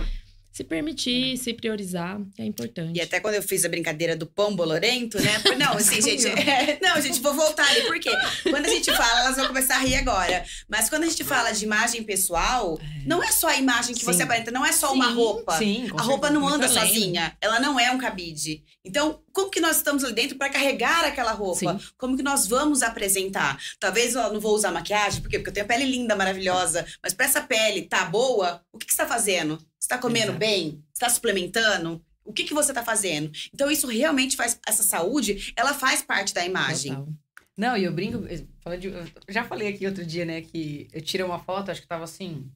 Se 0.55 0.63
permitir, 0.63 1.35
se 1.35 1.53
priorizar, 1.53 2.17
é 2.37 2.45
importante. 2.45 2.97
E 2.97 3.01
até 3.01 3.19
quando 3.19 3.33
eu 3.33 3.43
fiz 3.43 3.65
a 3.65 3.67
brincadeira 3.67 4.15
do 4.15 4.25
pão 4.25 4.55
bolorento, 4.55 5.21
né? 5.21 5.33
Não, 5.59 5.73
assim, 5.73 6.01
gente. 6.01 6.25
é, 6.29 6.79
não, 6.81 7.01
gente, 7.01 7.19
vou 7.19 7.33
voltar 7.33 7.67
ali. 7.67 7.81
Por 7.81 7.99
quê? 7.99 8.09
Quando 8.43 8.65
a 8.65 8.69
gente 8.69 8.89
fala, 8.93 9.19
elas 9.19 9.35
vão 9.35 9.47
começar 9.47 9.75
a 9.75 9.79
rir 9.79 9.95
agora. 9.95 10.45
Mas 10.69 10.89
quando 10.89 11.03
a 11.03 11.07
gente 11.07 11.25
fala 11.25 11.51
de 11.51 11.65
imagem 11.65 12.03
pessoal, 12.03 12.79
não 13.05 13.21
é 13.21 13.33
só 13.33 13.49
a 13.49 13.57
imagem 13.57 13.93
que 13.93 13.99
Sim. 13.99 14.13
você 14.13 14.23
aparenta, 14.23 14.49
não 14.49 14.65
é 14.65 14.71
só 14.71 14.93
uma 14.93 15.09
Sim, 15.09 15.13
roupa. 15.15 15.57
Sim, 15.57 15.89
A 15.97 16.01
roupa 16.03 16.29
não 16.29 16.47
anda 16.47 16.69
sozinha, 16.69 17.35
ela 17.41 17.59
não 17.59 17.77
é 17.77 17.91
um 17.91 17.97
cabide. 17.97 18.63
Então, 18.85 19.19
como 19.33 19.51
que 19.51 19.59
nós 19.59 19.75
estamos 19.75 20.05
ali 20.05 20.13
dentro 20.13 20.37
para 20.37 20.49
carregar 20.49 21.03
aquela 21.03 21.33
roupa? 21.33 21.77
Sim. 21.77 21.87
Como 21.97 22.15
que 22.15 22.23
nós 22.23 22.47
vamos 22.47 22.81
apresentar? 22.81 23.59
Talvez 23.77 24.15
eu 24.15 24.31
não 24.31 24.39
vou 24.39 24.55
usar 24.55 24.71
maquiagem, 24.71 25.21
por 25.21 25.29
quê? 25.29 25.37
Porque 25.37 25.49
eu 25.49 25.53
tenho 25.53 25.65
a 25.65 25.67
pele 25.67 25.83
linda, 25.83 26.15
maravilhosa, 26.15 26.85
mas 27.03 27.13
para 27.13 27.25
essa 27.25 27.41
pele 27.41 27.81
tá 27.81 28.05
boa, 28.05 28.61
o 28.71 28.77
que, 28.77 28.85
que 28.85 28.93
você 28.93 29.01
está 29.01 29.13
fazendo? 29.13 29.59
Você 29.79 29.85
está 29.85 29.97
comendo 29.97 30.25
Exato. 30.27 30.39
bem? 30.39 30.71
Você 30.91 30.93
está 30.93 31.09
suplementando? 31.09 32.03
O 32.23 32.33
que, 32.33 32.43
que 32.43 32.53
você 32.53 32.71
está 32.71 32.83
fazendo? 32.83 33.31
Então, 33.53 33.69
isso 33.69 33.87
realmente 33.87 34.35
faz. 34.35 34.59
Essa 34.67 34.81
saúde, 34.83 35.53
ela 35.55 35.73
faz 35.73 36.01
parte 36.01 36.33
da 36.33 36.43
imagem. 36.45 36.95
Total. 36.95 37.13
Não, 37.57 37.77
e 37.77 37.83
eu 37.83 37.93
brinco. 37.93 38.19
de- 38.19 38.87
eu 38.87 39.05
já 39.29 39.43
falei 39.43 39.67
aqui 39.69 39.85
outro 39.85 40.05
dia, 40.05 40.25
né? 40.25 40.41
Que 40.41 40.87
eu 40.91 41.01
tirei 41.01 41.25
uma 41.25 41.39
foto, 41.39 41.69
acho 41.71 41.81
que 41.81 41.87
tava 41.87 42.03
assim. 42.03 42.49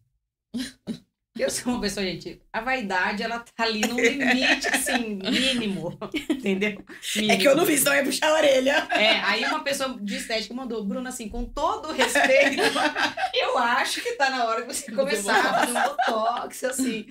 Eu 1.40 1.50
sou 1.50 1.74
uma 1.74 1.82
pessoa, 1.82 2.06
gente. 2.06 2.42
A 2.52 2.60
vaidade, 2.62 3.24
ela 3.24 3.40
tá 3.40 3.64
ali 3.64 3.82
no 3.82 4.00
limite, 4.00 4.68
assim, 4.74 5.16
mínimo. 5.16 5.98
Entendeu? 6.30 6.84
É 7.30 7.38
que 7.38 7.48
eu 7.48 7.56
não 7.56 7.66
vi, 7.66 7.78
senão 7.78 7.96
ia 7.96 8.04
puxar 8.04 8.28
a 8.28 8.34
orelha. 8.34 8.88
É, 8.92 9.20
aí 9.22 9.46
uma 9.46 9.64
pessoa 9.64 9.98
de 10.02 10.18
estética 10.18 10.54
mandou, 10.54 10.84
Bruna, 10.84 11.10
assim, 11.10 11.30
com 11.30 11.46
todo 11.46 11.90
o 11.90 11.94
respeito, 11.94 12.62
eu 13.34 13.58
acho 13.58 14.02
que 14.02 14.14
tá 14.14 14.30
na 14.30 14.46
hora 14.46 14.66
de 14.66 14.74
você 14.74 14.92
começar 14.92 15.40
a 15.40 15.66
fazer 15.66 15.78
um 15.78 15.96
botox, 15.96 16.64
assim. 16.66 17.08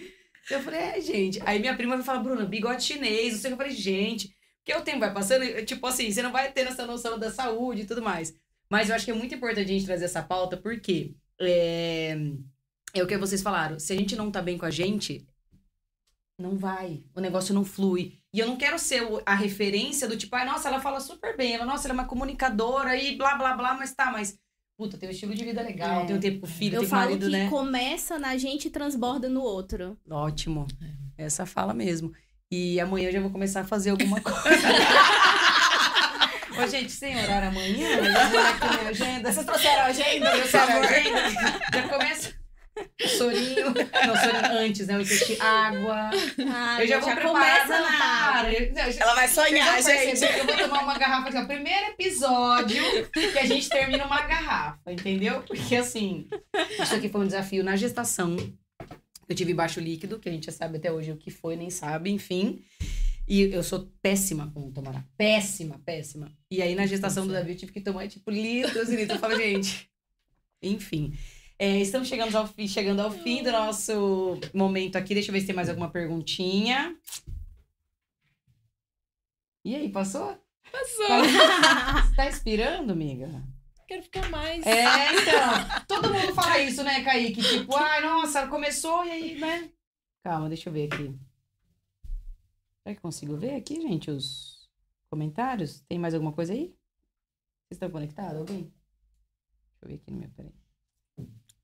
Eu 0.51 0.61
falei, 0.63 0.81
é, 0.81 1.01
gente. 1.01 1.41
Aí 1.47 1.59
minha 1.59 1.77
prima 1.77 1.97
vai 1.97 2.05
falar, 2.05 2.21
Bruna, 2.21 2.45
bigode 2.45 2.85
chinês, 2.85 3.33
não 3.33 3.41
sei 3.41 3.53
o 3.53 3.57
que. 3.57 3.63
Eu 3.63 3.67
falei, 3.67 3.73
gente, 3.73 4.35
porque 4.65 4.79
o 4.79 4.85
tempo 4.85 5.01
vai 5.01 5.13
passando, 5.15 5.45
tipo 5.65 5.87
assim, 5.87 6.11
você 6.11 6.21
não 6.21 6.33
vai 6.33 6.53
ter 6.53 6.67
essa 6.67 6.87
noção 6.87 7.19
da 7.19 7.31
saúde 7.31 7.83
e 7.83 7.87
tudo 7.87 8.03
mais. 8.03 8.35
Mas 8.69 8.91
eu 8.91 8.95
acho 8.95 9.07
que 9.07 9.11
é 9.11 9.15
muito 9.15 9.35
importante 9.35 9.65
a 9.65 9.73
gente 9.73 9.87
trazer 9.87 10.05
essa 10.05 10.23
pauta, 10.23 10.57
porque 10.57 11.15
é, 11.41 12.17
é 12.95 13.03
o 13.03 13.07
que 13.07 13.17
vocês 13.19 13.43
falaram. 13.43 13.79
Se 13.79 13.93
a 13.93 13.97
gente 13.97 14.17
não 14.17 14.31
tá 14.31 14.41
bem 14.43 14.59
com 14.59 14.67
a 14.67 14.71
gente, 14.71 15.27
não 16.41 16.57
vai. 16.57 17.03
O 17.15 17.21
negócio 17.21 17.55
não 17.55 17.65
flui. 17.65 18.19
E 18.33 18.39
eu 18.39 18.47
não 18.47 18.57
quero 18.57 18.79
ser 18.79 19.03
a 19.27 19.35
referência 19.35 20.07
do 20.07 20.17
tipo, 20.17 20.35
ai, 20.37 20.45
nossa, 20.45 20.69
ela 20.69 20.81
fala 20.81 21.01
super 21.01 21.37
bem, 21.37 21.55
ela, 21.55 21.65
nossa, 21.65 21.89
ela 21.89 21.95
é 21.95 21.99
uma 22.01 22.07
comunicadora 22.09 22.97
e 22.97 23.17
blá, 23.17 23.35
blá, 23.37 23.55
blá, 23.55 23.75
mas 23.75 23.95
tá, 23.95 24.11
mas, 24.11 24.39
puta, 24.77 24.97
tem 24.99 25.09
um 25.09 25.13
estilo 25.13 25.35
de 25.35 25.45
vida 25.45 25.63
legal, 25.63 26.03
É. 26.03 26.07
tem 26.07 26.17
um 26.17 26.21
tempo 26.21 26.41
com 26.41 26.47
o 26.47 26.51
filho, 26.51 26.77
Eu 26.77 26.81
tem 26.81 26.89
com 26.89 26.95
o 26.95 26.99
falo 26.99 27.11
marido, 27.11 27.27
que 27.27 27.33
né? 27.33 27.49
começa 27.49 28.19
na 28.19 28.37
gente 28.37 28.69
e 28.69 28.71
transborda 28.71 29.29
no 29.29 29.41
outro. 29.43 29.97
Ótimo. 30.09 30.67
Essa 31.17 31.45
fala 31.47 31.75
mesmo. 31.75 32.13
E 32.51 32.79
amanhã 32.81 33.09
eu 33.09 33.13
já 33.13 33.21
vou 33.21 33.31
começar 33.31 33.61
a 33.63 33.65
fazer 33.65 33.91
alguma 33.91 34.21
coisa. 34.21 34.39
Ô, 36.63 36.67
gente, 36.67 36.91
sem 36.91 37.17
horário 37.17 37.49
amanhã, 37.49 37.89
eu 37.89 38.31
vou 38.31 38.41
aqui 38.41 38.79
minha 38.79 38.91
agenda. 38.91 39.33
Vocês 39.33 39.47
trouxeram 39.47 39.83
a 39.83 39.87
agenda? 39.87 40.31
Trouxeram 40.33 40.73
a 40.73 40.81
agenda? 40.81 41.31
Já 41.73 41.89
começa. 41.89 42.38
Sorinho. 43.17 43.67
Não, 43.67 44.17
sorinho 44.17 44.59
antes, 44.59 44.87
né? 44.87 44.97
O 44.99 45.01
intestino, 45.01 45.43
água. 45.43 46.11
Ah, 46.51 46.79
eu 46.81 46.87
já 46.87 46.99
vou 47.01 47.11
preparar. 47.11 47.67
começa 47.67 47.81
Não, 47.81 47.91
na. 47.99 48.53
Eu- 48.53 48.73
Ela 49.01 49.15
vai 49.15 49.29
sonhar, 49.29 49.83
gente. 49.83 50.25
eu 50.25 50.45
vou 50.47 50.57
tomar 50.57 50.83
uma 50.83 50.99
garrafa 50.99 51.29
aqui, 51.29 51.39
ó. 51.39 51.45
Primeiro 51.47 51.87
episódio 51.93 52.83
que 53.13 53.39
a 53.39 53.47
gente 53.47 53.69
termina 53.69 54.05
uma 54.07 54.23
garrafa, 54.23 54.93
entendeu? 54.93 55.43
Porque 55.43 55.77
assim, 55.77 56.29
isso 56.81 56.95
aqui 56.95 57.09
foi 57.09 57.21
um 57.23 57.27
desafio 57.27 57.63
na 57.65 57.77
gestação. 57.77 58.37
Eu 59.29 59.35
tive 59.37 59.53
baixo 59.53 59.79
líquido, 59.81 60.19
que 60.19 60.29
a 60.29 60.33
gente 60.33 60.47
já 60.47 60.53
sabe 60.53 60.79
até 60.79 60.91
hoje 60.91 61.13
o 61.13 61.17
que 61.17 61.31
foi, 61.31 61.55
nem 61.57 61.69
sabe, 61.71 62.11
enfim. 62.11 62.63
E 63.29 63.43
eu 63.43 63.63
sou 63.63 63.87
péssima 64.01 64.51
com 64.55 64.71
tomar. 64.73 65.05
Péssima, 65.19 65.79
péssima. 65.85 66.33
E 66.51 66.63
aí 66.63 66.75
na 66.75 66.87
gestação 66.87 67.27
do 67.27 67.33
Davi 67.35 67.53
eu 67.53 67.57
tive 67.59 67.73
que 67.73 67.81
tomar, 67.83 68.09
tipo, 68.09 68.31
litros 68.31 68.89
e 68.89 68.97
litros. 68.97 69.17
Eu 69.17 69.19
falo, 69.21 69.37
gente. 69.37 69.87
Enfim. 70.63 71.13
É, 71.61 71.81
estamos 71.81 72.07
chegando 72.07 72.37
ao, 72.37 72.47
fim, 72.47 72.69
chegando 72.69 73.01
ao 73.01 73.11
fim 73.11 73.43
do 73.43 73.51
nosso 73.51 74.39
momento 74.55 74.95
aqui. 74.95 75.13
Deixa 75.13 75.31
eu 75.31 75.33
ver 75.33 75.41
se 75.41 75.47
tem 75.47 75.57
mais 75.57 75.69
alguma 75.69 75.91
perguntinha. 75.91 76.97
E 79.65 79.75
aí, 79.75 79.91
passou? 79.91 80.39
Passou. 80.71 81.09
Você 82.05 82.15
tá 82.15 82.29
inspirando, 82.31 82.93
amiga? 82.93 83.29
Quero 83.89 84.03
ficar 84.05 84.31
mais. 84.31 84.65
É, 84.65 85.13
então. 85.15 85.87
Todo 85.89 86.15
mundo 86.15 86.33
fala 86.33 86.61
isso, 86.61 86.85
né, 86.85 87.03
Kaique? 87.03 87.43
Tipo, 87.43 87.75
ai, 87.75 88.03
nossa, 88.03 88.47
começou 88.47 89.05
e 89.05 89.11
aí, 89.11 89.41
né? 89.41 89.73
Calma, 90.23 90.49
deixa 90.49 90.69
eu 90.69 90.73
ver 90.73 90.93
aqui. 90.93 91.19
Será 92.83 92.95
que 92.95 92.99
eu 92.99 93.03
consigo 93.03 93.37
ver 93.37 93.57
aqui, 93.57 93.81
gente, 93.81 94.11
os 94.13 94.71
comentários? 95.11 95.81
Tem 95.89 95.99
mais 95.99 96.15
alguma 96.15 96.33
coisa 96.33 96.53
aí? 96.53 96.67
Vocês 96.67 97.73
estão 97.73 97.91
conectados? 97.91 98.39
Alguém? 98.39 98.63
Deixa 98.63 99.83
eu 99.83 99.89
ver 99.89 99.95
aqui 99.97 100.11
no 100.13 100.19
meu. 100.19 100.31
Peraí. 100.31 100.68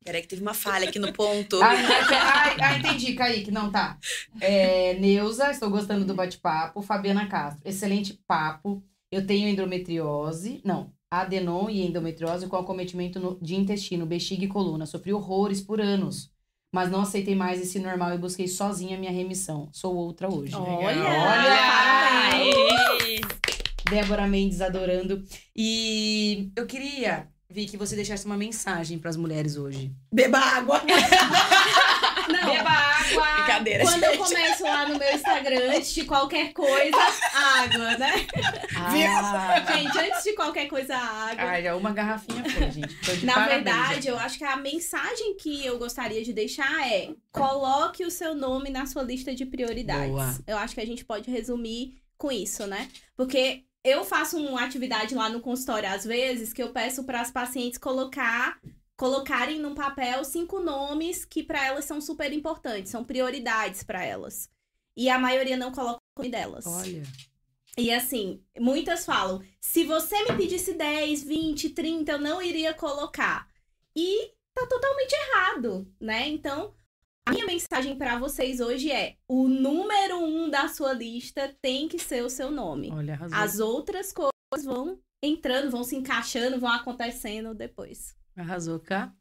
Peraí 0.04 0.20
que 0.22 0.28
teve 0.28 0.42
uma 0.42 0.52
falha 0.54 0.88
aqui 0.88 0.98
no 0.98 1.12
ponto. 1.12 1.58
Ah, 1.62 2.76
entendi, 2.78 3.14
Kaique. 3.14 3.50
Não, 3.50 3.70
tá. 3.70 3.98
É, 4.40 4.94
Neuza, 5.00 5.50
estou 5.50 5.70
gostando 5.70 6.04
do 6.04 6.14
bate-papo. 6.14 6.82
Fabiana 6.82 7.26
Castro, 7.26 7.62
excelente 7.64 8.20
papo. 8.26 8.82
Eu 9.10 9.26
tenho 9.26 9.48
endometriose. 9.48 10.60
Não, 10.64 10.92
adenom 11.10 11.70
e 11.70 11.86
endometriose 11.86 12.46
com 12.48 12.56
acometimento 12.56 13.18
no- 13.18 13.38
de 13.40 13.54
intestino, 13.56 14.04
bexiga 14.04 14.44
e 14.44 14.48
coluna. 14.48 14.84
Sofri 14.86 15.12
horrores 15.12 15.60
por 15.60 15.80
anos. 15.80 16.30
Mas 16.74 16.90
não 16.90 17.02
aceitei 17.02 17.36
mais 17.36 17.60
esse 17.62 17.78
normal 17.78 18.12
e 18.14 18.18
busquei 18.18 18.48
sozinha 18.48 18.98
minha 18.98 19.12
remissão. 19.12 19.68
Sou 19.72 19.94
outra 19.94 20.28
hoje. 20.28 20.54
Olha! 20.56 21.04
Olha! 21.04 22.30
Aê! 22.32 23.20
Débora 23.88 24.26
Mendes 24.26 24.60
adorando. 24.60 25.22
E 25.54 26.50
eu 26.56 26.66
queria, 26.66 27.28
Vi, 27.54 27.66
que 27.66 27.76
você 27.76 27.94
deixasse 27.94 28.26
uma 28.26 28.36
mensagem 28.36 28.98
para 28.98 29.10
as 29.10 29.16
mulheres 29.16 29.56
hoje. 29.56 29.92
Beba 30.12 30.38
água. 30.40 30.82
Não, 32.28 32.52
Beba 32.52 32.68
água! 32.68 33.34
Brincadeira, 33.36 33.84
quando 33.84 34.02
eu 34.02 34.10
gente. 34.14 34.24
começo 34.24 34.62
lá 34.64 34.88
no 34.88 34.98
meu 34.98 35.14
Instagram, 35.14 35.76
antes 35.76 35.94
de 35.94 36.04
qualquer 36.04 36.52
coisa, 36.52 36.96
água, 37.32 37.96
né? 37.96 38.26
Ah, 38.76 39.72
Gente, 39.72 39.96
antes 39.98 40.24
de 40.24 40.32
qualquer 40.32 40.66
coisa, 40.66 40.96
água. 40.96 41.44
ah, 41.48 41.62
já 41.62 41.76
uma 41.76 41.92
garrafinha 41.92 42.42
foi, 42.50 42.70
gente. 42.72 42.96
Na 43.24 43.34
parabéns, 43.34 43.54
verdade, 43.64 44.08
eu 44.08 44.18
acho 44.18 44.36
que 44.36 44.44
a 44.44 44.56
mensagem 44.56 45.36
que 45.36 45.64
eu 45.64 45.78
gostaria 45.78 46.24
de 46.24 46.32
deixar 46.32 46.90
é: 46.90 47.10
coloque 47.30 48.04
o 48.04 48.10
seu 48.10 48.34
nome 48.34 48.68
na 48.68 48.84
sua 48.84 49.04
lista 49.04 49.32
de 49.32 49.46
prioridades. 49.46 50.08
Boa. 50.10 50.38
Eu 50.44 50.58
acho 50.58 50.74
que 50.74 50.80
a 50.80 50.86
gente 50.86 51.04
pode 51.04 51.30
resumir 51.30 52.02
com 52.18 52.32
isso, 52.32 52.66
né? 52.66 52.88
Porque 53.16 53.62
eu 53.84 54.04
faço 54.04 54.38
uma 54.38 54.64
atividade 54.64 55.14
lá 55.14 55.28
no 55.28 55.40
consultório 55.40 55.88
às 55.88 56.04
vezes 56.04 56.52
que 56.52 56.62
eu 56.62 56.72
peço 56.72 57.04
para 57.04 57.20
as 57.20 57.30
pacientes 57.30 57.78
colocar 57.78 58.58
colocarem 58.96 59.58
num 59.58 59.74
papel 59.74 60.24
cinco 60.24 60.60
nomes 60.60 61.24
que 61.24 61.42
para 61.42 61.64
elas 61.66 61.84
são 61.84 62.00
super 62.00 62.32
importantes, 62.32 62.90
são 62.90 63.04
prioridades 63.04 63.82
para 63.82 64.04
elas. 64.04 64.48
E 64.96 65.10
a 65.10 65.18
maioria 65.18 65.56
não 65.56 65.72
coloca 65.72 65.98
o 66.16 66.22
nome 66.22 66.30
delas. 66.30 66.66
Olha. 66.66 67.02
E 67.76 67.92
assim, 67.92 68.42
muitas 68.58 69.04
falam: 69.04 69.42
se 69.60 69.84
você 69.84 70.16
me 70.24 70.36
pedisse 70.36 70.74
10, 70.74 71.24
20, 71.24 71.70
30, 71.70 72.12
eu 72.12 72.18
não 72.18 72.40
iria 72.40 72.72
colocar. 72.72 73.48
E 73.96 74.32
tá 74.54 74.66
totalmente 74.66 75.12
errado, 75.12 75.92
né? 76.00 76.28
Então, 76.28 76.72
a 77.26 77.32
minha 77.32 77.46
mensagem 77.46 77.96
pra 77.96 78.18
vocês 78.18 78.60
hoje 78.60 78.90
é: 78.90 79.14
o 79.28 79.48
número 79.48 80.18
um 80.18 80.50
da 80.50 80.68
sua 80.68 80.92
lista 80.92 81.54
tem 81.62 81.88
que 81.88 81.98
ser 81.98 82.22
o 82.22 82.28
seu 82.30 82.50
nome. 82.50 82.90
Olha, 82.92 83.14
arrasou. 83.14 83.38
As 83.38 83.58
outras 83.60 84.12
coisas 84.12 84.32
vão 84.64 84.98
entrando, 85.22 85.70
vão 85.70 85.82
se 85.84 85.96
encaixando, 85.96 86.60
vão 86.60 86.70
acontecendo 86.70 87.54
depois. 87.54 88.14
Arrasou, 88.36 88.78
cá. 88.78 89.12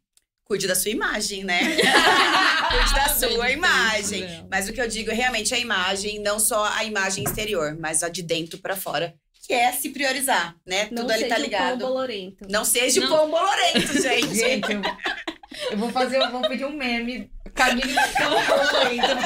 Cuide 0.43 0.67
da 0.67 0.75
sua 0.75 0.91
imagem, 0.91 1.45
né? 1.45 1.59
Cuide 2.69 2.93
da 2.95 3.09
sua 3.09 3.49
imagem. 3.49 4.25
Mas 4.51 4.67
o 4.67 4.73
que 4.73 4.81
eu 4.81 4.87
digo 4.87 5.09
é 5.09 5.13
realmente 5.13 5.53
a 5.55 5.57
imagem, 5.57 6.19
não 6.19 6.37
só 6.37 6.65
a 6.65 6.83
imagem 6.83 7.23
exterior, 7.23 7.77
mas 7.79 8.03
a 8.03 8.09
de 8.09 8.21
dentro 8.21 8.57
pra 8.57 8.75
fora. 8.75 9.15
Que 9.47 9.53
é 9.53 9.71
se 9.71 9.89
priorizar, 9.89 10.55
né? 10.65 10.89
Não 10.91 11.03
Tudo 11.03 11.11
ali 11.11 11.23
seja 11.23 11.35
tá 11.35 11.39
o 11.39 11.43
ligado. 11.43 11.79
pão 11.79 11.87
bolorento. 11.89 12.47
Não 12.49 12.65
seja 12.65 12.99
o 12.99 13.03
Não. 13.03 13.17
pão 13.17 13.29
bolorento, 13.31 14.01
gente. 14.01 14.35
Gente, 14.35 14.71
eu, 14.73 14.81
eu 15.71 15.77
vou 15.77 15.89
fazer, 15.89 16.17
eu 16.17 16.31
vou 16.31 16.41
pedir 16.41 16.65
um 16.65 16.75
meme. 16.75 17.31
Camille 17.53 17.93
tão 18.17 18.91
então. 18.91 19.17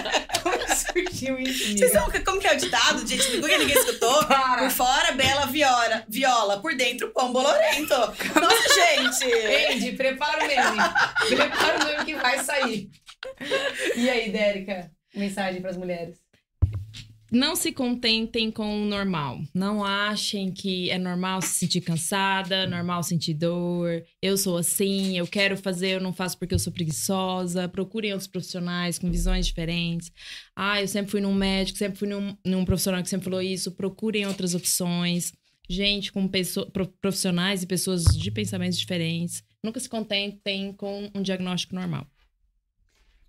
Como 0.43 0.75
surgiu 0.75 1.39
isso, 1.39 1.77
Vocês 1.77 1.91
sabem 1.91 2.23
como 2.23 2.39
que 2.39 2.47
é 2.47 2.53
o 2.53 2.57
ditado, 2.57 3.07
gente? 3.07 3.37
Nunca 3.37 3.57
ninguém 3.57 3.77
escutou. 3.77 4.23
Para! 4.27 4.63
Por 4.63 4.71
fora, 4.71 5.11
bela 5.13 5.45
viola, 5.45 6.03
viola. 6.07 6.61
Por 6.61 6.75
dentro, 6.75 7.11
pão 7.13 7.31
bolorento. 7.31 7.95
Nossa, 7.95 8.73
gente! 8.73 9.73
Andy, 9.73 9.91
prepara 9.93 10.43
o 10.43 10.47
meme. 10.47 10.77
Prepara 11.35 11.79
o 11.79 11.85
meme 11.85 12.05
que 12.05 12.15
vai 12.15 12.39
sair. 12.39 12.89
E 13.95 14.09
aí, 14.09 14.31
Dérica? 14.31 14.91
Mensagem 15.15 15.61
pras 15.61 15.77
mulheres. 15.77 16.26
Não 17.29 17.57
se 17.57 17.73
contentem 17.73 18.49
com 18.49 18.83
o 18.83 18.85
normal. 18.85 19.41
Não 19.53 19.83
achem 19.83 20.49
que 20.51 20.89
é 20.89 20.97
normal 20.97 21.41
se 21.41 21.59
sentir 21.59 21.81
cansada, 21.81 22.65
normal 22.67 23.03
sentir 23.03 23.33
dor. 23.33 24.01
Eu 24.21 24.37
sou 24.37 24.57
assim, 24.57 25.17
eu 25.17 25.27
quero 25.27 25.57
fazer, 25.57 25.95
eu 25.95 26.01
não 26.01 26.13
faço 26.13 26.37
porque 26.39 26.53
eu 26.55 26.59
sou 26.59 26.71
preguiçosa. 26.71 27.67
Procurem 27.67 28.13
outros 28.13 28.29
profissionais 28.29 28.97
com 28.97 29.11
visões 29.11 29.45
diferentes. 29.45 30.11
Ah, 30.55 30.81
eu 30.81 30.87
sempre 30.87 31.11
fui 31.11 31.19
num 31.19 31.33
médico, 31.33 31.77
sempre 31.77 31.99
fui 31.99 32.07
num, 32.07 32.35
num 32.45 32.63
profissional 32.63 33.03
que 33.03 33.09
sempre 33.09 33.25
falou 33.25 33.41
isso. 33.41 33.71
Procurem 33.73 34.25
outras 34.25 34.55
opções. 34.55 35.33
Gente 35.69 36.13
com 36.13 36.25
pessoa, 36.29 36.65
pro- 36.71 36.87
profissionais 37.01 37.61
e 37.61 37.67
pessoas 37.67 38.05
de 38.05 38.31
pensamentos 38.31 38.79
diferentes. 38.79 39.43
Nunca 39.61 39.81
se 39.81 39.89
contentem 39.89 40.71
com 40.71 41.11
um 41.13 41.21
diagnóstico 41.21 41.75
normal. 41.75 42.07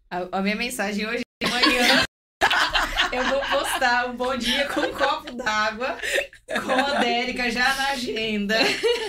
A, 0.09 0.39
a 0.39 0.41
minha 0.43 0.55
mensagem 0.55 1.05
hoje 1.05 1.23
de 1.43 1.51
manhã. 1.51 2.08
Eu 3.11 3.25
vou 3.25 3.41
postar 3.41 4.11
um 4.11 4.17
bom 4.17 4.37
dia 4.37 4.69
com 4.69 4.81
um 4.81 4.93
copo 4.93 5.33
d'água, 5.33 5.97
com 6.47 6.73
a 6.73 6.99
Dérica 6.99 7.51
já 7.51 7.75
na 7.75 7.89
agenda. 7.91 8.57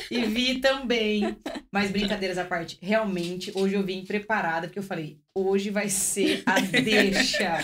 E 0.09 0.21
Vi 0.25 0.59
também. 0.59 1.37
Mas 1.71 1.91
brincadeiras 1.91 2.37
à 2.37 2.45
parte, 2.45 2.77
realmente, 2.81 3.51
hoje 3.53 3.75
eu 3.75 3.83
vim 3.83 4.05
preparada, 4.05 4.67
porque 4.67 4.79
eu 4.79 4.83
falei, 4.83 5.19
hoje 5.35 5.69
vai 5.69 5.89
ser 5.89 6.43
a 6.45 6.59
deixa. 6.59 7.59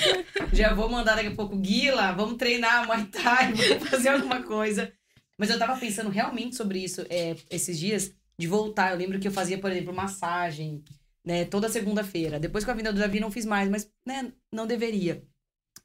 Já 0.52 0.74
vou 0.74 0.90
mandar 0.90 1.16
daqui 1.16 1.30
a 1.30 1.36
pouco, 1.36 1.56
Guila, 1.58 2.12
vamos 2.12 2.38
treinar 2.38 2.86
Muay 2.86 3.06
Thai, 3.06 3.54
vamos 3.54 3.90
fazer 3.90 4.10
alguma 4.10 4.44
coisa. 4.44 4.92
Mas 5.38 5.50
eu 5.50 5.58
tava 5.60 5.78
pensando 5.78 6.10
realmente 6.10 6.56
sobre 6.56 6.80
isso 6.80 7.06
é, 7.10 7.36
esses 7.50 7.80
dias, 7.80 8.12
de 8.38 8.48
voltar. 8.48 8.92
Eu 8.92 8.98
lembro 8.98 9.20
que 9.20 9.28
eu 9.28 9.32
fazia, 9.32 9.58
por 9.58 9.72
exemplo, 9.72 9.94
massagem, 9.94 10.84
né, 11.26 11.46
toda 11.46 11.70
segunda-feira. 11.70 12.40
Depois 12.40 12.66
com 12.66 12.72
a 12.72 12.76
vinda 12.76 12.92
do 12.92 13.00
Davi 13.00 13.20
não 13.20 13.32
fiz 13.32 13.46
mais, 13.46 13.70
mas, 13.70 13.90
né, 14.06 14.32
não 14.52 14.68
deveria. 14.68 15.24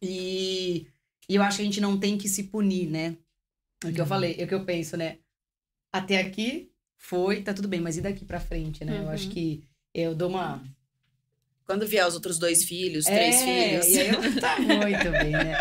E, 0.03 0.87
e 1.29 1.35
eu 1.35 1.43
acho 1.43 1.59
que 1.59 1.63
a 1.63 1.67
gente 1.67 1.81
não 1.81 1.99
tem 1.99 2.17
que 2.19 2.29
se 2.29 2.45
punir, 2.45 2.89
né? 2.91 3.17
É 3.85 3.89
o 3.89 3.93
que 3.95 4.01
eu 4.01 4.05
Uhum. 4.05 4.09
falei, 4.09 4.37
é 4.39 4.45
o 4.45 4.49
que 4.49 4.55
eu 4.55 4.65
penso, 4.65 4.97
né? 4.97 5.19
Até 5.93 6.19
aqui 6.19 6.71
foi, 6.99 7.43
tá 7.43 7.53
tudo 7.55 7.69
bem, 7.69 7.81
mas 7.81 7.97
e 7.97 8.01
daqui 8.01 8.25
pra 8.25 8.41
frente, 8.41 8.85
né? 8.85 8.99
Eu 8.99 9.03
Uhum. 9.05 9.11
acho 9.11 9.29
que 9.31 9.63
eu 9.95 10.15
dou 10.15 10.29
uma. 10.29 10.63
Quando 11.65 11.87
vier 11.87 12.07
os 12.07 12.15
outros 12.15 12.39
dois 12.39 12.65
filhos, 12.65 13.05
três 13.07 13.43
É, 13.43 13.45
filhos. 13.45 13.87
E 13.87 13.99
eu, 13.99 14.21
tá 14.41 14.59
muito 14.61 15.13
bem, 15.13 15.35
né? 15.41 15.59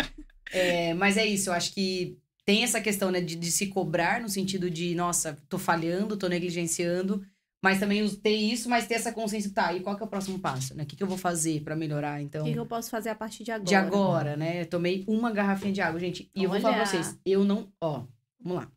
É, 0.51 0.93
mas 0.95 1.17
é 1.17 1.25
isso, 1.25 1.49
eu 1.49 1.53
acho 1.53 1.71
que 1.73 2.17
tem 2.43 2.63
essa 2.63 2.81
questão, 2.81 3.11
né, 3.11 3.21
de, 3.21 3.35
de 3.35 3.51
se 3.51 3.67
cobrar 3.67 4.19
no 4.19 4.27
sentido 4.27 4.69
de, 4.71 4.95
nossa, 4.95 5.37
tô 5.47 5.59
falhando, 5.59 6.17
tô 6.17 6.27
negligenciando, 6.27 7.23
mas 7.61 7.79
também 7.79 8.07
ter 8.15 8.35
isso, 8.35 8.69
mas 8.69 8.87
ter 8.87 8.95
essa 8.95 9.11
consciência, 9.11 9.51
tá, 9.53 9.73
e 9.73 9.81
qual 9.81 9.95
que 9.95 10.01
é 10.01 10.05
o 10.05 10.09
próximo 10.09 10.39
passo, 10.39 10.75
né? 10.75 10.83
O 10.83 10.85
que, 10.85 10.95
que 10.95 11.03
eu 11.03 11.07
vou 11.07 11.17
fazer 11.17 11.61
pra 11.61 11.75
melhorar? 11.75 12.21
Então, 12.21 12.41
O 12.41 12.45
que, 12.45 12.53
que 12.53 12.59
eu 12.59 12.65
posso 12.65 12.89
fazer 12.89 13.09
a 13.09 13.15
partir 13.15 13.43
de 13.43 13.51
agora? 13.51 13.67
de 13.67 13.75
agora, 13.75 14.37
né? 14.37 14.61
Eu 14.61 14.65
tomei 14.65 15.03
uma 15.07 15.31
garrafinha 15.31 15.73
de 15.73 15.81
água, 15.81 15.99
gente. 15.99 16.31
E 16.33 16.43
eu 16.43 16.49
vou 16.49 16.59
falar 16.61 16.75
pra 16.75 16.83
Olha. 16.83 16.89
vocês, 17.03 17.19
eu 17.25 17.43
não, 17.43 17.71
ó, 17.81 18.05
vamos 18.39 18.63
lá. 18.63 18.71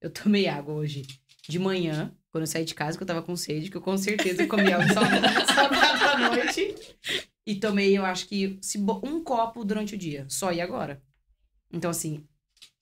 Eu 0.00 0.10
tomei 0.10 0.46
água 0.46 0.74
hoje 0.74 1.06
de 1.48 1.58
manhã, 1.58 2.14
quando 2.30 2.42
eu 2.42 2.46
saí 2.46 2.64
de 2.64 2.74
casa, 2.74 2.98
que 2.98 3.02
eu 3.02 3.06
tava 3.06 3.22
com 3.22 3.34
sede, 3.34 3.70
que 3.70 3.76
eu 3.76 3.80
com 3.80 3.96
certeza 3.96 4.46
comi 4.46 4.70
água 4.72 4.86
salgada 4.88 5.28
salgada 5.46 6.10
à 6.10 6.18
noite. 6.28 6.74
E 7.46 7.54
tomei, 7.54 7.96
eu 7.96 8.04
acho 8.04 8.28
que 8.28 8.60
um 9.02 9.24
copo 9.24 9.64
durante 9.64 9.94
o 9.94 9.98
dia, 9.98 10.26
só 10.28 10.52
e 10.52 10.60
agora. 10.60 11.02
Então, 11.72 11.90
assim, 11.90 12.22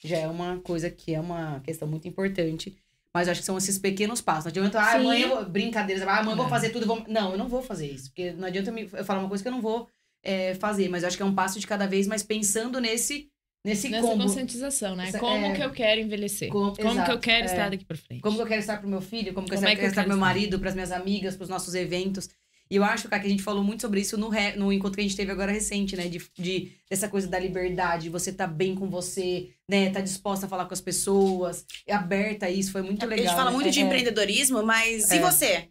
já 0.04 0.18
é 0.18 0.26
uma 0.26 0.58
coisa 0.58 0.90
que 0.90 1.14
é 1.14 1.20
uma 1.20 1.60
questão 1.60 1.86
muito 1.86 2.08
importante. 2.08 2.76
Mas 3.16 3.26
eu 3.28 3.32
acho 3.32 3.40
que 3.40 3.46
são 3.46 3.56
esses 3.58 3.78
pequenos 3.78 4.20
passos. 4.20 4.44
Não 4.44 4.50
adianta, 4.50 4.78
ah, 4.80 4.92
Sim. 4.92 4.98
amanhã 4.98 5.26
eu 5.26 5.36
vou. 5.36 5.44
Brincadeiras, 5.46 6.02
ah, 6.06 6.18
amanhã 6.18 6.32
eu 6.32 6.36
vou 6.36 6.48
fazer 6.48 6.70
tudo. 6.70 6.82
eu 6.82 6.86
Vou... 6.88 7.04
Não, 7.08 7.32
eu 7.32 7.38
não 7.38 7.48
vou 7.48 7.62
fazer 7.62 7.86
isso. 7.90 8.10
Porque 8.10 8.32
não 8.32 8.46
adianta 8.46 8.70
eu, 8.70 8.74
me- 8.74 8.88
eu 8.92 9.04
falar 9.04 9.20
uma 9.20 9.28
coisa 9.28 9.42
que 9.42 9.48
eu 9.48 9.52
não 9.52 9.60
vou 9.62 9.88
é, 10.24 10.54
fazer. 10.56 10.88
Mas 10.88 11.02
eu 11.02 11.08
acho 11.08 11.16
que 11.16 11.22
é 11.22 11.26
um 11.26 11.34
passo 11.34 11.58
de 11.58 11.66
cada 11.66 11.86
vez, 11.86 12.06
mas 12.06 12.22
pensando 12.22 12.80
nesse, 12.80 13.28
nesse 13.64 13.88
Nessa 13.88 14.06
combo. 14.06 14.22
conscientização, 14.24 14.94
né? 14.94 15.08
Essa- 15.08 15.18
Como 15.18 15.46
é. 15.46 15.52
que 15.54 15.62
eu 15.62 15.70
quero 15.70 16.00
envelhecer? 16.00 16.48
Com- 16.50 16.58
Como 16.58 16.74
que 16.76 16.82
exato, 16.82 17.10
eu 17.12 17.18
quero 17.18 17.42
é. 17.42 17.50
estar 17.50 17.70
daqui 17.70 17.84
pra 17.84 17.96
frente? 17.96 18.20
Como 18.20 18.36
que 18.36 18.42
eu 18.42 18.46
quero 18.46 18.60
estar 18.60 18.78
pro 18.80 18.88
meu 18.88 19.00
filho, 19.00 19.32
como 19.34 19.46
que 19.46 19.54
eu 19.54 19.56
Como 19.56 19.66
quero, 19.66 19.78
é 19.78 19.80
que 19.80 19.86
eu 19.86 19.88
estar 19.88 20.02
pro 20.02 20.10
quero 20.10 20.18
meu 20.18 20.26
marido, 20.26 20.58
pras 20.60 20.74
minhas 20.74 20.92
amigas, 20.92 21.36
pros 21.36 21.48
nossos 21.48 21.74
eventos. 21.74 22.28
E 22.68 22.76
eu 22.76 22.82
acho, 22.84 23.08
cara, 23.08 23.20
que 23.22 23.28
a 23.28 23.30
gente 23.30 23.42
falou 23.42 23.62
muito 23.62 23.80
sobre 23.82 24.00
isso 24.00 24.18
no, 24.18 24.28
re- 24.28 24.56
no 24.56 24.72
encontro 24.72 24.96
que 24.96 25.00
a 25.00 25.04
gente 25.04 25.16
teve 25.16 25.30
agora 25.30 25.52
recente, 25.52 25.94
né? 25.96 26.08
De, 26.08 26.20
de 26.36 26.72
dessa 26.90 27.08
coisa 27.08 27.28
da 27.28 27.38
liberdade, 27.38 28.10
você 28.10 28.32
tá 28.32 28.46
bem 28.46 28.74
com 28.74 28.88
você, 28.90 29.50
né? 29.68 29.90
Tá 29.90 30.00
disposta 30.00 30.46
a 30.46 30.48
falar 30.48 30.66
com 30.66 30.74
as 30.74 30.80
pessoas, 30.80 31.64
é 31.86 31.94
aberta 31.94 32.46
a 32.46 32.50
isso, 32.50 32.72
foi 32.72 32.82
muito 32.82 33.04
a 33.04 33.06
legal. 33.06 33.24
gente 33.26 33.36
fala 33.36 33.50
né? 33.50 33.56
muito 33.56 33.70
de 33.70 33.80
É, 33.80 33.82
empreendedorismo, 33.84 34.62
mas 34.64 35.10
e 35.10 35.16
É. 35.16 35.20
você? 35.20 35.68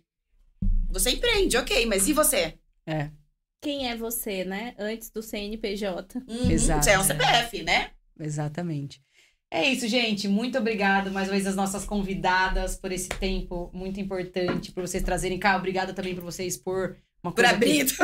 Você 0.89 1.11
empreende, 1.11 1.57
ok, 1.57 1.85
mas 1.85 2.07
e 2.07 2.13
você? 2.13 2.53
É, 2.87 3.09
Quem 3.61 3.89
é 3.89 3.95
você, 3.97 4.45
né? 4.45 4.73
Antes 4.77 5.09
do 5.09 5.21
CNPJ. 5.21 6.19
Uhum, 6.27 6.49
Exato, 6.51 6.85
Você 6.85 6.91
é 6.91 6.97
um 6.97 7.01
é. 7.01 7.05
CPF, 7.05 7.63
né? 7.63 7.91
exatamente. 8.19 9.01
É 9.51 9.69
isso, 9.69 9.87
gente. 9.87 10.27
Muito 10.27 10.57
obrigado 10.57 11.11
mais 11.11 11.27
uma 11.27 11.33
vez 11.33 11.47
às 11.47 11.55
nossas 11.55 11.85
convidadas 11.85 12.75
por 12.75 12.91
esse 12.91 13.07
tempo 13.09 13.69
muito 13.73 13.99
importante, 13.99 14.71
por 14.71 14.85
vocês 14.85 15.03
trazerem 15.03 15.37
cá. 15.39 15.55
Obrigada 15.55 15.93
também 15.93 16.13
por 16.13 16.23
vocês 16.23 16.57
por 16.57 16.97
uma 17.23 17.31
Por 17.31 17.35
coisa 17.43 17.49
que- 17.49 17.55
abrir. 17.55 17.81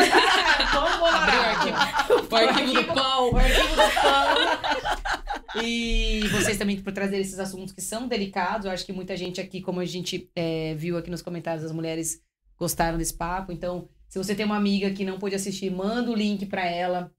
Arquivo. 0.72 1.82
O 2.32 2.36
arquivo 2.36 2.74
do 2.74 2.84
pão. 2.94 3.32
O 3.32 3.38
arquivo 3.38 3.76
do 3.76 3.92
pão. 4.02 5.62
E 5.64 6.22
vocês 6.32 6.58
também 6.58 6.80
por 6.82 6.94
trazer 6.94 7.18
esses 7.20 7.38
assuntos 7.40 7.74
que 7.74 7.82
são 7.82 8.08
delicados. 8.08 8.66
Eu 8.66 8.72
acho 8.72 8.86
que 8.86 8.94
muita 8.94 9.18
gente 9.18 9.42
aqui, 9.42 9.62
como 9.62 9.80
a 9.82 9.86
gente 9.86 10.30
é, 10.36 10.74
viu 10.76 10.98
aqui 10.98 11.10
nos 11.12 11.22
comentários, 11.22 11.66
as 11.66 11.72
mulheres 11.74 12.22
gostaram 12.58 12.98
desse 12.98 13.14
papo. 13.14 13.52
Então, 13.52 13.90
Se 14.08 14.18
você 14.18 14.34
tem 14.36 14.46
uma 14.46 14.56
amiga 14.58 14.90
que 14.92 15.04
não 15.06 15.18
pôde 15.20 15.36
assistir, 15.36 15.70
manda 15.72 16.10
o 16.12 16.16
link 16.16 16.46
para 16.46 16.66
ela, 16.66 17.12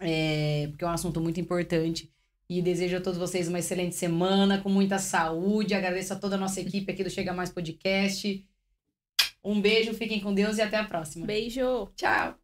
é, 0.00 0.66
porque 0.70 0.84
é 0.84 0.88
um 0.88 0.90
assunto 0.92 1.20
muito 1.20 1.40
importante. 1.40 2.10
E 2.48 2.62
desejo 2.62 2.96
a 2.96 3.00
todos 3.00 3.18
vocês 3.18 3.48
uma 3.48 3.58
excelente 3.58 3.96
semana, 3.96 4.60
com 4.60 4.68
muita 4.68 4.98
saúde. 4.98 5.74
Agradeço 5.74 6.12
a 6.12 6.16
toda 6.16 6.36
a 6.36 6.38
nossa 6.38 6.60
equipe 6.60 6.92
aqui 6.92 7.02
do 7.02 7.10
Chega 7.10 7.32
Mais 7.32 7.50
Podcast. 7.50 8.46
Um 9.42 9.60
beijo, 9.60 9.94
fiquem 9.94 10.20
com 10.20 10.34
Deus 10.34 10.58
e 10.58 10.62
até 10.62 10.76
a 10.76 10.84
próxima. 10.84 11.26
Beijo! 11.26 11.90
Tchau! 11.96 12.38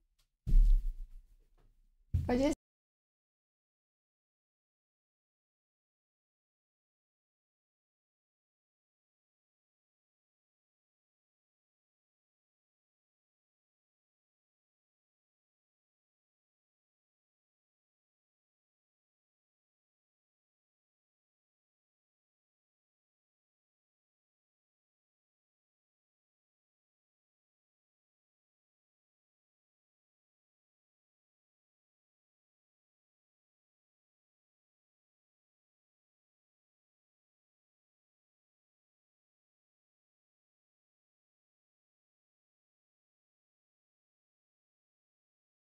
Pode 2.27 2.62